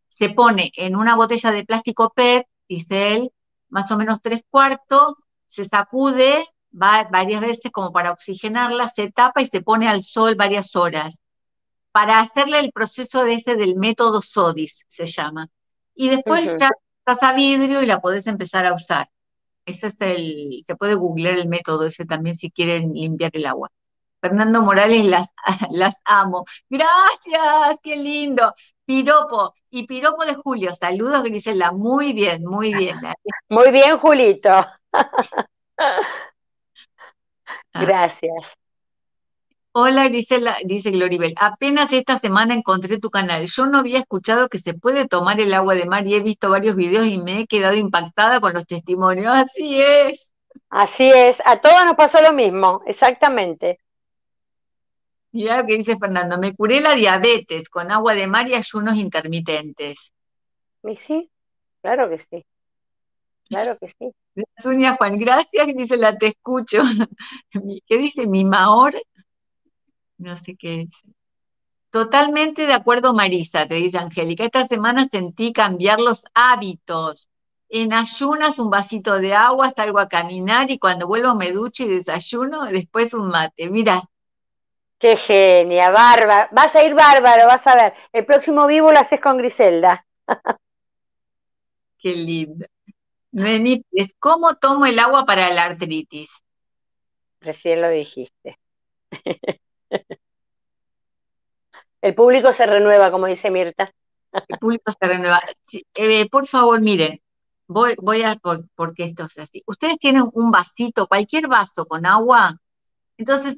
se 0.08 0.28
pone 0.30 0.70
en 0.76 0.96
una 0.96 1.16
botella 1.16 1.50
de 1.50 1.64
plástico 1.64 2.12
PET, 2.14 2.46
dice 2.68 3.14
él, 3.14 3.32
más 3.76 3.90
o 3.90 3.98
menos 3.98 4.22
tres 4.22 4.40
cuartos, 4.48 5.16
se 5.46 5.66
sacude 5.66 6.46
va 6.72 7.06
varias 7.10 7.42
veces 7.42 7.70
como 7.70 7.92
para 7.92 8.10
oxigenarla, 8.10 8.88
se 8.88 9.12
tapa 9.12 9.42
y 9.42 9.48
se 9.48 9.60
pone 9.60 9.86
al 9.86 10.02
sol 10.02 10.34
varias 10.34 10.74
horas, 10.76 11.20
para 11.92 12.20
hacerle 12.20 12.58
el 12.58 12.72
proceso 12.72 13.22
de 13.22 13.34
ese 13.34 13.54
del 13.54 13.76
método 13.76 14.22
SODIS, 14.22 14.86
se 14.88 15.04
llama. 15.04 15.48
Y 15.94 16.08
después 16.08 16.58
ya 16.58 16.70
estás 17.00 17.22
a 17.22 17.34
vidrio 17.34 17.82
y 17.82 17.86
la 17.86 18.00
podés 18.00 18.26
empezar 18.26 18.64
a 18.64 18.72
usar. 18.72 19.10
Ese 19.66 19.88
es 19.88 20.00
el, 20.00 20.62
se 20.64 20.74
puede 20.76 20.94
googlear 20.94 21.34
el 21.34 21.48
método 21.48 21.84
ese 21.84 22.06
también 22.06 22.34
si 22.34 22.50
quieren 22.50 22.94
limpiar 22.94 23.32
el 23.34 23.44
agua. 23.44 23.70
Fernando 24.22 24.62
Morales, 24.62 25.04
las, 25.04 25.28
las 25.70 26.00
amo. 26.06 26.46
Gracias, 26.70 27.78
qué 27.82 27.94
lindo. 27.94 28.54
Piropo, 28.86 29.54
y 29.68 29.86
piropo 29.86 30.24
de 30.24 30.34
Julio. 30.34 30.74
Saludos, 30.74 31.22
Grisela. 31.24 31.72
Muy 31.72 32.12
bien, 32.12 32.44
muy 32.44 32.72
bien. 32.72 32.96
Muy 33.48 33.70
bien, 33.70 33.98
Julito. 33.98 34.50
Gracias. 37.74 38.56
Hola 39.72 40.08
Grisela, 40.08 40.56
dice 40.64 40.90
Gloribel, 40.90 41.34
apenas 41.38 41.92
esta 41.92 42.18
semana 42.18 42.54
encontré 42.54 42.98
tu 42.98 43.10
canal. 43.10 43.46
Yo 43.46 43.66
no 43.66 43.78
había 43.78 43.98
escuchado 43.98 44.48
que 44.48 44.58
se 44.58 44.72
puede 44.72 45.06
tomar 45.06 45.38
el 45.38 45.52
agua 45.52 45.74
de 45.74 45.84
mar 45.84 46.06
y 46.06 46.14
he 46.14 46.20
visto 46.20 46.48
varios 46.48 46.76
videos 46.76 47.06
y 47.06 47.18
me 47.18 47.40
he 47.40 47.46
quedado 47.46 47.74
impactada 47.74 48.40
con 48.40 48.54
los 48.54 48.66
testimonios. 48.66 49.34
Así 49.34 49.78
es. 49.78 50.32
Así 50.70 51.10
es, 51.10 51.42
a 51.44 51.60
todos 51.60 51.84
nos 51.84 51.94
pasó 51.94 52.20
lo 52.22 52.32
mismo, 52.32 52.82
exactamente. 52.86 53.78
Mira 55.36 55.60
lo 55.60 55.66
que 55.66 55.76
dice 55.76 55.98
Fernando, 55.98 56.38
me 56.38 56.54
curé 56.54 56.80
la 56.80 56.94
diabetes 56.94 57.68
con 57.68 57.92
agua 57.92 58.14
de 58.14 58.26
mar 58.26 58.48
y 58.48 58.54
ayunos 58.54 58.96
intermitentes. 58.96 60.10
Y 60.82 60.96
sí, 60.96 61.30
claro 61.82 62.08
que 62.08 62.18
sí. 62.18 62.46
Claro 63.46 63.76
que 63.78 63.92
sí. 63.98 64.14
Las 64.34 64.64
uñas, 64.64 64.96
Juan, 64.96 65.18
gracias, 65.18 65.66
dice 65.76 65.98
la 65.98 66.16
te 66.16 66.28
escucho. 66.28 66.78
¿Qué 67.86 67.98
dice 67.98 68.26
mi 68.26 68.46
Maor? 68.46 68.94
no 70.16 70.38
sé 70.38 70.56
qué 70.56 70.80
es. 70.80 70.88
Totalmente 71.90 72.66
de 72.66 72.72
acuerdo, 72.72 73.12
Marisa, 73.12 73.68
te 73.68 73.74
dice 73.74 73.98
Angélica. 73.98 74.42
Esta 74.42 74.66
semana 74.66 75.06
sentí 75.06 75.52
cambiar 75.52 76.00
los 76.00 76.24
hábitos. 76.32 77.28
En 77.68 77.92
ayunas 77.92 78.58
un 78.58 78.70
vasito 78.70 79.18
de 79.18 79.34
agua, 79.34 79.68
salgo 79.68 79.98
a 79.98 80.08
caminar 80.08 80.70
y 80.70 80.78
cuando 80.78 81.06
vuelvo 81.06 81.34
me 81.34 81.52
ducho 81.52 81.82
y 81.82 81.88
desayuno, 81.88 82.64
después 82.64 83.12
un 83.12 83.28
mate. 83.28 83.68
Mira. 83.68 84.02
Qué 84.98 85.16
genia, 85.16 85.90
bárbaro. 85.90 86.48
Vas 86.52 86.74
a 86.74 86.82
ir 86.84 86.94
bárbaro, 86.94 87.46
vas 87.46 87.66
a 87.66 87.74
ver. 87.74 87.94
El 88.12 88.24
próximo 88.24 88.66
vivo 88.66 88.92
lo 88.92 88.98
haces 88.98 89.20
con 89.20 89.36
Griselda. 89.36 90.06
Qué 91.98 92.14
lindo. 92.14 92.66
¿cómo 94.18 94.54
tomo 94.56 94.86
el 94.86 94.98
agua 94.98 95.26
para 95.26 95.52
la 95.52 95.64
artritis? 95.64 96.30
Recién 97.40 97.82
lo 97.82 97.88
dijiste. 97.90 98.58
El 102.00 102.14
público 102.14 102.52
se 102.52 102.66
renueva, 102.66 103.10
como 103.10 103.26
dice 103.26 103.50
Mirta. 103.50 103.92
El 104.32 104.58
público 104.58 104.92
se 104.92 105.06
renueva. 105.06 105.42
Eh, 105.94 106.28
por 106.30 106.46
favor, 106.46 106.80
miren, 106.80 107.20
voy, 107.66 107.94
voy 107.98 108.22
a, 108.22 108.38
porque 108.74 109.04
esto 109.04 109.24
es 109.24 109.38
así. 109.38 109.62
Ustedes 109.66 109.98
tienen 109.98 110.28
un 110.32 110.50
vasito, 110.50 111.06
cualquier 111.06 111.48
vaso 111.48 111.86
con 111.86 112.06
agua, 112.06 112.58
entonces 113.18 113.56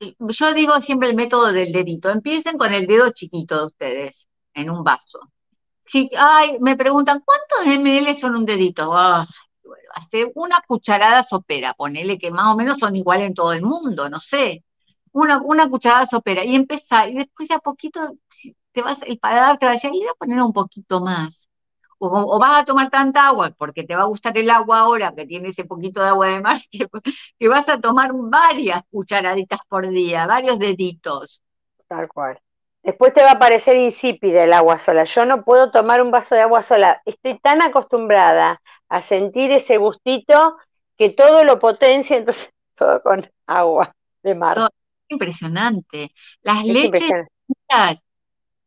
yo 0.00 0.54
digo 0.54 0.80
siempre 0.80 1.08
el 1.08 1.16
método 1.16 1.52
del 1.52 1.72
dedito. 1.72 2.10
Empiecen 2.10 2.58
con 2.58 2.72
el 2.72 2.86
dedo 2.86 3.10
chiquito 3.12 3.58
de 3.58 3.66
ustedes 3.66 4.28
en 4.54 4.70
un 4.70 4.84
vaso. 4.84 5.18
Si, 5.84 6.08
ay, 6.16 6.58
me 6.60 6.76
preguntan, 6.76 7.22
¿cuántos 7.24 7.66
ml 7.78 8.16
son 8.16 8.36
un 8.36 8.46
dedito? 8.46 8.94
hace 9.94 10.30
una 10.34 10.60
cucharada 10.66 11.22
sopera, 11.22 11.74
ponele 11.74 12.18
que 12.18 12.30
más 12.30 12.52
o 12.52 12.56
menos 12.56 12.78
son 12.78 12.96
iguales 12.96 13.28
en 13.28 13.34
todo 13.34 13.52
el 13.52 13.62
mundo, 13.62 14.08
no 14.10 14.20
sé. 14.20 14.64
Una, 15.12 15.40
una 15.40 15.68
cucharada 15.68 16.06
sopera 16.06 16.44
y 16.44 16.56
empezar, 16.56 17.08
y 17.10 17.14
después 17.14 17.48
de 17.48 17.54
a 17.54 17.58
poquito 17.60 18.16
te 18.72 18.82
vas, 18.82 18.98
el 19.02 19.18
paladar 19.18 19.58
te 19.58 19.66
va 19.66 19.72
a 19.72 19.74
decir, 19.76 19.90
voy 19.90 20.06
a 20.08 20.14
poner 20.14 20.42
un 20.42 20.52
poquito 20.52 21.00
más. 21.00 21.48
O, 22.06 22.38
vas 22.38 22.62
a 22.62 22.64
tomar 22.64 22.90
tanta 22.90 23.26
agua 23.26 23.50
porque 23.56 23.84
te 23.84 23.96
va 23.96 24.02
a 24.02 24.06
gustar 24.06 24.36
el 24.36 24.50
agua 24.50 24.80
ahora 24.80 25.14
que 25.14 25.26
tiene 25.26 25.48
ese 25.48 25.64
poquito 25.64 26.02
de 26.02 26.08
agua 26.08 26.28
de 26.28 26.40
mar, 26.40 26.60
que, 27.38 27.48
vas 27.48 27.68
a 27.68 27.80
tomar 27.80 28.10
varias 28.12 28.82
cucharaditas 28.90 29.60
por 29.68 29.88
día, 29.88 30.26
varios 30.26 30.58
deditos. 30.58 31.42
Tal 31.88 32.08
cual. 32.08 32.38
Después 32.82 33.14
te 33.14 33.22
va 33.22 33.32
a 33.32 33.38
parecer 33.38 33.76
insípida 33.76 34.44
el 34.44 34.52
agua 34.52 34.78
sola. 34.78 35.04
Yo 35.04 35.24
no 35.24 35.42
puedo 35.44 35.70
tomar 35.70 36.02
un 36.02 36.10
vaso 36.10 36.34
de 36.34 36.42
agua 36.42 36.62
sola. 36.62 37.00
Estoy 37.06 37.38
tan 37.38 37.62
acostumbrada 37.62 38.60
a 38.90 39.02
sentir 39.02 39.50
ese 39.52 39.78
gustito 39.78 40.58
que 40.98 41.10
todo 41.10 41.44
lo 41.44 41.58
potencia, 41.58 42.16
entonces 42.18 42.52
todo 42.74 43.02
con 43.02 43.30
agua 43.46 43.94
de 44.22 44.34
mar. 44.34 44.58
impresionante. 45.08 46.12
Las 46.42 46.64
leches, 46.66 47.10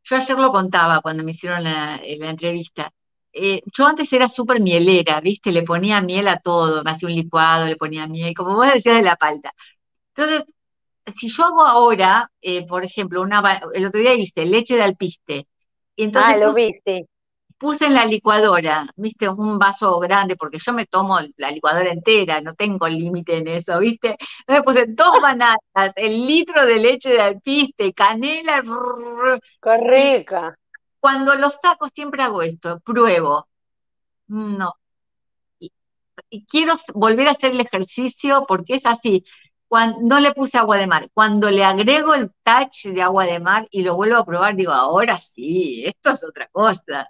yo 0.04 0.16
ayer 0.16 0.40
lo 0.40 0.52
contaba 0.52 1.02
cuando 1.02 1.24
me 1.24 1.32
hicieron 1.32 1.64
la 1.64 2.00
entrevista. 2.04 2.92
Eh, 3.34 3.62
yo 3.78 3.86
antes 3.88 4.12
era 4.14 4.30
súper 4.30 4.62
mielera, 4.62 5.22
¿viste? 5.22 5.52
Le 5.52 5.64
ponía 5.64 6.02
miel 6.02 6.28
a 6.28 6.40
todo, 6.40 6.84
me 6.84 6.92
hacía 6.92 7.10
un 7.10 7.16
licuado, 7.16 7.68
le 7.68 7.76
ponía 7.76 8.08
miel, 8.08 8.34
como 8.34 8.56
vos 8.56 8.72
decías 8.74 8.98
de 8.98 9.04
la 9.04 9.16
palta. 9.16 9.54
Entonces, 10.16 10.46
si 11.16 11.30
yo 11.30 11.46
hago 11.46 11.66
ahora, 11.66 12.32
eh, 12.42 12.66
por 12.68 12.84
ejemplo, 12.84 13.22
una, 13.22 13.62
el 13.74 13.86
otro 13.86 14.00
día 14.00 14.14
hice 14.16 14.46
leche 14.46 14.76
de 14.76 14.84
alpiste, 14.84 15.48
y 15.96 16.04
entonces 16.04 16.34
ah, 16.36 16.38
lo 16.38 16.54
viste. 16.54 17.08
puse 17.58 17.86
en 17.86 17.94
la 17.94 18.06
licuadora, 18.06 18.88
viste, 18.96 19.30
un 19.30 19.58
vaso 19.58 20.00
grande, 20.00 20.36
porque 20.36 20.60
yo 20.60 20.74
me 20.74 20.86
tomo 20.86 21.20
la 21.38 21.52
licuadora 21.52 21.92
entera, 21.92 22.42
no 22.42 22.54
tengo 22.56 22.88
límite 22.88 23.38
en 23.38 23.48
eso, 23.48 23.80
viste. 23.80 24.18
Entonces 24.48 24.64
puse 24.66 24.86
dos 24.90 25.20
bananas, 25.22 25.58
el 25.96 26.26
litro 26.28 26.66
de 26.66 26.78
leche 26.78 27.10
de 27.10 27.22
alpiste, 27.22 27.94
canela. 27.94 28.62
Qué 29.62 29.78
rica. 29.78 30.58
Cuando 31.08 31.36
los 31.36 31.62
tacos 31.62 31.92
siempre 31.96 32.22
hago 32.22 32.42
esto, 32.42 32.82
pruebo. 32.82 33.48
No. 34.28 34.74
Y, 35.58 35.72
quiero 36.46 36.74
volver 36.94 37.30
a 37.30 37.32
hacer 37.32 37.52
el 37.52 37.62
ejercicio 37.62 38.44
porque 38.46 38.76
es 38.76 38.86
así. 38.86 39.24
Cuando, 39.70 40.00
no 40.02 40.20
le 40.20 40.34
puse 40.34 40.58
agua 40.58 40.76
de 40.76 40.86
mar. 40.86 41.08
Cuando 41.14 41.50
le 41.50 41.64
agrego 41.64 42.14
el 42.14 42.30
touch 42.44 42.88
de 42.88 43.02
agua 43.02 43.26
de 43.26 43.40
mar 43.40 43.70
y 43.72 43.84
lo 43.84 43.96
vuelvo 43.96 44.18
a 44.18 44.26
probar, 44.26 44.58
digo, 44.58 44.74
ahora 44.74 45.22
sí, 45.22 45.86
esto 45.86 46.12
es 46.12 46.26
otra 46.26 46.50
cosa. 46.52 47.10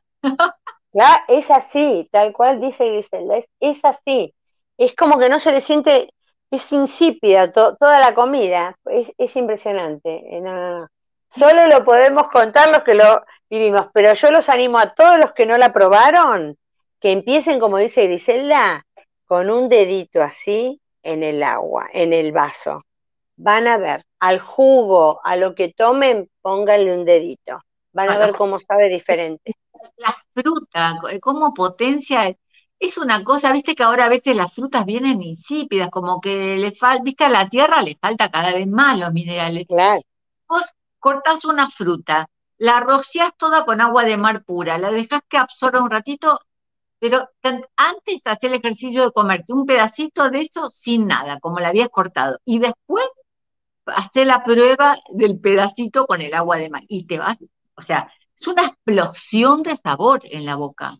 Claro, 0.92 1.24
es 1.28 1.50
así, 1.50 2.08
tal 2.12 2.34
cual 2.34 2.62
dice 2.62 2.86
Griselda, 2.86 3.40
es, 3.60 3.84
así. 3.84 4.36
Es 4.78 4.96
como 4.96 5.18
que 5.18 5.28
no 5.28 5.40
se 5.40 5.52
le 5.52 5.62
siente, 5.62 6.14
es 6.52 6.72
insípida 6.72 7.52
toda 7.52 8.00
la 8.00 8.14
comida, 8.14 8.78
es, 8.86 9.36
impresionante. 9.36 10.38
Eh, 10.38 10.40
no, 10.40 10.54
no, 10.54 10.80
no. 10.82 10.88
Solo 11.30 11.68
lo 11.68 11.84
podemos 11.84 12.28
contar 12.28 12.70
los 12.70 12.84
que 12.84 12.94
lo 12.94 13.24
vivimos, 13.50 13.88
pero 13.94 14.14
yo 14.14 14.32
los 14.32 14.50
animo 14.50 14.78
a 14.78 14.94
todos 14.94 15.18
los 15.20 15.34
que 15.34 15.46
no 15.46 15.58
la 15.58 15.74
probaron, 15.74 16.58
que 17.00 17.12
empiecen, 17.12 17.60
como 17.60 17.78
dice 17.78 18.04
Griselda, 18.04 18.86
con 19.26 19.50
un 19.50 19.70
dedito 19.70 20.22
así 20.22 20.82
en 21.04 21.24
el 21.24 21.44
agua, 21.44 21.88
en 21.94 22.14
el 22.14 22.32
vaso. 22.32 22.84
Van 23.36 23.68
a 23.68 23.78
ver, 23.78 24.04
al 24.20 24.40
jugo, 24.40 25.22
a 25.24 25.36
lo 25.36 25.54
que 25.54 25.74
tomen, 25.74 26.30
pónganle 26.42 26.98
un 26.98 27.06
dedito. 27.06 27.62
Van 27.94 28.10
a 28.10 28.18
ver 28.18 28.34
cómo 28.36 28.60
sabe 28.60 28.90
diferente. 28.90 29.54
La 29.98 30.16
fruta, 30.34 31.00
cómo 31.22 31.54
potencia, 31.54 32.36
es 32.80 32.98
una 32.98 33.24
cosa, 33.24 33.52
viste 33.54 33.76
que 33.76 33.84
ahora 33.84 34.06
a 34.06 34.10
veces 34.10 34.36
las 34.36 34.54
frutas 34.54 34.86
vienen 34.86 35.22
insípidas, 35.22 35.90
como 35.90 36.20
que 36.20 36.58
le 36.58 36.72
falta, 36.72 37.04
viste 37.04 37.24
a 37.24 37.30
la 37.30 37.48
tierra 37.48 37.82
le 37.82 37.96
falta 37.96 38.30
cada 38.30 38.54
vez 38.54 38.68
más 38.68 39.00
los 39.00 39.14
minerales. 39.14 39.66
Claro 39.68 40.02
cortás 41.00 41.46
una 41.46 41.70
fruta, 41.70 42.28
la 42.58 42.80
rociás 42.80 43.32
toda 43.38 43.66
con 43.66 43.82
agua 43.82 44.04
de 44.06 44.18
mar 44.18 44.44
pura, 44.44 44.78
la 44.78 44.92
dejas 44.92 45.22
que 45.30 45.38
absorba 45.38 45.82
un 45.82 45.92
ratito, 45.92 46.40
pero 47.00 47.30
antes 47.76 48.26
hacer 48.26 48.52
el 48.52 48.58
ejercicio 48.58 49.04
de 49.04 49.12
comerte 49.12 49.54
un 49.54 49.66
pedacito 49.66 50.30
de 50.30 50.42
eso 50.42 50.70
sin 50.70 51.08
nada, 51.08 51.40
como 51.40 51.60
la 51.60 51.70
habías 51.70 51.90
cortado, 51.90 52.40
y 52.46 52.60
después 52.60 53.06
hacer 53.86 54.28
la 54.28 54.44
prueba 54.44 54.98
del 55.10 55.40
pedacito 55.40 56.08
con 56.08 56.22
el 56.22 56.34
agua 56.34 56.58
de 56.58 56.70
mar, 56.70 56.84
y 56.88 57.06
te 57.06 57.20
vas, 57.20 57.38
o 57.76 57.82
sea, 57.82 58.12
es 58.36 58.48
una 58.48 58.66
explosión 58.66 59.64
de 59.64 59.76
sabor 59.76 60.22
en 60.24 60.46
la 60.46 60.56
boca. 60.56 61.00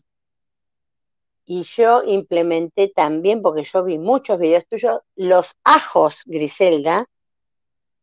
Y 1.44 1.62
yo 1.62 2.02
implementé 2.04 2.88
también, 2.88 3.40
porque 3.42 3.64
yo 3.64 3.82
vi 3.82 3.98
muchos 3.98 4.38
videos 4.38 4.66
tuyos, 4.68 5.00
los 5.16 5.56
ajos, 5.64 6.20
Griselda, 6.26 7.06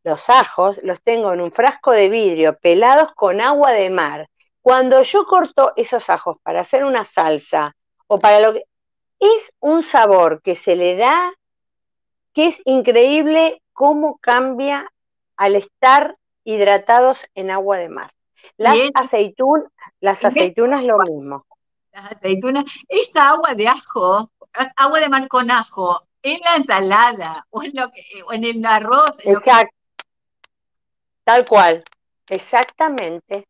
los 0.05 0.29
ajos 0.29 0.79
los 0.83 1.01
tengo 1.01 1.33
en 1.33 1.41
un 1.41 1.51
frasco 1.51 1.91
de 1.91 2.09
vidrio 2.09 2.57
pelados 2.59 3.11
con 3.13 3.41
agua 3.41 3.71
de 3.71 3.89
mar. 3.89 4.29
Cuando 4.61 5.01
yo 5.01 5.25
corto 5.25 5.73
esos 5.75 6.09
ajos 6.11 6.37
para 6.43 6.61
hacer 6.61 6.85
una 6.85 7.05
salsa 7.05 7.75
o 8.07 8.19
para 8.19 8.39
lo 8.39 8.53
que... 8.53 8.63
Es 9.19 9.51
un 9.59 9.81
sabor 9.81 10.41
que 10.43 10.55
se 10.55 10.75
le 10.75 10.95
da 10.95 11.33
que 12.33 12.47
es 12.47 12.61
increíble 12.65 13.63
cómo 13.73 14.17
cambia 14.17 14.91
al 15.37 15.55
estar 15.55 16.17
hidratados 16.43 17.19
en 17.33 17.49
agua 17.49 17.77
de 17.77 17.89
mar. 17.89 18.13
Las, 18.57 18.77
aceitunas, 18.93 19.71
las 20.01 20.23
aceitunas 20.23 20.83
lo 20.83 20.99
mismo. 20.99 21.45
Las 21.91 22.11
aceitunas, 22.11 22.65
esa 22.89 23.29
agua 23.29 23.55
de 23.55 23.67
ajo, 23.67 24.29
agua 24.75 24.99
de 24.99 25.09
mar 25.09 25.27
con 25.29 25.49
ajo, 25.49 26.03
en 26.21 26.39
la 26.41 26.55
ensalada 26.55 27.47
o 27.49 27.63
en, 27.63 27.71
lo 27.73 27.89
que, 27.91 28.03
o 28.27 28.33
en 28.33 28.43
el 28.43 28.65
arroz. 28.65 29.17
Exacto. 29.23 29.74
Tal 31.25 31.43
cual, 31.43 31.83
exactamente. 32.29 33.47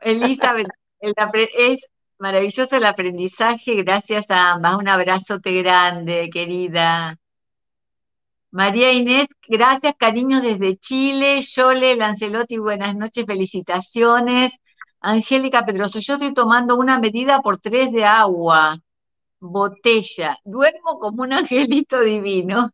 Elizabeth, 0.00 0.68
es 1.00 1.80
maravilloso 2.18 2.76
el 2.76 2.84
aprendizaje, 2.86 3.82
gracias 3.82 4.30
a 4.30 4.52
ambas. 4.52 4.76
Un 4.76 4.86
abrazote 4.86 5.52
grande, 5.62 6.30
querida. 6.32 7.16
María 8.52 8.92
Inés, 8.92 9.26
gracias, 9.48 9.94
cariños 9.98 10.42
desde 10.42 10.76
Chile. 10.76 11.42
Yole 11.42 11.96
Lancelotti, 11.96 12.58
buenas 12.58 12.94
noches, 12.94 13.26
felicitaciones. 13.26 14.52
Angélica 15.00 15.66
Pedroso, 15.66 15.98
yo 15.98 16.14
estoy 16.14 16.32
tomando 16.32 16.76
una 16.76 17.00
medida 17.00 17.40
por 17.42 17.58
tres 17.58 17.90
de 17.90 18.04
agua, 18.04 18.78
botella. 19.40 20.38
Duermo 20.44 21.00
como 21.00 21.24
un 21.24 21.32
angelito 21.32 22.00
divino. 22.00 22.70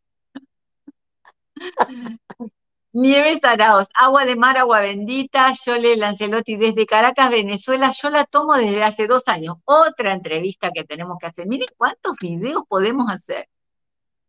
Nieves 3.01 3.43
Araos, 3.45 3.89
agua 3.95 4.27
de 4.27 4.37
mar, 4.37 4.59
agua 4.59 4.81
bendita, 4.81 5.55
yo 5.65 5.79
le 5.79 5.97
Lancelotti 5.97 6.57
desde 6.57 6.85
Caracas, 6.85 7.31
Venezuela, 7.31 7.91
yo 7.93 8.11
la 8.11 8.27
tomo 8.27 8.53
desde 8.53 8.85
hace 8.85 9.07
dos 9.07 9.27
años. 9.27 9.55
Otra 9.65 10.13
entrevista 10.13 10.71
que 10.71 10.85
tenemos 10.85 11.17
que 11.19 11.29
hacer. 11.29 11.47
Miren 11.47 11.69
cuántos 11.79 12.17
videos 12.21 12.63
podemos 12.69 13.11
hacer. 13.11 13.49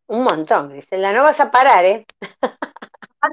Un 0.06 0.24
montón, 0.24 0.70
Grisela, 0.70 1.12
no 1.12 1.22
vas 1.22 1.38
a 1.40 1.50
parar, 1.50 1.84
¿eh? 1.84 2.06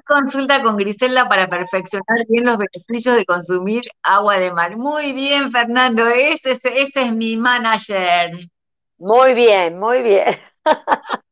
Consulta 0.05 0.61
con 0.61 0.75
Grisela 0.75 1.29
para 1.29 1.47
perfeccionar 1.47 2.25
bien 2.27 2.45
los 2.45 2.57
beneficios 2.57 3.15
de 3.15 3.23
consumir 3.25 3.83
agua 4.03 4.39
de 4.39 4.51
mar. 4.51 4.75
Muy 4.75 5.13
bien, 5.13 5.53
Fernando, 5.53 6.05
ese, 6.05 6.51
ese 6.51 7.01
es 7.01 7.13
mi 7.13 7.37
manager. 7.37 8.31
Muy 8.97 9.33
bien, 9.35 9.79
muy 9.79 10.03
bien. 10.03 10.37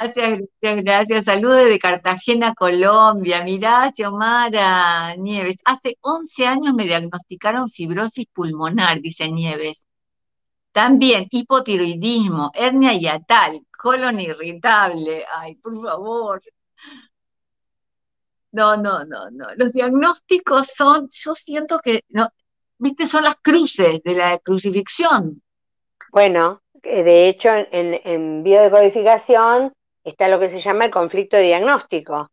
Gracias, 0.00 0.40
gracias, 0.60 0.84
gracias. 0.84 1.24
Saludos 1.24 1.64
de 1.64 1.78
Cartagena, 1.78 2.54
Colombia. 2.54 3.42
Mirá, 3.42 3.90
Xiomara 3.92 5.16
Nieves. 5.16 5.56
Hace 5.64 5.98
11 6.00 6.46
años 6.46 6.74
me 6.74 6.84
diagnosticaron 6.84 7.68
fibrosis 7.68 8.26
pulmonar, 8.32 9.00
dice 9.00 9.28
Nieves. 9.28 9.86
También 10.70 11.26
hipotiroidismo, 11.28 12.52
hernia 12.54 12.92
hiatal, 12.92 13.60
colon 13.76 14.20
irritable. 14.20 15.24
Ay, 15.34 15.56
por 15.56 15.82
favor. 15.82 16.42
No, 18.52 18.76
no, 18.76 19.04
no, 19.04 19.30
no. 19.32 19.46
Los 19.56 19.72
diagnósticos 19.72 20.68
son, 20.76 21.08
yo 21.10 21.34
siento 21.34 21.80
que, 21.80 22.04
no, 22.10 22.28
viste, 22.78 23.08
son 23.08 23.24
las 23.24 23.38
cruces 23.40 24.00
de 24.04 24.14
la 24.14 24.38
crucifixión. 24.38 25.42
Bueno, 26.12 26.62
de 26.84 27.28
hecho, 27.28 27.48
en, 27.50 28.00
en 28.04 28.44
biodecodificación 28.44 29.72
está 30.08 30.28
lo 30.28 30.40
que 30.40 30.50
se 30.50 30.60
llama 30.60 30.86
el 30.86 30.90
conflicto 30.90 31.36
diagnóstico. 31.38 32.30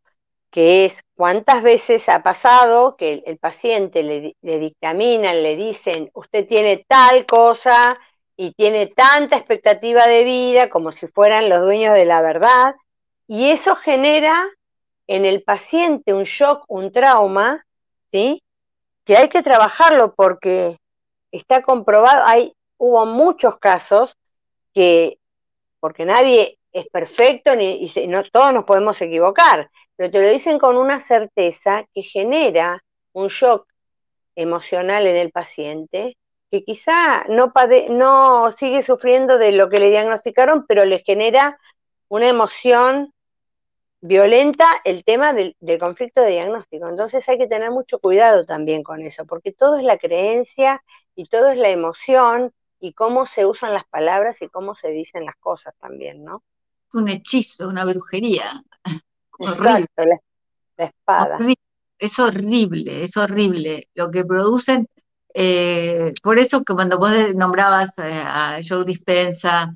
que 0.50 0.86
es 0.86 1.02
cuántas 1.16 1.62
veces 1.62 2.08
ha 2.08 2.22
pasado 2.22 2.96
que 2.96 3.22
el, 3.26 3.38
paciente 3.38 4.02
le, 4.02 4.36
le 4.42 4.58
dictaminan, 4.58 5.42
le 5.42 5.56
dicen, 5.56 6.10
usted 6.14 6.46
tiene 6.48 6.84
tal 6.88 7.26
cosa 7.26 7.98
y 8.36 8.52
tiene 8.54 8.86
tanta 8.86 9.36
expectativa 9.36 10.06
de 10.06 10.24
vida 10.24 10.70
como 10.70 10.92
si 10.92 11.08
fueran 11.08 11.48
los 11.48 11.62
dueños 11.62 11.94
de 11.94 12.04
la 12.06 12.22
verdad, 12.22 12.74
y 13.26 13.50
eso 13.50 13.76
genera 13.76 14.44
en 15.06 15.24
el 15.24 15.42
paciente 15.42 16.14
un 16.14 16.24
shock, 16.24 16.64
un 16.68 16.92
trauma, 16.92 17.64
¿sí? 18.12 18.42
Que 19.04 19.16
hay 19.16 19.28
que 19.28 19.42
trabajarlo 19.42 20.14
porque 20.14 20.78
está 21.30 21.62
comprobado, 21.62 22.24
hay, 22.24 22.54
hubo 22.78 23.06
muchos 23.06 23.58
casos 23.58 24.16
que, 24.74 25.18
porque 25.80 26.04
nadie 26.04 26.58
es 26.76 26.88
perfecto 26.88 27.56
ni, 27.56 27.82
y 27.82 28.06
no 28.06 28.22
todos 28.24 28.52
nos 28.52 28.64
podemos 28.64 29.00
equivocar, 29.00 29.70
pero 29.96 30.10
te 30.10 30.20
lo 30.20 30.28
dicen 30.28 30.58
con 30.58 30.76
una 30.76 31.00
certeza 31.00 31.86
que 31.94 32.02
genera 32.02 32.82
un 33.12 33.28
shock 33.28 33.66
emocional 34.34 35.06
en 35.06 35.16
el 35.16 35.30
paciente 35.30 36.18
que 36.50 36.64
quizá 36.64 37.24
no, 37.28 37.52
no 37.90 38.52
sigue 38.52 38.82
sufriendo 38.82 39.38
de 39.38 39.52
lo 39.52 39.70
que 39.70 39.78
le 39.78 39.90
diagnosticaron, 39.90 40.66
pero 40.66 40.84
le 40.84 40.98
genera 40.98 41.58
una 42.08 42.28
emoción 42.28 43.12
violenta 44.00 44.66
el 44.84 45.02
tema 45.02 45.32
del, 45.32 45.56
conflicto 45.80 46.20
de 46.20 46.32
diagnóstico. 46.32 46.88
Entonces 46.88 47.26
hay 47.28 47.38
que 47.38 47.48
tener 47.48 47.70
mucho 47.70 47.98
cuidado 47.98 48.44
también 48.44 48.82
con 48.82 49.00
eso, 49.00 49.24
porque 49.24 49.52
todo 49.52 49.78
es 49.78 49.82
la 49.82 49.98
creencia 49.98 50.82
y 51.14 51.26
todo 51.26 51.48
es 51.48 51.56
la 51.56 51.70
emoción 51.70 52.52
y 52.78 52.92
cómo 52.92 53.24
se 53.26 53.46
usan 53.46 53.72
las 53.72 53.86
palabras 53.86 54.42
y 54.42 54.48
cómo 54.48 54.74
se 54.74 54.88
dicen 54.88 55.24
las 55.24 55.36
cosas 55.36 55.74
también, 55.80 56.22
¿no? 56.22 56.42
Un 56.92 57.08
hechizo, 57.08 57.68
una 57.68 57.84
brujería. 57.84 58.62
Exacto, 59.38 60.04
la, 60.76 60.86
espada. 60.86 61.38
Es 61.98 62.18
horrible, 62.18 63.04
es 63.04 63.16
horrible. 63.16 63.88
Lo 63.94 64.10
que 64.10 64.24
producen, 64.24 64.86
eh, 65.34 66.12
por 66.22 66.38
eso 66.38 66.62
que 66.62 66.74
cuando 66.74 66.98
vos 66.98 67.12
nombrabas 67.34 67.98
eh, 67.98 68.22
a 68.24 68.60
Joe 68.66 68.84
Dispensa, 68.84 69.74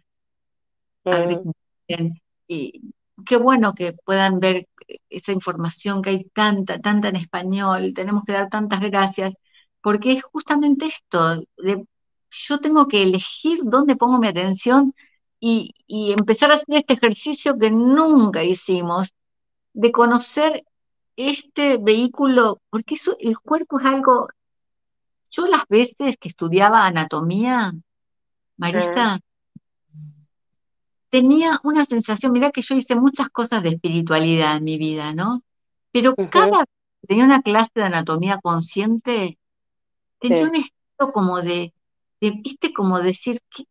mm. 1.05 1.51
y 2.49 2.93
qué 3.27 3.37
bueno 3.37 3.75
que 3.75 3.95
puedan 4.05 4.41
ver 4.41 4.67
esa 5.09 5.33
información 5.33 6.03
que 6.03 6.11
hay 6.11 6.25
tanta, 6.25 6.81
tanta 6.81 7.09
en 7.09 7.17
español, 7.17 7.93
tenemos 7.95 8.25
que 8.25 8.33
dar 8.33 8.49
tantas 8.49 8.81
gracias, 8.81 9.35
porque 9.81 10.13
es 10.13 10.23
justamente 10.25 10.87
esto, 10.87 11.43
yo 12.31 12.61
tengo 12.61 12.87
que 12.89 13.03
elegir 13.03 13.61
dónde 13.65 13.97
pongo 13.97 14.19
mi 14.19 14.29
atención 14.29 14.95
y, 15.41 15.75
empezar 15.89 16.53
a 16.53 16.57
hacer 16.57 16.67
este 16.77 16.93
ejercicio 16.93 17.59
que 17.59 17.71
nunca 17.71 18.45
hicimos, 18.45 19.15
de 19.73 19.91
conocer 19.91 20.65
este 21.17 21.79
vehículo, 21.79 22.61
porque 22.71 22.95
eso, 22.95 23.17
el 23.19 23.39
cuerpo 23.39 23.81
es 23.81 23.87
algo, 23.87 24.29
yo 25.31 25.47
las 25.47 25.67
veces 25.69 26.17
que 26.19 26.29
estudiaba 26.29 26.87
anatomía, 26.87 27.73
Marisa, 28.57 29.21
tenía 31.09 31.61
una 31.65 31.85
sensación, 31.85 32.33
mira 32.33 32.51
que 32.51 32.63
yo 32.63 32.75
hice 32.75 32.95
muchas 32.95 33.31
cosas 33.31 33.63
de 33.63 33.71
espiritualidad 33.71 34.59
en 34.59 34.65
mi 34.65 34.79
vida, 34.79 35.15
¿no? 35.15 35.43
Pero 35.93 36.15
cada 36.31 36.59
vez 36.59 36.67
que 37.01 37.07
tenía 37.09 37.25
una 37.25 37.43
clase 37.43 37.73
de 37.75 37.83
anatomía 37.85 38.39
consciente, 38.41 39.39
tenía 40.21 40.45
un 40.45 40.55
estado 40.55 41.13
como 41.13 41.41
de, 41.41 41.73
viste, 42.21 42.73
como 42.73 43.01
decir, 43.01 43.41
¿qué, 43.51 43.65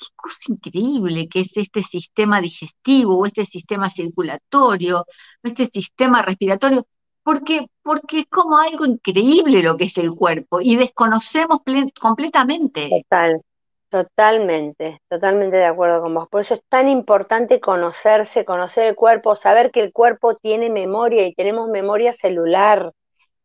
qué 0.00 0.06
cosa 0.16 0.38
increíble 0.48 1.28
que 1.28 1.40
es 1.40 1.56
este 1.56 1.82
sistema 1.82 2.40
digestivo, 2.40 3.18
o 3.18 3.26
este 3.26 3.44
sistema 3.46 3.90
circulatorio, 3.90 5.00
o 5.00 5.04
este 5.42 5.66
sistema 5.66 6.22
respiratorio, 6.22 6.86
porque, 7.22 7.66
porque 7.82 8.20
es 8.20 8.26
como 8.26 8.58
algo 8.58 8.86
increíble 8.86 9.62
lo 9.62 9.76
que 9.76 9.84
es 9.84 9.98
el 9.98 10.10
cuerpo 10.12 10.60
y 10.60 10.76
desconocemos 10.76 11.60
completamente. 12.00 12.88
Total, 12.88 13.42
Totalmente, 13.90 15.02
totalmente 15.08 15.56
de 15.56 15.64
acuerdo 15.64 16.00
con 16.02 16.14
vos. 16.14 16.28
Por 16.28 16.42
eso 16.42 16.54
es 16.54 16.62
tan 16.68 16.88
importante 16.88 17.58
conocerse, 17.58 18.44
conocer 18.44 18.86
el 18.86 18.94
cuerpo, 18.94 19.34
saber 19.34 19.72
que 19.72 19.80
el 19.80 19.92
cuerpo 19.92 20.36
tiene 20.36 20.70
memoria 20.70 21.26
y 21.26 21.34
tenemos 21.34 21.68
memoria 21.68 22.12
celular 22.12 22.92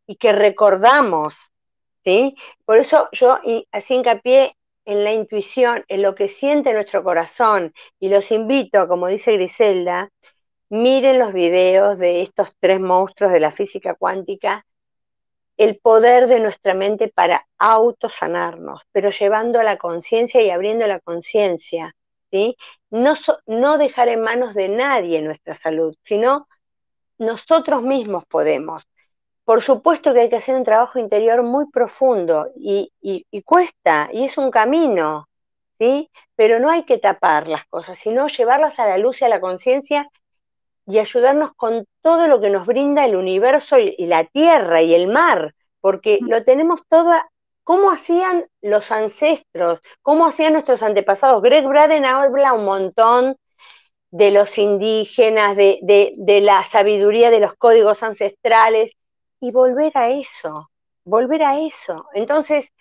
y 0.05 0.17
que 0.17 0.33
recordamos, 0.33 1.33
¿sí? 2.03 2.35
Por 2.63 2.77
eso 2.77 3.09
yo 3.11 3.39
así 3.71 3.95
hincapié 3.95 4.55
en 4.85 5.03
la 5.03 5.13
intuición, 5.13 5.83
en 5.87 6.01
lo 6.01 6.15
que 6.15 6.27
siente 6.27 6.73
nuestro 6.73 7.03
corazón 7.03 7.73
y 7.99 8.09
los 8.09 8.31
invito, 8.31 8.87
como 8.87 9.07
dice 9.07 9.33
Griselda, 9.33 10.09
miren 10.69 11.19
los 11.19 11.33
videos 11.33 11.99
de 11.99 12.21
estos 12.21 12.55
tres 12.59 12.79
monstruos 12.79 13.31
de 13.31 13.39
la 13.39 13.51
física 13.51 13.95
cuántica 13.95 14.65
el 15.57 15.79
poder 15.79 16.27
de 16.27 16.39
nuestra 16.39 16.73
mente 16.73 17.07
para 17.07 17.47
autosanarnos, 17.57 18.81
pero 18.91 19.09
llevando 19.09 19.59
a 19.59 19.63
la 19.63 19.77
conciencia 19.77 20.41
y 20.41 20.49
abriendo 20.49 20.85
la 20.87 20.99
conciencia, 20.99 21.93
¿sí? 22.31 22.57
No, 22.89 23.15
no 23.45 23.77
dejar 23.77 24.09
en 24.09 24.21
manos 24.21 24.53
de 24.53 24.69
nadie 24.69 25.21
nuestra 25.21 25.55
salud, 25.55 25.95
sino 26.01 26.47
nosotros 27.17 27.81
mismos 27.83 28.25
podemos. 28.25 28.83
Por 29.45 29.61
supuesto 29.61 30.13
que 30.13 30.21
hay 30.21 30.29
que 30.29 30.37
hacer 30.37 30.55
un 30.55 30.63
trabajo 30.63 30.99
interior 30.99 31.43
muy 31.43 31.69
profundo 31.71 32.49
y, 32.55 32.91
y 33.01 33.41
cuesta, 33.43 34.09
y 34.11 34.25
es 34.25 34.37
un 34.37 34.51
camino, 34.51 35.27
¿sí? 35.79 36.09
Pero 36.35 36.59
no 36.59 36.69
hay 36.69 36.83
que 36.83 36.97
tapar 36.97 37.47
las 37.47 37.65
cosas, 37.65 37.97
sino 37.97 38.27
llevarlas 38.27 38.79
a 38.79 38.87
la 38.87 38.97
luz 38.97 39.21
y 39.21 39.25
a 39.25 39.29
la 39.29 39.39
conciencia 39.39 40.09
y 40.87 40.99
ayudarnos 40.99 41.53
con 41.55 41.85
todo 42.01 42.27
lo 42.27 42.39
que 42.39 42.49
nos 42.49 42.65
brinda 42.65 43.05
el 43.05 43.15
universo 43.15 43.77
y, 43.77 43.95
la 44.05 44.25
tierra 44.25 44.81
y 44.81 44.93
el 44.93 45.07
mar, 45.07 45.55
porque 45.81 46.19
lo 46.21 46.43
tenemos 46.43 46.81
todo, 46.87 47.11
¿cómo 47.63 47.91
hacían 47.91 48.45
los 48.61 48.91
ancestros? 48.91 49.81
¿Cómo 50.01 50.27
hacían 50.27 50.53
nuestros 50.53 50.83
antepasados? 50.83 51.41
Greg 51.41 51.65
Braden 51.67 52.05
habla 52.05 52.53
un 52.53 52.65
montón 52.65 53.37
de 54.11 54.31
los 54.31 54.57
indígenas, 54.57 55.57
de, 55.57 55.79
de 55.81 56.41
la 56.41 56.63
sabiduría 56.63 57.31
de 57.31 57.39
los 57.39 57.53
códigos 57.55 58.03
ancestrales, 58.03 58.91
y 59.45 59.51
volver 59.51 59.97
a 59.97 60.09
eso, 60.09 60.69
volver 61.03 61.43
a 61.43 61.59
eso. 61.59 62.07
Entonces, 62.13 62.71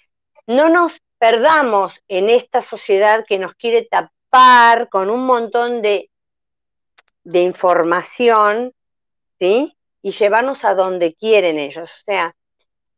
no 0.46 0.68
nos 0.68 0.92
perdamos 1.18 2.00
en 2.08 2.30
esta 2.30 2.62
sociedad 2.62 3.24
que 3.26 3.38
nos 3.38 3.54
quiere 3.54 3.86
tapar 3.86 4.88
con 4.88 5.10
un 5.10 5.26
montón 5.26 5.82
de 5.82 6.10
de 7.24 7.40
información, 7.42 8.72
¿sí? 9.40 9.76
Y 10.02 10.12
llevarnos 10.12 10.64
a 10.64 10.74
donde 10.74 11.14
quieren 11.14 11.58
ellos. 11.58 11.90
O 11.90 12.04
sea, 12.04 12.36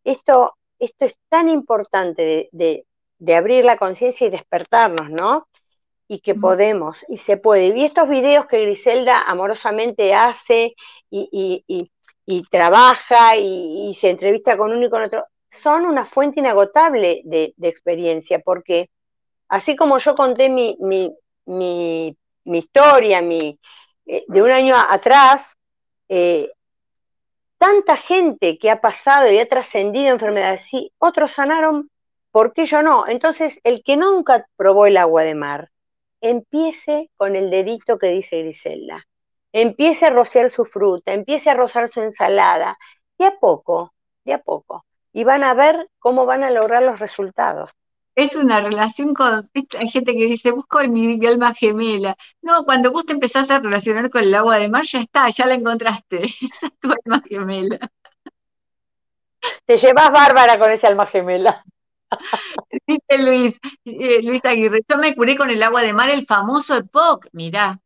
esto, 0.05 0.57
esto 0.79 1.07
es 1.07 1.15
tan 1.29 1.49
importante 1.49 2.49
de, 2.53 2.85
abrir 3.35 3.65
la 3.65 3.79
conciencia 3.79 4.27
y 4.27 4.31
despertarnos, 4.31 5.09
¿no? 5.11 5.49
Y 6.09 6.21
que 6.21 6.35
podemos, 6.35 6.97
y 7.09 7.19
se 7.19 7.37
puede. 7.37 7.77
Y 7.77 7.85
estos 7.85 8.09
videos 8.09 8.47
que 8.47 8.61
Griselda 8.61 9.23
amorosamente 9.23 10.15
hace 10.15 10.75
y, 11.11 11.91
trabaja 12.51 13.37
y, 13.37 13.97
se 13.99 14.11
entrevista 14.11 14.57
con 14.57 14.73
uno 14.73 14.87
y 14.87 14.91
con 14.91 15.03
otro, 15.03 15.25
son 15.51 15.87
una 15.87 16.05
fuente 16.05 16.41
inagotable 16.41 17.23
de, 17.25 17.55
experiencia, 17.63 18.41
porque 18.41 18.91
así 19.49 19.77
como 19.77 19.99
yo 19.99 20.15
conté 20.15 20.49
mi, 20.49 20.77
mi, 20.81 21.15
mi, 21.47 22.17
mi 22.45 22.59
historia, 22.59 23.23
mi, 23.23 23.59
eh, 24.07 24.25
de 24.27 24.43
un 24.43 24.51
año 24.51 24.75
atrás, 24.77 25.55
eh, 26.09 26.51
tanta 27.59 27.97
gente 27.97 28.59
que 28.59 28.71
ha 28.71 28.81
pasado 28.81 29.31
y 29.31 29.39
ha 29.39 29.49
trascendido 29.49 30.11
enfermedades, 30.11 30.63
sí, 30.63 30.93
otros 30.99 31.33
sanaron, 31.33 31.91
¿por 32.31 32.53
qué 32.53 32.67
yo 32.67 32.83
no? 32.83 33.07
Entonces, 33.09 33.61
el 33.65 33.83
que 33.83 33.97
nunca 33.97 34.47
probó 34.57 34.87
el 34.87 34.97
agua 34.97 35.23
de 35.23 35.35
mar, 35.35 35.71
empiece 36.21 37.11
con 37.17 37.37
el 37.37 37.51
dedito 37.51 37.99
que 37.99 38.09
dice 38.09 38.43
Griselda, 38.43 39.05
empiece 39.63 40.07
a 40.07 40.11
rociar 40.11 40.51
su 40.51 40.65
fruta, 40.65 41.13
empiece 41.13 41.51
a 41.51 41.55
rozar 41.55 41.89
su 41.89 42.01
ensalada, 42.01 42.79
de 43.19 43.27
a 43.27 43.39
poco, 43.39 43.93
de 44.25 44.35
a 44.35 44.39
poco, 44.39 44.85
y 45.13 45.25
van 45.25 45.45
a 45.45 45.55
ver 45.55 45.89
cómo 45.99 46.27
van 46.27 46.45
a 46.45 46.51
lograr 46.51 46.83
los 46.83 46.99
resultados 46.99 47.71
es 48.17 48.35
una 48.35 48.61
relación 48.61 49.13
con, 49.13 49.51
hay 49.79 49.89
gente 49.91 50.15
que 50.15 50.25
dice, 50.25 50.51
busco 50.51 50.81
mi, 50.89 51.19
mi, 51.19 51.27
alma 51.27 51.53
gemela. 51.53 52.17
No, 52.41 52.65
cuando 52.65 52.91
vos 52.91 53.05
te 53.05 53.13
empezás 53.13 53.51
a 53.51 53.59
relacionar 53.59 54.09
con 54.09 54.23
el 54.23 54.35
agua 54.35 54.59
de 54.59 54.71
mar, 54.71 54.85
ya 54.87 55.01
está, 55.01 55.29
ya 55.29 55.45
la 55.45 55.55
encontraste. 55.55 56.25
Esa 56.25 56.39
es 56.67 56.79
tu 56.81 56.91
alma 56.91 57.23
gemela. 57.29 57.79
Te 59.67 59.77
llevas 59.77 60.11
bárbara 60.11 60.59
con 60.59 60.71
esa 60.71 60.89
alma 60.89 61.07
gemela. 61.07 61.63
Dice 62.87 63.19
Luis, 63.19 63.61
eh, 63.85 64.23
Luis 64.23 64.43
Aguirre, 64.45 64.81
yo 64.89 64.97
me 64.97 65.15
curé 65.15 65.37
con 65.37 65.51
el 65.51 65.63
agua 65.63 65.83
de 65.83 65.93
mar, 65.93 66.09
el 66.09 66.25
famoso 66.25 66.75
EPOC. 66.75 67.29
Mirá, 67.33 67.79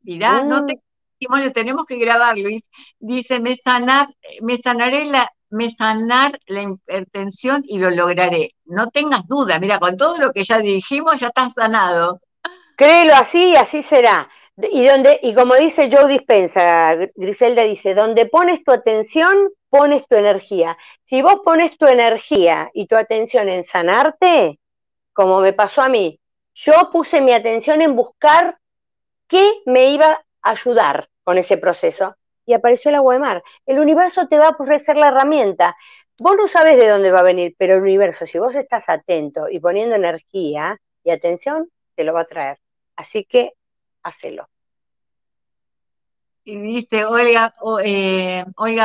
mirá, 0.00 0.44
no 0.44 0.64
te 0.64 0.76
mm. 0.76 0.80
Testimonio, 1.18 1.52
tenemos 1.52 1.84
que 1.84 1.98
grabar, 1.98 2.38
Luis. 2.38 2.62
Dice, 2.98 3.40
me 3.40 3.56
sanar, 3.56 4.06
me 4.40 4.56
sanaré 4.58 5.04
la, 5.06 5.32
me 5.50 5.70
sanar 5.70 6.38
la 6.46 6.62
hipertensión 6.62 7.62
y 7.66 7.78
lo 7.78 7.90
lograré. 7.90 8.54
No 8.66 8.88
tengas 8.90 9.26
duda, 9.26 9.58
mira, 9.58 9.78
con 9.80 9.96
todo 9.96 10.16
lo 10.18 10.32
que 10.32 10.44
ya 10.44 10.58
dijimos 10.58 11.18
ya 11.20 11.28
estás 11.28 11.54
sanado. 11.54 12.20
Créelo 12.76 13.14
así 13.14 13.50
y 13.50 13.56
así 13.56 13.82
será. 13.82 14.28
Y, 14.56 14.86
donde, 14.86 15.20
y 15.22 15.34
como 15.34 15.54
dice 15.54 15.88
Joe 15.90 16.08
Dispensa, 16.08 16.96
Griselda 17.14 17.62
dice, 17.62 17.94
donde 17.94 18.26
pones 18.26 18.62
tu 18.64 18.72
atención, 18.72 19.50
pones 19.68 20.06
tu 20.08 20.16
energía. 20.16 20.76
Si 21.04 21.22
vos 21.22 21.40
pones 21.44 21.76
tu 21.78 21.86
energía 21.86 22.70
y 22.74 22.86
tu 22.86 22.96
atención 22.96 23.48
en 23.48 23.62
sanarte, 23.64 24.58
como 25.12 25.40
me 25.40 25.52
pasó 25.52 25.82
a 25.82 25.88
mí, 25.88 26.20
yo 26.54 26.90
puse 26.92 27.20
mi 27.20 27.32
atención 27.32 27.82
en 27.82 27.94
buscar 27.94 28.58
qué 29.28 29.60
me 29.66 29.90
iba 29.90 30.24
ayudar 30.50 31.08
con 31.22 31.38
ese 31.38 31.58
proceso 31.58 32.16
y 32.46 32.54
apareció 32.54 32.88
el 32.88 32.96
agua 32.96 33.14
de 33.14 33.20
mar. 33.20 33.42
El 33.66 33.78
universo 33.78 34.26
te 34.28 34.38
va 34.38 34.46
a 34.46 34.56
ofrecer 34.58 34.96
la 34.96 35.08
herramienta. 35.08 35.76
Vos 36.18 36.34
no 36.36 36.48
sabes 36.48 36.78
de 36.78 36.88
dónde 36.88 37.10
va 37.10 37.20
a 37.20 37.24
venir, 37.24 37.54
pero 37.58 37.74
el 37.74 37.82
universo, 37.82 38.26
si 38.26 38.38
vos 38.38 38.54
estás 38.54 38.88
atento 38.88 39.48
y 39.50 39.60
poniendo 39.60 39.94
energía 39.94 40.80
y 41.04 41.10
atención, 41.10 41.68
te 41.94 42.04
lo 42.04 42.14
va 42.14 42.22
a 42.22 42.24
traer. 42.24 42.58
Así 42.96 43.24
que 43.24 43.52
hacelo. 44.02 44.48
Y 46.44 46.56
dice 46.56 47.04
Olga, 47.04 47.52
eh, 47.84 48.42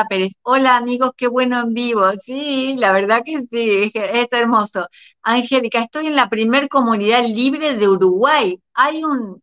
Pérez, 0.10 0.34
hola 0.42 0.76
amigos, 0.76 1.12
qué 1.16 1.30
bueno 1.30 1.62
en 1.62 1.74
vivo. 1.74 2.12
Sí, 2.22 2.76
la 2.78 2.92
verdad 2.92 3.22
que 3.24 3.42
sí, 3.44 3.90
es, 3.94 4.34
hermoso. 4.34 4.90
Angélica, 5.22 5.80
estoy 5.80 6.08
en 6.08 6.18
la 6.18 6.30
primer 6.30 6.68
comunidad 6.68 7.24
libre 7.24 7.76
de 7.76 7.88
Uruguay. 7.88 8.60
Hay 8.74 9.06
un, 9.06 9.42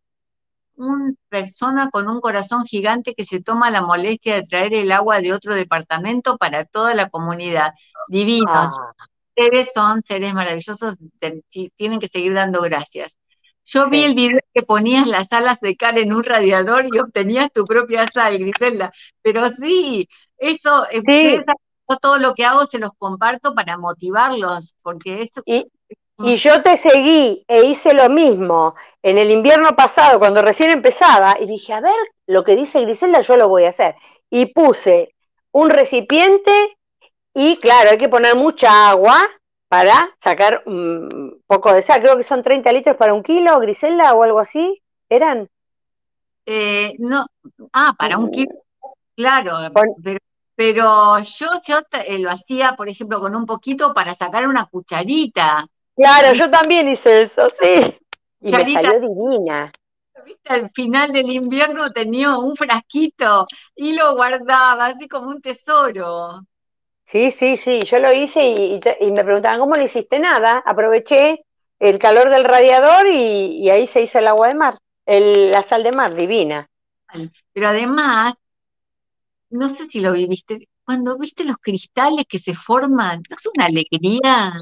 una 0.81 1.13
persona 1.29 1.89
con 1.89 2.07
un 2.07 2.21
corazón 2.21 2.65
gigante 2.65 3.13
que 3.13 3.25
se 3.25 3.41
toma 3.41 3.71
la 3.71 3.81
molestia 3.81 4.35
de 4.35 4.43
traer 4.43 4.73
el 4.73 4.91
agua 4.91 5.21
de 5.21 5.33
otro 5.33 5.53
departamento 5.53 6.37
para 6.37 6.65
toda 6.65 6.93
la 6.93 7.09
comunidad. 7.09 7.73
Divinos. 8.07 8.49
Ah. 8.51 8.93
Seres 9.35 9.71
son 9.73 10.03
seres 10.03 10.33
maravillosos, 10.33 10.95
tienen 11.77 11.99
que 11.99 12.07
seguir 12.09 12.33
dando 12.33 12.61
gracias. 12.61 13.15
Yo 13.63 13.89
vi 13.89 14.03
el 14.03 14.15
video 14.15 14.39
que 14.53 14.63
ponías 14.63 15.07
las 15.07 15.29
salas 15.29 15.59
de 15.61 15.75
cal 15.75 15.97
en 15.97 16.13
un 16.13 16.23
radiador 16.23 16.85
y 16.91 16.99
obtenías 16.99 17.51
tu 17.53 17.63
propia 17.63 18.07
sal, 18.07 18.37
Griselda. 18.37 18.91
Pero 19.21 19.49
sí, 19.49 20.09
eso, 20.37 20.85
sí. 21.05 21.37
todo 22.01 22.17
lo 22.17 22.33
que 22.33 22.43
hago 22.43 22.65
se 22.65 22.79
los 22.79 22.91
comparto 22.97 23.53
para 23.53 23.77
motivarlos, 23.77 24.73
porque 24.83 25.21
eso... 25.21 25.41
Y, 25.45 25.65
y 26.23 26.35
yo 26.35 26.61
te 26.63 26.77
seguí 26.77 27.43
e 27.47 27.63
hice 27.65 27.93
lo 27.93 28.09
mismo 28.09 28.75
en 29.03 29.17
el 29.17 29.31
invierno 29.31 29.75
pasado, 29.75 30.19
cuando 30.19 30.41
recién 30.41 30.71
empezaba, 30.71 31.37
y 31.39 31.47
dije, 31.47 31.73
a 31.73 31.81
ver, 31.81 31.95
lo 32.27 32.43
que 32.43 32.55
dice 32.55 32.81
Griselda 32.81 33.21
yo 33.21 33.35
lo 33.35 33.49
voy 33.49 33.65
a 33.65 33.69
hacer. 33.69 33.95
Y 34.29 34.47
puse 34.47 35.15
un 35.51 35.69
recipiente 35.69 36.77
y 37.33 37.57
claro, 37.57 37.91
hay 37.91 37.97
que 37.97 38.09
poner 38.09 38.35
mucha 38.35 38.89
agua, 38.89 39.27
para 39.71 40.13
sacar 40.21 40.63
un 40.65 41.41
poco 41.47 41.71
de 41.71 41.81
sal. 41.81 42.01
Creo 42.01 42.17
que 42.17 42.25
son 42.25 42.43
30 42.43 42.69
litros 42.73 42.97
para 42.97 43.13
un 43.13 43.23
kilo, 43.23 43.57
Griselda, 43.61 44.13
o 44.13 44.23
algo 44.23 44.39
así, 44.39 44.81
¿eran? 45.07 45.47
Eh, 46.45 46.95
no, 46.99 47.25
ah, 47.71 47.95
para 47.97 48.17
un 48.17 48.31
kilo, 48.31 48.51
claro, 49.15 49.53
pero, 50.57 51.19
yo, 51.19 51.47
yo 51.65 51.79
eh, 52.05 52.19
lo 52.19 52.31
hacía, 52.31 52.75
por 52.75 52.89
ejemplo, 52.89 53.21
con 53.21 53.33
un 53.33 53.45
poquito 53.45 53.93
para 53.93 54.13
sacar 54.13 54.45
una 54.45 54.65
cucharita. 54.65 55.65
Claro, 55.95 56.33
yo 56.33 56.49
también 56.49 56.89
hice 56.89 57.23
eso, 57.23 57.47
sí. 57.59 57.97
Y 58.41 58.53
me 58.53 58.73
salió 58.73 58.99
divina. 58.99 59.71
¿Viste? 60.25 60.53
Al 60.53 60.69
final 60.71 61.11
del 61.11 61.29
invierno 61.31 61.91
tenía 61.91 62.37
un 62.37 62.55
frasquito 62.55 63.45
y 63.75 63.93
lo 63.93 64.15
guardaba 64.15 64.87
así 64.87 65.07
como 65.07 65.29
un 65.29 65.41
tesoro. 65.41 66.41
Sí, 67.05 67.31
sí, 67.31 67.57
sí, 67.57 67.79
yo 67.81 67.99
lo 67.99 68.13
hice 68.13 68.41
y, 68.47 68.79
me 69.11 69.23
preguntaban, 69.23 69.59
¿cómo 69.59 69.75
le 69.75 69.83
hiciste? 69.83 70.19
Nada, 70.19 70.63
aproveché 70.65 71.43
el 71.79 71.99
calor 71.99 72.29
del 72.29 72.45
radiador 72.45 73.07
y, 73.07 73.69
ahí 73.69 73.85
se 73.87 74.01
hizo 74.01 74.19
el 74.19 74.27
agua 74.27 74.47
de 74.47 74.55
mar, 74.55 74.77
la 75.05 75.63
sal 75.63 75.83
de 75.83 75.91
mar, 75.91 76.15
divina. 76.15 76.69
Pero 77.51 77.67
además, 77.67 78.35
no 79.49 79.67
sé 79.67 79.87
si 79.87 79.99
lo 79.99 80.13
viviste, 80.13 80.69
cuando 80.85 81.17
viste 81.17 81.43
los 81.43 81.57
cristales 81.57 82.25
que 82.29 82.39
se 82.39 82.55
forman, 82.55 83.21
¿no 83.29 83.35
es 83.35 83.49
una 83.55 83.65
alegría? 83.65 84.61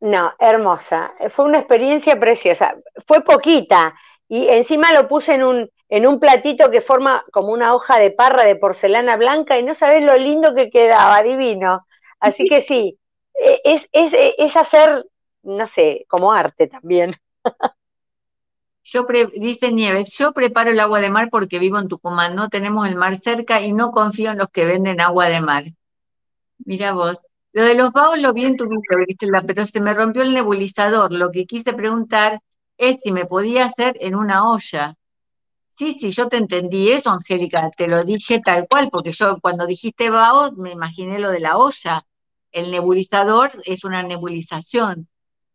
No, 0.00 0.32
hermosa, 0.38 1.12
fue 1.30 1.44
una 1.46 1.58
experiencia 1.58 2.18
preciosa, 2.20 2.76
fue 3.06 3.24
poquita 3.24 3.94
y 4.28 4.46
encima 4.48 4.92
lo 4.92 5.08
puse 5.08 5.34
en 5.34 5.42
un, 5.42 5.70
en 5.88 6.06
un 6.06 6.20
platito 6.20 6.70
que 6.70 6.80
forma 6.80 7.24
como 7.32 7.48
una 7.48 7.74
hoja 7.74 7.98
de 7.98 8.12
parra 8.12 8.44
de 8.44 8.54
porcelana 8.54 9.16
blanca 9.16 9.58
y 9.58 9.64
no 9.64 9.74
sabes 9.74 10.02
lo 10.04 10.16
lindo 10.16 10.54
que 10.54 10.70
quedaba, 10.70 11.22
divino. 11.22 11.84
Así 12.20 12.46
que 12.46 12.60
sí, 12.60 12.96
e, 13.34 13.60
es, 13.64 13.88
es, 13.92 14.12
es 14.38 14.56
hacer, 14.56 15.04
no 15.42 15.66
sé, 15.66 16.04
como 16.08 16.32
arte 16.32 16.68
también. 16.68 17.16
Yo 18.84 19.06
dice 19.34 19.72
Nieves, 19.72 20.16
yo 20.16 20.32
preparo 20.32 20.70
el 20.70 20.80
agua 20.80 21.00
de 21.00 21.10
mar 21.10 21.28
porque 21.30 21.58
vivo 21.58 21.78
en 21.78 21.88
Tucumán, 21.88 22.34
no 22.34 22.48
tenemos 22.48 22.88
el 22.88 22.96
mar 22.96 23.18
cerca 23.20 23.60
y 23.60 23.72
no 23.72 23.90
confío 23.90 24.30
en 24.30 24.38
los 24.38 24.48
que 24.48 24.64
venden 24.64 25.00
agua 25.00 25.28
de 25.28 25.40
mar. 25.42 25.64
Mira 26.64 26.92
vos, 26.92 27.20
lo 27.52 27.64
de 27.64 27.74
los 27.74 27.92
vaos 27.92 28.18
lo 28.18 28.32
vi 28.32 28.44
en 28.44 28.56
tu 28.56 28.68
video, 28.68 29.46
pero 29.46 29.66
se 29.66 29.80
me 29.80 29.94
rompió 29.94 30.22
el 30.22 30.34
nebulizador. 30.34 31.12
Lo 31.12 31.30
que 31.30 31.46
quise 31.46 31.72
preguntar 31.72 32.40
es 32.76 32.98
si 33.02 33.12
me 33.12 33.26
podía 33.26 33.66
hacer 33.66 33.96
en 34.00 34.14
una 34.14 34.48
olla. 34.48 34.94
Sí, 35.76 35.96
sí, 36.00 36.10
yo 36.10 36.28
te 36.28 36.36
entendí 36.36 36.90
eso, 36.90 37.10
Angélica, 37.10 37.70
te 37.70 37.88
lo 37.88 38.02
dije 38.02 38.40
tal 38.40 38.66
cual, 38.68 38.90
porque 38.90 39.12
yo 39.12 39.38
cuando 39.40 39.66
dijiste 39.66 40.10
BAO 40.10 40.52
me 40.52 40.72
imaginé 40.72 41.18
lo 41.18 41.30
de 41.30 41.40
la 41.40 41.56
olla. 41.56 42.02
El 42.50 42.70
nebulizador 42.70 43.50
es 43.64 43.84
una 43.84 44.02
nebulización. 44.02 45.08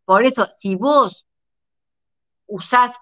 Por 0.06 0.24
eso, 0.24 0.48
si 0.58 0.76
vos 0.76 1.26
usás 2.48 2.96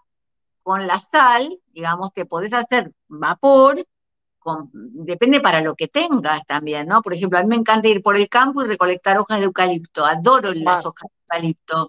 con 0.63 0.87
la 0.87 0.99
sal, 0.99 1.59
digamos, 1.67 2.13
te 2.13 2.25
podés 2.25 2.53
hacer 2.53 2.91
vapor, 3.07 3.85
depende 4.73 5.39
para 5.41 5.61
lo 5.61 5.75
que 5.75 5.87
tengas 5.87 6.45
también, 6.45 6.87
¿no? 6.87 7.01
Por 7.01 7.13
ejemplo, 7.13 7.37
a 7.37 7.43
mí 7.43 7.49
me 7.49 7.55
encanta 7.55 7.87
ir 7.87 8.01
por 8.01 8.17
el 8.17 8.29
campo 8.29 8.63
y 8.63 8.67
recolectar 8.67 9.17
hojas 9.17 9.39
de 9.39 9.45
eucalipto, 9.45 10.05
adoro 10.05 10.51
las 10.53 10.85
hojas 10.85 11.09
de 11.09 11.35
eucalipto. 11.35 11.87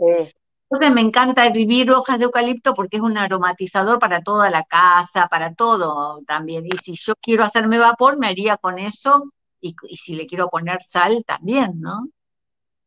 Entonces 0.70 0.95
me 0.95 1.03
encanta 1.03 1.51
vivir 1.51 1.91
hojas 1.91 2.19
de 2.19 2.24
eucalipto 2.24 2.74
porque 2.74 2.97
es 2.97 3.03
un 3.03 3.19
aromatizador 3.19 3.99
para 3.99 4.23
toda 4.23 4.49
la 4.49 4.65
casa, 4.65 5.29
para 5.29 5.55
todo 5.55 6.23
también. 6.27 6.65
Y 6.66 6.79
si 6.79 6.95
yo 6.95 7.15
quiero 7.20 7.45
hacerme 7.45 7.79
vapor, 7.79 8.19
me 8.19 8.29
haría 8.29 8.57
con 8.57 8.79
eso. 8.79 9.33
Y, 9.61 9.77
si 9.97 10.15
le 10.15 10.27
quiero 10.27 10.49
poner 10.49 10.83
sal, 10.83 11.24
también, 11.27 11.79
¿no? 11.79 12.09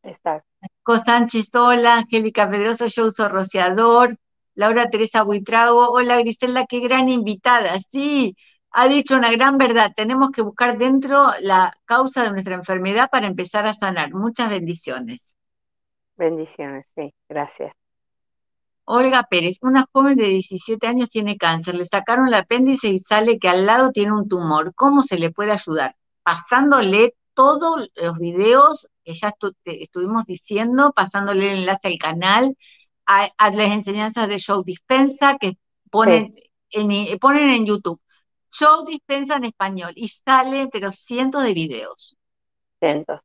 Exacto. 0.01 0.47
Sánchez, 1.05 1.53
hola, 1.53 1.97
Angélica 1.97 2.49
Pedroso, 2.49 2.87
yo 2.87 3.05
uso 3.05 3.29
rociador. 3.29 4.17
Laura 4.55 4.89
Teresa 4.89 5.23
Buitrago, 5.23 5.89
hola 5.91 6.17
Griselda, 6.17 6.65
qué 6.65 6.79
gran 6.79 7.09
invitada. 7.09 7.77
Sí, 7.91 8.35
ha 8.77 8.89
dicho 8.89 9.15
una 9.15 9.31
gran 9.31 9.57
verdad. 9.57 9.93
Tenemos 9.95 10.31
que 10.31 10.41
buscar 10.41 10.77
dentro 10.77 11.29
la 11.39 11.73
causa 11.85 12.23
de 12.23 12.31
nuestra 12.31 12.55
enfermedad 12.55 13.09
para 13.09 13.27
empezar 13.27 13.65
a 13.65 13.73
sanar. 13.73 14.13
Muchas 14.13 14.49
bendiciones. 14.49 15.37
Bendiciones, 16.17 16.85
sí, 16.93 17.13
gracias. 17.29 17.73
Olga 18.83 19.23
Pérez, 19.29 19.59
una 19.61 19.85
joven 19.93 20.17
de 20.17 20.25
17 20.25 20.85
años 20.87 21.09
tiene 21.09 21.37
cáncer, 21.37 21.75
le 21.75 21.85
sacaron 21.85 22.27
el 22.27 22.33
apéndice 22.33 22.89
y 22.89 22.99
sale 22.99 23.39
que 23.39 23.47
al 23.47 23.65
lado 23.65 23.91
tiene 23.91 24.11
un 24.11 24.27
tumor. 24.27 24.75
¿Cómo 24.75 25.03
se 25.03 25.17
le 25.17 25.31
puede 25.31 25.53
ayudar? 25.53 25.95
Pasándole 26.21 27.15
todos 27.33 27.89
los 27.95 28.17
videos 28.17 28.89
que 29.05 29.13
ya 29.13 29.33
estuvimos 29.63 30.25
diciendo, 30.25 30.91
pasándole 30.93 31.53
el 31.53 31.59
enlace 31.59 31.87
al 31.87 31.97
canal, 31.97 32.57
a, 33.05 33.29
las 33.51 33.71
enseñanzas 33.71 34.27
de 34.27 34.37
Show 34.37 34.63
Dispensa 34.63 35.37
que 35.39 35.57
ponen, 35.89 36.35
en, 36.71 37.19
ponen 37.19 37.51
en 37.51 37.65
YouTube. 37.65 38.01
Show 38.57 38.85
Dispensa 38.85 39.35
en 39.37 39.45
español 39.45 39.91
y 39.95 40.07
sale, 40.07 40.69
pero 40.71 40.91
cientos 40.91 41.43
de 41.43 41.53
videos. 41.53 42.15
Cientos 42.81 43.21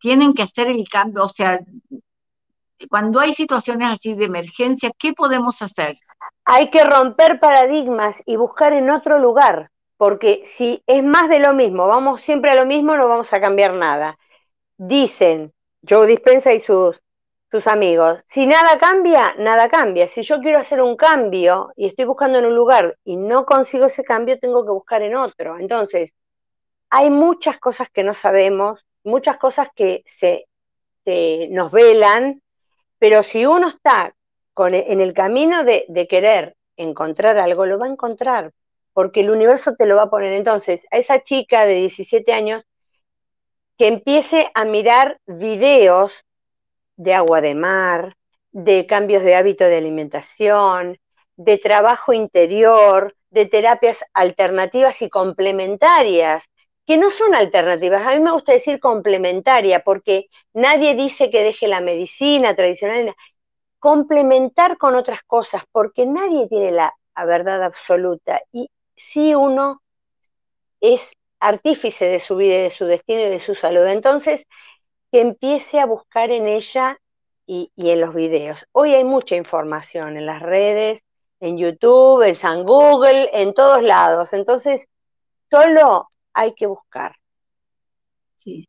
tienen 0.00 0.34
que 0.34 0.42
hacer 0.42 0.68
el 0.68 0.88
cambio, 0.88 1.24
o 1.24 1.28
sea, 1.28 1.60
cuando 2.90 3.20
hay 3.20 3.34
situaciones 3.34 3.88
así 3.88 4.14
de 4.14 4.24
emergencia, 4.24 4.90
¿qué 4.98 5.12
podemos 5.12 5.62
hacer? 5.62 5.96
Hay 6.44 6.70
que 6.70 6.82
romper 6.82 7.38
paradigmas 7.38 8.20
y 8.26 8.34
buscar 8.36 8.72
en 8.72 8.90
otro 8.90 9.18
lugar, 9.18 9.70
porque 9.96 10.42
si 10.44 10.82
es 10.86 11.04
más 11.04 11.28
de 11.28 11.38
lo 11.38 11.52
mismo, 11.52 11.86
vamos 11.86 12.22
siempre 12.22 12.50
a 12.50 12.56
lo 12.56 12.66
mismo, 12.66 12.96
no 12.96 13.08
vamos 13.08 13.32
a 13.32 13.40
cambiar 13.40 13.74
nada. 13.74 14.18
Dicen 14.76 15.52
Joe 15.88 16.08
Dispensa 16.08 16.52
y 16.52 16.58
sus, 16.58 17.00
sus 17.52 17.66
amigos, 17.66 18.18
si 18.26 18.46
nada 18.46 18.78
cambia, 18.78 19.34
nada 19.36 19.68
cambia. 19.68 20.08
Si 20.08 20.22
yo 20.22 20.40
quiero 20.40 20.58
hacer 20.58 20.80
un 20.80 20.96
cambio 20.96 21.70
y 21.76 21.86
estoy 21.86 22.06
buscando 22.06 22.38
en 22.38 22.46
un 22.46 22.54
lugar 22.54 22.96
y 23.04 23.18
no 23.18 23.44
consigo 23.44 23.86
ese 23.86 24.02
cambio, 24.04 24.38
tengo 24.38 24.64
que 24.64 24.70
buscar 24.70 25.02
en 25.02 25.14
otro. 25.14 25.58
Entonces, 25.58 26.14
hay 26.88 27.10
muchas 27.10 27.58
cosas 27.58 27.88
que 27.92 28.04
no 28.04 28.14
sabemos, 28.14 28.80
muchas 29.04 29.36
cosas 29.36 29.68
que 29.76 30.02
se, 30.06 30.46
nos 31.50 31.70
velan, 31.70 32.40
pero 32.98 33.22
si 33.22 33.44
uno 33.44 33.68
está 33.68 34.14
con, 34.54 34.72
en 34.72 35.02
el 35.02 35.12
camino 35.12 35.62
de, 35.62 35.84
de 35.88 36.08
querer 36.08 36.56
encontrar 36.78 37.36
algo, 37.36 37.66
lo 37.66 37.78
va 37.78 37.84
a 37.84 37.90
encontrar, 37.90 38.52
porque 38.94 39.20
el 39.20 39.30
universo 39.30 39.74
te 39.76 39.84
lo 39.84 39.96
va 39.96 40.04
a 40.04 40.10
poner. 40.10 40.32
Entonces, 40.32 40.86
a 40.90 40.96
esa 40.96 41.22
chica 41.22 41.66
de 41.66 41.74
17 41.74 42.32
años 42.32 42.62
que 43.76 43.88
empiece 43.88 44.50
a 44.54 44.64
mirar 44.64 45.20
videos 45.26 46.14
de 46.96 47.14
agua 47.14 47.40
de 47.40 47.54
mar, 47.54 48.16
de 48.50 48.86
cambios 48.86 49.22
de 49.22 49.34
hábito 49.34 49.64
de 49.64 49.76
alimentación, 49.76 50.98
de 51.36 51.58
trabajo 51.58 52.12
interior, 52.12 53.14
de 53.30 53.46
terapias 53.46 54.04
alternativas 54.12 55.00
y 55.02 55.08
complementarias, 55.08 56.44
que 56.86 56.96
no 56.96 57.10
son 57.10 57.34
alternativas. 57.34 58.06
A 58.06 58.14
mí 58.14 58.20
me 58.20 58.32
gusta 58.32 58.52
decir 58.52 58.80
complementaria, 58.80 59.80
porque 59.80 60.26
nadie 60.52 60.94
dice 60.94 61.30
que 61.30 61.42
deje 61.42 61.68
la 61.68 61.80
medicina 61.80 62.54
tradicional. 62.54 63.14
Complementar 63.78 64.78
con 64.78 64.94
otras 64.94 65.22
cosas, 65.22 65.62
porque 65.72 66.06
nadie 66.06 66.46
tiene 66.48 66.70
la, 66.72 66.94
verdad 67.26 67.62
absoluta. 67.62 68.40
Y 68.52 68.70
si 68.96 69.34
uno 69.34 69.82
es 70.80 71.12
artífice 71.40 72.04
de 72.06 72.20
su 72.20 72.36
vida, 72.36 72.56
de 72.62 72.70
su 72.70 72.84
destino 72.84 73.20
y 73.20 73.30
de 73.30 73.40
su 73.40 73.54
salud. 73.54 73.86
Entonces, 73.86 74.46
que 75.12 75.20
empiece 75.20 75.78
a 75.78 75.84
buscar 75.84 76.30
en 76.30 76.46
ella 76.46 76.98
y, 77.46 77.70
en 77.76 78.00
los 78.00 78.14
videos. 78.14 78.66
Hoy 78.72 78.94
hay 78.94 79.04
mucha 79.04 79.36
información 79.36 80.16
en 80.16 80.24
las 80.24 80.40
redes, 80.40 81.02
en 81.38 81.58
YouTube, 81.58 82.22
en 82.22 82.34
San 82.34 82.64
Google, 82.64 83.28
en 83.34 83.52
todos 83.52 83.82
lados. 83.82 84.32
Entonces, 84.32 84.88
solo 85.50 86.08
hay 86.32 86.54
que 86.54 86.66
buscar. 86.66 87.14
Sí. 88.36 88.66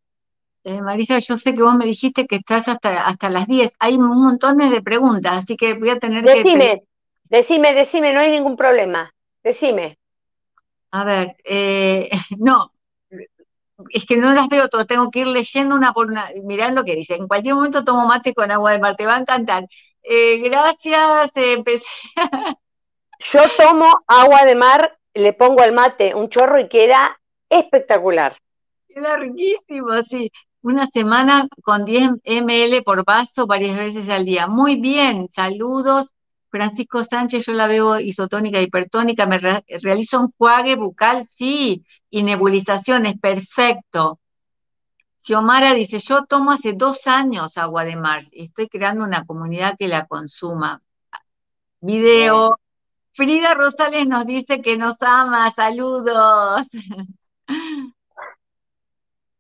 Eh, 0.65 0.81
Marisa, 0.81 1.19
yo 1.19 1.37
sé 1.37 1.53
que 1.53 1.63
vos 1.63 1.75
me 1.75 1.85
dijiste 1.85 2.27
que 2.27 2.35
estás 2.35 2.67
hasta, 2.67 3.07
hasta 3.07 3.29
las 3.29 3.47
10. 3.47 3.75
Hay 3.79 3.95
un 3.95 4.21
montón 4.21 4.57
de 4.57 4.81
preguntas, 4.81 5.43
así 5.43 5.55
que 5.55 5.75
voy 5.75 5.91
a 5.91 5.99
tener 5.99 6.25
que... 6.25 6.35
Decime, 6.35 6.83
decime, 7.29 7.73
decime, 7.73 8.13
no 8.13 8.19
hay 8.19 8.31
ningún 8.31 8.57
problema. 8.57 9.13
Decime. 9.41 9.97
A 10.91 11.05
ver, 11.05 11.37
eh, 11.45 12.09
no, 12.37 12.72
es 13.89 14.05
que 14.05 14.17
no 14.17 14.33
las 14.33 14.47
veo 14.47 14.69
todas, 14.69 14.87
tengo 14.87 15.09
que 15.11 15.19
ir 15.19 15.27
leyendo 15.27 15.75
una 15.75 15.93
por 15.93 16.07
una, 16.07 16.29
mirando 16.43 16.81
lo 16.81 16.85
que 16.85 16.95
dice. 16.95 17.15
En 17.15 17.27
cualquier 17.27 17.55
momento 17.55 17.83
tomo 17.83 18.05
mate 18.05 18.33
con 18.33 18.51
agua 18.51 18.71
de 18.71 18.79
mar, 18.79 18.95
te 18.95 19.05
va 19.05 19.15
a 19.15 19.19
encantar. 19.19 19.65
Eh, 20.03 20.39
gracias, 20.39 21.31
empecé. 21.35 21.85
Yo 23.19 23.41
tomo 23.57 23.89
agua 24.07 24.43
de 24.45 24.55
mar, 24.55 24.97
le 25.13 25.33
pongo 25.33 25.61
al 25.61 25.71
mate 25.71 26.13
un 26.13 26.29
chorro 26.29 26.59
y 26.59 26.67
queda 26.67 27.19
espectacular. 27.49 28.37
Queda 28.87 29.17
riquísimo, 29.17 30.01
sí. 30.01 30.31
Una 30.61 30.87
semana 30.87 31.47
con 31.61 31.85
10 31.85 32.11
ml 32.23 32.83
por 32.83 33.03
vaso 33.03 33.47
varias 33.47 33.77
veces 33.77 34.09
al 34.09 34.25
día. 34.25 34.47
Muy 34.47 34.79
bien, 34.79 35.29
saludos. 35.33 36.13
Francisco 36.53 37.03
Sánchez, 37.03 37.47
yo 37.47 37.53
la 37.53 37.65
veo 37.65 37.99
isotónica, 37.99 38.61
hipertónica, 38.61 39.25
me 39.25 39.39
realizo 39.39 40.19
un 40.19 40.31
juague 40.37 40.75
bucal, 40.75 41.25
sí, 41.25 41.83
y 42.11 42.21
nebulizaciones, 42.21 43.19
perfecto. 43.19 44.19
Xiomara 45.17 45.73
dice, 45.73 45.97
yo 45.97 46.25
tomo 46.25 46.51
hace 46.51 46.73
dos 46.73 47.07
años 47.07 47.57
agua 47.57 47.85
de 47.85 47.95
mar 47.95 48.25
y 48.31 48.43
estoy 48.43 48.69
creando 48.69 49.03
una 49.03 49.25
comunidad 49.25 49.75
que 49.79 49.87
la 49.87 50.05
consuma. 50.05 50.79
Video. 51.81 52.59
Frida 53.13 53.55
Rosales 53.55 54.05
nos 54.07 54.27
dice 54.27 54.61
que 54.61 54.77
nos 54.77 55.01
ama, 55.01 55.49
saludos. 55.49 56.67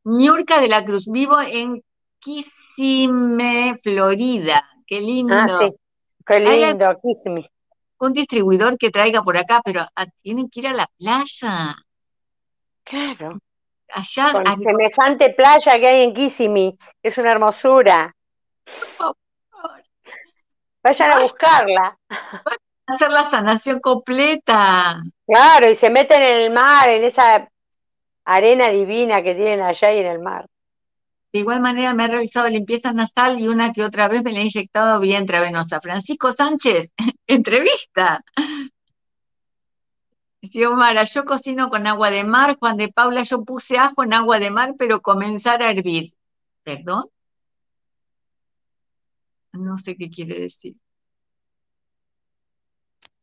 Niurka 0.03 0.59
de 0.61 0.67
la 0.67 0.83
Cruz, 0.83 1.05
vivo 1.05 1.39
en 1.39 1.83
Kissimmee, 2.17 3.77
Florida. 3.83 4.67
Qué 4.87 4.99
lindo. 4.99 5.35
Ah, 5.35 5.47
sí. 5.59 5.75
Qué 6.25 6.39
lindo, 6.39 6.99
Kissimmee. 7.01 7.49
Un 7.99 8.13
distribuidor 8.13 8.77
que 8.77 8.89
traiga 8.89 9.23
por 9.23 9.37
acá, 9.37 9.61
pero 9.63 9.85
ah, 9.95 10.05
tienen 10.21 10.49
que 10.49 10.59
ir 10.61 10.67
a 10.67 10.73
la 10.73 10.87
playa. 10.97 11.75
Claro. 12.83 13.39
Allá, 13.89 14.31
Con 14.31 14.45
semejante 14.45 15.29
playa 15.29 15.79
que 15.79 15.87
hay 15.87 16.01
en 16.03 16.13
Kissimmee, 16.13 16.77
es 17.01 17.17
una 17.17 17.31
hermosura. 17.31 18.13
Vayan 20.81 21.11
a 21.11 21.21
buscarla. 21.21 21.97
a 22.09 22.93
hacer 22.93 23.09
la 23.11 23.25
sanación 23.25 23.79
completa. 23.79 25.01
Claro, 25.25 25.69
y 25.69 25.75
se 25.75 25.89
meten 25.89 26.21
en 26.21 26.37
el 26.37 26.51
mar, 26.51 26.89
en 26.89 27.03
esa 27.03 27.47
arena 28.25 28.69
divina 28.69 29.21
que 29.21 29.35
tienen 29.35 29.61
allá 29.61 29.93
y 29.93 29.99
en 29.99 30.07
el 30.07 30.19
mar. 30.19 30.47
De 31.33 31.39
igual 31.39 31.61
manera 31.61 31.95
me 31.95 32.03
ha 32.03 32.07
realizado 32.07 32.47
limpieza 32.47 32.93
nasal 32.93 33.39
y 33.39 33.47
una 33.47 33.73
que 33.73 33.83
otra 33.83 34.07
vez 34.07 34.23
me 34.23 34.31
la 34.31 34.41
he 34.41 34.43
inyectado 34.43 34.99
vía 34.99 35.19
intravenosa. 35.19 35.81
Francisco 35.81 36.31
Sánchez, 36.31 36.93
entrevista. 37.27 38.23
Xiomara, 40.43 41.05
yo 41.05 41.25
cocino 41.25 41.71
con 41.71 41.87
agua 41.87 42.11
de 42.11 42.23
mar. 42.23 42.55
Juan 42.59 42.77
de 42.77 42.89
Paula, 42.89 43.23
yo 43.23 43.43
puse 43.43 43.79
ajo 43.79 44.03
en 44.03 44.13
agua 44.13 44.39
de 44.39 44.51
mar, 44.51 44.75
pero 44.77 45.01
comenzar 45.01 45.63
a 45.63 45.71
hervir. 45.71 46.13
¿Perdón? 46.61 47.05
No 49.53 49.79
sé 49.79 49.95
qué 49.95 50.11
quiere 50.11 50.39
decir. 50.39 50.75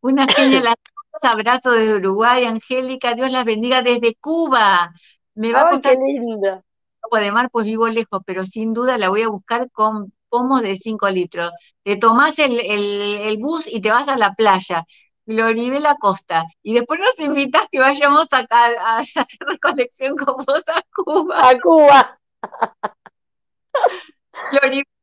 Una 0.00 0.26
genial 0.26 0.66
abrazo 1.22 1.70
desde 1.70 1.94
Uruguay, 1.94 2.44
Angélica, 2.44 3.14
Dios 3.14 3.30
las 3.30 3.44
bendiga 3.44 3.82
desde 3.82 4.16
Cuba. 4.16 4.92
Me 5.34 5.52
va 5.52 5.60
a 5.62 5.70
costar 5.70 5.94
qué 5.94 6.62
agua 7.10 7.20
de 7.20 7.32
mar, 7.32 7.50
pues 7.50 7.66
vivo 7.66 7.88
lejos, 7.88 8.22
pero 8.24 8.44
sin 8.46 8.72
duda 8.72 8.98
la 8.98 9.08
voy 9.08 9.22
a 9.22 9.28
buscar 9.28 9.70
con 9.70 10.12
pomos 10.28 10.62
de 10.62 10.78
5 10.78 11.10
litros. 11.10 11.50
Te 11.82 11.96
tomás 11.96 12.34
el 12.38 13.36
bus 13.40 13.66
y 13.66 13.80
te 13.80 13.90
vas 13.90 14.08
a 14.08 14.16
la 14.16 14.34
playa 14.34 14.84
la 15.30 15.96
Costa. 15.96 16.44
Y 16.62 16.74
después 16.74 17.00
nos 17.00 17.18
invitas 17.18 17.68
que 17.70 17.78
vayamos 17.78 18.32
acá 18.32 18.66
a, 18.78 18.98
hacer 19.14 19.38
recolección 19.40 20.16
con 20.16 20.44
vos 20.44 20.64
a 20.68 20.82
Cuba. 20.94 21.48
A 21.48 21.58
Cuba. 21.58 22.18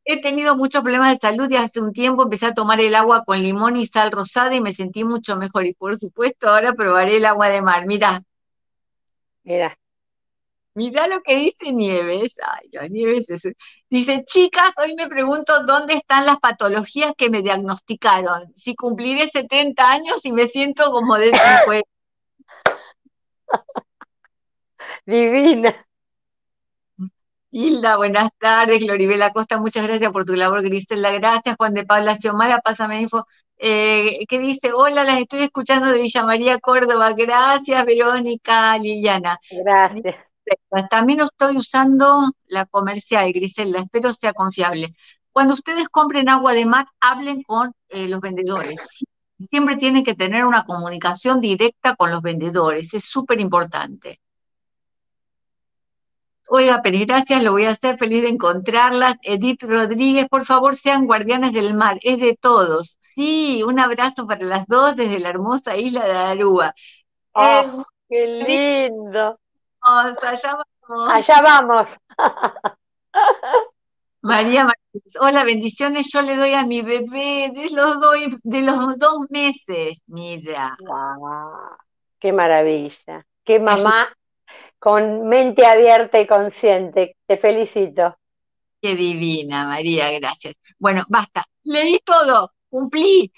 he 0.06 0.22
tenido 0.22 0.56
muchos 0.56 0.82
problemas 0.82 1.14
de 1.14 1.28
salud 1.28 1.50
y 1.50 1.58
hace 1.58 1.82
un 1.82 1.92
tiempo 1.94 2.24
empecé 2.24 2.48
a 2.48 2.54
tomar 2.54 2.80
el 2.80 2.96
agua 2.96 3.24
con 3.26 3.42
limón 3.42 3.76
y 3.76 3.88
sal 3.88 4.12
rosada 4.12 4.56
y 4.56 4.62
me 4.62 4.74
sentí 4.74 5.04
mucho 5.04 5.36
mejor. 5.38 5.66
Y 5.66 5.74
por 5.74 5.98
supuesto 5.98 6.50
ahora 6.50 6.74
probaré 6.74 7.18
el 7.18 7.26
agua 7.26 7.50
de 7.50 7.62
mar. 7.62 7.86
Mira. 9.44 9.78
Mira. 10.78 11.04
Mirá 11.04 11.08
lo 11.08 11.22
que 11.22 11.36
dice 11.38 11.74
Nieves. 11.74 12.36
Ay, 12.44 12.90
Nieves 12.90 13.30
es... 13.30 13.44
Dice, 13.90 14.24
chicas, 14.26 14.72
hoy 14.78 14.96
me 14.96 15.08
pregunto 15.08 15.66
dónde 15.66 15.96
están 15.96 16.26
las 16.26 16.40
patologías 16.40 17.14
que 17.18 17.30
me 17.32 17.42
diagnosticaron. 17.42 18.54
Si 18.56 18.76
cumpliré 18.76 19.28
70 19.28 19.92
años 19.92 20.24
y 20.24 20.32
me 20.32 20.48
siento 20.48 20.92
como 20.92 21.18
de 21.18 21.32
50. 21.34 21.90
Divina. 25.06 25.74
Hilda, 27.50 27.98
buenas 27.98 28.30
tardes. 28.38 28.80
Gloribela 28.80 29.32
Costa, 29.34 29.58
muchas 29.58 29.88
gracias 29.88 30.12
por 30.12 30.26
tu 30.26 30.34
labor, 30.36 30.62
Grisela. 30.62 31.12
Gracias, 31.12 31.56
Juan 31.58 31.74
de 31.74 31.86
Paula 31.86 32.16
Xiomara, 32.18 32.60
pásame 32.60 33.02
info. 33.02 33.26
Eh, 33.58 34.26
¿Qué 34.28 34.38
dice? 34.38 34.74
Hola, 34.74 35.04
las 35.04 35.20
estoy 35.22 35.40
escuchando 35.40 35.88
de 35.92 36.02
Villa 36.02 36.24
María, 36.24 36.60
Córdoba. 36.60 37.14
Gracias, 37.14 37.84
Verónica, 37.86 38.78
Liliana. 38.78 39.40
Gracias. 39.50 40.27
También 40.90 41.22
estoy 41.22 41.58
usando 41.58 42.32
la 42.48 42.66
comercial, 42.66 43.32
Griselda, 43.34 43.80
espero 43.80 44.14
sea 44.14 44.34
confiable. 44.34 44.96
Cuando 45.32 45.54
ustedes 45.54 45.88
compren 45.90 46.30
agua 46.30 46.54
de 46.54 46.66
mar, 46.66 46.88
hablen 47.00 47.44
con 47.44 47.74
eh, 47.90 48.08
los 48.08 48.22
vendedores. 48.22 48.76
Siempre 49.50 49.78
tienen 49.78 50.04
que 50.04 50.16
tener 50.16 50.46
una 50.46 50.66
comunicación 50.66 51.42
directa 51.42 51.96
con 51.96 52.12
los 52.12 52.22
vendedores, 52.22 52.94
es 52.94 53.04
súper 53.04 53.40
importante. 53.40 54.20
Oiga, 56.50 56.82
Pérez, 56.82 57.06
gracias, 57.06 57.44
lo 57.44 57.52
voy 57.52 57.66
a 57.66 57.72
hacer, 57.72 57.98
feliz 57.98 58.22
de 58.22 58.30
encontrarlas. 58.30 59.18
Edith 59.22 59.64
Rodríguez, 59.64 60.30
por 60.30 60.46
favor, 60.46 60.78
sean 60.78 61.06
guardianes 61.06 61.52
del 61.52 61.74
mar, 61.74 62.00
es 62.02 62.22
de 62.22 62.38
todos. 62.40 62.98
Sí, 63.02 63.64
un 63.64 63.80
abrazo 63.80 64.26
para 64.26 64.46
las 64.46 64.66
dos 64.66 64.96
desde 64.96 65.20
la 65.20 65.30
hermosa 65.30 65.76
isla 65.76 66.06
de 66.06 66.14
Aruba. 66.14 66.74
Oh, 67.34 67.84
¡Qué 68.08 68.26
lindo! 68.26 69.38
Allá 69.82 70.58
vamos. 70.88 71.14
Allá 71.14 71.42
vamos. 71.42 71.92
María 74.22 74.66
Martínez, 74.66 75.16
hola, 75.22 75.44
bendiciones, 75.44 76.10
yo 76.12 76.22
le 76.22 76.36
doy 76.36 76.54
a 76.54 76.66
mi 76.66 76.82
bebé 76.82 77.52
de 77.54 77.70
los, 77.72 78.02
doy, 78.02 78.38
de 78.44 78.62
los 78.62 78.98
dos 79.00 79.20
meses, 79.30 80.02
mira. 80.08 80.76
qué 82.20 82.34
maravilla, 82.34 83.26
qué 83.46 83.60
mamá 83.60 84.10
con 84.80 85.28
mente 85.28 85.66
abierta 85.66 86.20
y 86.20 86.28
consciente, 86.28 87.16
te 87.26 87.38
felicito. 87.38 88.18
Qué 88.82 88.96
divina, 88.96 89.68
María, 89.68 90.12
gracias. 90.20 90.56
Bueno, 90.78 91.04
basta, 91.10 91.44
leí 91.64 92.00
todo, 92.04 92.52
cumplí, 92.70 93.32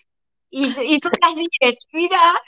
y, 0.50 0.68
y 0.68 1.00
son 1.00 1.12
las 1.22 1.36
10, 1.36 1.78
mira. 1.94 2.42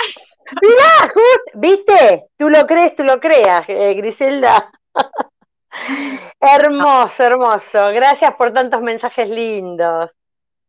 Mirá, 0.61 1.13
¿viste? 1.53 2.27
Tú 2.37 2.49
lo 2.49 2.65
crees, 2.67 2.95
tú 2.95 3.03
lo 3.03 3.19
creas, 3.19 3.65
eh, 3.67 3.93
Griselda. 3.95 4.71
hermoso, 6.39 7.23
hermoso. 7.23 7.79
Gracias 7.93 8.33
por 8.35 8.53
tantos 8.53 8.81
mensajes 8.81 9.29
lindos. 9.29 10.11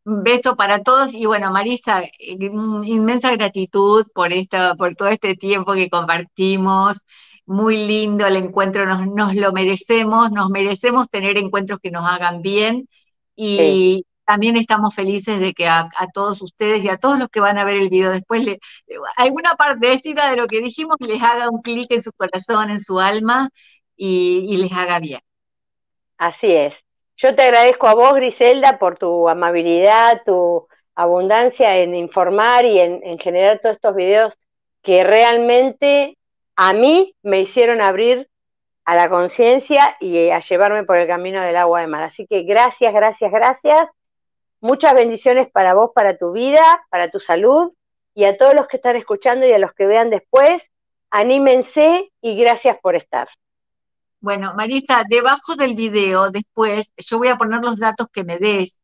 Un 0.05 0.23
beso 0.25 0.57
para 0.57 0.83
todos 0.83 1.13
y 1.15 1.27
bueno, 1.27 1.53
Marisa, 1.53 2.03
inmensa 2.19 3.31
gratitud 3.33 4.07
por 4.15 4.33
esto, 4.33 4.57
por 4.77 4.95
todo 4.95 5.09
este 5.09 5.37
tiempo 5.37 5.75
que 5.75 5.91
compartimos. 5.91 6.99
Muy 7.45 7.77
lindo 7.87 8.27
el 8.27 8.37
encuentro, 8.37 8.87
nos, 8.87 9.07
nos 9.07 9.35
lo 9.35 9.53
merecemos, 9.53 10.31
nos 10.31 10.49
merecemos 10.49 11.09
tener 11.11 11.37
encuentros 11.39 11.81
que 11.81 11.91
nos 11.91 12.05
hagan 12.05 12.41
bien 12.41 12.89
y 13.35 14.07
también 14.33 14.57
estamos 14.57 14.95
felices 14.95 15.41
de 15.41 15.53
que 15.53 15.67
a, 15.67 15.91
todos 16.15 16.41
ustedes 16.41 16.83
y 16.83 16.89
a 16.89 16.97
todos 16.97 17.19
los 17.19 17.29
que 17.29 17.39
van 17.39 17.59
a 17.59 17.65
ver 17.65 17.77
el 17.77 17.91
video 17.91 18.11
después, 18.11 18.43
le, 18.43 18.59
alguna 19.19 19.57
partecita 19.57 20.31
de 20.31 20.39
lo 20.39 20.47
que 20.47 20.63
dijimos 20.63 20.97
les 21.01 21.23
haga 21.23 21.51
un 21.51 21.61
clic 21.61 21.91
en 21.91 22.01
su 22.01 22.13
corazón, 22.15 22.71
en 22.71 22.81
su 22.81 22.99
alma 22.99 23.51
y, 23.95 24.57
les 24.57 24.73
haga 24.73 25.01
bien. 25.01 25.21
Así 26.17 26.51
es. 26.51 26.75
Yo 27.19 27.35
te 27.35 27.43
agradezco 27.43 27.89
a 27.89 27.95
vos, 27.95 28.15
Griselda, 28.15 28.79
por 28.79 28.97
tu 28.97 29.29
amabilidad, 29.29 30.23
tu 30.25 30.67
abundancia 30.95 31.77
en 31.77 31.95
informar 31.95 32.65
y 32.65 32.81
en, 32.81 33.03
en 33.05 33.19
generar 33.19 33.59
todos 33.59 33.75
estos 33.75 33.95
videos 33.95 34.33
que 34.81 35.05
realmente 35.05 36.17
a 36.57 36.73
mí 36.73 37.15
me 37.23 37.43
hicieron 37.43 37.83
abrir 37.83 38.31
a 38.87 38.95
la 38.95 39.11
conciencia 39.11 39.95
y 40.01 40.31
a 40.31 40.41
llevarme 40.41 40.85
por 40.85 40.97
el 40.97 41.07
camino 41.07 41.43
del 41.43 41.59
agua 41.59 41.83
de 41.83 41.87
mar. 41.87 42.03
Así 42.03 42.27
que 42.27 42.45
gracias, 42.45 42.95
gracias, 42.95 43.31
gracias. 43.31 43.93
Muchas 44.63 44.95
bendiciones 44.95 45.51
para 45.51 45.75
vos, 45.75 45.91
para 45.95 46.17
tu 46.17 46.33
vida, 46.33 46.63
para 46.89 47.11
tu 47.11 47.21
salud 47.21 47.73
y 48.15 48.25
a 48.25 48.39
todos 48.39 48.55
los 48.55 48.67
que 48.67 48.79
están 48.79 48.97
escuchando 48.97 49.47
y 49.47 49.53
a 49.53 49.59
los 49.59 49.75
que 49.75 49.87
vean 49.87 50.09
después. 50.09 50.71
Anímense 51.11 52.11
y 52.23 52.37
gracias 52.37 52.79
por 52.81 52.95
estar. 52.95 53.29
Bueno, 54.21 54.55
Marisa, 54.55 55.03
debajo 55.07 55.57
del 55.57 55.75
video 55.75 56.31
después 56.31 56.91
yo 56.97 57.19
voy 57.19 57.29
a 57.29 57.37
poner 57.37 57.61
los 57.61 57.79
datos 57.79 58.07
que 58.11 58.25
me 58.25 58.39
des, 58.39 58.79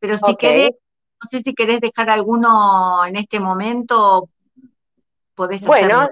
pero 0.00 0.18
si 0.18 0.34
querés, 0.34 0.70
no 0.70 1.28
sé 1.30 1.42
si 1.42 1.54
querés 1.54 1.80
dejar 1.80 2.10
alguno 2.10 3.04
en 3.06 3.14
este 3.14 3.38
momento, 3.38 4.28
podés 5.36 5.62
hacerlo. 5.62 5.68
Bueno, 5.68 6.10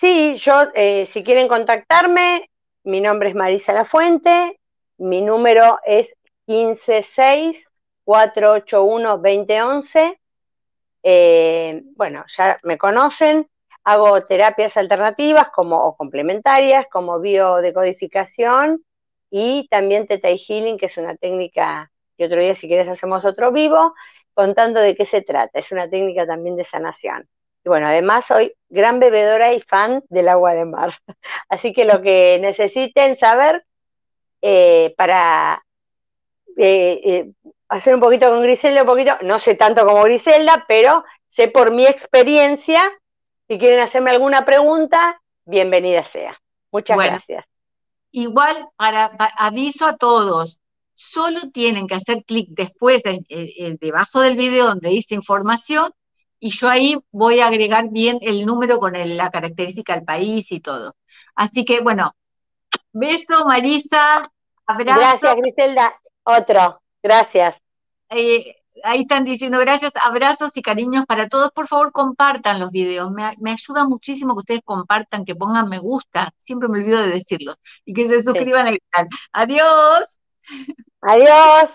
Sí, 0.00 0.36
yo, 0.36 0.62
eh, 0.74 1.04
si 1.04 1.22
quieren 1.22 1.46
contactarme, 1.46 2.48
mi 2.84 3.02
nombre 3.02 3.28
es 3.28 3.34
Marisa 3.34 3.74
Lafuente, 3.74 4.58
mi 4.96 5.20
número 5.20 5.78
es 5.84 6.14
156-481-2011. 8.10 10.18
Eh, 11.02 11.82
bueno, 11.96 12.24
ya 12.36 12.58
me 12.62 12.76
conocen, 12.76 13.48
hago 13.84 14.22
terapias 14.24 14.76
alternativas 14.76 15.48
como, 15.48 15.82
o 15.82 15.96
complementarias 15.96 16.84
como 16.90 17.20
biodecodificación 17.20 18.84
y 19.30 19.66
también 19.70 20.06
Theta 20.06 20.28
Healing, 20.28 20.76
que 20.76 20.86
es 20.86 20.98
una 20.98 21.16
técnica 21.16 21.90
que 22.18 22.26
otro 22.26 22.40
día 22.40 22.54
si 22.54 22.68
quieres 22.68 22.88
hacemos 22.88 23.24
otro 23.24 23.52
vivo, 23.52 23.94
contando 24.34 24.80
de 24.80 24.94
qué 24.94 25.06
se 25.06 25.22
trata. 25.22 25.58
Es 25.58 25.72
una 25.72 25.88
técnica 25.88 26.26
también 26.26 26.56
de 26.56 26.64
sanación. 26.64 27.26
Y 27.64 27.68
bueno, 27.68 27.86
además 27.86 28.26
soy 28.26 28.54
gran 28.68 29.00
bebedora 29.00 29.54
y 29.54 29.60
fan 29.60 30.02
del 30.08 30.28
agua 30.28 30.54
de 30.54 30.66
mar. 30.66 30.92
Así 31.48 31.72
que 31.72 31.84
lo 31.84 32.02
que 32.02 32.38
necesiten 32.40 33.16
saber 33.16 33.64
eh, 34.42 34.94
para 34.96 35.62
eh, 36.56 37.00
eh, 37.04 37.30
hacer 37.70 37.94
un 37.94 38.00
poquito 38.00 38.28
con 38.28 38.42
Griselda, 38.42 38.82
un 38.82 38.88
poquito, 38.88 39.16
no 39.22 39.38
sé 39.38 39.54
tanto 39.54 39.86
como 39.86 40.02
Griselda, 40.02 40.64
pero 40.68 41.04
sé 41.28 41.48
por 41.48 41.70
mi 41.70 41.86
experiencia. 41.86 42.82
Si 43.48 43.58
quieren 43.58 43.80
hacerme 43.80 44.10
alguna 44.10 44.44
pregunta, 44.44 45.20
bienvenida 45.44 46.04
sea. 46.04 46.38
Muchas 46.70 46.98
gracias. 46.98 47.44
Igual, 48.12 48.68
para, 48.76 49.06
aviso 49.38 49.86
a 49.86 49.96
todos, 49.96 50.58
solo 50.92 51.50
tienen 51.52 51.86
que 51.86 51.94
hacer 51.94 52.24
clic 52.24 52.48
después, 52.50 53.02
debajo 53.80 54.20
del 54.20 54.36
video 54.36 54.66
donde 54.66 54.90
dice 54.90 55.14
información, 55.14 55.92
y 56.40 56.50
yo 56.50 56.68
ahí 56.68 56.98
voy 57.12 57.40
a 57.40 57.46
agregar 57.46 57.88
bien 57.90 58.18
el 58.22 58.46
número 58.46 58.78
con 58.78 58.94
la 58.94 59.30
característica 59.30 59.94
del 59.94 60.04
país 60.04 60.50
y 60.50 60.60
todo. 60.60 60.96
Así 61.34 61.64
que, 61.64 61.80
bueno, 61.80 62.14
beso, 62.92 63.44
Marisa, 63.46 64.30
abrazo. 64.66 65.00
Gracias, 65.00 65.36
Griselda. 65.36 66.00
Otro, 66.24 66.80
gracias. 67.02 67.56
Eh, 68.10 68.56
ahí 68.84 69.02
están 69.02 69.24
diciendo 69.24 69.58
gracias, 69.58 69.92
abrazos 70.02 70.56
y 70.56 70.62
cariños 70.62 71.06
para 71.06 71.28
todos. 71.28 71.50
Por 71.52 71.68
favor, 71.68 71.92
compartan 71.92 72.60
los 72.60 72.70
videos. 72.70 73.10
Me, 73.12 73.34
me, 73.40 73.52
ayuda 73.52 73.86
muchísimo 73.86 74.34
que 74.34 74.40
ustedes 74.40 74.62
compartan, 74.64 75.24
que 75.24 75.34
pongan 75.34 75.68
me 75.68 75.78
gusta. 75.78 76.32
Siempre 76.38 76.68
me 76.68 76.78
olvido 76.80 77.02
de 77.02 77.08
decirlo. 77.08 77.54
Y 77.84 77.92
que 77.92 78.08
se 78.08 78.22
suscriban 78.22 78.66
al 78.66 78.78
canal. 78.90 79.08
Adiós. 79.32 80.20
Adiós. 81.02 81.70